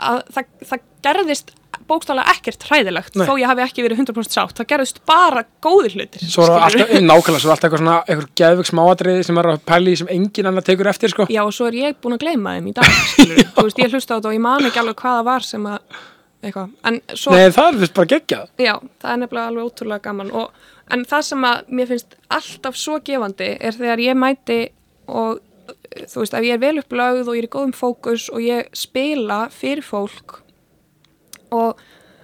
að 0.00 0.20
það, 0.34 0.52
það 0.70 0.84
gerðist 1.06 1.54
bókstálega 1.90 2.34
ekkert 2.34 2.64
hræðilegt 2.68 3.16
Nei. 3.18 3.24
þó 3.26 3.32
ég 3.40 3.50
hafi 3.50 3.64
ekki 3.64 3.84
verið 3.84 4.02
100% 4.04 4.34
sátt, 4.34 4.54
það 4.58 4.68
gerðist 4.72 5.00
bara 5.08 5.42
góðir 5.64 5.96
hlutir 5.96 6.22
svo 6.22 6.46
er 6.46 6.54
alltaf, 6.66 6.92
nákvæmlega, 6.94 7.42
svo 7.42 7.50
er 7.50 7.54
alltaf 7.54 7.66
eitthvað 7.66 7.82
svona 7.82 7.96
eitthvað 8.04 8.28
geðvik 8.40 8.70
smáatriði 8.70 9.26
sem 9.26 9.40
er 9.42 9.50
að 9.52 9.60
pæli 9.70 9.96
sem 9.98 10.12
engin 10.14 10.50
annar 10.50 10.66
tekur 10.66 10.90
eftir 10.90 11.12
sko. 11.14 11.26
Já, 11.32 11.42
og 11.42 11.54
svo 11.56 11.68
er 11.70 11.78
ég 11.80 11.98
búin 12.02 12.16
að 12.16 12.24
gleyma 12.26 12.56
þeim 12.56 12.70
í 12.70 12.74
dag 12.78 12.90
þú 13.56 13.66
veist, 13.66 13.82
ég 13.82 13.94
hlusta 13.94 14.14
á 14.14 14.16
þetta 14.18 14.32
og 14.32 14.36
ég 14.36 14.44
man 14.46 14.70
ekki 14.70 14.82
alveg 14.82 14.98
hvað 15.02 15.18
það 15.18 15.28
var 15.30 15.48
sem 15.48 15.68
að 15.70 16.00
eitthvað, 16.40 16.74
en 16.88 16.98
svo 17.12 17.36
nei, 17.36 17.52
það 17.52 17.70
er 17.70 17.78
vist 17.82 17.96
bara 17.96 18.10
geggjað. 18.14 18.50
Já, 18.64 18.74
það 19.02 19.12
er 19.12 19.22
nefnilega 19.24 19.50
alveg 19.52 19.70
ótrúlega 19.70 20.04
gaman 20.06 20.34
og, 20.40 20.66
en 20.94 21.06
það 21.10 21.26
sem 21.28 21.46
að 21.50 21.72
mér 21.78 21.90
finnst 21.90 22.16
alltaf 22.38 22.78
svo 22.80 23.00
gefandi 23.04 23.50
er 23.60 23.76
þegar 23.76 24.04
ég 24.06 24.18
mæti 24.18 24.60
og 25.10 25.42
þú 26.06 26.22
veist, 26.22 26.34
ef 26.36 26.46
ég 26.46 26.56
er 26.56 26.62
vel 26.62 26.82
upplögð 26.82 27.30
og 27.30 27.38
ég 27.38 27.44
er 27.44 27.48
í 27.48 27.54
góðum 27.54 27.76
fókus 27.76 28.28
og 28.32 28.44
ég 28.44 28.68
spila 28.76 29.44
fyrir 29.54 29.84
fólk 29.86 30.40
og 31.50 31.80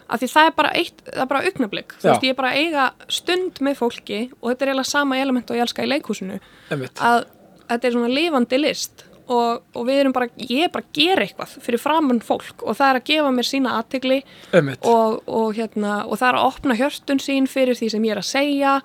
að 0.06 0.22
því 0.22 0.28
það 0.30 0.48
er 0.48 0.54
bara 0.60 0.74
eitt, 0.78 1.00
það 1.08 1.22
er 1.24 1.30
bara 1.32 1.48
augnablík, 1.48 1.96
þú 1.98 2.10
veist, 2.10 2.26
ég 2.26 2.34
er 2.34 2.38
bara 2.38 2.52
að 2.52 2.60
eiga 2.62 2.84
stund 3.10 3.58
með 3.64 3.80
fólki 3.80 4.20
og 4.38 4.52
þetta 4.52 4.66
er 4.66 4.70
eiginlega 4.70 4.92
sama 4.92 5.18
element 5.18 5.50
og 5.50 5.58
ég 5.58 5.66
elska 5.66 5.86
í 5.86 5.90
leikhúsinu. 5.90 6.38
Einmitt. 6.70 7.02
að 7.02 7.26
þetta 7.66 7.88
er 7.88 7.96
svona 7.96 8.12
lifandi 8.12 8.60
list 8.60 9.06
og, 9.26 9.64
og 9.74 9.86
við 9.88 10.00
erum 10.00 10.14
bara, 10.14 10.28
ég 10.38 10.66
er 10.66 10.72
bara 10.72 10.86
að 10.86 10.98
gera 11.00 11.24
eitthvað 11.26 11.56
fyrir 11.64 11.82
framann 11.82 12.22
fólk 12.22 12.62
og 12.62 12.78
það 12.78 12.92
er 12.92 13.00
að 13.00 13.08
gefa 13.10 13.32
mér 13.34 13.48
sína 13.48 13.74
aðtegli 13.80 14.20
og, 14.54 15.16
og, 15.26 15.48
hérna, 15.56 15.96
og 16.06 16.20
það 16.20 16.28
er 16.28 16.38
að 16.38 16.50
opna 16.52 16.78
hjörtun 16.78 17.22
sín 17.22 17.50
fyrir 17.50 17.78
því 17.78 17.90
sem 17.96 18.06
ég 18.06 18.14
er 18.14 18.22
að 18.22 18.28
segja 18.30 18.76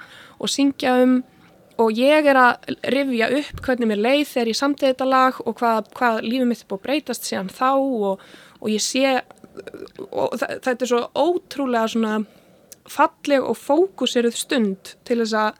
og 0.41 0.51
syngja 0.51 0.95
um 1.03 1.19
og 1.81 1.97
ég 1.97 2.27
er 2.31 2.37
að 2.37 2.71
rifja 2.93 3.27
upp 3.39 3.61
hvernig 3.65 3.89
mér 3.91 4.01
leið 4.05 4.23
þegar 4.33 4.51
ég 4.51 4.59
samtið 4.59 4.89
þetta 4.91 5.07
lag 5.09 5.39
og 5.45 5.55
hvað, 5.59 5.89
hvað 5.97 6.19
lífið 6.27 6.47
mitt 6.51 6.61
er 6.63 6.69
búið 6.71 6.79
að 6.79 6.85
breytast 6.87 7.27
síðan 7.29 7.49
þá 7.53 7.69
og, 7.77 8.25
og 8.61 8.69
ég 8.71 8.83
sé 8.85 9.15
og 10.11 10.35
þetta 10.39 10.77
er 10.85 10.89
svo 10.91 11.01
ótrúlega 11.17 11.87
svona 11.91 12.13
falleg 12.91 13.43
og 13.45 13.57
fókusiruð 13.59 14.35
stund 14.39 14.95
til 15.07 15.19
þess 15.21 15.35
að 15.37 15.59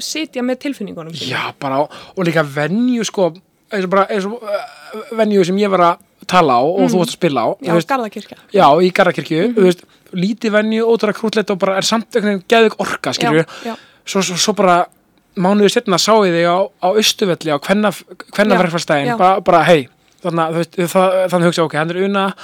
sitja 0.00 0.42
með 0.46 0.60
tilfinningunum 0.66 1.12
já, 1.16 1.50
bara, 1.60 1.82
og 1.84 2.22
líka 2.26 2.42
venju 2.46 3.04
sko, 3.08 3.30
eins 3.70 3.84
og 3.86 3.92
bara 3.92 4.06
eins 4.10 4.26
og 4.28 4.40
uh, 4.40 5.02
venju 5.18 5.44
sem 5.50 5.58
ég 5.60 5.70
var 5.72 5.84
að 5.90 6.06
tala 6.30 6.56
á 6.60 6.62
og 6.64 6.86
þú 6.92 7.00
varst 7.02 7.14
að 7.14 7.18
spila 7.18 7.44
á 7.44 7.48
Mm. 7.60 7.66
Já, 7.68 7.86
Garðakirkja. 7.92 8.36
já, 8.54 8.66
í 8.80 8.90
Garðakirkju 8.96 9.40
Mhm. 9.48 9.54
þú 9.56 9.66
veist, 9.66 9.82
lítið 10.12 10.50
venju, 10.56 10.86
ótrúlega 10.86 11.18
krútlegt 11.20 11.50
og 11.50 11.58
bara 11.58 11.76
er 11.76 11.82
samt 11.86 12.08
einhvern 12.16 12.38
veginn 12.40 12.48
geðvik 12.48 12.76
orka, 12.80 13.12
skilju 13.12 13.44
svo, 14.04 14.22
svo, 14.22 14.36
svo 14.36 14.52
bara 14.56 14.86
mánuði 15.44 15.70
setna 15.74 15.98
sá 15.98 16.12
ég 16.26 16.34
þig 16.36 16.46
á, 16.48 16.58
á 16.82 16.88
Östuvelli 17.00 17.50
á 17.54 17.58
já. 19.12 19.16
bara, 19.18 19.40
bara 19.40 19.62
hei, 19.64 19.88
þannig 20.22 20.60
að 21.30 21.46
hugsa, 21.48 21.64
ok, 21.64 21.74
hann 21.80 21.90
er 21.90 22.02
una 22.04 22.34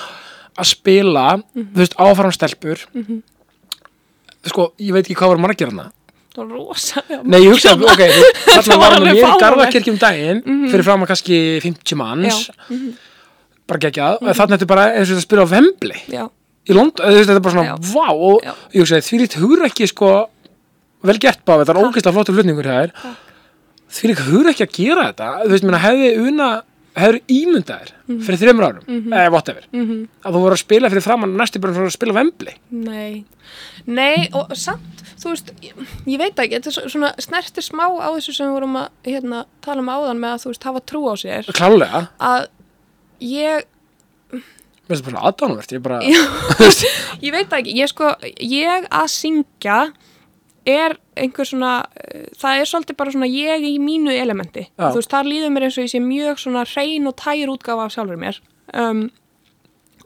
að 0.56 0.64
spila, 0.70 1.26
Mhm. 1.54 1.66
þú 1.74 1.82
veist, 1.82 1.96
áfram 2.00 2.32
stelpur 2.32 2.78
sko, 4.46 4.72
ég 4.78 4.92
veit 4.94 5.04
ekki 5.08 5.16
hvað 5.18 5.34
var 5.34 5.42
margir 5.42 5.70
hana 5.72 5.90
Það 6.36 6.42
var 6.50 6.58
rosa. 6.58 7.00
já. 7.08 7.20
Nei, 7.24 7.38
ég 7.40 7.52
hugsa, 7.54 7.72
ok, 7.80 8.02
þarna 8.56 8.76
var 8.82 8.92
hann 8.92 9.06
mér 9.08 9.16
í. 9.16 9.22
Garðakirkjum 9.40 9.98
daginn 10.00 10.42
fyrir 10.70 10.84
fram 10.84 11.04
að 11.06 11.08
kannski 11.14 11.38
50 11.64 11.96
manns 11.96 12.42
Já, 12.50 12.76
bara 13.66 13.80
geggjað, 13.86 14.18
mm 14.20 14.34
þannig 14.36 14.52
að 14.52 14.58
þetta 14.58 14.66
er 14.66 14.72
bara 14.74 14.84
eins 14.94 15.08
og 15.10 15.16
þetta 15.16 15.24
spila 15.26 15.46
á 15.48 15.52
Vembli 15.54 15.96
í 16.66 16.74
London, 16.74 17.06
þú 17.06 17.16
veist, 17.16 17.30
þetta 17.30 17.40
er 17.40 17.46
bara 17.46 17.54
svona, 17.56 17.78
vá 17.94 18.08
og 18.12 18.44
Já. 18.44 18.52
ég 18.74 18.84
hugsaði, 18.84 19.06
því 19.08 19.20
lít 19.22 19.36
hugur 19.40 19.64
ekki 19.70 19.88
sko, 19.90 20.10
vel 21.10 21.18
gert 21.22 21.42
bá, 21.46 21.56
þetta 21.60 21.74
er 21.74 21.82
ógeðslega 21.82 22.14
flottur 22.16 22.36
flutningur 22.38 22.70
hér, 22.70 22.92
því 23.96 24.10
lít 24.10 24.24
hugur 24.26 24.50
ekki 24.52 24.66
að 24.66 24.74
gera 24.80 25.04
þetta, 25.12 25.28
þú 25.44 25.52
veist, 25.54 25.64
minna, 25.68 25.78
hefði 25.84 26.08
una, 26.28 26.48
hefur 26.96 27.18
ímyndaðir 27.28 27.90
Mhm. 28.08 28.20
fyrir 28.24 28.38
þreymur 28.40 28.64
árum, 28.66 28.84
eða 29.12 29.30
whatever. 29.34 29.64
Að 29.72 30.32
þú 30.32 30.40
voru 30.40 30.54
að 30.56 30.62
spila 30.62 30.88
fyrir 30.90 31.04
framann 31.04 31.36
næstu 31.36 31.60
bara 31.60 31.74
fyrir 31.76 31.90
að 31.90 31.96
spila 31.98 32.14
Vembli, 32.16 32.54
nei. 32.70 33.24
Nei, 33.86 34.28
og 34.34 34.50
samt, 34.56 35.02
þú 35.20 35.30
veist, 35.34 35.50
ég, 35.62 35.72
ég 36.06 36.18
veit 36.18 36.34
ekki, 36.40 36.56
þetta 36.56 36.66
er 36.72 36.76
svo- 36.76 36.88
svona 36.90 37.10
snertir 37.20 37.62
smá 37.62 37.84
á 38.00 38.08
þessu 38.16 38.32
sem 38.34 38.46
við 38.48 38.56
vorum 38.56 38.76
að 38.80 38.88
hérna, 39.04 39.44
tala 39.62 39.80
um 39.84 39.88
áðan 39.92 40.18
með 40.18 40.32
að 40.34 40.42
þú 40.42 40.50
veist, 40.54 40.64
hafa 40.64 40.80
trú 40.86 41.02
á 41.06 41.14
sér, 41.20 41.44
klálega 41.52 42.08
að 42.18 42.48
ég, 43.20 43.64
mér 44.32 44.42
finnst 44.88 45.04
það 45.04 45.12
bara 45.12 45.24
aðdánuvert, 45.30 45.72
ég 45.76 45.82
bara 45.82 46.00
ég 47.26 47.32
veit 47.36 47.48
það 47.50 47.58
ekki, 47.60 47.76
ég 47.76 47.88
sko, 47.92 48.10
ég 48.40 48.88
að 48.90 49.08
syngja 49.14 49.78
er 50.66 50.96
einhver 51.16 51.48
svona, 51.48 51.74
uh, 51.86 52.24
það 52.40 52.62
er 52.62 52.70
svolítið 52.70 52.98
bara 53.00 53.14
svona 53.14 53.30
ég 53.30 53.68
í 53.68 53.76
mínu 53.82 54.14
elementi. 54.14 54.66
Já. 54.74 54.90
þú 54.90 54.98
veist, 55.00 55.12
þar 55.12 55.30
líður 55.30 55.54
mér 55.54 55.68
eins 55.68 55.78
og 55.78 55.86
ég 55.86 55.94
sé 55.94 56.02
mjög 56.02 56.42
svona 56.42 56.66
hrein 56.66 57.06
og 57.10 57.16
tær 57.22 57.54
útgáfa 57.54 57.86
af 57.86 57.94
sjálfur 57.94 58.20
mér. 58.20 58.40
Um, 58.74 59.08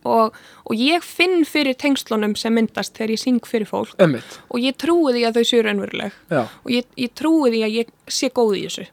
og, 0.04 0.36
og 0.64 0.80
ég 0.80 1.04
finn 1.04 1.44
fyrir 1.48 1.76
tengslunum 1.80 2.34
sem 2.38 2.54
myndast 2.56 2.96
þegar 2.96 3.14
ég 3.16 3.20
syng 3.20 3.44
fyrir 3.48 3.68
fólk. 3.68 3.92
Ömmit, 4.00 4.38
og 4.48 4.64
ég 4.64 4.76
trúi 4.80 5.14
því 5.16 5.26
að 5.28 5.40
þau 5.40 5.50
séu 5.50 5.62
raunveruleg. 5.66 6.16
Já, 6.32 6.42
og 6.46 6.74
ég, 6.74 6.88
ég 7.00 7.14
trúi 7.16 7.52
því 7.52 7.62
að 7.66 7.78
ég 7.82 7.94
sé 8.08 8.30
góð 8.32 8.56
í 8.56 8.64
þessu 8.68 8.86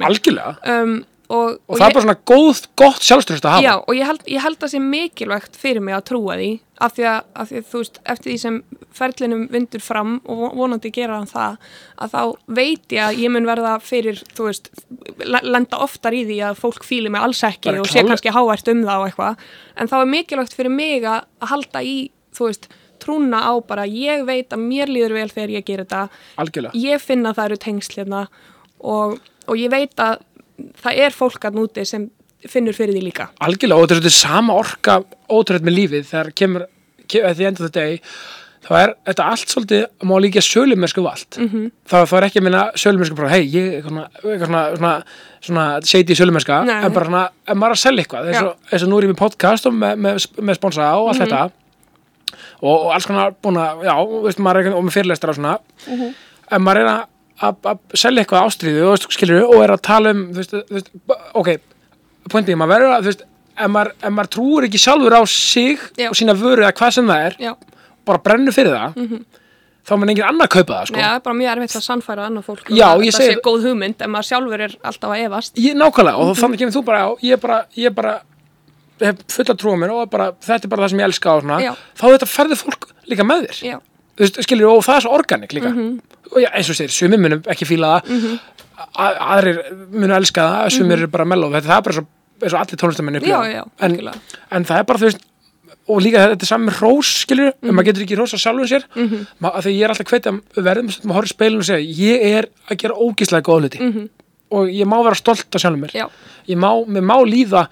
mig. 0.00 0.08
algjörlega. 0.08 0.54
Um, 0.64 0.98
og, 1.28 1.58
og, 1.68 1.76
það 1.76 1.84
er 1.90 1.94
bara 1.96 2.04
svona 2.06 2.20
góð, 2.30 2.62
gott 2.80 3.04
sjálfströst 3.04 3.44
að 3.44 3.52
hafa. 3.58 3.64
Já, 3.66 3.74
og 3.84 3.94
ég 3.98 4.06
held, 4.08 4.22
ég 4.32 4.40
held 4.46 4.62
að 4.64 4.70
sé 4.72 4.78
mikilvægt 4.80 5.58
fyrir 5.60 5.82
mig 5.84 5.94
að 5.96 6.06
trúa 6.08 6.36
því 6.40 6.50
af 6.78 6.92
því 6.94 7.04
að, 7.10 7.24
af 7.42 7.48
því 7.50 7.56
að 7.58 7.66
þú 7.72 7.80
veist, 7.82 7.96
eftir 8.14 8.30
því 8.32 8.36
sem 8.38 8.56
ferlinum 8.94 9.40
vindur 9.50 9.82
fram 9.82 10.12
og 10.30 10.38
von- 10.44 10.52
vonandi 10.60 10.92
gera 10.94 11.16
hann 11.18 11.26
það, 11.26 11.56
að 11.98 12.12
þá 12.14 12.20
veit 12.60 12.94
ég 12.94 13.02
að 13.08 13.18
ég 13.24 13.32
mun 13.34 13.48
verða 13.50 13.72
fyrir, 13.82 14.20
þú 14.38 14.46
veist 14.46 14.70
le- 15.26 15.42
lenda 15.42 15.80
oftar 15.84 16.14
í 16.14 16.22
því 16.28 16.36
að 16.48 16.60
fólk 16.62 16.86
fíli 16.86 17.10
mig 17.10 17.20
alls 17.20 17.42
ekki 17.48 17.74
og 17.82 17.90
sé 17.90 18.04
kannski 18.06 18.30
hávært 18.36 18.70
um 18.72 18.84
það 18.86 19.02
og 19.02 19.08
eitthvað, 19.10 19.42
en 19.76 19.90
þá 19.90 19.96
er 20.00 20.12
mikilvægt 20.14 20.54
fyrir 20.54 20.70
mig 20.78 21.02
að, 21.04 21.26
halda 21.50 21.82
í, 21.82 21.96
þú 22.38 22.46
veist 22.52 22.68
trúna 23.02 23.42
á 23.42 23.52
bara, 23.66 23.84
ég 23.86 24.22
veit 24.26 24.54
að 24.54 24.62
mér 24.70 24.86
líður 24.90 25.18
vel 25.18 25.28
þegar 25.34 25.50
ég 25.58 25.66
ger 25.66 25.82
þetta, 25.84 26.06
algjörlega, 26.38 26.78
ég 26.78 27.02
finna 27.02 27.30
að 27.34 27.40
það 27.42 27.50
eru 27.50 27.60
tengsl 27.66 27.98
hérna 28.00 28.22
og, 28.78 29.18
og 29.48 29.58
ég 29.58 29.70
veit 29.74 29.98
að 30.02 30.18
það 30.82 31.04
er 31.06 31.16
fólk 31.16 31.44
að 31.48 31.60
núti 31.60 31.84
sem 31.88 32.08
finnur 32.48 32.76
fyrir 32.76 32.94
því 32.96 33.04
líka 33.08 33.30
algjörlega 33.44 33.82
og 33.82 33.88
þetta 33.90 34.10
er 34.10 34.18
sama 34.18 34.58
orka 34.58 35.00
ótrúið 35.28 35.64
með 35.66 35.78
lífið 35.78 36.10
þegar 36.12 36.34
kemur, 36.38 36.66
kemur 37.10 37.38
því 37.38 37.48
endur 37.48 37.68
þetta 37.68 37.86
deg 37.86 38.12
þá 38.68 38.72
er 38.78 38.92
þetta 39.08 39.26
allt 39.32 39.52
svolítið 39.52 39.84
má 40.08 40.14
líka 40.20 40.42
sölumersku 40.44 41.02
vald 41.04 41.38
mm. 41.38 41.48
-hmm. 41.48 41.70
þá, 41.88 41.96
er 42.18 42.26
ekki 42.26 42.40
að 42.40 42.46
minna 42.46 42.64
sölumersku 42.74 43.16
bara 43.16 43.30
hei, 43.32 43.44
ég 43.46 43.68
er 43.68 43.76
eitthvað 43.78 43.88
svona, 43.88 44.08
svona, 44.44 44.62
svona, 44.76 44.92
svona 45.48 45.66
seiti 45.86 46.16
sölumerska, 46.18 46.60
Nei. 46.66 46.84
en 46.84 46.92
bara 46.92 47.06
svona 47.06 47.24
en 47.48 47.62
er 47.62 47.74
að 47.76 47.82
selja 47.82 48.04
eitthvað, 48.04 48.28
eins 48.72 48.82
og 48.82 48.88
nú 48.90 48.98
er 48.98 49.08
ég 49.08 49.12
með 49.14 49.22
podcast 49.22 49.66
og 49.66 49.74
með, 49.74 49.96
með, 49.96 50.26
með 50.42 50.58
sponsa 50.60 50.90
og 50.98 51.12
allt 51.12 51.22
þetta 51.24 51.42
og, 52.60 52.74
og 52.74 52.90
alls 52.94 53.06
konar 53.06 53.36
búin 53.42 53.60
að, 53.62 53.84
já, 53.88 53.94
veist, 54.26 54.42
maður 54.42 54.58
er 54.58 54.64
eitthvað, 54.64 54.78
og 54.78 54.88
með 54.88 54.96
fyrirlestar 54.98 55.32
og 55.32 55.38
svona 55.38 55.58
Mhm. 55.86 56.14
en 56.50 56.62
maður 56.62 56.82
er 56.82 56.90
að, 56.92 57.06
að, 57.42 57.56
að 57.72 57.78
selja 58.02 58.22
eitthvað 58.24 58.46
ástríðu 58.48 58.84
og, 58.92 59.06
skilur, 59.14 59.44
og 59.48 59.62
er 59.64 59.72
að 59.76 59.82
tala 59.88 60.12
um 60.14 60.22
þú 60.32 60.40
veist, 60.42 60.54
þú 60.68 60.76
veist, 60.78 60.92
ok, 61.38 61.50
pointið, 62.32 62.56
maður 62.60 62.72
verður 62.74 62.94
að 62.96 63.02
þú 63.06 63.12
veist, 63.12 63.26
ef 63.58 63.72
maður, 63.74 63.92
ef 64.02 64.14
maður 64.18 64.30
trúur 64.36 64.66
ekki 64.68 64.80
sjálfur 64.82 65.18
á 65.18 65.22
sig 65.30 65.84
Já. 65.98 66.08
og 66.10 66.16
sína 66.18 66.34
vöru 66.38 66.64
eða 66.66 66.74
hvað 66.80 66.96
sem 66.98 67.12
það 67.12 67.26
er 67.28 67.36
Já, 67.48 67.52
bara 68.08 68.22
brennur 68.26 68.54
fyrir 68.56 68.74
það 68.76 69.20
þá 69.88 69.92
mun 69.96 70.10
engin 70.12 70.26
annar 70.28 70.50
kaupa 70.52 70.82
það 70.82 70.88
sko. 70.90 70.98
Er 71.00 71.20
bara 71.24 71.36
mjög 71.38 71.50
erfitt 71.54 71.76
að 71.78 71.84
sannfæra 71.86 72.24
annað 72.28 72.44
fólk 72.44 72.66
um 72.68 72.76
Já, 72.76 72.88
að 72.92 73.04
ég 73.06 73.14
það 73.14 73.22
segi- 73.22 73.36
sé 73.38 73.44
góð 73.46 73.62
hugmynd 73.70 74.02
en 74.04 74.10
maður 74.12 74.26
sjálfur 74.28 74.64
er 74.66 74.74
alltaf 74.90 75.14
að 75.14 75.22
efast. 75.24 75.54
Ég, 75.64 75.78
nákvæmlega, 75.80 76.24
og 76.26 76.34
þannig 76.36 76.60
kemur 76.60 76.74
þú 76.76 76.82
bara 76.84 76.98
á 77.00 77.10
ég 77.24 77.32
er 77.38 77.40
bara, 77.40 77.56
ég 77.78 77.88
er 77.88 77.94
bara 77.96 78.12
hef 79.00 79.22
fulla 79.32 79.54
trú 79.56 79.72
á 79.72 79.76
mér 79.80 79.94
og 79.94 80.02
er 80.04 80.10
bara, 80.12 80.26
þetta 80.44 80.68
er 80.68 80.72
bara 80.74 80.84
það 80.84 80.92
sem 80.92 81.00
ég 81.00 81.08
elska 81.08 81.32
og 81.38 81.42
svona, 81.46 81.58
Já. 81.64 81.72
þá 81.96 82.04
þetta 82.12 82.28
ferði 82.34 82.58
fólk 82.60 82.84
líka 83.08 83.24
með 83.30 83.46
þér. 83.46 83.62
Já, 83.64 83.78
skilur, 84.18 84.76
og 84.76 84.84
það 84.84 84.96
er 84.96 85.06
svo 85.06 85.14
organik 85.16 85.52
líka. 85.56 85.72
Og 86.32 86.42
já, 86.42 86.50
eins 86.52 86.70
og 86.70 86.76
segir, 86.76 86.92
sumir 86.92 87.18
munum 87.22 87.42
ekki 87.48 87.68
fíla 87.68 88.02
það. 88.02 88.38
A- 88.94 89.16
aðrir 89.36 89.62
munum 89.90 90.16
elska 90.18 90.42
það 90.42 90.70
sumir 90.76 90.98
eru 90.98 91.08
bara 91.08 91.24
þetta 91.24 91.68
það 91.68 91.76
er 91.78 91.82
bara 91.88 91.96
svo, 91.98 92.06
eins 92.42 92.52
og 92.54 92.60
allir 92.60 92.78
tónlistamenn 92.82 93.22
já, 93.22 93.40
já, 93.52 93.64
en, 93.80 93.98
en 94.50 94.64
það 94.64 94.78
er 94.78 94.84
bara, 94.84 94.98
þú 94.98 95.10
veist 95.10 95.24
og 95.88 96.02
líka 96.04 96.22
þetta 96.34 96.44
er 96.44 96.50
saman 96.50 96.74
rós, 96.76 97.10
skilur 97.24 97.52
mm 97.62 97.74
maður 97.74 97.88
getur 97.88 98.04
ekki 98.04 98.16
rósa 98.18 98.38
sjálfum 98.38 98.68
sér. 98.68 98.84
Mm 98.94 99.08
-hmm. 99.08 99.62
því 99.64 99.72
ég 99.72 99.84
er 99.84 99.90
alltaf 99.90 100.10
hvetja, 100.12 100.32
verðum 100.56 100.88
að 100.88 101.14
horfa 101.16 101.30
í 101.30 101.34
speilin 101.34 101.58
og 101.58 101.64
segja, 101.64 102.06
ég 102.06 102.36
er 102.38 102.48
að 102.70 102.76
gera 102.76 102.94
ógíslega 102.94 103.42
góða 103.42 103.60
hluti. 103.60 104.08
Og 104.50 104.68
ég 104.68 104.86
má 104.86 105.02
vera 105.04 105.14
stolt 105.14 105.54
af 105.54 105.60
sjálfum 105.60 105.80
mér. 105.80 105.92
Já, 105.94 106.08
ég 106.48 106.56
má, 106.56 106.70
mér 106.86 107.02
má 107.02 107.16
líða 107.24 107.68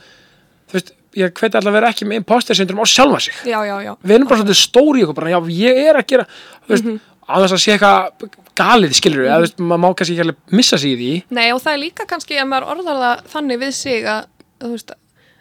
ég 1.17 1.35
hvetja 1.35 1.61
alltaf 1.61 1.73
að 1.73 1.77
vera 1.79 1.91
ekki 1.93 2.09
með 2.09 2.21
imposter 2.23 2.59
syndrom 2.59 2.83
á 2.83 2.87
sjálfa 2.91 3.21
sig. 3.27 3.37
Já, 3.49 3.59
já, 3.67 3.77
já. 3.85 3.93
Við 4.03 4.17
erum 4.19 4.31
bara 4.31 4.41
svolítið 4.43 4.61
stóri 4.61 5.03
í 5.03 5.07
okkur 5.07 5.19
bara, 5.21 5.33
já, 5.35 5.39
ég 5.57 5.81
er 5.87 6.01
að 6.01 6.09
gera 6.13 6.27
þú 6.29 6.75
veist, 6.75 6.91
á 7.27 7.35
þess 7.43 7.57
að 7.57 7.63
sé 7.65 7.75
eitthvað 7.75 8.29
galið, 8.57 8.97
skilur 9.01 9.25
við, 9.25 9.33
þú 9.33 9.47
veist, 9.47 9.59
maður 9.63 9.83
má 9.83 9.89
kannski 9.91 10.17
ekki 10.17 10.27
alveg 10.27 10.57
missa 10.61 10.81
sig 10.81 10.95
í 10.95 11.01
því, 11.01 11.15
Nei, 11.37 11.49
og 11.53 11.63
það 11.65 11.73
er 11.73 11.83
líka 11.83 12.09
kannski 12.13 12.39
að 12.41 12.51
maður 12.53 12.71
orðar 12.75 13.03
það 13.03 13.27
þannig 13.35 13.63
við 13.65 13.75
sig 13.81 14.09
að, 14.13 14.31
veist, 14.65 14.95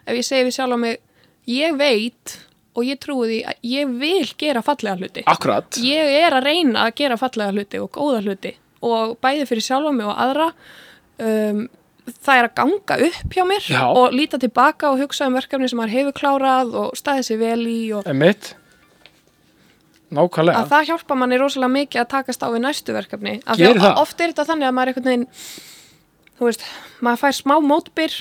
ef 0.06 0.20
ég 0.20 0.28
segi 0.28 0.48
við 0.48 0.58
sjálf 0.58 0.76
á 0.76 0.80
mig 0.86 1.00
ég 1.46 1.78
veit 1.80 2.36
og 2.76 2.84
ég 2.84 3.00
trúi 3.00 3.30
því 3.30 3.40
að 3.48 3.70
ég 3.72 3.96
vil 4.02 4.28
gera 4.40 4.64
fallega 4.66 5.00
hluti. 5.00 5.24
Akkurat. 5.32 5.80
Ég 5.80 6.12
er 6.20 6.36
að 6.36 6.50
reyna 6.50 6.86
að 6.88 6.98
gera 7.00 7.18
fallega 7.20 7.56
hluti 7.56 7.80
og 7.80 7.92
góða 7.96 8.22
hluti 8.26 8.52
og 8.86 9.16
bæði 9.24 9.48
fyrir 9.50 9.66
sjálfa 9.66 9.94
mig 9.96 10.10
og 10.10 10.20
aðra 10.26 10.50
um, 11.24 11.62
það 12.06 12.38
er 12.40 12.48
að 12.50 12.54
ganga 12.60 12.98
upp 13.10 13.34
hjá 13.38 13.44
mér 13.50 13.64
Já. 13.72 13.82
og 13.90 14.14
líta 14.14 14.38
tilbaka 14.42 14.92
og 14.92 15.00
hugsa 15.02 15.26
um 15.30 15.34
verkefni 15.40 15.70
sem 15.72 15.80
maður 15.80 15.96
hefur 15.98 16.16
klárað 16.20 16.76
og 16.84 16.94
staðið 17.00 17.28
sér 17.32 17.40
vel 17.42 17.64
í 17.72 17.80
og 17.98 18.06
emitt 18.12 18.52
nákvæmlega 20.16 20.60
að 20.62 20.70
það 20.72 20.86
hjálpa 20.92 21.18
manni 21.18 21.40
rosalega 21.42 21.74
mikið 21.76 22.02
að 22.04 22.12
takast 22.14 22.44
á 22.46 22.48
við 22.54 22.62
næstu 22.64 22.94
verkefni 22.96 23.34
af 23.42 23.58
því 23.58 23.64
Gerir 23.66 23.80
að 23.82 23.88
það? 23.88 23.98
oft 24.04 24.22
er 24.22 24.32
þetta 24.32 24.46
þannig 24.52 24.68
að 24.70 24.76
maður 24.78 24.88
er 24.88 24.94
einhvern 24.94 25.10
veginn 25.10 25.28
þú 26.36 26.48
veist, 26.50 26.64
maður 27.08 27.22
fær 27.24 27.36
smá 27.40 27.56
mótbyr 27.66 28.16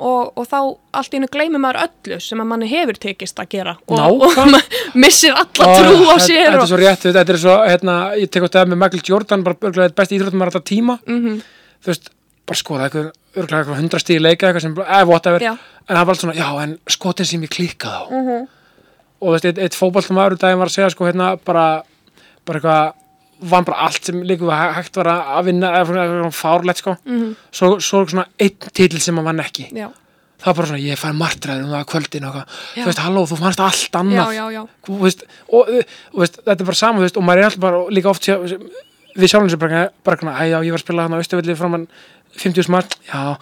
og, 0.00 0.30
og 0.40 0.46
þá 0.48 0.56
allt 1.00 1.12
í 1.12 1.18
hennu 1.18 1.30
gleymir 1.32 1.62
maður 1.64 1.80
öllu 1.86 2.20
sem 2.24 2.40
að 2.44 2.48
manni 2.52 2.68
hefur 2.70 3.00
tekist 3.00 3.40
að 3.40 3.50
gera 3.56 3.74
og, 3.86 3.96
og 3.96 4.22
Nákvæm- 4.36 4.52
maður 4.54 4.78
missir 5.00 5.32
alla 5.36 5.72
trú 5.80 5.96
á 5.96 6.12
þetta- 6.12 6.28
sér 6.28 6.44
þetta 6.44 6.54
er 6.54 6.60
og, 6.60 6.70
svo 6.70 6.80
rétt, 6.84 7.08
þetta 7.08 7.34
er 7.34 7.40
svo 7.46 7.56
hérna, 7.64 7.96
ég 8.20 8.30
tek 8.36 8.44
á 8.44 8.48
stað 8.52 8.70
með 8.74 8.80
Michael 8.84 9.04
Jordan 9.10 9.44
bara 9.48 9.60
örgulega 9.70 9.96
besti 9.96 10.18
íþróttum 10.20 10.44
alltaf 10.46 10.64
tíma 10.68 10.98
Mhm. 11.08 11.40
þú 11.80 11.92
veist, 11.94 12.10
bara 12.50 12.58
skoða 12.60 12.86
eitthvað 12.88 13.10
örgulega 13.40 13.60
eitthvað 13.62 13.80
hundra 13.80 14.00
stíði 14.02 14.22
leika 14.24 14.48
eitthvað 14.50 14.64
sem, 14.66 14.74
eða 14.82 15.06
whatever. 15.08 15.44
Já. 15.44 15.52
en 15.54 15.96
það 15.96 16.00
var 16.00 16.14
alltaf 16.14 16.22
svona, 16.24 16.38
já, 16.38 16.48
en 16.64 16.72
skotin 16.90 17.28
sem 17.30 17.44
ég 17.46 17.52
klikkað 17.54 17.94
á. 17.94 18.02
Mhm. 18.10 18.48
og 19.20 19.28
þú 19.28 19.32
veist, 19.36 19.44
eitt, 19.50 19.58
eitt 19.60 19.76
fótballtum 19.76 20.18
aður 20.18 20.38
daginn 20.40 20.58
var 20.62 20.70
að 20.70 20.76
segja 20.78 20.90
sko 20.94 21.04
hérna 21.06 21.34
bara, 21.44 21.64
bara 22.48 22.58
eitthvað 22.60 22.92
vann 23.50 23.64
bara 23.64 23.86
allt 23.86 24.04
sem 24.04 24.22
líka 24.24 24.58
hægt 24.76 24.96
var 24.96 25.08
að 25.12 25.44
vinna 25.48 25.70
eða 25.80 26.30
fárlegt 26.32 26.80
sko. 26.82 26.96
Mhm. 27.06 27.34
svo, 27.52 27.78
svo 27.80 28.04
svona 28.08 28.26
einn 28.40 28.56
titil 28.72 29.00
sem 29.00 29.16
hann 29.16 29.24
vann 29.24 29.40
ekki. 29.44 29.70
Já, 29.72 29.88
það 30.40 30.46
var 30.46 30.54
bara 30.54 30.66
svona, 30.70 30.82
ég 30.84 30.98
fær 31.00 31.16
martræður 31.16 31.64
um 31.64 31.72
það 31.74 31.80
að 31.84 31.90
kvöldin 31.92 32.28
og 32.28 32.38
þú 32.74 32.84
veist, 32.88 32.98
halló, 33.04 33.26
þú 33.28 33.38
fannst 33.40 33.60
allt 33.60 33.98
annað. 34.00 34.34
Já, 34.34 34.66
veist, 34.88 35.24
og, 35.52 35.68
og 36.14 36.20
veist, 36.24 36.40
þetta 36.44 36.60
er 36.60 36.70
bara 36.72 36.80
sama 36.82 36.98
þú 36.98 37.06
veist, 37.08 37.16
og 37.20 37.24
maður 37.28 37.38
er 37.44 37.50
alltaf 37.50 37.60
bara 37.60 37.84
líka 37.92 38.10
oft 38.10 38.26
við 39.18 39.26
sjálfum 39.28 39.50
sér 39.50 39.58
bara, 39.60 39.88
bara 40.06 40.16
svona, 40.16 40.36
æ, 40.38 40.44
já, 40.52 40.58
ég 40.64 40.70
var 40.72 40.80
að 40.80 40.84
spila 40.86 41.02
hann 41.06 41.16
á 41.18 41.22
Östuvelli 41.22 41.56
framann 41.58 41.86
50 42.38 42.68
smart, 42.68 42.96
já 43.10 43.36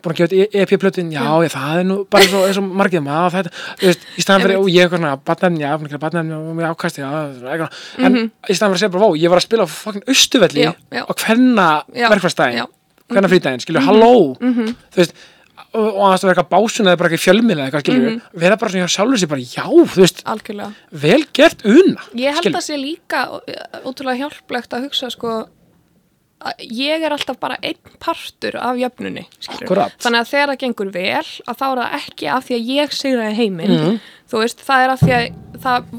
búin 0.00 0.14
að 0.14 0.20
gefa 0.20 0.30
þetta 0.32 0.60
EP-plötin, 0.62 1.10
já, 1.12 1.24
já. 1.44 1.50
það 1.54 1.80
er 1.80 1.86
nú 1.88 1.96
bara 2.10 2.28
svo, 2.28 2.42
eins 2.48 2.58
og 2.60 2.68
margið 2.80 3.02
maður, 3.04 3.34
þetta 3.36 3.50
þú 3.80 3.88
veist, 3.90 4.06
í 4.16 4.24
staðan 4.24 4.44
fyrir, 4.44 4.60
og 4.60 4.68
ég 4.72 4.84
eitthvað 4.84 5.02
svona 5.02 5.16
batnefni, 5.30 5.64
já, 5.64 5.72
búin 5.74 5.88
að 5.88 5.94
gera 5.94 6.02
batnefni 6.04 6.36
og 6.36 6.54
mér 6.56 6.70
ákasti, 6.70 7.02
já, 7.02 7.10
eitthvað, 7.54 7.80
en 8.06 8.16
í 8.20 8.56
staðan 8.56 8.72
fyrir 8.72 8.78
að 8.78 8.82
segja 8.84 8.94
bara, 8.94 9.02
vó, 9.04 9.18
ég 9.20 9.32
var 9.32 9.42
að 9.42 9.46
spila 9.48 9.66
á 9.66 9.68
Já, 10.64 10.72
já. 10.96 11.02
og 11.04 11.20
hvenna 11.20 11.68
já. 12.56 12.64
hvenna 13.10 13.32
frídæðin, 13.32 13.64
skilju, 13.66 13.84
halló. 13.84 14.12
Þú 14.40 15.02
veist, 15.02 15.14
og, 15.70 15.86
og 15.86 16.02
að 16.08 16.16
það 16.24 16.32
eitthvað 16.32 16.50
básun 16.54 16.90
eða 16.90 17.00
bara 17.02 17.10
ekki 17.10 17.24
fjölmið 17.26 17.56
eða 17.58 17.68
eitthvað, 17.68 17.84
skilju, 17.84 18.14
vera 18.44 18.56
bara 18.60 18.72
svona 18.72 18.86
hjá 18.86 18.94
sjálfur 18.96 19.20
sér 19.22 19.30
bara, 19.34 19.44
já, 19.44 19.64
þú 19.68 20.00
veist, 20.00 20.24
algjörlega. 20.32 20.70
vel 21.04 21.20
gert 21.36 21.66
una 21.68 22.08
Ég 26.64 27.02
er 27.04 27.12
alltaf 27.12 27.36
bara 27.40 27.58
einn 27.62 27.98
partur 28.00 28.56
af 28.56 28.78
jöfnunni 28.80 29.26
þannig 30.00 30.20
að 30.22 30.30
þegar 30.30 30.52
það 30.52 30.60
gengur 30.62 30.92
vel 30.94 31.26
að 31.44 31.58
þá 31.60 31.66
er 31.66 31.82
það 31.82 31.98
ekki 32.00 32.30
af 32.32 32.46
því 32.46 32.56
að 32.56 32.70
ég 32.76 32.96
sigraði 32.96 33.34
heiminn. 33.36 33.76
Mhm. 33.76 34.00
þú 34.30 34.42
veist, 34.44 34.64
það 34.64 34.84
er 34.84 34.94
af 34.94 35.04
því 35.04 35.12
að 35.18 35.26
það 35.60 35.92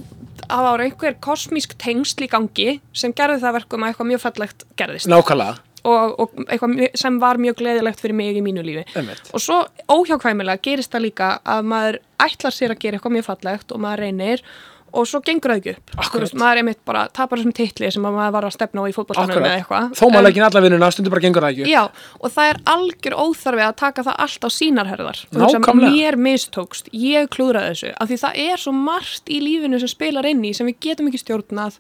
það 0.52 0.64
var 0.68 0.84
einhver 0.86 1.18
kosmísk 1.24 1.76
tengsl 1.82 2.26
í 2.26 2.30
gangi 2.32 2.70
sem 2.98 3.14
gerði 3.16 3.42
það 3.44 3.58
verkum 3.60 3.84
að 3.84 3.92
eitthvað 3.92 4.10
mjög 4.12 4.24
fallegt 4.26 4.66
gerðist. 4.80 5.10
Nákvæmlega, 5.12 5.60
og, 5.88 6.20
og 6.20 6.42
eitthvað 6.48 6.98
sem 7.00 7.20
var 7.22 7.40
mjög 7.42 7.60
gleðilegt 7.62 8.02
fyrir 8.04 8.18
mig 8.18 8.38
í 8.38 8.44
mínu 8.44 8.66
lífi. 8.66 8.84
Einmitt. 9.00 9.32
Og 9.32 9.44
svo 9.44 9.62
óhjákvæmilega 9.92 10.62
gerist 10.66 10.92
það 10.94 11.06
líka 11.08 11.32
að 11.46 11.72
maður 11.72 12.00
ætlar 12.26 12.56
sér 12.56 12.76
að 12.76 12.84
gera 12.84 13.00
eitthvað 13.00 13.18
mjög 13.18 13.30
fallegt 13.30 13.76
og 13.76 13.84
maður 13.86 14.06
reynir 14.06 14.46
og 14.92 15.08
svo 15.08 15.22
gengur 15.26 15.54
það 15.54 15.60
ekki 15.62 15.74
upp. 15.78 15.94
Veist, 16.22 16.36
maður 16.40 16.62
er 16.62 16.66
mitt 16.68 16.80
bara 16.88 17.04
tapar 17.16 17.40
þessum 17.40 17.56
titli 17.56 17.92
sem 17.94 18.06
að 18.08 18.16
maður 18.18 18.36
var 18.36 18.48
að 18.48 18.56
stefna 18.58 18.84
á 18.84 18.86
í 18.92 18.96
fótballtanum 18.96 19.40
eða 19.46 19.58
eitthvað. 19.62 19.90
Þó 19.98 20.04
maður 20.12 20.30
ekki 20.32 20.44
alla 20.48 20.64
vinnuna, 20.66 20.92
stundur 20.96 21.16
bara 21.16 21.26
gengur 21.26 21.46
það 21.46 21.54
ekki 21.56 21.66
upp. 21.66 21.72
Já, 21.72 22.16
og 22.20 22.36
það 22.36 22.52
er 22.52 22.62
algjör 22.76 23.18
óþarfi 23.24 23.66
að 23.68 23.76
taka 23.82 24.06
það 24.10 24.22
allt 24.28 24.48
á 24.48 24.50
sínar 24.52 24.92
herðar. 24.92 25.22
Þú 25.32 25.42
veist, 25.42 25.56
sem 25.56 25.66
Nákvæmlega. 25.66 25.92
mér 25.96 26.20
mistókst, 26.28 26.92
ég 26.94 27.30
klúðraði 27.32 27.76
þessu 27.76 27.94
af 27.98 28.12
því 28.12 28.22
það 28.26 28.42
er 28.48 28.64
svo 28.66 28.74
margt 28.76 29.32
í 29.32 29.42
lífinu 29.44 29.80
sem 29.82 29.92
spilar 29.92 30.28
inn 30.32 30.44
í 30.44 30.54
sem 30.58 30.68
við 30.68 30.80
getum 30.90 31.12
ekki 31.12 31.24
stjórnað 31.24 31.80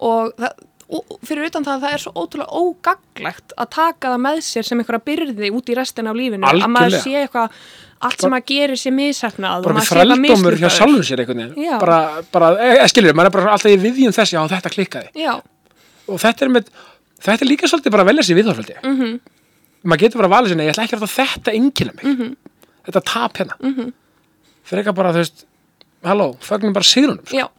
og, 0.00 0.34
það, 0.40 0.52
fyrir 1.26 1.46
utan 1.46 1.66
það 1.66 1.76
að 1.76 1.84
það 1.84 1.94
er 1.94 2.02
svo 2.02 2.12
ótrúlega 2.18 2.62
ógaglegt 2.62 3.54
að 3.54 3.68
taka 3.76 4.10
það 4.10 4.22
með 4.24 4.40
sér 4.46 4.66
sem 4.66 4.80
einhverja 4.82 5.04
byrði 5.06 5.50
út 5.54 5.70
í 5.70 5.76
restina 5.78 6.10
af 6.10 6.18
lífinu 6.18 6.48
að 6.48 6.62
maður 6.66 6.86
Algjörlega. 6.86 7.02
sé 7.04 7.20
eitthvað 7.20 7.58
allt 8.08 8.24
sem 8.24 8.32
maður 8.32 8.46
gerir 8.48 8.80
sé 8.80 8.92
mishefnað 8.94 9.66
bara 9.68 9.84
frældómur 9.86 10.56
hjá 10.58 10.68
sjálfum 10.72 11.04
sér 11.06 11.22
einhvern 11.22 11.42
veginn 11.44 11.78
bara, 11.82 11.98
bara, 12.32 12.48
e, 12.56 12.88
skilur, 12.90 13.14
maður 13.14 13.30
er 13.30 13.36
bara 13.36 13.52
alltaf 13.54 13.74
í 13.74 13.78
viðjum 13.82 14.16
þess 14.16 14.34
já, 14.34 14.40
þetta 14.54 14.72
klikkaði 14.74 15.22
Já, 15.22 15.34
og 16.08 16.22
þetta 16.24 16.46
er 16.46 16.52
með 16.56 16.72
þetta 17.20 17.38
er 17.44 17.50
líka 17.50 17.70
svolítið 17.70 17.94
bara 17.94 18.06
að 18.06 18.10
velja 18.10 18.26
sér 18.26 18.40
viðhorfaldi 18.40 18.78
mm 18.80 18.96
-hmm. 18.96 19.14
maður 19.84 20.04
getur 20.04 20.22
bara 20.22 20.30
að 20.32 20.36
valið 20.36 20.54
sinni, 20.54 20.66
ég 20.66 20.74
ætla 20.74 20.88
ekki 20.88 20.98
að 20.98 21.14
þetta 21.14 21.56
engina 21.60 21.94
mig 21.94 22.04
-hmm. 22.10 22.34
þetta 22.88 23.04
tap 23.12 23.38
hérna 23.38 23.56
mm 23.60 23.74
-hmm. 23.76 23.92
fyrir 24.64 24.82
eitthvað 24.82 24.98
bara, 25.02 25.12
þú 25.12 25.22
veist 25.22 25.46
halló, 26.02 26.28
fögnum 26.40 26.72
bara 26.72 26.84
sigrunum 26.84 27.24
sko. 27.26 27.50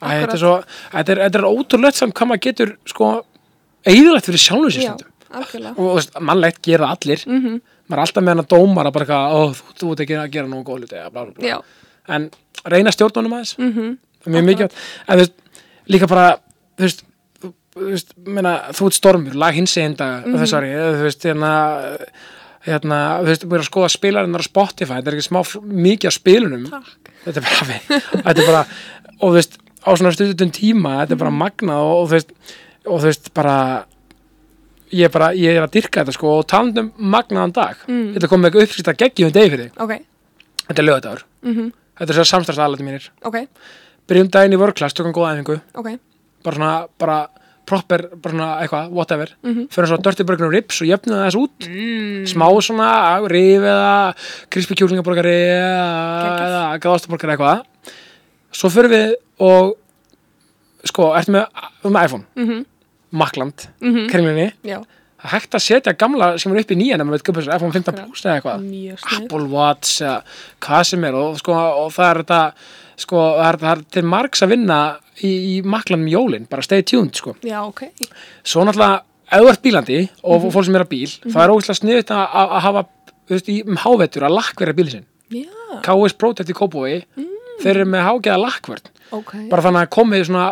Þetta 0.00 0.36
er 0.36 0.42
svo, 0.42 0.54
þetta 0.92 1.14
er, 1.14 1.22
þetta 1.26 1.38
er 1.40 1.48
ótrúlegt 1.48 1.98
samt 1.98 2.14
hvað 2.18 2.30
maður 2.32 2.44
getur 2.46 2.76
sko, 2.86 3.10
eigðilegt 3.88 4.28
fyrir 4.28 4.44
sjálfum 4.44 4.70
sér 4.74 4.84
já, 4.84 4.92
stundum. 4.94 5.12
algjörlega. 5.40 5.74
Og 5.78 6.22
mannlegt 6.30 6.62
gera 6.62 6.92
allir. 6.94 7.24
Mhm. 7.26 7.60
maður 7.88 7.98
er 7.98 8.04
alltaf 8.04 8.22
með 8.22 8.34
hann 8.34 8.44
að 8.44 8.48
dómara 8.52 8.92
bara 8.92 9.04
eitthvað, 9.04 9.32
ó, 9.32 9.40
þú, 9.56 9.74
þú 9.80 9.90
ert 9.92 10.00
ekki 10.04 10.16
að 10.20 10.32
gera 10.32 10.48
nógu 10.48 10.64
góð 10.68 10.82
hluti 10.82 11.62
en 12.08 12.30
reyna 12.68 12.92
stjórnunum 12.92 13.36
aðeins 13.36 13.58
mm 13.58 13.72
-hmm. 13.72 13.96
er 14.26 14.32
mjög 14.32 14.44
mikið. 14.44 14.72
En 15.08 15.14
þú 15.14 15.20
veist, 15.22 15.36
líka 15.88 16.06
bara 16.08 16.38
þú 16.78 16.82
veist, 16.82 17.02
þú, 17.40 17.52
veist 17.76 18.12
meina, 18.26 18.52
þú 18.72 18.86
ert 18.86 18.94
stormur, 18.94 19.34
lag 19.34 19.54
hins 19.54 19.76
eginda 19.76 20.22
Mhm. 20.24 20.38
þessari, 20.38 20.72
þú 20.74 21.02
veist, 21.02 21.22
hérna 21.24 21.52
hérna, 22.66 23.20
þú 23.20 23.24
veist, 23.24 23.44
við 23.44 23.52
erum 23.52 23.64
að 23.64 23.70
skoða 23.70 23.90
spilarinnar 23.92 24.40
á 24.44 24.50
Spotify, 24.50 24.94
þetta 24.98 25.08
er 25.08 25.16
ekki 25.16 25.28
smá 25.28 25.40
mikið 25.62 26.06
af 26.06 26.12
spilunum. 26.12 26.66
Takk. 26.70 27.10
Þetta 27.24 27.36
er 27.36 27.42
bara, 27.42 27.64
þetta 28.24 28.40
er 28.40 28.46
bara 28.46 28.66
og 29.20 29.30
þú 29.30 29.34
veist, 29.38 29.58
á 29.84 29.90
svona 29.94 30.12
stundum 30.14 30.50
tíma 30.54 30.96
þetta 31.02 31.14
er 31.16 31.20
bara 31.22 31.34
magnað 31.34 31.84
og, 31.84 31.94
og 32.02 32.08
þú 32.08 32.16
veist 32.16 32.32
og 32.88 33.00
þú 33.02 33.08
veist, 33.10 33.32
bara 33.36 33.56
ég 34.92 35.04
er 35.04 35.12
bara, 35.12 35.32
ég 35.36 35.56
er 35.58 35.66
að 35.66 35.74
dyrka 35.76 36.00
þetta 36.04 36.14
sko 36.16 36.30
og 36.38 36.46
talandi 36.48 36.80
um 36.86 36.92
magnaðan 37.12 37.52
dag, 37.52 37.76
Mm. 37.88 38.14
þetta 38.16 38.28
kom 38.30 38.40
með 38.40 38.48
eitthvað 38.50 38.68
uppskýrt 38.68 38.88
að 38.94 39.00
geggjum 39.02 39.32
degi 39.34 39.50
fyrir 39.52 39.66
þig, 39.68 39.82
ok, 39.84 39.92
þetta 40.68 40.78
er 40.82 40.88
lögadagur 40.88 41.24
mm 41.44 41.72
þetta 41.98 42.12
er 42.14 42.18
sér 42.20 42.28
samstæðsalæti 42.30 42.84
mínir. 42.86 43.08
Ok, 43.26 43.36
byrjum 44.06 44.28
daginn 44.30 44.52
í 44.54 44.58
vörklass, 44.60 44.94
tökum 44.94 45.10
góða 45.12 45.32
æfingu. 45.34 45.56
Ok. 45.74 45.88
Bara 46.46 46.54
svona, 46.54 46.74
bara 46.96 47.16
proper, 47.66 48.04
bara 48.22 48.30
svona 48.36 48.50
eitthvað, 48.62 48.92
whatever. 48.94 49.32
Mhm. 49.42 49.64
fyrir 49.68 49.88
svona 49.90 50.02
Dirty 50.06 50.22
Burger 50.22 50.46
og 50.46 50.52
Rips 50.54 50.78
og 50.80 50.86
jöfnum 50.86 51.18
það 51.18 51.26
þess 51.26 51.40
út. 51.42 51.66
Mm. 51.66 52.22
smá 52.30 52.46
svona 52.62 53.28
rif 53.28 53.66
eða 53.66 54.14
krispy 54.48 54.76
kjúlingaborgari 54.78 55.34
eða, 55.58 56.78
gáðastaborgari 56.78 57.34
eitthvað 57.34 57.64
svo 58.52 58.70
fyrir 58.72 58.92
við 58.92 59.14
og 59.44 59.74
sko, 60.88 61.12
ertu 61.18 61.34
með, 61.34 61.64
með 61.86 62.04
iPhone? 62.08 62.26
Mm 62.38 62.66
Makland, 63.08 63.62
-hmm. 63.80 64.08
kringlinni 64.10 64.50
já, 64.68 64.82
það 65.16 65.30
hægt 65.32 65.54
að 65.56 65.62
setja 65.64 65.92
gamla 65.96 66.26
sem 66.38 66.52
er 66.52 66.60
upp 66.60 66.72
í 66.74 66.76
nýjan 66.76 67.00
ef 67.00 67.06
maður 67.06 67.16
veit 67.16 67.24
hvað 67.24 67.38
þessu, 67.38 67.54
iPhone 67.56 67.72
15 67.72 67.94
Akkurat. 67.94 68.10
Plus 68.10 68.24
eða 68.24 68.34
eitthvað. 68.36 69.22
Apple 69.22 69.46
Watch 69.48 70.02
eða 70.02 70.18
hvað 70.60 70.82
sem 70.90 71.04
er 71.08 71.14
og, 71.14 71.38
sko, 71.40 71.54
og 71.54 71.88
það 71.94 72.10
er 72.10 72.20
þetta 72.22 72.52
sko, 72.96 73.22
það 73.38 73.48
er, 73.48 73.58
það 73.62 73.72
er 73.72 73.82
til 73.96 74.02
margs 74.04 74.44
að 74.44 74.52
vinna 74.52 74.78
í, 75.22 75.30
í 75.32 75.54
Makland 75.64 76.04
um 76.04 76.12
jólin, 76.12 76.46
bara 76.50 76.62
stay 76.62 76.82
tuned 76.82 77.16
sko. 77.16 77.34
já, 77.42 77.62
ok, 77.64 77.82
svo 78.44 78.66
náttúrulega 78.68 79.00
ef 79.28 79.40
þú 79.40 79.48
ert 79.48 79.62
bílandi 79.62 80.00
og 80.22 80.52
fólk 80.52 80.68
sem 80.68 80.76
er 80.76 80.84
að 80.84 80.92
bíl 80.92 81.10
það 81.32 81.42
er 81.42 81.54
ógeðslega 81.54 81.80
sniðut 81.80 82.12
að, 82.12 82.54
hafa 82.68 82.84
þú 83.28 83.36
veist, 83.36 83.48
í 83.48 83.56
um 83.64 83.76
hávetur 83.76 84.28
að 84.28 84.36
lakkverja 84.38 84.76
bílinn 84.76 84.94
sinn. 84.98 85.08
Já, 85.28 85.48
KS 85.84 86.16
Protect 86.16 86.52
í 86.52 86.56
Kópói 86.56 87.02
þeir 87.62 87.74
eru 87.74 87.90
með 87.92 88.06
hágeða 88.08 88.40
lakkverð 88.44 88.90
ok. 89.18 89.34
Bara 89.50 89.64
þannig 89.68 89.84
að 89.86 89.92
komið 89.98 90.26
svona 90.28 90.46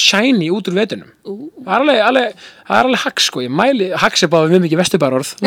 shiny 0.00 0.48
út 0.54 0.68
úr 0.70 0.76
vetunum 0.78 1.08
Ú. 1.28 1.50
það 1.60 1.72
er 1.74 1.82
alveg, 1.82 1.98
alveg, 2.06 2.44
er 2.70 2.78
alveg 2.88 3.02
hacks 3.02 3.26
sko, 3.28 3.42
ég 3.44 3.52
mæli, 3.52 3.90
hacks 4.00 4.24
er 4.24 4.30
báðið 4.32 4.54
mjög 4.54 4.62
mikið 4.64 4.80
vesturbærorð 4.80 5.32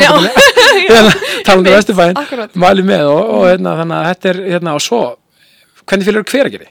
um 1.56 1.64
vesturbærin, 1.66 2.20
akkurat. 2.20 2.54
mæli 2.54 2.84
með 2.86 3.08
og, 3.10 3.22
og 3.34 3.46
hérna, 3.48 3.74
þannig 3.80 3.96
að 3.98 4.08
þetta 4.12 4.30
er, 4.32 4.40
hérna, 4.54 4.74
og 4.78 4.84
svo 4.84 5.00
hvernig 5.82 6.06
fylgur 6.06 6.28
hverageri? 6.30 6.68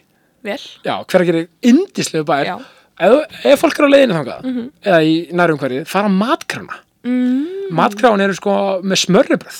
vel, 0.47 0.59
Já, 0.87 0.93
hverageri 1.03 1.41
indislegu 1.67 2.23
bær. 2.29 2.53
Ef, 2.99 3.59
fólk 3.59 3.79
er 3.79 3.87
á 3.87 3.89
leiðinu 3.91 4.15
þangað 4.21 4.47
eða 4.87 5.01
í 5.07 5.13
nærum 5.35 5.59
hverju, 5.59 5.83
fara 5.87 6.11
matkrana 6.11 6.79
mm. 7.09 7.69
matkrán 7.75 8.23
eru 8.23 8.37
sko 8.37 8.55
með 8.85 9.01
smörribröð 9.03 9.59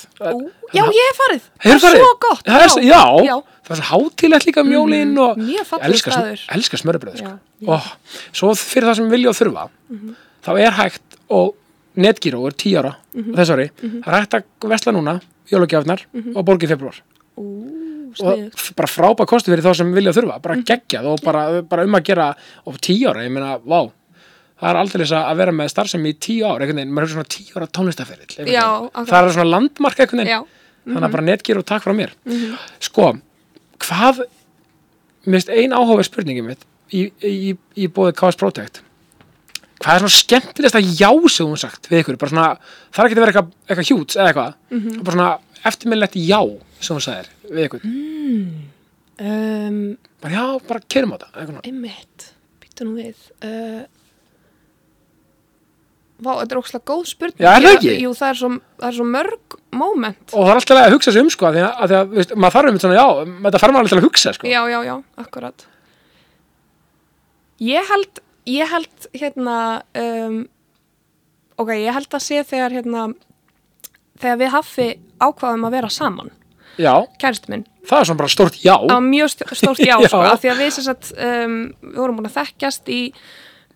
já, 0.73 0.83
ég 0.83 0.99
hef 1.09 1.19
farið. 1.23 1.45
Það 1.65 1.75
er 1.75 1.83
svo 1.83 2.11
gott. 2.25 2.43
Það 2.45 2.65
er, 2.65 2.73
já, 2.85 3.03
já. 3.25 3.35
það 3.67 3.75
er 3.75 3.81
svo 3.81 3.89
hátílegt 3.89 4.49
líka 4.49 4.63
um 4.65 4.73
jólin 4.73 5.13
og 5.25 5.41
mjög 5.41 5.69
fallegur 5.73 6.17
elska, 6.55 6.81
smörribröð 6.81 7.21
sko. 7.21 7.35
Og 7.69 7.89
svo 8.31 8.53
fyrir 8.57 8.89
það 8.89 8.99
sem 9.01 9.13
vilja 9.13 9.33
og 9.33 9.39
þurfa 9.39 9.67
þá 10.45 10.51
er 10.55 10.77
hægt 10.79 11.19
og 11.29 11.55
netgíró 11.99 12.45
er 12.47 12.55
10 12.55 12.79
ára 12.79 12.95
þess 13.13 13.53
ári, 13.53 13.69
það 13.75 14.09
er 14.13 14.19
hægt 14.19 14.37
að 14.39 14.73
vesla 14.73 14.95
núna 14.95 15.19
jólagjafnar 15.49 16.05
og 16.35 16.43
borgið 16.47 16.75
februar 16.75 16.99
og 17.39 18.59
bara 18.77 18.89
frábæð 18.89 19.29
kosti 19.29 19.51
fyrir 19.51 19.65
þá 19.65 19.73
sem 19.81 19.93
vilja 19.93 20.13
þurfa 20.15 20.39
bara 20.43 20.59
geggjað 20.65 21.09
og 21.11 21.23
bara, 21.25 21.43
bara 21.61 21.85
um 21.87 21.97
að 21.97 22.05
gera 22.09 22.29
og 22.65 22.79
10 22.79 23.09
ára, 23.11 23.25
ég 23.25 23.33
meina, 23.33 23.57
vá 23.61 23.89
það 24.59 24.69
er 24.71 24.79
aldrei 24.81 25.03
þess 25.03 25.15
að 25.19 25.39
vera 25.41 25.55
með 25.55 25.71
starfsemi 25.73 26.13
í 26.13 26.17
10 26.27 26.41
ára 26.49 26.65
einhvern 26.65 26.81
veginn, 26.81 26.93
maður 26.95 27.07
er 27.07 27.13
svona 27.15 27.31
10 27.35 27.55
ára 27.55 27.69
tónlistaferill 27.77 28.49
Já, 28.51 28.65
það 28.97 29.19
er 29.19 29.31
svona 29.37 29.53
landmark 29.53 30.03
einhvern 30.03 30.23
veginn. 30.23 30.33
Já, 30.35 30.83
þannig 30.89 31.07
að 31.07 31.15
bara 31.15 31.27
netgir 31.29 31.61
og 31.61 31.67
takk 31.69 31.85
frá 31.85 31.95
mér. 31.95 32.13
Sko, 32.83 33.13
hvað 33.85 34.21
mist 35.29 35.49
ein 35.53 35.75
áhuga 35.75 36.05
spurningi 36.07 36.43
mitt 36.45 36.63
í, 36.95 37.09
í, 37.23 37.55
í 37.55 37.89
bóði 37.93 38.15
KS 38.17 38.39
Protect 38.39 38.83
hvað 39.79 39.95
er 39.95 40.03
svona 40.03 40.15
skemmtilegast 40.15 40.77
að 40.79 40.89
já 40.99 41.09
sem 41.31 41.47
hún 41.47 41.59
sagt 41.59 41.87
við 41.91 42.01
ykkur, 42.03 42.17
bara 42.19 42.33
svona 42.33 42.47
það 42.91 42.99
er 43.03 43.07
ekki 43.09 43.15
að 43.15 43.23
vera 43.23 43.31
eitthvað, 43.33 43.53
eitthvað 43.67 43.89
hjúts 43.89 44.17
eða 44.17 44.31
eitthvað. 44.31 44.57
Mhm. 44.75 44.97
bara 45.05 45.15
svona 45.15 45.29
eftirminnlegt 45.69 46.17
já 46.19 46.41
sem 46.79 46.95
hún 46.97 47.05
sagðir 47.05 47.29
við 47.49 47.67
ykkur, 47.67 47.85
um, 49.19 49.79
bara 50.23 50.33
já, 50.33 50.43
bara 50.67 50.83
keirum 50.87 51.15
á 51.15 51.17
svona. 51.19 51.63
einmitt. 51.63 52.27
Býttu 52.59 52.87
nú 52.87 52.95
við. 52.99 53.15
Uh, 53.43 53.87
Vá, 56.19 56.31
þetta 56.41 56.51
er 56.55 56.59
ókslega 56.59 56.83
góð 56.91 57.03
spurning 57.07 57.39
Já, 57.45 57.49
er 57.55 57.63
það 57.63 57.75
ekki? 57.77 57.91
Jú, 58.03 58.09
það 58.19 58.29
er 58.33 58.37
svo, 58.41 58.49
það 58.81 58.87
er 58.89 58.95
svo 58.99 59.05
mörg 59.07 59.57
moment 59.79 60.33
og 60.33 60.41
það 60.43 60.49
er 60.51 60.59
alltaf 60.59 60.79
að 60.83 60.95
hugsa 60.97 61.13
sig 61.15 61.23
um 61.23 61.29
sko 61.31 61.47
að 61.49 61.57
því 61.57 61.61
að, 61.63 61.69
að, 61.79 61.91
því 61.93 61.97
að 61.99 62.15
veist, 62.19 62.33
maður 62.35 62.55
þarf 62.57 62.71
um 62.73 62.79
svona, 62.83 62.97
já, 62.99 63.05
þetta 63.45 63.61
þarf 63.63 63.75
maður 63.77 63.91
til 63.93 63.99
að 64.01 64.07
hugsa 64.09 64.33
sko. 64.35 64.49
Já, 64.51 64.59
já, 64.73 64.79
já, 64.89 64.95
akkurat 65.23 65.67
Ég 67.59 67.89
held 67.91 68.21
ég 68.49 68.71
held 68.71 69.07
hérna 69.19 69.55
um, 69.99 70.37
ok, 71.59 71.71
ég 71.75 71.93
held 71.93 72.15
að 72.15 72.23
sé 72.23 72.43
þegar 72.47 72.75
hérna 72.79 73.07
þegar 74.19 74.39
við 74.41 74.53
haffi 74.55 74.87
ákvaðum 75.23 75.67
að 75.67 75.75
vera 75.75 75.89
saman 75.91 76.31
já, 76.79 76.93
kærist 77.19 77.49
minn, 77.51 77.65
það 77.87 77.99
er 78.01 78.07
svona 78.09 78.21
bara 78.23 78.31
stórt 78.31 78.57
já 78.63 78.73
var 78.87 79.03
mjög 79.03 79.31
st- 79.33 79.49
stórt 79.59 79.81
já, 79.83 79.95
Já. 80.03 80.07
sko, 80.07 80.21
af 80.23 80.39
því 80.43 80.51
að 80.53 80.61
við 80.63 80.71
sem 80.77 80.87
sagt 80.87 81.11
um, 81.15 81.57
við 81.83 81.99
vorum 81.99 82.19
búin 82.21 82.29
að 82.31 82.37
þekkjast 82.39 82.91
í 82.95 82.99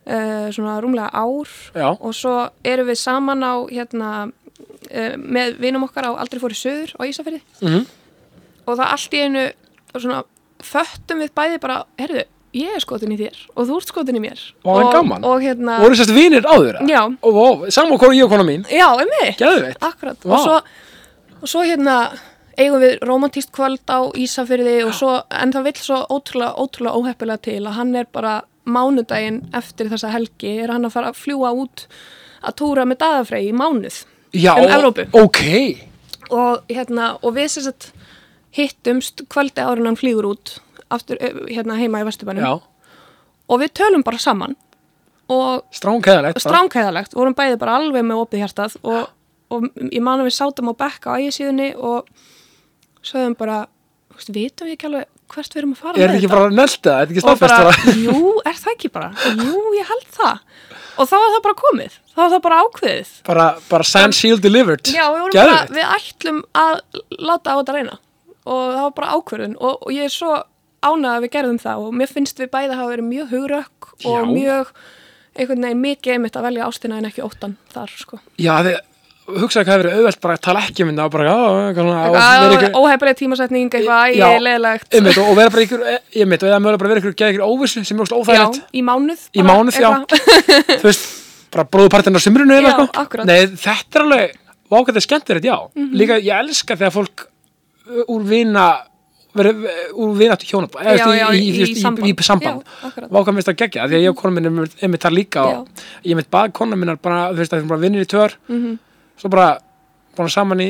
uh, 0.07 0.47
svona 0.53 0.77
rúmlega 0.83 1.09
ár. 1.13 1.51
Já, 1.75 1.87
og 1.93 2.13
svo 2.17 2.35
erum 2.63 2.89
við 2.91 2.99
saman 3.01 3.43
á 3.43 3.53
hérna 3.71 4.11
uh, 4.27 5.15
með 5.17 5.57
vinum 5.63 5.87
okkar 5.87 6.09
á 6.09 6.11
aldrei 6.15 6.41
fóri 6.43 6.57
söður 6.57 6.95
á 6.99 7.01
Ísafirði. 7.07 7.41
Mhm, 7.61 7.87
og 8.67 8.77
það 8.77 8.85
allt 8.89 9.17
í 9.17 9.23
einu 9.23 9.47
svona 9.93 10.23
föttum 10.63 11.19
við 11.23 11.33
bæði 11.35 11.59
bara, 11.61 11.81
herðu, 11.99 12.23
ég 12.55 12.75
er 12.77 12.83
skotin 12.83 13.13
í 13.13 13.17
þér 13.19 13.39
og 13.55 13.67
þú 13.67 13.79
ert 13.79 13.91
skotin 13.91 14.19
í 14.19 14.21
mér. 14.23 14.43
En 14.63 14.87
og, 14.87 15.13
og 15.25 15.43
hérna, 15.43 15.79
voru 15.81 15.97
sérst 15.97 16.13
vinir 16.15 16.45
eða? 16.45 16.85
já, 16.87 17.01
og 17.09 17.39
ó, 17.39 17.47
saman 17.73 17.99
hvort 17.99 18.15
ég 18.15 18.27
og 18.27 18.31
kona 18.33 18.45
mín. 18.47 18.63
Já, 18.71 18.87
emmi 19.01 19.33
geðveitt, 19.39 19.81
akkurat, 19.83 20.23
og 20.29 20.45
svo 20.45 20.61
og 21.43 21.51
svo 21.51 21.65
hérna 21.67 21.97
eigum 22.57 22.81
við 22.83 23.01
romantíst 23.03 23.51
kvöld 23.55 23.83
á 23.89 23.99
Ísafirði 24.15 24.77
og 24.87 24.93
svo, 24.95 25.17
en 25.33 25.53
það 25.53 25.67
vill 25.69 25.79
svo 25.81 25.99
ótrúlega, 26.13 26.53
ótrúlega 26.61 26.99
óheppilega 26.99 27.43
til 27.49 27.61
að 27.65 27.77
hann 27.79 27.95
er 27.99 28.09
bara 28.13 28.35
mánudaginn 28.63 29.41
eftir 29.55 29.89
þessa 29.91 30.11
helgi 30.13 30.57
er 30.63 30.71
hann 30.73 30.87
að 30.87 30.95
fara 30.95 31.11
að 31.11 31.19
fljúa 31.19 31.51
út 31.63 31.87
að 32.43 32.57
túra 32.59 32.85
með 32.87 33.01
daðafrey 33.03 33.47
í 33.49 33.55
mánuð 33.55 34.03
já, 34.35 34.53
um 34.55 34.69
Evrópu. 34.69 35.07
ok. 35.11 35.41
Og 36.33 36.63
hérna, 36.71 37.13
og 37.21 37.35
við 37.35 37.49
sem 37.53 37.65
sagt 37.67 37.91
hittumst 38.55 39.25
kvöldi 39.29 39.63
en 39.63 39.85
hann 39.85 39.99
flýgur 39.99 40.29
út 40.33 40.57
aftur 40.93 41.19
hérna 41.49 41.77
heima 41.79 42.01
í 42.01 42.07
Vesturbænum. 42.07 42.61
Og 43.49 43.59
við 43.61 43.73
tölum 43.79 44.05
bara 44.05 44.21
saman. 44.21 44.55
Og 45.31 45.63
stránkæðalegt 45.73 46.41
stránkæðalegt, 46.43 47.15
vorum 47.15 47.35
bæði 47.35 47.59
bara 47.61 47.77
alveg 47.79 48.03
með 48.05 48.23
opið 48.25 48.43
hjartað 48.43 48.75
og, 48.83 49.07
og 49.53 49.67
ég 49.87 50.03
man 50.03 50.19
að 50.19 50.27
við 50.29 50.35
sátum 50.35 50.71
á 50.71 50.73
bekka 50.83 51.15
á 51.15 51.19
ægisíðunni 51.21 51.69
og 51.79 52.09
sögðum 53.03 53.37
bara, 53.39 53.63
vitum 54.27 54.67
við 54.67 54.75
ekki 54.75 54.89
alveg 54.89 55.12
hvert 55.33 55.53
við 55.55 55.59
erum 55.61 55.73
að 55.73 55.81
fara 55.83 55.93
er 55.93 55.99
þetta 56.01 56.13
með 56.13 56.19
ekki 56.19 56.31
bara 56.33 56.49
nelda, 56.53 56.93
er 56.93 57.07
þetta 57.07 57.13
ekki 57.13 57.23
og 57.23 57.27
staðfest 57.27 57.55
bara, 57.55 57.73
bara 57.73 57.95
jú, 58.07 58.31
er 58.51 58.57
það 58.63 58.71
ekki 58.73 58.91
bara? 58.93 59.09
Jú, 59.39 59.61
ég 59.77 59.91
held 59.91 60.07
það. 60.17 60.39
Og 60.93 61.09
þá 61.09 61.13
var 61.17 61.29
það 61.33 61.43
bara 61.47 61.59
komið, 61.63 61.99
þá 62.13 62.17
var 62.21 62.31
það 62.33 62.41
bara 62.47 62.57
ákveðið. 62.63 63.11
Bara, 63.29 63.45
bara 63.69 63.87
sand 63.89 64.17
seal 64.17 64.39
delivered. 64.43 64.89
Já, 64.93 65.05
við, 65.09 65.37
bara, 65.39 65.59
við 65.73 65.93
ætlum 65.97 66.41
að 66.63 66.73
láta 67.17 67.53
á 67.53 67.57
þetta 67.61 67.77
reyna. 67.77 67.95
Og 68.43 68.63
það 68.73 68.81
var 68.83 68.97
bara 68.99 69.13
ákvörðun. 69.17 69.55
Og, 69.57 69.87
og 69.87 69.95
ég 69.95 70.09
er 70.09 70.13
svo 70.13 70.33
ánað 70.83 71.15
að 71.15 71.23
við 71.25 71.33
gerðum 71.37 71.61
það. 71.63 71.85
Og 71.87 71.95
mér 71.97 72.11
finnst 72.11 72.43
við 72.43 72.51
bæði 72.53 72.77
hafa 72.77 72.91
verið 72.91 73.07
mjög 73.09 73.33
hugrökk 73.33 73.89
og 74.03 74.19
Já. 74.19 74.29
mjög 74.29 74.73
einhvern 75.33 75.65
veginn 75.65 75.81
mikið 75.81 76.13
einmitt 76.13 76.35
að 76.37 76.45
velja 76.49 76.67
ástina 76.67 76.97
en 76.99 77.07
ekki 77.09 77.23
óttan 77.25 77.55
þar 77.73 77.93
sko. 77.97 78.19
já, 78.37 78.53
þið 78.67 78.75
hugsaðu 79.23 79.63
hvað 79.63 79.73
hefur 79.73 79.83
verið 79.87 79.97
auðvelt 79.97 80.19
bara 80.23 80.35
að 80.35 80.41
tala 80.43 80.61
ekki 80.67 80.83
um 80.83 80.89
þetta 80.91 81.03
og 81.07 81.11
bara, 81.13 81.23
eitthvað 81.69 81.87
og 81.87 81.95
vera 81.95 82.19
Eitthvað 82.53 82.77
eitthvað, 83.79 84.15
ég 84.19 84.23
er 84.27 84.43
leðilegt 84.43 84.87
og 85.23 85.35
vera 85.37 85.53
bara 85.53 85.63
ykkur, 85.63 85.81
ég 86.19 86.29
mitt, 86.29 86.43
og 86.43 86.49
eða 86.49 86.59
mögulega 86.59 86.81
bara 86.83 86.91
vera 86.91 87.03
ykkur, 87.03 87.15
geða 87.21 87.31
ykkur 87.33 87.45
óvissu 87.47 87.83
sem 87.87 87.97
er 88.03 88.11
Já, 88.11 88.17
óþægilegt 88.19 88.59
í 88.73 88.83
mánuð 88.83 89.21
Í 89.31 89.45
mánuð, 89.47 89.79
já. 89.79 89.89
eitthvað. 89.89 90.17
þú 90.83 90.89
veist, 90.89 91.03
bara 91.55 91.67
bróðupartin 91.75 92.19
á 92.19 92.21
sumrunu 92.23 92.53
eða 92.59 92.71
akkurat. 92.91 93.25
Nei, 93.29 93.41
þetta 93.63 93.99
er 93.99 94.03
alveg, 94.07 94.39
vákvæmt 94.73 94.99
er 94.99 95.05
skemmtilegt, 95.07 95.47
já. 95.47 95.57
Mhm. 95.71 95.91
Líka, 96.03 96.19
ég 96.19 96.33
elska 96.43 96.75
þegar 96.79 96.95
fólk 96.99 97.27
úr 98.11 98.23
vina, 98.27 98.67
verið 99.33 99.67
úr 99.95 100.11
hjónabá, 100.51 100.83
já, 100.83 101.07
í, 101.31 101.47
í, 101.47 101.71
í 101.71 101.75
samband. 102.27 102.67
Vákvæmt 103.07 103.37
minnst 103.39 103.51
að 103.53 103.61
gegja, 103.63 103.87
því 103.87 103.95
að 104.01 104.03
ég 104.03 104.11
og 104.11 104.19
konum 104.19 104.35
minn 104.39 104.51
í 109.17 109.21
svo 109.21 109.29
bara 109.29 109.57
búin 110.17 110.29
saman 110.29 110.59
í, 110.61 110.69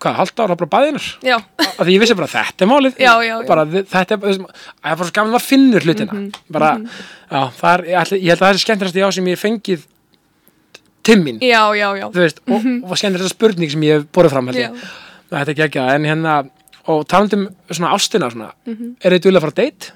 hvað, 0.00 0.14
halvt 0.16 0.40
ára, 0.40 0.56
bara 0.56 0.70
baðinar. 0.70 1.06
já, 1.22 1.36
Af 1.60 1.86
því 1.86 1.94
ég 1.96 2.00
vissi 2.00 2.14
bara 2.16 2.26
þetta 2.30 2.64
er 2.64 2.68
málið 2.70 2.98
Já, 3.00 3.12
já, 3.22 3.34
já. 3.40 3.46
bara 3.48 3.64
þetta 3.66 4.12
er, 4.16 4.18
það 4.18 4.90
er 4.92 4.96
bara 4.96 5.06
svo 5.08 5.12
gaman 5.16 5.34
að 5.38 5.46
finnur 5.46 5.80
hlutina 5.86 6.12
Mhm, 6.12 6.32
bara, 6.50 6.70
já, 7.30 7.40
það 7.60 7.72
er, 7.74 7.84
ég, 7.90 8.28
held 8.28 8.30
að 8.30 8.44
það 8.44 8.50
er 8.54 8.62
skemmtilegast 8.64 8.96
já 9.00 9.10
sem 9.12 9.26
ég 9.32 9.38
fengið 9.40 9.86
timmin, 11.02 11.38
já, 11.40 11.62
já, 11.74 11.88
já. 11.96 12.08
veist 12.12 12.40
og, 12.46 12.64
og 12.90 12.96
skemmtilegast 12.98 13.34
spurning 13.36 13.70
sem 13.72 13.82
ég 13.86 13.98
hef 14.00 14.08
borðið 14.14 14.34
fram 14.34 14.50
þetta 14.52 15.40
er 15.40 15.52
ekki 15.54 15.64
ekki 15.68 15.84
en 15.94 16.04
hérna 16.10 16.34
og 16.90 17.04
talandum 17.08 17.46
svona 17.70 17.92
ástina 17.94 18.30
svona, 18.32 18.50
Mhm. 18.66 18.96
er 19.04 19.12
þið 19.16 19.22
duðlega 19.26 19.40
að 19.40 19.46
fara 19.46 19.52
að 19.52 19.60
date? 19.62 19.92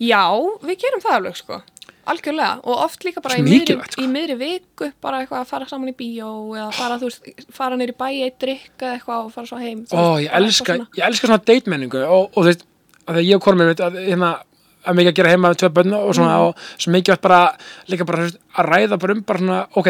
Já, 0.00 0.22
við 0.64 0.76
gerum 0.80 1.02
það 1.04 1.16
alveg 1.18 1.36
sko 1.36 1.62
algjörlega 2.10 2.60
og 2.64 2.82
oft 2.84 3.04
líka 3.06 3.20
bara 3.24 3.36
í 3.38 3.42
miðri, 3.46 3.76
sko. 3.86 4.02
í 4.02 4.06
miðri 4.10 4.36
viku 4.40 4.90
bara 5.02 5.20
eitthvað 5.22 5.40
að 5.44 5.48
fara 5.52 5.68
saman 5.70 5.92
í 5.92 5.96
bíó 5.96 6.30
eða 6.58 6.68
fara, 6.76 6.98
veist, 7.02 7.30
fara 7.56 7.76
neyri 7.80 7.92
bæ 7.96 8.06
eitt 8.26 8.38
drikk 8.42 8.76
eða 8.84 8.94
eitthvað 8.98 9.24
og 9.24 9.32
fara 9.34 9.46
svo 9.50 9.58
heim 9.62 9.84
Ó, 9.90 10.16
veist, 10.16 10.26
ég 10.26 10.36
elska, 10.40 10.76
ég 10.98 11.04
elska 11.08 11.26
svona 11.30 11.40
date 11.44 11.70
menningu 11.70 12.02
og, 12.06 12.30
og 12.34 12.42
þú 12.42 12.46
veist, 12.50 12.64
að 13.06 13.20
ég 13.24 13.34
og 13.36 13.42
konum 13.46 13.70
að 13.72 14.00
hérna 14.06 14.32
að 14.80 14.96
mikið 14.96 15.10
að 15.12 15.16
gera 15.20 15.30
heima 15.34 15.48
með 15.50 15.58
tvö 15.60 15.68
bönn 15.76 15.94
og 15.98 16.14
svona 16.16 16.36
Mhm. 16.36 16.44
og 16.46 16.54
svo 16.80 16.92
mikið 16.94 17.20
bara 17.20 17.40
líka 17.88 18.06
bara 18.08 18.22
veist, 18.26 18.38
að 18.56 18.68
ræða 18.72 18.98
bara 19.00 19.12
um 19.12 19.22
bara 19.22 19.38
svona, 19.38 19.58
ok 19.76 19.88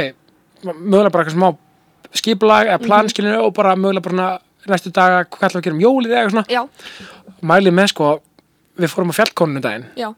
mögulega 0.65 1.13
bara 1.13 1.25
eitthvað 1.25 1.37
smá 1.39 1.57
skipulag 2.13 2.67
eða 2.67 2.79
Mhm. 2.81 2.87
planskilinu 2.89 3.39
og 3.45 3.55
bara 3.55 3.77
mögulega 3.77 4.03
bara 4.03 4.17
svona 4.17 4.39
næstu 4.67 4.91
daga 4.93 5.25
hvað 5.25 5.47
ætlum 5.47 5.61
við 5.61 5.61
að 5.61 5.65
gera 5.65 5.75
um 5.77 5.85
jólið 5.87 6.11
eða 6.11 6.21
eitthvað 6.21 6.35
svona 6.35 6.69
mælið 7.43 7.73
með 7.79 7.87
sko, 7.95 8.09
við 8.81 8.91
fórum 8.93 9.13
á 9.13 9.19
fjallkonunum 9.21 9.63
daginn 9.63 9.87
já, 9.97 10.11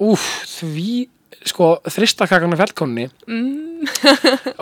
úf, 0.00 0.22
því 0.46 1.08
sko 1.48 1.74
þristakakan 1.84 2.56
á 2.56 2.60
fjallkonunni 2.62 3.06
mm, 3.28 3.88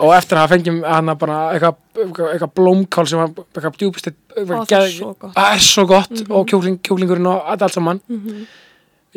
og 0.03 0.13
eftir 0.17 0.39
að 0.39 0.53
fengjum 0.53 0.79
hana 0.85 1.15
bara 1.19 1.37
eitthvað, 1.55 1.77
eitthvað, 2.03 2.53
blómkál 2.59 3.07
sem 3.09 3.21
var 3.21 3.31
eitthvað 3.31 3.79
djúpist 3.81 4.11
Ó, 4.37 4.61
það 4.69 4.83
er 4.83 4.91
svo 4.93 5.11
gott. 5.15 5.33
Það 5.33 5.51
er 5.55 5.63
svo 5.65 5.83
gott. 5.89 6.19
Og 6.29 6.43
kjúkling, 6.51 6.75
kjúklingurinn 6.85 7.29
og 7.31 7.47
allt, 7.49 7.63
saman. 7.73 8.01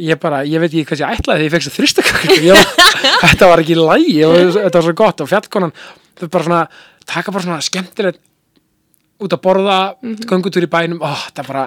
Ég 0.01 0.17
bara, 0.23 0.39
ég 0.49 0.63
veit 0.63 0.71
ekki 0.71 0.87
hvað 0.89 1.03
ég 1.03 1.19
ætlaði 1.19 1.43
þegar 1.43 1.45
ég 1.45 1.53
fekk 1.53 1.67
svo 1.67 1.73
þristakakar 1.75 2.31
þetta 3.27 3.51
var 3.51 3.61
ekki 3.61 3.77
lægi 3.77 4.15
og 4.25 4.37
þetta 4.55 4.79
var 4.79 4.87
svo 4.87 4.95
gott. 4.97 5.21
Og 5.21 5.29
fjallkonan, 5.29 5.75
þau 6.17 6.31
bara 6.31 6.47
svona 6.47 6.63
taka 7.11 7.35
bara 7.35 7.45
svona 7.45 7.61
skemmtilegt 7.65 8.23
út 9.21 9.35
að 9.37 9.41
borða, 9.45 9.79
mm 10.03 10.11
Mhm. 10.15 10.27
göngutúr 10.31 10.67
í 10.67 10.71
bænum 10.73 11.01
ó, 11.05 11.11
það 11.35 11.43
er 11.45 11.47
bara, 11.53 11.65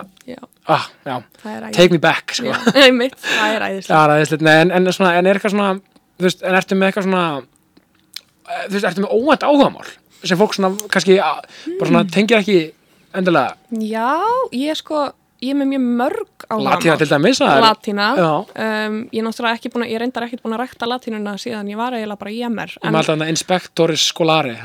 ah, 0.68 0.86
er 1.68 1.72
take 1.74 1.92
me 1.92 1.98
back, 2.00 2.34
sko. 2.34 2.54
Einmitt, 2.84 3.16
það 3.22 3.56
er 3.56 3.68
æðislegt. 3.70 4.48
En, 4.62 4.72
en, 4.72 4.86
svona, 4.94 5.16
en 5.18 5.26
er 5.28 5.40
eitthvað 5.40 5.56
svona, 5.56 5.72
veist, 6.20 6.44
en 6.44 6.56
ertu 6.56 6.76
með 6.80 6.92
eitthvað 6.92 7.08
svona, 7.10 7.26
eh, 8.50 8.68
veist, 8.70 8.86
ertu 8.92 9.04
með 9.06 9.18
óvænt 9.18 9.44
áhugamál 9.50 9.90
sem 10.24 10.38
fólk 10.40 10.54
svona, 10.56 10.72
kannski, 10.90 11.18
a- 11.20 11.42
bara 11.80 11.90
svona, 11.92 12.06
tengir 12.10 12.40
ekki 12.40 12.72
endilega? 13.14 13.56
Já, 13.76 14.14
ég 14.56 14.76
sko, 14.80 15.12
ég 15.44 15.52
er 15.52 15.58
með 15.60 15.68
mjög 15.74 15.84
mörg 16.00 16.46
á 16.48 16.56
latína 16.56 16.96
til 16.98 17.08
dæmis, 17.12 17.42
er, 17.44 17.60
um, 18.56 19.10
Ég 19.12 19.20
er 19.20 19.26
að, 19.84 19.90
ég 19.92 20.00
reyndar 20.00 20.24
ekki 20.24 20.40
búin 20.40 20.56
að 20.56 20.62
rekta 20.64 20.88
latínuna 20.88 21.34
síðan 21.36 21.68
ég 21.70 21.76
var 21.78 21.92
eiginlega 21.92 22.20
bara 22.20 22.32
í 22.32 22.40
MR 22.48 22.72
um 22.82 22.96
alltaf 22.96 23.18
hann 23.18 23.28
inspektoris 23.28 24.06
skolari, 24.08 24.56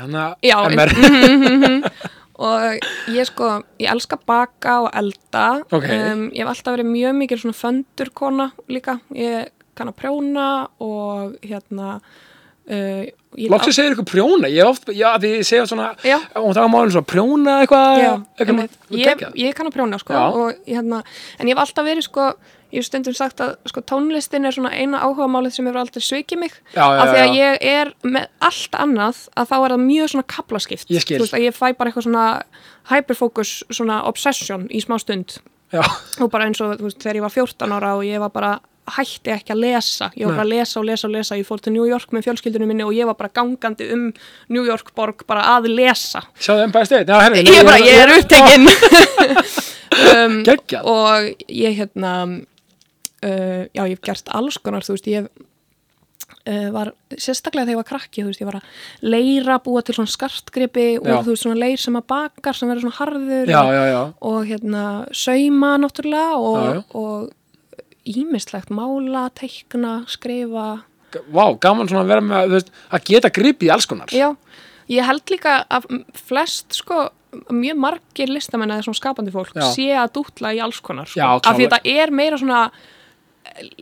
Já, 0.41 0.55
MR, 0.71 0.89
og 2.39 2.89
ég 3.11 3.27
sko, 3.27 3.51
ég 3.81 3.91
elska 3.91 4.19
baka 4.29 4.79
og 4.85 4.89
elda. 4.95 5.45
Ok. 5.67 5.85
um, 5.85 6.25
ég 6.31 6.43
hef 6.43 6.51
alltaf 6.53 6.77
verið 6.77 6.91
mjög 6.93 7.15
mikil 7.19 7.41
svona 7.41 7.59
föndurkona 7.59 8.49
líka, 8.71 8.99
ég 9.15 9.51
kann 9.75 9.91
að 9.91 9.99
prjóna 10.01 10.49
og 10.83 11.37
hérna 11.43 11.97
uh, 12.69 13.03
loksins 13.49 13.77
segir 13.77 13.95
ykkur 13.95 14.07
prjóna, 14.09 14.49
ég 14.51 14.63
hef 14.63 14.73
oft, 14.73 14.91
já, 14.95 15.09
því 15.21 15.33
ég 15.37 15.47
segja 15.47 15.67
svona, 15.69 15.91
og 16.39 16.53
það 16.53 16.61
var 16.63 16.71
málum 16.73 16.93
svona 16.95 17.09
prjóna 17.09 17.57
eitthvað, 17.63 17.99
Já, 18.01 18.11
eitthvað, 18.39 18.79
ég, 18.97 19.25
ég 19.43 19.57
kann 19.57 19.69
að 19.69 19.75
prjóna 19.75 19.99
sko 20.01 20.23
og, 20.43 20.63
hérna, 20.67 21.03
en 21.37 21.51
ég 21.51 21.55
hef 21.55 21.63
alltaf 21.65 21.87
verið 21.87 22.07
sko 22.07 22.31
ég 22.69 22.81
hef 22.81 22.87
stundum 22.87 23.15
sagt 23.17 23.41
að 23.43 23.55
sko, 23.71 23.83
tónlistin 23.89 24.47
er 24.47 24.55
svona 24.55 24.71
eina 24.75 25.01
áhugamálið 25.05 25.55
sem 25.55 25.69
hefur 25.69 25.81
aldrei 25.81 26.03
svikið 26.05 26.41
mig. 26.43 26.57
Já, 26.75 26.83
já, 26.83 27.01
af 27.01 27.11
því 27.11 27.21
að 27.23 27.37
ég 27.37 27.67
er 27.73 27.93
með 28.05 28.27
allt 28.49 28.79
annað 28.79 29.21
að 29.33 29.51
þá 29.51 29.55
er 29.59 29.75
það 29.75 29.85
mjög 29.85 30.11
svona 30.13 30.29
kaplaskipt 30.35 30.93
Ég 30.93 31.13
veist, 31.13 31.37
ég 31.41 31.57
fæ 31.57 31.65
bara 31.73 31.91
eitthvað 31.91 32.07
svona 32.07 32.25
hyperfocus, 32.91 33.53
svona 33.73 34.01
obsession 34.09 34.67
í 34.69 34.83
smá 34.85 34.99
stund. 35.01 35.39
Já, 35.73 35.83
og 36.21 36.31
bara 36.33 36.49
eins 36.49 36.61
og 36.65 36.77
veist, 36.81 37.01
þegar 37.01 37.21
ég 37.21 37.27
var 37.27 37.35
14 37.35 37.77
ára 37.77 37.95
og 37.97 38.05
ég 38.07 38.21
var 38.21 38.33
bara 38.33 38.57
hætti 38.89 39.33
ekki 39.33 39.53
að 39.53 39.61
lesa. 39.63 40.09
Ég 40.17 40.27
var 40.27 40.39
bara 40.39 40.47
að 40.47 40.53
lesa 40.55 40.79
og 40.81 40.87
lesa 40.89 41.07
og 41.07 41.13
lesa, 41.13 41.37
ég 41.37 41.47
fór 41.47 41.61
til 41.63 41.73
New 41.75 41.85
York 41.87 42.13
með 42.15 42.29
fjölskyldunum 42.29 42.71
minni 42.71 42.85
og 42.85 42.93
ég 42.97 43.09
var 43.09 43.17
bara 43.19 43.31
gangandi 43.33 43.89
um 43.93 44.07
New 44.49 44.65
York 44.65 44.93
borg 44.97 45.25
bara 45.29 45.45
að 45.55 45.69
lesa. 45.73 46.23
Sjáðu 46.39 46.69
State, 46.89 47.05
já, 47.05 47.19
herri, 47.21 47.43
ég 47.45 47.59
er 47.59 47.67
bara, 47.67 47.81
ég 47.83 48.01
er 48.01 48.13
upptekinn 48.17 48.69
um, 50.15 50.39
og 50.89 51.29
ég 51.47 51.77
hérna 51.79 52.13
uh, 53.25 53.63
já, 53.73 53.83
ég 53.83 53.95
hef 53.95 54.03
gert 54.05 54.33
alls 54.35 54.59
konar 54.63 54.85
þú 54.85 54.95
veist, 54.95 55.09
ég 55.09 55.23
hef 55.23 55.47
uh, 56.49 56.69
var 56.75 56.91
sérstaklega 57.15 57.67
þegar 57.67 57.75
ég 57.75 57.81
var 57.81 57.89
krakki 57.89 58.23
þú 58.23 58.31
veist, 58.31 58.43
ég 58.43 58.49
var 58.49 58.59
að 58.59 59.09
leira, 59.15 59.59
búa 59.65 59.83
til 59.85 59.97
svona 59.97 60.13
skartgripi 60.13 60.87
og 61.01 61.25
þú 61.25 61.33
veist, 61.33 61.45
svona 61.45 61.59
leir 61.59 61.81
sem 61.81 61.99
að 61.99 62.07
bakar 62.13 62.57
sem 62.57 62.71
verður 62.71 62.87
svona 62.87 62.99
harður 62.99 63.53
já, 63.53 63.61
já, 63.75 63.83
já, 63.91 64.01
og 64.31 64.39
hérna 64.49 64.85
sauma 65.25 65.73
náttúrulega 65.81 66.39
og, 66.39 66.95
og 66.97 67.29
ímislegt 68.09 68.71
mála, 68.73 69.27
teikna, 69.37 69.99
skrifa. 70.09 70.79
Vá, 71.29 71.43
gaman 71.61 71.89
svona 71.89 72.05
að 72.05 72.11
vera 72.13 72.25
með, 72.25 72.47
þú 72.47 72.57
veist, 72.57 72.73
að 72.95 73.07
geta 73.11 73.31
gripið 73.33 73.69
í 73.69 73.71
alls 73.75 73.87
konar, 73.89 74.13
Já, 74.15 74.31
ég 74.89 75.05
held 75.05 75.33
líka 75.33 75.61
að 75.69 75.89
flest 76.17 76.77
sko 76.79 77.09
mjög 77.53 77.77
margir 77.77 78.31
listamenn 78.31 78.71
eða 78.73 78.87
svona 78.87 78.97
skapandi 78.97 79.33
fólk 79.33 79.57
sé 79.73 79.91
að 79.93 80.13
dútla 80.17 80.53
í 80.55 80.61
alls 80.63 80.79
konar 80.81 81.09
sko. 81.09 81.21
Af 81.21 81.43
því 81.43 81.67
klálega. 81.67 81.77
þetta 81.77 82.01
er 82.03 82.13
meira 82.15 82.39
svona 82.41 82.61
eh, 82.69 82.87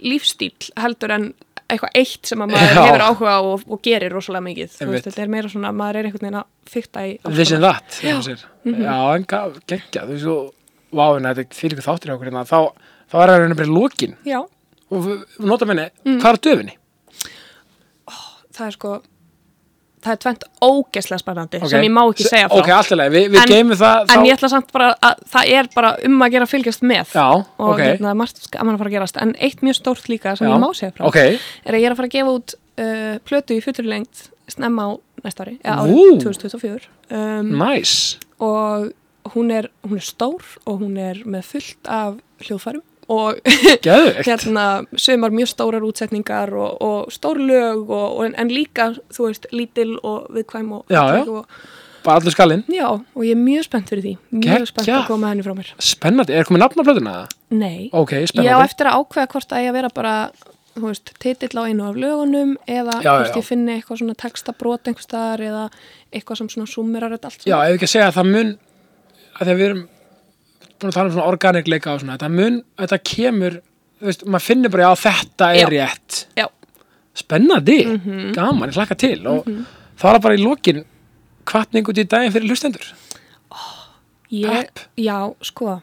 lífstíl 0.04 0.52
heldur 0.78 1.12
en 1.18 1.28
eitthvað 1.68 1.98
eitt 1.99 2.26
sem 2.30 2.40
að 2.40 2.52
maður 2.54 2.70
Já. 2.78 2.84
hefur 2.88 3.04
áhuga 3.08 3.32
á 3.36 3.41
og, 3.44 3.64
og 3.68 3.82
gerir 3.84 4.14
rosalega 4.16 4.45
mikið 4.45 4.70
Þú 4.72 4.82
Einmitt. 4.86 4.94
veist, 4.95 5.08
þetta 5.10 5.24
er 5.26 5.32
meira 5.34 5.49
svona, 5.52 5.72
maður 5.76 5.99
er 5.99 6.08
einhvern 6.08 6.24
veginn 6.28 6.40
að 6.40 6.72
fykta 6.72 7.04
í 7.04 7.16
alls 7.28 7.40
and 7.40 7.49
konar. 7.52 7.82
that 7.82 7.98
já, 8.04 8.38
mm 8.64 8.84
já 8.88 8.95
en 9.18 9.26
ga- 9.28 9.62
geggjað 9.68 10.08
þú 10.08 10.14
veist 10.16 10.32
og 10.32 10.54
váin 10.95 11.28
að 11.28 11.41
þetta 11.41 11.60
fyrir 11.60 11.76
ykkur 11.78 11.88
þáttur 11.90 12.08
hjá 12.08 12.16
okkur 12.16 12.30
hérna, 12.32 12.45
þá, 12.48 12.60
þá 13.12 13.16
er 13.20 13.28
það 13.34 13.40
raunin 13.41 13.60
bara 13.60 13.76
lókin 13.76 14.16
Já, 14.24 14.40
og 14.90 15.10
notum 15.44 15.74
henni, 15.74 15.90
Mm. 16.06 16.20
hvað 16.24 16.32
er 16.38 16.40
döfinni? 16.48 16.76
það 18.58 18.66
er 18.68 18.72
sko 18.78 18.91
það 20.08 20.16
er 20.16 20.22
tvent 20.24 20.44
ógeslega 20.68 21.20
spennandi 21.22 21.60
Ok. 21.62 21.70
sem 21.72 21.84
ég 21.86 21.92
má 21.94 22.02
ekki 22.08 22.24
Se- 22.26 22.30
segja 22.34 22.48
frá. 22.50 22.58
ok, 22.62 22.70
alltaf 22.78 22.98
leið, 23.00 23.12
við, 23.18 23.26
við 23.34 23.42
En- 23.42 23.52
geymum 23.54 23.78
það 23.82 24.14
en 24.16 24.26
ég 24.28 24.38
ætla 24.38 24.50
samt 24.54 24.72
bara 24.74 24.88
að 25.04 25.24
það 25.36 25.52
er 25.60 25.70
bara 25.76 25.92
um 26.08 26.20
að 26.26 26.32
gera 26.38 26.46
að 26.48 26.54
fylgjast 26.56 26.82
með. 26.88 27.12
Já, 27.14 27.28
og 27.60 27.74
ok, 27.74 27.80
hérna, 27.84 28.14
margt 28.16 28.42
gaman 28.52 28.76
að 28.76 28.82
fara 28.84 28.90
að 28.90 28.96
gerast. 28.98 29.18
En 29.22 29.36
eitt 29.40 29.62
mjög 29.62 29.76
stórt 29.82 30.08
líka 30.10 30.36
sem 30.38 30.48
Já. 30.48 30.54
ég 30.56 30.60
má 30.64 30.70
segja 30.74 30.94
frá 30.98 31.06
ok. 31.08 31.18
er 31.66 31.74
að 31.74 31.80
ég 31.82 31.86
er 31.86 31.92
að 31.92 32.00
fara 32.02 32.08
að 32.08 32.16
gefa 32.18 32.36
út 32.38 32.56
uh, 32.80 33.18
plötu 33.28 33.58
í 33.58 33.62
fullur 33.64 33.90
lengt 33.90 34.30
snemma 34.48 34.88
á 34.88 34.92
næsta 35.26 35.44
ári, 35.44 35.58
eða 35.64 35.84
árið 35.84 36.22
2024 36.24 36.88
um, 37.12 37.50
nice, 37.60 38.18
og 38.40 38.94
hún 39.34 39.52
er, 39.52 39.68
hún 39.84 39.98
er 40.00 40.06
stór 40.08 40.44
og 40.66 40.80
hún 40.80 40.98
er 40.98 41.20
með 41.26 41.44
fullt 41.52 41.90
af 41.90 42.16
hljóðfærum 42.46 42.84
og 43.08 43.38
hérna 44.28 44.86
sömar 45.00 45.32
mjög 45.32 45.48
stórar 45.54 45.86
útsetningar 45.88 46.52
og, 46.54 46.82
og 46.84 47.12
stór 47.14 47.40
lög 47.40 47.88
og, 47.90 48.18
og, 48.18 48.26
en, 48.28 48.36
en 48.38 48.52
líka, 48.52 48.92
þú 49.16 49.30
veist, 49.30 49.48
lítil 49.56 49.96
og 50.04 50.28
viðkvæm 50.36 50.72
og, 50.80 50.86
Já, 50.92 51.04
já. 51.16 51.24
og, 51.28 51.46
bara 52.04 52.20
allur 52.22 52.32
skallinn, 52.36 52.64
já, 52.72 52.88
og 52.88 53.24
ég 53.26 53.34
er 53.36 53.40
mjög 53.40 53.66
spennt 53.68 53.90
fyrir 53.92 54.04
því 54.06 54.14
mjög 54.32 54.68
spennt 54.70 54.86
Geggjað. 54.88 55.02
að 55.02 55.08
koma 55.10 55.32
henni 55.32 55.44
frá 55.48 55.56
mér 55.58 55.72
spennandi, 55.84 56.36
er 56.36 56.48
komið 56.48 56.64
nafn 56.64 56.84
á 56.84 56.88
plötuna? 56.88 57.16
Nei, 57.52 57.90
ok, 57.92 58.14
ég 58.22 58.54
á 58.56 58.60
eftir 58.64 58.88
að 58.92 59.02
ákveða 59.02 59.32
hvort 59.34 59.52
að 59.56 59.64
ég 59.66 59.72
að 59.74 59.78
vera 59.80 59.90
bara 59.96 60.14
þú 60.78 60.86
veist, 60.86 61.12
titill 61.24 61.58
á 61.58 61.64
einu 61.68 61.88
af 61.90 61.98
lögunum 61.98 62.56
eða 62.70 63.00
Já, 63.02 63.12
hvort 63.18 63.34
já. 63.34 63.40
ég 63.42 63.48
finni 63.48 63.76
eitthvað 63.76 64.02
svona 64.04 64.16
textabrót 64.24 64.88
einhvers 64.88 65.08
staðar 65.10 65.44
eða 65.48 65.64
eitthvað 66.14 66.38
sem 66.44 66.50
svona 66.54 66.70
þetta 67.18 67.32
allt 67.32 67.44
já, 67.48 67.56
saman. 67.56 67.68
ef 67.72 67.78
ekki 67.80 67.88
að 67.90 67.94
segja 67.96 68.08
að 68.12 68.18
það 68.20 68.32
mun 68.36 68.52
að 69.38 69.42
því 69.44 69.52
að 69.54 69.58
við 69.62 69.68
erum 69.70 69.84
búin 70.80 70.91
að 70.91 70.98
tala 70.98 71.10
um 71.10 71.16
svona 71.16 71.28
organikleika 71.32 71.94
og 71.94 72.02
svona, 72.04 72.18
þetta 72.18 72.30
mun, 72.34 72.62
þetta 72.78 72.99
kemur 73.04 73.58
þú 73.99 74.06
veist, 74.12 74.26
maður 74.26 74.45
finnir 74.48 74.70
bara, 74.74 74.84
já, 74.84 74.95
þetta 75.08 75.49
er 75.56 75.60
Já. 75.60 75.68
rétt 75.74 76.26
Já, 76.38 76.48
spennandi, 77.18 77.80
Mhm. 77.88 78.34
gaman, 78.36 78.70
ég 78.70 78.78
hlakka 78.78 78.98
til 78.98 79.28
og 79.28 79.45
þá 79.98 80.04
er 80.10 80.14
það 80.18 80.22
bara 80.22 80.36
í 80.38 80.44
lokin 80.44 80.84
kvartning 81.45 81.88
út 81.90 81.98
í 81.98 82.08
daginn 82.08 82.32
fyrir 82.36 82.49
lustendur 82.49 82.86
ég, 84.32 84.49
Pepp. 84.52 84.80
já, 84.99 85.34
sko 85.41 85.82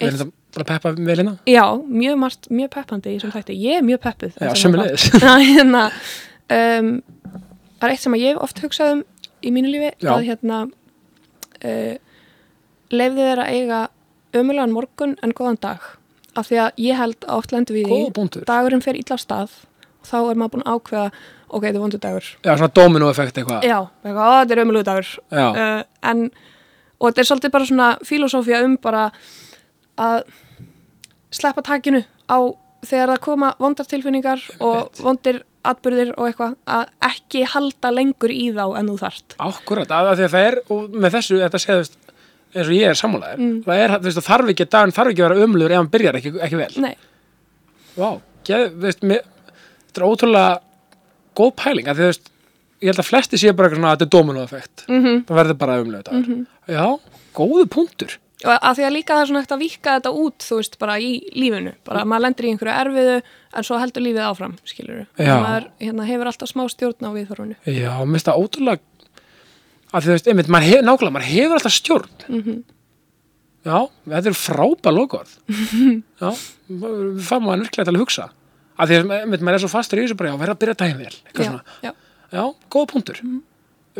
við 0.00 0.08
erum 0.08 0.18
þetta 0.18 0.32
bara 0.54 0.64
að 0.64 0.70
peppa 0.72 0.92
vel 0.98 1.16
hérna 1.16 1.34
Já, 1.46 1.64
mjög 1.88 2.18
margt, 2.18 2.48
mjög 2.50 2.70
peppandi. 2.70 3.14
Ég 3.18 3.78
er 3.78 3.82
mjög 3.82 4.00
peppuð. 4.04 4.34
Já, 4.38 4.50
þessum 4.52 4.74
sömuleiðis. 4.74 5.04
þátt. 5.10 5.44
hérna, 5.54 5.82
um, 6.50 7.02
það 7.80 7.86
er 7.88 7.90
eitt 7.94 8.00
sem 8.04 8.12
að 8.14 8.20
ég 8.22 8.34
hef 8.34 8.42
oft 8.44 8.60
hugsað 8.62 8.92
um 8.92 9.02
í 9.42 9.50
mínu 9.54 9.70
lífi 9.72 9.90
Já. 10.02 10.10
að 10.14 10.26
hérna 10.28 10.60
uh, 11.64 11.96
leifði 12.90 13.28
þeir 13.28 13.42
að 13.44 13.52
eiga 13.54 13.80
ömulegan 14.34 14.72
morgun 14.74 15.16
en 15.22 15.32
góðan 15.32 15.60
dag. 15.60 15.78
Af 16.34 16.48
því 16.50 16.58
að 16.64 16.82
ég 16.82 16.98
held 16.98 17.16
að 17.28 17.36
oft 17.38 17.52
lendur 17.54 17.76
við 17.78 18.12
punktur. 18.14 18.44
dagurinn 18.44 18.82
fer 18.82 18.96
illa 18.98 19.14
af 19.14 19.20
stað 19.22 19.50
og 20.02 20.08
þá 20.10 20.16
er 20.30 20.34
maður 20.40 20.50
búin 20.56 20.64
að 20.66 20.74
ákveða 20.74 21.04
ok, 21.54 21.62
þetta 21.62 21.76
er 21.78 21.84
vondur 21.84 22.00
dagur. 22.02 22.24
Já, 22.44 22.56
svona 22.56 22.72
domino 22.74 23.08
effekt 23.10 23.38
eitthvað. 23.38 23.62
já, 23.62 23.78
eitthvað, 24.04 24.26
"Ó, 24.26 24.32
þetta 24.42 24.52
er 24.52 24.64
ömulegu 24.64 24.84
dagur. 24.84 25.08
Uh, 25.30 25.82
en 26.02 26.30
og 27.00 27.08
þetta 27.12 27.18
er 27.20 27.28
svolítið 27.30 27.50
bara 27.50 27.64
svona 27.64 27.88
filosófía 28.02 28.64
um 28.64 28.76
bara 28.76 29.12
að 29.98 30.24
sleppa 31.30 31.62
takinu 31.62 32.04
á 32.30 32.38
þegar 32.84 33.14
það 33.14 33.20
koma 33.20 33.54
vondar 33.58 33.86
tilfinningar 33.86 34.42
og 34.60 34.90
vondir 35.00 35.42
atbyrðir 35.64 36.12
og 36.18 36.26
eitthvað 36.28 36.56
að 36.68 36.88
ekki 37.08 37.44
halda 37.48 37.90
lengur 37.94 38.30
í 38.34 38.50
þá 38.52 38.64
en 38.78 38.90
þú 38.92 38.96
þarft. 39.00 39.36
Akkurat, 39.40 39.88
að 39.88 40.10
því 40.18 40.24
að 40.26 40.34
það 40.34 40.48
er, 40.48 40.58
og 40.68 40.90
með 40.90 41.14
þessu, 41.16 41.38
þetta 41.40 41.60
séðust, 41.62 41.96
eins 42.54 42.68
og 42.68 42.74
ég 42.76 42.88
er 42.88 42.94
sammálaðir, 42.98 43.38
Mm. 43.38 43.62
það 43.64 43.82
er, 43.84 43.90
þú 43.98 44.02
veist, 44.08 44.18
það 44.18 44.28
þarf 44.30 44.48
ekki, 44.54 44.66
daginn 44.70 44.92
þarf 44.96 45.10
ekki 45.12 45.22
að 45.24 45.28
vera 45.28 45.44
umlur 45.48 45.70
ef 45.74 45.76
hann 45.76 45.90
byrjar 45.90 46.14
ekki, 46.20 46.32
ekki 46.40 46.56
vel. 46.60 46.70
nei, 46.82 46.94
Vá, 47.96 48.20
geð, 48.44 48.70
veist, 48.82 49.00
mér, 49.06 49.22
þetta 49.88 50.00
er 50.02 50.08
ótrúlega 50.08 50.58
góð 51.38 51.54
pæling, 51.56 51.86
að 51.90 51.96
þú 52.00 52.08
veist, 52.10 52.30
ég 52.82 52.90
held 52.90 52.98
að 53.04 53.08
flesti 53.10 53.38
séu 53.40 53.52
bara 53.56 53.68
eitthvað 53.68 53.80
svona 53.80 53.92
að 53.92 53.96
þetta 53.98 54.06
er 54.08 54.14
domino 54.18 54.42
effekt. 54.42 54.84
mm 54.88 55.00
-hmm. 55.04 55.24
Það 55.26 55.36
verður 55.40 55.58
bara 55.58 55.80
umlur 55.82 56.02
dagur. 56.02 56.46
Já, 56.68 56.98
góðu 57.34 57.66
punktur. 57.68 58.18
og 58.44 58.50
að 58.60 58.74
því 58.76 58.82
að 58.84 58.92
líka 58.92 59.14
það 59.14 59.20
er 59.22 59.26
svona 59.26 59.40
hægt 59.40 59.52
að 59.52 59.58
vika 59.58 59.90
þetta 60.00 60.10
út 60.12 60.38
þú 60.44 60.56
veist, 60.56 60.78
bara 60.78 60.98
í 61.00 61.20
lífinu 61.34 61.72
bara 61.84 62.00
að 62.02 62.06
maður 62.06 62.20
lendir 62.20 62.44
í 62.44 62.50
einhverju 62.50 62.74
erfiðu 62.84 63.22
en 63.56 63.62
svo 63.64 63.78
heldur 63.78 64.02
lífið 64.02 64.20
áfram, 64.28 64.54
skilur 64.64 65.06
Já. 65.16 65.40
maður 65.40 65.64
hérna, 65.80 66.04
hefur 66.04 66.26
alltaf 66.26 66.48
smá 66.50 66.68
stjórn 66.68 67.08
á 67.08 67.10
viðþorfunu 67.14 67.54
Já, 67.64 68.04
mér 68.04 68.12
finnst 68.18 68.26
það 68.28 68.40
ótrúlega, 68.42 68.78
að 69.94 70.06
þú 70.06 70.14
veist, 70.14 70.30
einmitt, 70.30 70.50
maður 70.52 70.70
hef, 70.70 70.84
nákvæmlega, 70.84 71.14
maður 71.16 71.30
hefur 71.32 71.58
alltaf 71.58 71.76
stjórn. 71.78 72.14
mm 72.28 72.62
Já, 73.64 73.78
þetta 74.04 74.28
er 74.28 74.34
frábæð 74.36 74.92
logoð. 74.92 75.30
Já, 76.20 76.30
við 76.68 77.22
fáum 77.24 77.46
maður 77.46 77.62
virkilega 77.64 77.86
til 77.88 77.94
að 77.94 78.02
hugsa. 78.02 78.26
Að 78.76 78.90
því 78.90 78.98
að 78.98 79.12
einmitt, 79.22 79.44
maður 79.46 79.56
er 79.56 79.62
svo 79.62 79.70
fastur 79.72 80.00
í 80.00 80.04
þessu 80.04 80.16
bara, 80.20 80.32
já, 80.34 80.36
verða 80.42 80.54
að 80.56 80.60
byrja 80.64 80.74
daginn 80.82 81.00
vel. 81.00 81.14
Já, 81.38 81.52
já. 81.86 81.92
Já, 82.34 82.42
góða 82.74 82.88
punktur. 82.90 83.20
Mm. 83.24 83.38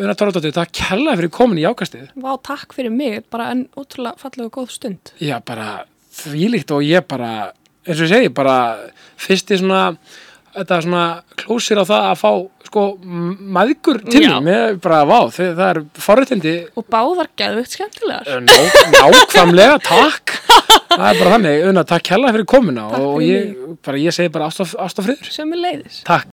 Una 0.04 0.14
Tóradóttir, 0.18 0.50
það 0.56 0.72
kella 0.74 1.14
fyrir 1.14 1.30
komin 1.32 1.60
í 1.62 1.66
ákastið. 1.70 2.08
Vá, 2.18 2.32
takk 2.42 2.74
fyrir 2.74 2.90
mig, 2.90 3.20
bara 3.30 3.52
en 3.54 3.64
ótrúlega 3.78 4.18
fallega 4.18 4.50
góð 4.56 4.72
stund 4.74 5.12
Já, 5.22 5.36
bara 5.46 5.84
þvílíkt 6.18 6.72
og 6.74 6.82
ég 6.82 7.06
bara, 7.06 7.30
eins 7.86 8.00
og 8.00 8.08
ég 8.08 8.10
segi, 8.10 8.32
bara 8.34 8.56
fyrsti 9.22 9.60
svona, 9.62 9.84
þetta 10.54 10.80
svona 10.86 11.04
klósir 11.42 11.80
á 11.80 11.84
það 11.84 12.08
að 12.10 12.20
fá, 12.20 12.30
sko, 12.68 12.84
maðgur 13.58 14.00
til. 14.06 14.24
Mér 14.44 14.78
bara, 14.82 15.02
vá, 15.08 15.18
þið, 15.34 15.50
það 15.60 15.70
er 15.70 15.82
forréttindi. 16.06 16.54
Og 16.78 16.88
báðar 16.94 17.30
geðveikt 17.38 17.76
skemmtilegar. 17.76 18.44
Ná, 18.44 18.56
nákvæmlega, 18.94 19.80
takk. 19.84 20.38
Það 20.94 21.08
er 21.08 21.18
bara 21.18 21.30
þannig, 21.32 21.64
Una, 21.70 21.82
takk 21.88 22.04
kella 22.06 22.30
fyrir 22.34 22.46
komuna 22.46 22.84
Takk 22.92 23.06
og 23.08 23.22
ég, 23.24 23.54
bara, 23.82 23.98
ég 23.98 24.14
segi 24.14 24.30
bara 24.34 24.46
ástaf, 24.50 24.76
ástafriður 24.78 25.32
sem 25.34 25.50
er 25.56 25.62
leiðis 25.64 26.02
takk 26.06 26.30